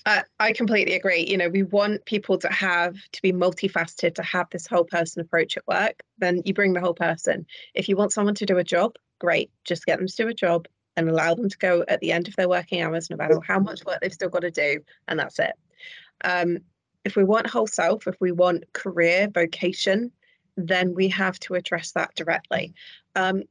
Uh, 0.06 0.22
I 0.38 0.52
completely 0.52 0.94
agree. 0.94 1.26
You 1.26 1.36
know, 1.36 1.48
we 1.48 1.62
want 1.62 2.04
people 2.04 2.38
to 2.38 2.48
have 2.48 2.94
to 3.12 3.22
be 3.22 3.32
multifaceted, 3.32 4.14
to 4.14 4.22
have 4.22 4.48
this 4.50 4.66
whole 4.66 4.84
person 4.84 5.20
approach 5.20 5.56
at 5.56 5.66
work. 5.66 6.02
Then 6.18 6.42
you 6.44 6.54
bring 6.54 6.72
the 6.72 6.80
whole 6.80 6.94
person. 6.94 7.46
If 7.74 7.88
you 7.88 7.96
want 7.96 8.12
someone 8.12 8.34
to 8.36 8.46
do 8.46 8.58
a 8.58 8.64
job, 8.64 8.96
great. 9.18 9.50
Just 9.64 9.86
get 9.86 9.98
them 9.98 10.08
to 10.08 10.16
do 10.16 10.28
a 10.28 10.34
job 10.34 10.66
and 10.96 11.08
allow 11.08 11.34
them 11.34 11.48
to 11.48 11.58
go 11.58 11.84
at 11.88 12.00
the 12.00 12.12
end 12.12 12.28
of 12.28 12.36
their 12.36 12.48
working 12.48 12.82
hours, 12.82 13.10
no 13.10 13.16
matter 13.16 13.38
how 13.46 13.58
much 13.58 13.84
work 13.84 14.00
they've 14.00 14.12
still 14.12 14.28
got 14.28 14.40
to 14.40 14.50
do, 14.50 14.80
and 15.08 15.18
that's 15.18 15.38
it. 15.38 15.52
Um, 16.24 16.58
if 17.04 17.16
we 17.16 17.24
want 17.24 17.46
whole 17.46 17.66
self, 17.66 18.06
if 18.06 18.16
we 18.20 18.32
want 18.32 18.70
career 18.72 19.28
vocation, 19.32 20.12
then 20.56 20.94
we 20.94 21.08
have 21.08 21.38
to 21.40 21.54
address 21.54 21.92
that 21.92 22.14
directly. 22.14 22.74
Um, 23.14 23.44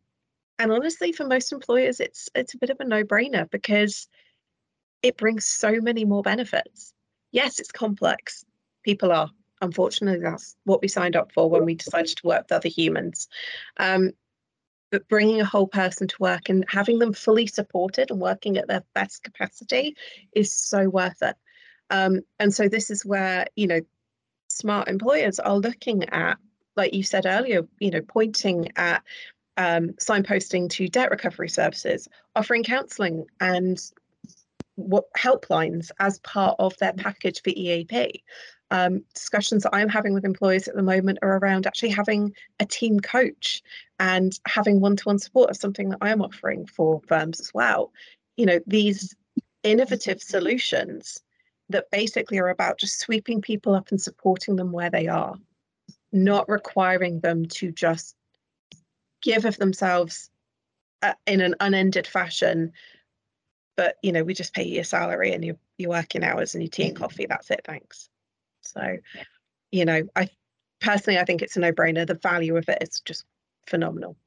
and 0.60 0.72
honestly, 0.72 1.14
for 1.14 1.26
most 1.26 1.52
employers, 1.52 2.00
it's 2.00 2.30
it's 2.36 2.54
a 2.54 2.58
bit 2.58 2.70
of 2.70 2.80
a 2.80 2.86
no-brainer 2.86 3.50
because 3.50 4.08
it 5.02 5.18
brings 5.18 5.46
so 5.46 5.80
many 5.82 6.06
more 6.06 6.22
benefits. 6.22 6.94
Yes, 7.32 7.60
it's 7.60 7.72
complex. 7.72 8.46
People 8.84 9.12
are. 9.12 9.30
Unfortunately, 9.62 10.22
that's 10.22 10.56
what 10.64 10.82
we 10.82 10.88
signed 10.88 11.18
up 11.18 11.34
for 11.34 11.50
when 11.50 11.66
we 11.66 11.76
decided 11.76 12.16
to 12.16 12.28
work 12.28 12.44
with 12.44 12.54
other 12.54 12.70
humans. 12.70 13.28
Um, 13.76 14.12
but 14.90 15.08
bringing 15.10 15.42
a 15.42 15.46
whole 15.46 15.68
person 15.68 16.08
to 16.08 16.16
work 16.20 16.50
and 16.50 16.64
having 16.70 16.98
them 17.00 17.14
fully 17.14 17.46
supported 17.46 18.10
and 18.10 18.22
working 18.22 18.58
at 18.58 18.68
their 18.68 18.84
best 18.96 19.24
capacity 19.24 19.96
is 20.34 20.52
so 20.52 20.88
worth 20.90 21.22
it. 21.22 21.36
Um, 21.90 22.22
and 22.40 22.54
so 22.54 22.70
this 22.70 22.90
is 22.90 23.06
where 23.06 23.46
you 23.56 23.68
know 23.68 23.82
smart 24.48 24.88
employers 24.88 25.40
are 25.40 25.58
looking 25.58 26.08
at, 26.10 26.38
like 26.76 26.94
you 26.94 27.04
said 27.04 27.26
earlier, 27.26 27.68
you 27.80 27.92
know, 27.92 28.02
pointing 28.02 28.72
at 28.76 29.04
um, 29.58 29.90
signposting 30.02 30.70
to 30.70 30.88
debt 30.88 31.12
recovery 31.12 31.50
services, 31.50 32.08
offering 32.36 32.64
counselling 32.64 33.26
and 33.40 33.92
helplines 35.18 35.92
as 36.00 36.20
part 36.20 36.56
of 36.60 36.78
their 36.78 36.94
package 36.94 37.42
for 37.42 37.50
EAP. 37.50 38.24
Um, 38.72 39.04
discussions 39.14 39.64
that 39.64 39.74
I'm 39.74 39.90
having 39.90 40.14
with 40.14 40.26
employers 40.26 40.68
at 40.68 40.76
the 40.76 40.84
moment 40.84 41.20
are 41.22 41.38
around 41.38 41.66
actually 41.66 41.90
having 41.90 42.36
a 42.60 42.66
team 42.66 43.00
coach 43.00 43.64
and 44.00 44.40
having 44.48 44.80
one-to-one 44.80 45.18
support 45.18 45.50
is 45.50 45.60
something 45.60 45.90
that 45.90 45.98
I'm 46.02 46.22
offering 46.22 46.68
for 46.68 47.02
firms 47.08 47.40
as 47.40 47.52
well. 47.54 47.92
You 48.38 48.46
know, 48.46 48.60
these 48.68 49.16
innovative 49.64 50.22
solutions 50.22 51.22
that 51.70 51.92
basically 51.92 52.38
are 52.40 52.50
about 52.50 52.80
just 52.80 53.00
sweeping 53.00 53.42
people 53.42 53.74
up 53.74 53.90
and 53.90 54.02
supporting 54.02 54.56
them 54.56 54.72
where 54.72 54.90
they 54.90 55.08
are, 55.08 55.36
not 56.12 56.50
requiring 56.50 57.20
them 57.20 57.46
to 57.46 57.72
just 57.72 58.16
give 59.22 59.46
of 59.46 59.58
themselves 59.58 60.30
uh, 61.02 61.14
in 61.28 61.42
an 61.42 61.56
unended 61.60 62.08
fashion 62.08 62.72
but 63.80 63.96
you 64.04 64.12
know 64.12 64.26
we 64.26 64.34
just 64.34 64.54
pay 64.54 64.64
you 64.64 64.76
your 64.76 64.84
salary 64.84 65.32
and 65.32 65.46
your 65.46 65.56
your 65.78 65.92
working 65.92 66.22
hours 66.22 66.54
and 66.54 66.62
your 66.62 66.70
tea 66.70 66.84
and 66.84 66.98
coffee 66.98 67.26
that's 67.30 67.50
it 67.50 67.62
thanks 67.64 68.10
so 68.60 68.98
you 69.72 69.86
know 69.86 70.02
i 70.18 70.28
personally 70.82 71.18
i 71.18 71.24
think 71.24 71.42
it's 71.42 71.56
a 71.56 71.62
no-brainer 71.62 72.06
the 72.06 72.16
value 72.16 72.58
of 72.58 72.68
it 72.68 72.78
is 72.82 73.00
just 73.06 73.24
phenomenal 73.68 74.18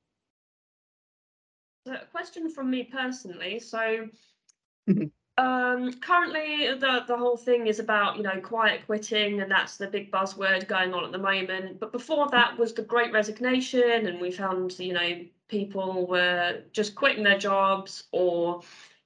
So 1.86 1.92
a 1.92 2.06
question 2.10 2.48
from 2.48 2.70
me 2.70 2.84
personally. 2.84 3.58
So 3.58 4.08
Mhm. 4.88 5.10
um, 5.36 5.92
currently 5.94 6.68
the, 6.78 7.04
the 7.08 7.16
whole 7.16 7.36
thing 7.36 7.66
is 7.66 7.80
about, 7.80 8.16
you 8.16 8.22
know, 8.22 8.40
quiet 8.40 8.86
quitting 8.86 9.40
and 9.40 9.50
that's 9.50 9.76
the 9.78 9.88
big 9.88 10.12
buzzword 10.12 10.68
going 10.68 10.94
on 10.94 11.04
at 11.04 11.10
the 11.10 11.18
moment. 11.18 11.80
But 11.80 11.90
before 11.90 12.28
that 12.30 12.56
was 12.56 12.72
the 12.72 12.82
great 12.82 13.12
resignation 13.12 14.06
and 14.06 14.20
we 14.20 14.30
found, 14.30 14.78
you 14.78 14.92
know, 14.92 15.24
people 15.48 16.06
were 16.06 16.62
just 16.72 16.94
quitting 16.94 17.24
their 17.24 17.38
jobs 17.38 18.04
or, 18.12 18.62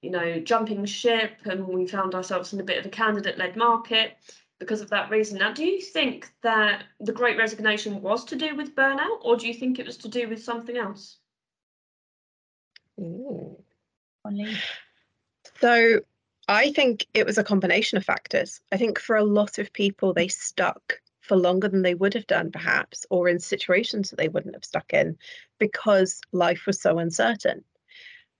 you 0.07 0.13
know, 0.13 0.39
jumping 0.39 0.85
ship 0.85 1.33
and 1.47 1.67
we 1.67 1.85
found 1.85 2.15
ourselves 2.15 2.53
in 2.53 2.61
a 2.61 2.65
bit 2.65 2.79
of 2.79 2.87
a 2.87 2.91
candidate-led 2.91 3.57
market 3.57 4.17
because 4.61 4.81
of 4.81 4.89
that 4.91 5.11
reason. 5.11 5.39
Now, 5.39 5.53
do 5.53 5.65
you 5.65 5.81
think 5.81 6.31
that 6.43 6.85
the 7.01 7.13
great 7.13 7.37
resignation 7.37 8.01
was 8.01 8.25
to 8.27 8.37
do 8.37 8.55
with 8.55 8.77
burnout 8.77 9.19
or 9.23 9.37
do 9.37 9.49
you 9.49 9.55
think 9.55 9.81
it 9.81 9.87
was 9.87 9.97
to 9.99 10.09
do 10.09 10.29
with 10.29 10.45
something 10.45 10.77
else? 10.77 11.19
Ooh. 13.01 13.57
So 15.61 16.01
I 16.47 16.71
think 16.71 17.07
it 17.13 17.27
was 17.27 17.37
a 17.37 17.45
combination 17.45 17.99
of 17.99 18.05
factors. 18.05 18.61
I 18.71 18.77
think 18.77 19.01
for 19.01 19.17
a 19.17 19.25
lot 19.25 19.59
of 19.59 19.73
people, 19.73 20.15
they 20.15 20.29
stuck 20.29 21.01
for 21.21 21.37
longer 21.37 21.67
than 21.67 21.83
they 21.83 21.97
would 21.97 22.15
have 22.15 22.29
done, 22.29 22.53
perhaps, 22.53 23.05
or 23.11 23.29
in 23.29 23.41
situations 23.41 24.11
that 24.11 24.17
they 24.17 24.29
wouldn't 24.29 24.55
have 24.55 24.65
stuck 24.65 24.93
in 24.93 25.19
because 25.59 26.21
life 26.31 26.65
was 26.65 26.81
so 26.81 27.01
uncertain. 27.01 27.65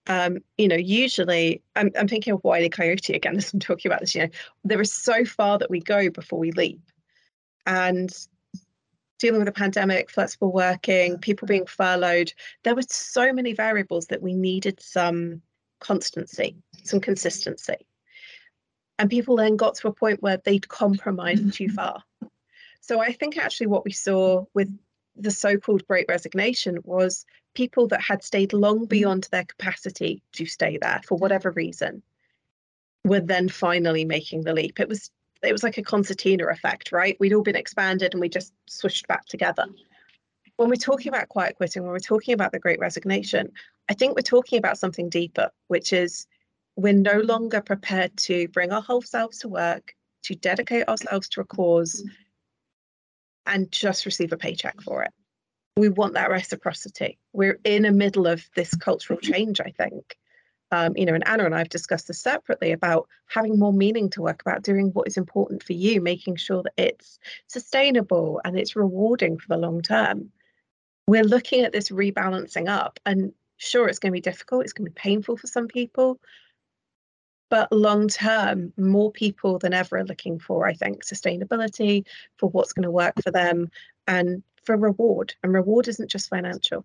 Um, 0.09 0.39
you 0.57 0.69
know, 0.69 0.77
usually 0.77 1.63
I'm, 1.75 1.91
I'm 1.99 2.09
thinking 2.09 2.33
of 2.33 2.45
Wiley 2.45 2.69
Coyote 2.69 3.15
again 3.15 3.37
as 3.37 3.53
I'm 3.53 3.61
talking 3.61 3.91
about 3.91 4.01
this, 4.01 4.15
you 4.15 4.23
know, 4.23 4.29
there 4.65 4.81
is 4.81 4.93
so 4.93 5.25
far 5.25 5.59
that 5.59 5.71
we 5.71 5.81
go 5.81 6.11
before 6.11 6.39
we 6.39 6.53
leap. 6.53 6.81
And 7.67 8.15
dealing 9.19 9.41
with 9.41 9.47
the 9.47 9.53
pandemic, 9.53 10.11
flexible 10.11 10.53
working, 10.53 11.19
people 11.19 11.49
being 11.49 11.67
furloughed, 11.67 12.33
there 12.63 12.75
were 12.75 12.83
so 12.89 13.33
many 13.33 13.53
variables 13.53 14.07
that 14.07 14.23
we 14.23 14.35
needed 14.35 14.81
some 14.81 15.43
constancy, 15.81 16.57
some 16.85 17.01
consistency. 17.01 17.87
And 18.99 19.11
people 19.11 19.37
then 19.37 19.57
got 19.57 19.75
to 19.77 19.89
a 19.89 19.93
point 19.93 20.23
where 20.23 20.39
they'd 20.39 20.69
compromised 20.69 21.55
too 21.55 21.69
far. 21.75 22.03
So 22.81 23.01
I 23.01 23.13
think 23.13 23.37
actually 23.37 23.67
what 23.67 23.85
we 23.85 23.93
saw 23.93 24.45
with 24.55 24.69
the 25.17 25.31
so-called 25.31 25.87
great 25.87 26.07
resignation 26.09 26.79
was 26.85 27.25
people 27.57 27.89
that 27.89 28.03
had 28.03 28.23
stayed 28.23 28.53
long 28.53 28.77
mm-hmm. 28.77 28.85
beyond 28.85 29.29
their 29.33 29.45
capacity 29.45 30.23
to 30.33 30.47
stay 30.47 30.79
there 30.81 31.01
for 31.05 31.19
whatever 31.19 31.51
reason 31.51 32.03
were 33.05 33.21
then 33.21 33.49
finally 33.49 34.05
making 34.05 34.43
the 34.43 34.53
leap. 34.53 34.79
It 34.79 34.89
was 34.89 35.11
it 35.43 35.53
was 35.53 35.63
like 35.63 35.79
a 35.79 35.83
concertina 35.83 36.47
effect, 36.47 36.93
right? 36.93 37.17
We'd 37.21 37.33
all 37.33 37.43
been 37.43 37.57
expanded 37.57 38.15
and 38.15 38.21
we 38.21 38.29
just 38.29 38.53
swished 38.69 39.07
back 39.07 39.27
together. 39.27 39.67
When 40.57 40.71
we're 40.71 40.77
talking 40.77 41.11
about 41.11 41.29
quiet 41.29 41.57
quitting, 41.57 41.83
when 41.83 41.93
we're 41.93 41.99
talking 41.99 42.33
about 42.33 42.53
the 42.53 42.59
great 42.59 42.81
resignation, 42.81 43.53
I 43.91 43.95
think 43.95 44.17
we're 44.17 44.23
talking 44.23 44.59
about 44.59 44.79
something 44.79 45.11
deeper, 45.11 45.51
which 45.69 45.93
is 45.93 46.27
we're 46.77 46.95
no 46.95 47.21
longer 47.21 47.61
prepared 47.61 48.17
to 48.19 48.49
bring 48.49 48.73
our 48.73 48.81
whole 48.81 49.03
selves 49.03 49.39
to 49.41 49.49
work, 49.49 49.95
to 50.25 50.35
dedicate 50.35 50.89
ourselves 50.89 51.29
to 51.31 51.43
a 51.43 51.45
cause, 51.45 52.01
mm-hmm. 52.01 53.55
and 53.55 53.71
just 53.71 54.07
receive 54.07 54.33
a 54.33 54.39
paycheck 54.39 54.81
for 54.81 55.03
it. 55.03 55.13
We 55.77 55.89
want 55.91 56.15
that 56.15 56.31
reciprocity. 56.31 57.19
We're 57.33 57.61
in 57.65 57.83
the 57.83 57.93
middle 57.93 58.27
of 58.27 58.49
this 58.55 58.75
cultural 58.75 59.19
change, 59.19 59.61
I 59.61 59.71
think. 59.71 60.17
Um, 60.73 60.97
you 60.97 61.05
know, 61.07 61.15
and 61.15 61.27
Anna 61.29 61.45
and 61.45 61.55
I 61.55 61.59
have 61.59 61.69
discussed 61.69 62.09
this 62.09 62.21
separately 62.21 62.73
about 62.73 63.09
having 63.29 63.59
more 63.59 63.73
meaning 63.73 64.11
to 64.11 64.23
work, 64.23 64.41
about 64.41 64.63
doing 64.63 64.89
what 64.89 65.07
is 65.07 65.17
important 65.17 65.63
for 65.63 65.75
you, 65.75 66.01
making 66.01 66.37
sure 66.37 66.63
that 66.63 66.73
it's 66.77 67.19
sustainable 67.47 68.41
and 68.45 68.59
it's 68.59 68.75
rewarding 68.75 69.39
for 69.39 69.49
the 69.49 69.59
long 69.59 69.83
term. 69.83 70.33
We're 71.07 71.23
looking 71.25 71.61
at 71.61 71.73
this 71.73 71.91
rebalancing 71.91 72.69
up, 72.69 72.99
and 73.07 73.33
sure, 73.59 73.89
it's 73.89 74.01
going 74.01 74.11
to 74.11 74.17
be 74.17 74.21
difficult, 74.21 74.65
it's 74.65 74.73
going 74.73 74.87
to 74.87 74.91
be 74.91 75.01
painful 75.01 75.37
for 75.37 75.47
some 75.47 75.69
people, 75.69 76.19
but 77.49 77.71
long 77.71 78.09
term, 78.09 78.73
more 78.77 79.13
people 79.13 79.59
than 79.59 79.73
ever 79.73 79.99
are 79.99 80.05
looking 80.05 80.41
for, 80.41 80.67
I 80.67 80.73
think, 80.73 81.05
sustainability 81.05 82.07
for 82.39 82.49
what's 82.51 82.73
going 82.73 82.83
to 82.85 82.91
work 82.91 83.15
for 83.23 83.31
them 83.31 83.71
and 84.09 84.43
for 84.67 84.77
reward. 84.77 85.35
And 85.43 85.55
reward 85.55 85.89
isn't 85.89 86.11
just 86.11 86.29
financial. 86.29 86.85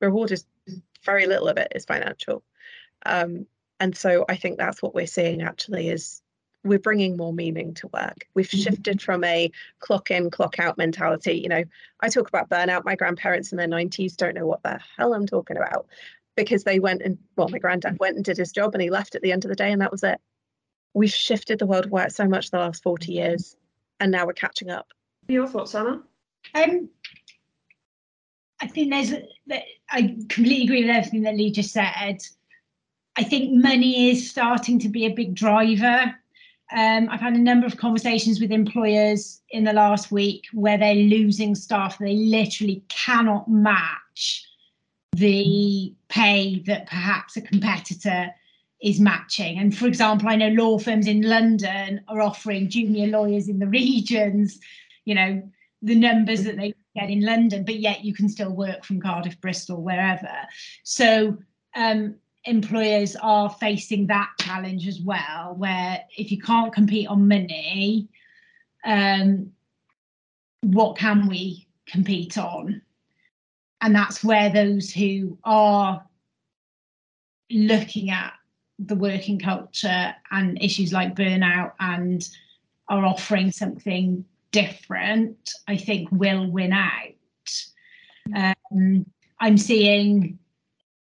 Reward 0.00 0.30
is 0.30 0.44
very 1.04 1.26
little 1.26 1.48
of 1.48 1.56
it 1.56 1.72
is 1.74 1.84
financial. 1.84 2.42
Um, 3.04 3.46
and 3.80 3.96
so 3.96 4.26
I 4.28 4.36
think 4.36 4.58
that's 4.58 4.82
what 4.82 4.94
we're 4.94 5.06
seeing 5.06 5.42
actually 5.42 5.88
is 5.88 6.22
we're 6.62 6.78
bringing 6.78 7.16
more 7.16 7.32
meaning 7.32 7.72
to 7.74 7.88
work. 7.88 8.26
We've 8.34 8.46
shifted 8.48 9.00
from 9.00 9.24
a 9.24 9.50
clock 9.78 10.10
in, 10.10 10.30
clock 10.30 10.58
out 10.58 10.76
mentality. 10.76 11.38
You 11.38 11.48
know, 11.48 11.64
I 12.00 12.10
talk 12.10 12.28
about 12.28 12.50
burnout. 12.50 12.84
My 12.84 12.96
grandparents 12.96 13.52
in 13.52 13.58
their 13.58 13.66
90s 13.66 14.16
don't 14.16 14.34
know 14.34 14.46
what 14.46 14.62
the 14.62 14.78
hell 14.96 15.14
I'm 15.14 15.26
talking 15.26 15.56
about 15.56 15.86
because 16.36 16.64
they 16.64 16.78
went 16.78 17.02
and, 17.02 17.18
well, 17.36 17.48
my 17.48 17.58
granddad 17.58 17.98
went 17.98 18.16
and 18.16 18.24
did 18.24 18.36
his 18.36 18.52
job 18.52 18.74
and 18.74 18.82
he 18.82 18.90
left 18.90 19.14
at 19.14 19.22
the 19.22 19.32
end 19.32 19.44
of 19.44 19.48
the 19.48 19.56
day 19.56 19.72
and 19.72 19.80
that 19.80 19.90
was 19.90 20.04
it. 20.04 20.20
We've 20.92 21.10
shifted 21.10 21.58
the 21.58 21.66
world 21.66 21.86
of 21.86 21.90
work 21.90 22.10
so 22.10 22.26
much 22.26 22.50
the 22.50 22.58
last 22.58 22.82
40 22.82 23.12
years 23.12 23.56
and 23.98 24.12
now 24.12 24.26
we're 24.26 24.32
catching 24.34 24.70
up. 24.70 24.88
Your 25.28 25.46
thoughts, 25.46 25.74
Anna? 25.74 26.02
Um, 26.54 26.88
I 28.60 28.66
think 28.66 28.90
there's, 28.90 29.12
I 29.90 30.16
completely 30.28 30.64
agree 30.64 30.84
with 30.84 30.94
everything 30.94 31.22
that 31.22 31.36
Leah 31.36 31.52
just 31.52 31.72
said. 31.72 32.18
I 33.16 33.22
think 33.22 33.52
money 33.52 34.10
is 34.10 34.30
starting 34.30 34.78
to 34.80 34.88
be 34.88 35.06
a 35.06 35.14
big 35.14 35.34
driver. 35.34 36.14
Um, 36.72 37.08
I've 37.10 37.20
had 37.20 37.34
a 37.34 37.38
number 37.38 37.66
of 37.66 37.76
conversations 37.76 38.40
with 38.40 38.52
employers 38.52 39.40
in 39.50 39.64
the 39.64 39.72
last 39.72 40.12
week 40.12 40.46
where 40.52 40.78
they're 40.78 40.94
losing 40.94 41.54
staff. 41.54 41.98
They 41.98 42.14
literally 42.14 42.84
cannot 42.88 43.48
match 43.48 44.46
the 45.12 45.92
pay 46.08 46.62
that 46.66 46.86
perhaps 46.86 47.36
a 47.36 47.40
competitor 47.40 48.30
is 48.80 49.00
matching. 49.00 49.58
And 49.58 49.76
for 49.76 49.86
example, 49.86 50.28
I 50.28 50.36
know 50.36 50.48
law 50.48 50.78
firms 50.78 51.06
in 51.06 51.22
London 51.22 52.02
are 52.08 52.20
offering 52.20 52.70
junior 52.70 53.08
lawyers 53.08 53.48
in 53.48 53.58
the 53.58 53.66
regions, 53.80 54.60
you 55.04 55.14
know, 55.14 55.42
the 55.82 55.94
numbers 55.94 56.44
that 56.44 56.56
they 56.56 56.74
get 56.94 57.10
in 57.10 57.22
London, 57.22 57.64
but 57.64 57.76
yet 57.76 58.04
you 58.04 58.14
can 58.14 58.28
still 58.28 58.50
work 58.54 58.84
from 58.84 59.00
Cardiff, 59.00 59.40
Bristol, 59.40 59.82
wherever. 59.82 60.34
So 60.82 61.38
um, 61.74 62.16
employers 62.44 63.16
are 63.16 63.50
facing 63.50 64.06
that 64.08 64.30
challenge 64.40 64.86
as 64.86 65.00
well, 65.00 65.54
where 65.56 66.00
if 66.16 66.30
you 66.30 66.40
can't 66.40 66.72
compete 66.72 67.08
on 67.08 67.28
money, 67.28 68.08
um, 68.84 69.52
what 70.62 70.96
can 70.96 71.28
we 71.28 71.66
compete 71.86 72.36
on? 72.36 72.82
And 73.80 73.94
that's 73.94 74.22
where 74.22 74.50
those 74.50 74.90
who 74.90 75.38
are 75.44 76.04
looking 77.50 78.10
at 78.10 78.34
the 78.78 78.94
working 78.94 79.38
culture 79.38 80.14
and 80.30 80.62
issues 80.62 80.92
like 80.92 81.14
burnout 81.14 81.72
and 81.80 82.28
are 82.88 83.04
offering 83.04 83.50
something 83.52 84.24
different, 84.52 85.52
I 85.68 85.76
think 85.76 86.08
will 86.10 86.50
win 86.50 86.72
out. 86.72 87.54
Um, 88.34 89.06
I'm 89.40 89.56
seeing 89.56 90.38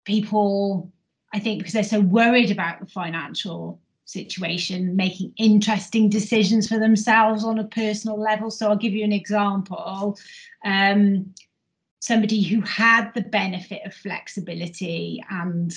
people, 0.05 0.93
I 1.33 1.39
think, 1.39 1.59
because 1.59 1.73
they're 1.73 1.83
so 1.83 2.01
worried 2.01 2.51
about 2.51 2.81
the 2.81 2.87
financial 2.87 3.81
situation, 4.05 4.97
making 4.97 5.33
interesting 5.37 6.09
decisions 6.09 6.66
for 6.66 6.79
themselves 6.79 7.45
on 7.45 7.59
a 7.59 7.65
personal 7.65 8.19
level. 8.19 8.51
So 8.51 8.69
I'll 8.69 8.77
give 8.77 8.95
you 8.95 9.05
an 9.05 9.12
example. 9.12 10.19
Um, 10.65 11.35
somebody 12.01 12.43
who 12.43 12.61
had 12.62 13.12
the 13.15 13.23
benefit 13.23 13.83
of 13.85 13.95
flexibility 13.95 15.23
and 15.31 15.77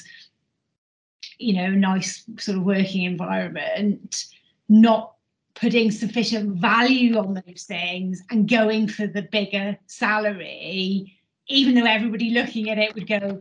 you 1.39 1.53
know 1.53 1.69
nice 1.69 2.23
sort 2.37 2.57
of 2.57 2.63
working 2.63 3.03
environment 3.03 4.25
not 4.69 5.15
putting 5.55 5.91
sufficient 5.91 6.57
value 6.57 7.17
on 7.17 7.33
those 7.33 7.63
things 7.63 8.21
and 8.29 8.49
going 8.49 8.87
for 8.87 9.07
the 9.07 9.21
bigger 9.21 9.77
salary, 9.87 11.17
even 11.47 11.75
though 11.75 11.85
everybody 11.85 12.31
looking 12.31 12.69
at 12.69 12.77
it 12.77 12.93
would 12.95 13.07
go, 13.07 13.39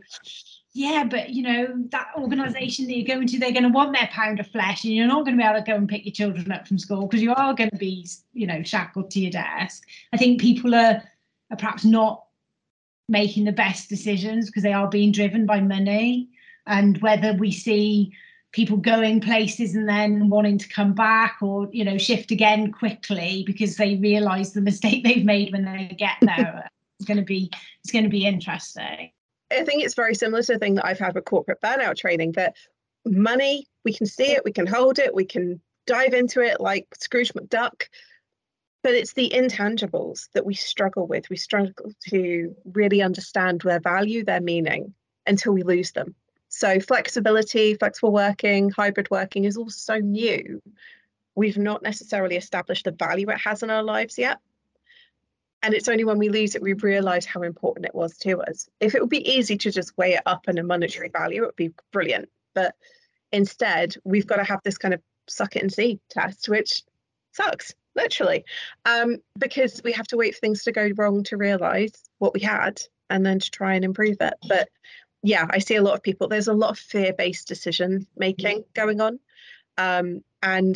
yeah, 0.73 1.03
but 1.09 1.29
you 1.31 1.43
know, 1.43 1.67
that 1.91 2.07
organization 2.17 2.87
that 2.87 2.95
you're 2.95 3.07
going 3.07 3.27
to, 3.27 3.39
they're 3.39 3.51
going 3.51 3.63
to 3.63 3.69
want 3.69 3.93
their 3.93 4.07
pound 4.11 4.39
of 4.39 4.47
flesh, 4.47 4.83
and 4.83 4.93
you're 4.93 5.07
not 5.07 5.25
going 5.25 5.37
to 5.37 5.41
be 5.41 5.47
able 5.47 5.59
to 5.59 5.65
go 5.65 5.75
and 5.75 5.89
pick 5.89 6.05
your 6.05 6.13
children 6.13 6.51
up 6.51 6.67
from 6.67 6.77
school 6.77 7.07
because 7.07 7.21
you 7.21 7.33
are 7.33 7.53
going 7.53 7.69
to 7.69 7.77
be, 7.77 8.07
you 8.33 8.47
know, 8.47 8.63
shackled 8.63 9.11
to 9.11 9.19
your 9.19 9.31
desk. 9.31 9.83
I 10.13 10.17
think 10.17 10.39
people 10.39 10.73
are, 10.73 11.03
are 11.51 11.57
perhaps 11.57 11.83
not 11.83 12.23
making 13.09 13.43
the 13.43 13.51
best 13.51 13.89
decisions 13.89 14.47
because 14.47 14.63
they 14.63 14.73
are 14.73 14.87
being 14.87 15.11
driven 15.11 15.45
by 15.45 15.59
money. 15.59 16.29
And 16.65 16.97
whether 16.99 17.33
we 17.33 17.51
see 17.51 18.13
people 18.51 18.77
going 18.77 19.21
places 19.21 19.75
and 19.75 19.87
then 19.87 20.29
wanting 20.29 20.57
to 20.57 20.67
come 20.67 20.93
back 20.93 21.37
or 21.41 21.69
you 21.71 21.83
know 21.83 21.97
shift 21.97 22.31
again 22.31 22.71
quickly 22.71 23.43
because 23.45 23.77
they 23.77 23.95
realize 23.95 24.53
the 24.53 24.61
mistake 24.61 25.03
they've 25.03 25.25
made 25.25 25.51
when 25.51 25.65
they 25.65 25.95
get 25.97 26.17
there. 26.21 26.69
It's 26.99 27.07
going 27.07 27.17
to 27.17 27.23
be 27.23 27.49
it's 27.83 27.91
going 27.91 28.03
to 28.03 28.09
be 28.09 28.25
interesting. 28.25 29.11
I 29.51 29.63
think 29.63 29.83
it's 29.83 29.95
very 29.95 30.15
similar 30.15 30.43
to 30.43 30.53
the 30.53 30.59
thing 30.59 30.75
that 30.75 30.85
i've 30.85 30.99
had 30.99 31.13
with 31.13 31.25
corporate 31.25 31.59
burnout 31.61 31.97
training 31.97 32.31
that 32.33 32.55
money 33.05 33.67
we 33.83 33.91
can 33.91 34.05
see 34.05 34.31
it 34.31 34.45
we 34.45 34.53
can 34.53 34.65
hold 34.65 34.97
it 34.97 35.13
we 35.13 35.25
can 35.25 35.59
dive 35.87 36.13
into 36.13 36.39
it 36.41 36.61
like 36.61 36.87
scrooge 36.95 37.33
mcduck 37.33 37.83
but 38.83 38.93
it's 38.93 39.13
the 39.13 39.31
intangibles 39.33 40.29
that 40.33 40.45
we 40.45 40.53
struggle 40.53 41.07
with. 41.07 41.29
We 41.29 41.37
struggle 41.37 41.91
to 42.09 42.55
really 42.73 43.01
understand 43.01 43.61
their 43.61 43.79
value 43.79 44.23
their 44.23 44.41
meaning 44.41 44.93
until 45.27 45.53
we 45.53 45.63
lose 45.63 45.91
them 45.91 46.15
so 46.51 46.81
flexibility, 46.81 47.75
flexible 47.75 48.11
working, 48.11 48.69
hybrid 48.69 49.09
working 49.09 49.45
is 49.45 49.55
all 49.55 49.69
so 49.69 49.95
new. 49.95 50.61
We've 51.33 51.57
not 51.57 51.81
necessarily 51.81 52.35
established 52.35 52.83
the 52.83 52.91
value 52.91 53.29
it 53.29 53.39
has 53.39 53.63
in 53.63 53.69
our 53.69 53.81
lives 53.81 54.17
yet. 54.17 54.39
And 55.63 55.73
it's 55.73 55.87
only 55.87 56.03
when 56.03 56.17
we 56.17 56.27
lose 56.27 56.55
it 56.55 56.61
we 56.61 56.73
realise 56.73 57.25
how 57.25 57.43
important 57.43 57.85
it 57.85 57.95
was 57.95 58.17
to 58.19 58.41
us. 58.41 58.67
If 58.81 58.95
it 58.95 59.01
would 59.01 59.09
be 59.09 59.31
easy 59.31 59.57
to 59.59 59.71
just 59.71 59.97
weigh 59.97 60.15
it 60.15 60.23
up 60.25 60.49
in 60.49 60.57
a 60.57 60.63
monetary 60.63 61.07
value, 61.07 61.43
it 61.43 61.45
would 61.45 61.55
be 61.55 61.71
brilliant. 61.93 62.27
But 62.53 62.75
instead, 63.31 63.95
we've 64.03 64.27
got 64.27 64.35
to 64.35 64.43
have 64.43 64.59
this 64.65 64.77
kind 64.77 64.93
of 64.93 65.01
suck 65.29 65.55
it 65.55 65.61
and 65.61 65.71
see 65.71 66.01
test, 66.09 66.49
which 66.49 66.83
sucks, 67.31 67.73
literally, 67.95 68.43
um, 68.83 69.19
because 69.39 69.79
we 69.85 69.93
have 69.93 70.07
to 70.07 70.17
wait 70.17 70.33
for 70.35 70.41
things 70.41 70.65
to 70.65 70.73
go 70.73 70.89
wrong 70.97 71.23
to 71.23 71.37
realise 71.37 71.93
what 72.17 72.33
we 72.33 72.41
had 72.41 72.81
and 73.09 73.25
then 73.25 73.39
to 73.39 73.51
try 73.51 73.75
and 73.75 73.85
improve 73.85 74.17
it. 74.19 74.33
But 74.49 74.67
yeah, 75.23 75.47
I 75.49 75.59
see 75.59 75.75
a 75.75 75.81
lot 75.81 75.95
of 75.95 76.03
people. 76.03 76.27
There's 76.27 76.47
a 76.47 76.53
lot 76.53 76.71
of 76.71 76.79
fear-based 76.79 77.47
decision 77.47 78.07
making 78.17 78.59
mm-hmm. 78.59 78.71
going 78.73 79.01
on, 79.01 79.19
um, 79.77 80.23
and 80.41 80.75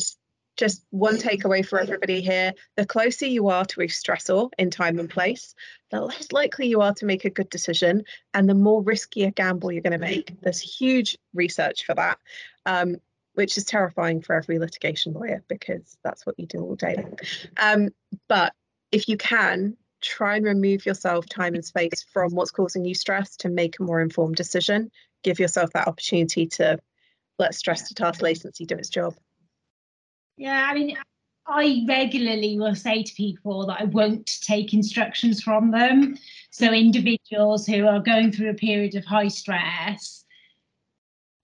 just 0.56 0.84
one 0.90 1.16
takeaway 1.16 1.66
for 1.66 1.80
everybody 1.80 2.20
here: 2.20 2.52
the 2.76 2.86
closer 2.86 3.26
you 3.26 3.48
are 3.48 3.64
to 3.66 3.82
a 3.82 3.86
stressor 3.86 4.50
in 4.58 4.70
time 4.70 4.98
and 4.98 5.10
place, 5.10 5.54
the 5.90 6.00
less 6.00 6.32
likely 6.32 6.68
you 6.68 6.80
are 6.80 6.94
to 6.94 7.06
make 7.06 7.24
a 7.24 7.30
good 7.30 7.50
decision, 7.50 8.04
and 8.34 8.48
the 8.48 8.54
more 8.54 8.82
risky 8.82 9.24
a 9.24 9.30
gamble 9.30 9.72
you're 9.72 9.82
going 9.82 9.92
to 9.92 9.98
make. 9.98 10.32
There's 10.40 10.60
huge 10.60 11.18
research 11.34 11.84
for 11.84 11.94
that. 11.94 12.18
Um, 12.64 12.96
which 13.34 13.58
is 13.58 13.64
terrifying 13.64 14.22
for 14.22 14.34
every 14.34 14.58
litigation 14.58 15.12
lawyer 15.12 15.44
because 15.46 15.98
that's 16.02 16.24
what 16.24 16.38
you 16.38 16.46
do 16.46 16.58
all 16.58 16.74
day 16.74 16.94
long. 16.96 17.18
Um, 17.58 17.90
but 18.28 18.54
if 18.90 19.10
you 19.10 19.18
can 19.18 19.76
try 20.06 20.36
and 20.36 20.44
remove 20.44 20.86
yourself 20.86 21.26
time 21.26 21.54
and 21.54 21.64
space 21.64 22.04
from 22.12 22.34
what's 22.34 22.50
causing 22.50 22.84
you 22.84 22.94
stress 22.94 23.36
to 23.38 23.48
make 23.48 23.78
a 23.78 23.82
more 23.82 24.00
informed 24.00 24.36
decision. 24.36 24.90
Give 25.22 25.38
yourself 25.38 25.72
that 25.72 25.88
opportunity 25.88 26.46
to 26.46 26.78
let 27.38 27.54
stress 27.54 27.88
to 27.88 27.94
task 27.94 28.22
latency 28.22 28.64
do 28.64 28.76
its 28.76 28.88
job. 28.88 29.14
Yeah, 30.36 30.66
I 30.68 30.74
mean, 30.74 30.96
I 31.46 31.84
regularly 31.88 32.58
will 32.58 32.74
say 32.74 33.02
to 33.02 33.14
people 33.14 33.66
that 33.66 33.80
I 33.80 33.84
won't 33.84 34.40
take 34.42 34.74
instructions 34.74 35.42
from 35.42 35.70
them. 35.70 36.16
So, 36.50 36.72
individuals 36.72 37.66
who 37.66 37.86
are 37.86 38.00
going 38.00 38.32
through 38.32 38.50
a 38.50 38.54
period 38.54 38.94
of 38.96 39.04
high 39.04 39.28
stress, 39.28 40.25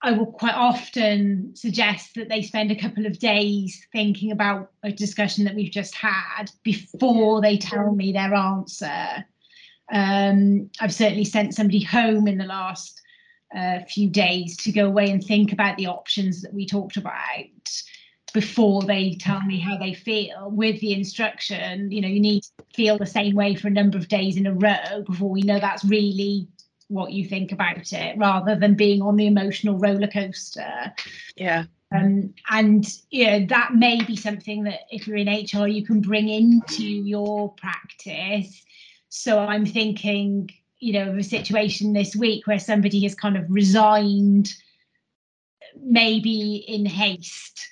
I 0.05 0.11
will 0.11 0.25
quite 0.25 0.53
often 0.53 1.55
suggest 1.55 2.15
that 2.15 2.27
they 2.27 2.41
spend 2.41 2.71
a 2.71 2.75
couple 2.75 3.05
of 3.05 3.19
days 3.19 3.87
thinking 3.93 4.31
about 4.31 4.69
a 4.83 4.91
discussion 4.91 5.45
that 5.45 5.55
we've 5.55 5.71
just 5.71 5.95
had 5.95 6.51
before 6.61 7.41
they 7.41 7.57
tell 7.57 7.95
me 7.95 8.11
their 8.11 8.33
answer. 8.35 9.25
Um, 9.93 10.69
I've 10.81 10.93
certainly 10.93 11.23
sent 11.23 11.55
somebody 11.55 11.81
home 11.81 12.27
in 12.27 12.37
the 12.37 12.45
last 12.45 13.01
uh, 13.55 13.79
few 13.87 14.09
days 14.09 14.57
to 14.57 14.73
go 14.73 14.87
away 14.87 15.09
and 15.09 15.23
think 15.23 15.53
about 15.53 15.77
the 15.77 15.87
options 15.87 16.41
that 16.41 16.53
we 16.53 16.65
talked 16.65 16.97
about 16.97 17.13
before 18.33 18.81
they 18.81 19.15
tell 19.21 19.41
me 19.43 19.59
how 19.59 19.77
they 19.77 19.93
feel 19.93 20.49
with 20.49 20.81
the 20.81 20.91
instruction 20.91 21.91
you 21.91 22.01
know 22.01 22.07
you 22.07 22.19
need 22.19 22.41
to 22.41 22.49
feel 22.73 22.97
the 22.97 23.05
same 23.05 23.35
way 23.35 23.53
for 23.53 23.67
a 23.67 23.71
number 23.71 23.95
of 23.95 24.07
days 24.07 24.37
in 24.37 24.47
a 24.47 24.53
row 24.53 25.03
before 25.05 25.29
we 25.29 25.43
know 25.43 25.59
that's 25.59 25.85
really 25.85 26.47
what 26.87 27.11
you 27.11 27.25
think 27.25 27.51
about 27.51 27.91
it 27.93 28.17
rather 28.17 28.55
than 28.55 28.75
being 28.75 29.01
on 29.01 29.15
the 29.15 29.27
emotional 29.27 29.77
roller 29.77 30.07
coaster. 30.07 30.93
Yeah. 31.35 31.65
Um, 31.93 32.33
and 32.49 32.85
you 33.11 33.27
know 33.27 33.45
that 33.47 33.75
may 33.75 34.03
be 34.03 34.15
something 34.15 34.63
that 34.63 34.79
if 34.89 35.07
you're 35.07 35.17
in 35.17 35.27
HR 35.27 35.67
you 35.67 35.85
can 35.85 36.01
bring 36.01 36.27
into 36.27 36.83
your 36.83 37.53
practice. 37.53 38.63
So 39.09 39.37
I'm 39.37 39.65
thinking, 39.65 40.49
you 40.79 40.93
know, 40.93 41.11
of 41.11 41.17
a 41.17 41.23
situation 41.23 41.93
this 41.93 42.15
week 42.15 42.47
where 42.47 42.59
somebody 42.59 43.03
has 43.03 43.13
kind 43.13 43.37
of 43.37 43.45
resigned, 43.47 44.51
maybe 45.79 46.55
in 46.67 46.87
haste, 46.87 47.67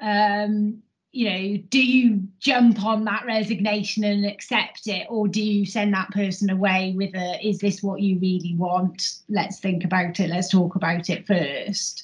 um, 0.00 0.82
you 1.14 1.30
know, 1.30 1.56
do 1.68 1.80
you 1.80 2.22
jump 2.40 2.84
on 2.84 3.04
that 3.04 3.24
resignation 3.24 4.02
and 4.02 4.26
accept 4.26 4.88
it, 4.88 5.06
or 5.08 5.28
do 5.28 5.40
you 5.40 5.64
send 5.64 5.94
that 5.94 6.10
person 6.10 6.50
away 6.50 6.92
with 6.96 7.14
a, 7.14 7.38
is 7.46 7.58
this 7.58 7.84
what 7.84 8.00
you 8.00 8.18
really 8.18 8.56
want? 8.56 9.20
Let's 9.28 9.60
think 9.60 9.84
about 9.84 10.18
it. 10.18 10.28
Let's 10.28 10.50
talk 10.50 10.74
about 10.74 11.08
it 11.10 11.24
first. 11.24 12.02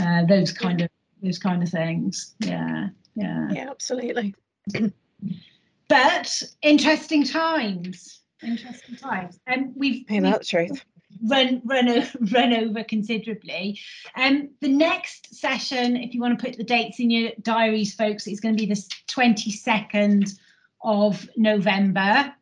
Uh, 0.00 0.24
those 0.24 0.50
kind 0.50 0.80
of 0.80 0.90
those 1.22 1.38
kind 1.38 1.62
of 1.62 1.68
things. 1.68 2.34
Yeah, 2.40 2.88
yeah. 3.14 3.48
Yeah, 3.52 3.70
absolutely. 3.70 4.34
but 5.88 6.42
interesting 6.60 7.24
times. 7.24 8.22
Interesting 8.42 8.96
times. 8.96 9.38
And 9.46 9.66
um, 9.66 9.74
we've. 9.76 10.04
Hey, 10.08 10.18
that's 10.18 10.48
truth 10.48 10.84
run 11.26 11.62
run 11.64 11.88
run 12.32 12.52
over 12.52 12.84
considerably. 12.84 13.78
Um, 14.16 14.50
the 14.60 14.68
next 14.68 15.34
session, 15.34 15.96
if 15.96 16.14
you 16.14 16.20
want 16.20 16.38
to 16.38 16.44
put 16.44 16.56
the 16.56 16.64
dates 16.64 17.00
in 17.00 17.10
your 17.10 17.32
diaries, 17.42 17.94
folks, 17.94 18.26
is 18.26 18.40
going 18.40 18.56
to 18.56 18.66
be 18.66 18.72
the 18.72 18.82
22nd 19.08 20.38
of 20.82 21.28
November. 21.36 22.32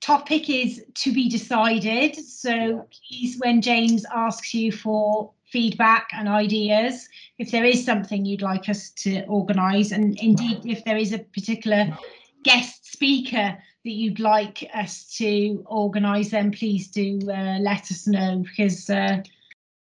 topic 0.00 0.48
is 0.48 0.84
to 0.94 1.12
be 1.12 1.28
decided. 1.28 2.14
So 2.14 2.86
please, 3.08 3.38
when 3.38 3.62
James 3.62 4.04
asks 4.14 4.54
you 4.54 4.70
for 4.70 5.32
feedback 5.50 6.10
and 6.12 6.28
ideas, 6.28 7.08
if 7.38 7.50
there 7.50 7.64
is 7.64 7.84
something 7.84 8.24
you'd 8.24 8.42
like 8.42 8.68
us 8.68 8.90
to 8.90 9.24
organise, 9.24 9.92
and 9.92 10.18
indeed 10.20 10.66
if 10.66 10.84
there 10.84 10.96
is 10.96 11.12
a 11.12 11.18
particular 11.18 11.96
guest 12.44 12.92
speaker 12.92 13.58
that 13.86 13.92
you'd 13.92 14.18
like 14.18 14.68
us 14.74 15.04
to 15.16 15.64
organise, 15.66 16.30
then 16.30 16.50
please 16.50 16.88
do 16.88 17.20
uh, 17.28 17.58
let 17.60 17.82
us 17.90 18.06
know 18.08 18.44
because 18.44 18.90
uh, 18.90 19.22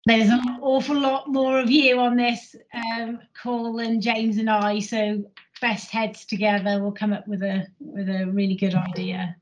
there's 0.06 0.30
an 0.30 0.40
awful 0.62 0.98
lot 0.98 1.28
more 1.28 1.60
of 1.60 1.70
you 1.70 2.00
on 2.00 2.16
this 2.16 2.56
um, 2.74 3.20
call 3.34 3.74
than 3.74 4.00
James 4.00 4.38
and 4.38 4.50
I. 4.50 4.80
So 4.80 5.24
best 5.60 5.92
heads 5.92 6.26
together, 6.26 6.82
we'll 6.82 6.94
come 6.94 7.12
up 7.12 7.28
with 7.28 7.44
a 7.44 7.68
with 7.82 8.08
a 8.08 8.26
really 8.32 8.56
good 8.56 8.76
idea. 8.76 9.36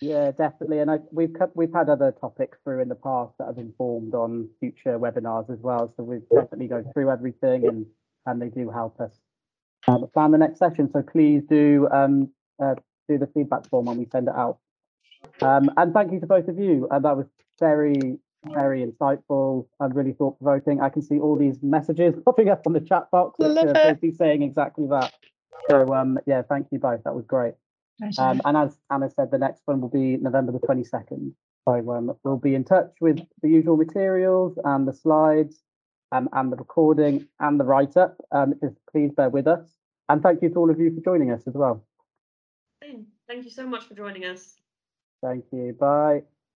Yeah, 0.00 0.30
definitely. 0.30 0.78
And 0.78 0.90
I, 0.90 0.98
we've 1.10 1.34
we've 1.54 1.72
had 1.72 1.88
other 1.88 2.12
topics 2.12 2.58
through 2.62 2.82
in 2.82 2.88
the 2.88 2.94
past 2.94 3.32
that 3.38 3.46
have 3.46 3.58
informed 3.58 4.14
on 4.14 4.48
future 4.60 5.00
webinars 5.00 5.50
as 5.50 5.58
well. 5.58 5.92
So 5.96 6.04
we've 6.04 6.28
definitely 6.32 6.68
go 6.68 6.84
through 6.92 7.10
everything 7.10 7.66
and 7.66 7.86
and 8.24 8.40
they 8.40 8.50
do 8.50 8.70
help 8.70 9.00
us 9.00 9.12
um, 9.88 10.06
plan 10.14 10.30
the 10.30 10.38
next 10.38 10.60
session. 10.60 10.90
So 10.92 11.02
please 11.02 11.42
do 11.48 11.88
um, 11.92 12.30
uh, 12.62 12.76
do 13.08 13.18
the 13.18 13.26
feedback 13.28 13.68
form 13.68 13.86
when 13.86 13.98
we 13.98 14.06
send 14.10 14.28
it 14.28 14.34
out. 14.34 14.58
Um, 15.40 15.70
and 15.76 15.92
thank 15.92 16.12
you 16.12 16.20
to 16.20 16.26
both 16.26 16.48
of 16.48 16.58
you. 16.58 16.88
Uh, 16.90 16.98
that 16.98 17.16
was 17.16 17.26
very 17.58 18.18
very 18.54 18.86
insightful 18.86 19.66
and 19.80 19.94
really 19.94 20.12
thought 20.12 20.38
provoking. 20.38 20.80
I 20.80 20.88
can 20.88 21.02
see 21.02 21.18
all 21.18 21.36
these 21.36 21.58
messages 21.62 22.14
popping 22.24 22.48
up 22.48 22.62
on 22.66 22.72
the 22.72 22.80
chat 22.80 23.10
box. 23.10 23.36
that 23.38 23.48
Love 23.48 23.66
are 23.66 23.70
it. 23.70 23.74
basically 23.74 24.12
saying 24.12 24.42
exactly 24.42 24.86
that. 24.88 25.12
So 25.68 25.92
um, 25.94 26.18
yeah, 26.26 26.42
thank 26.42 26.68
you 26.70 26.78
both. 26.78 27.02
That 27.04 27.14
was 27.14 27.24
great. 27.26 27.54
Um, 28.18 28.42
and 28.44 28.56
as 28.56 28.76
Anna 28.90 29.08
said, 29.10 29.30
the 29.30 29.38
next 29.38 29.62
one 29.64 29.80
will 29.80 29.88
be 29.88 30.16
November 30.18 30.52
the 30.52 30.60
22nd. 30.60 31.32
So 31.66 31.90
um, 31.92 32.12
we'll 32.22 32.36
be 32.36 32.54
in 32.54 32.62
touch 32.62 32.92
with 33.00 33.18
the 33.42 33.48
usual 33.48 33.76
materials 33.76 34.58
and 34.64 34.86
the 34.86 34.92
slides 34.92 35.62
um, 36.12 36.28
and 36.32 36.52
the 36.52 36.56
recording 36.56 37.26
and 37.40 37.58
the 37.58 37.64
write-up. 37.64 38.16
Um, 38.30 38.54
just 38.62 38.76
please 38.92 39.10
bear 39.16 39.30
with 39.30 39.46
us. 39.46 39.66
And 40.08 40.22
thank 40.22 40.42
you 40.42 40.50
to 40.50 40.56
all 40.56 40.70
of 40.70 40.78
you 40.78 40.94
for 40.94 41.00
joining 41.00 41.32
us 41.32 41.42
as 41.48 41.54
well. 41.54 41.84
Thank 43.28 43.44
you 43.44 43.50
so 43.50 43.66
much 43.66 43.84
for 43.84 43.94
joining 43.94 44.24
us. 44.24 44.56
Thank 45.22 45.44
you. 45.52 45.72
Bye. 45.78 46.22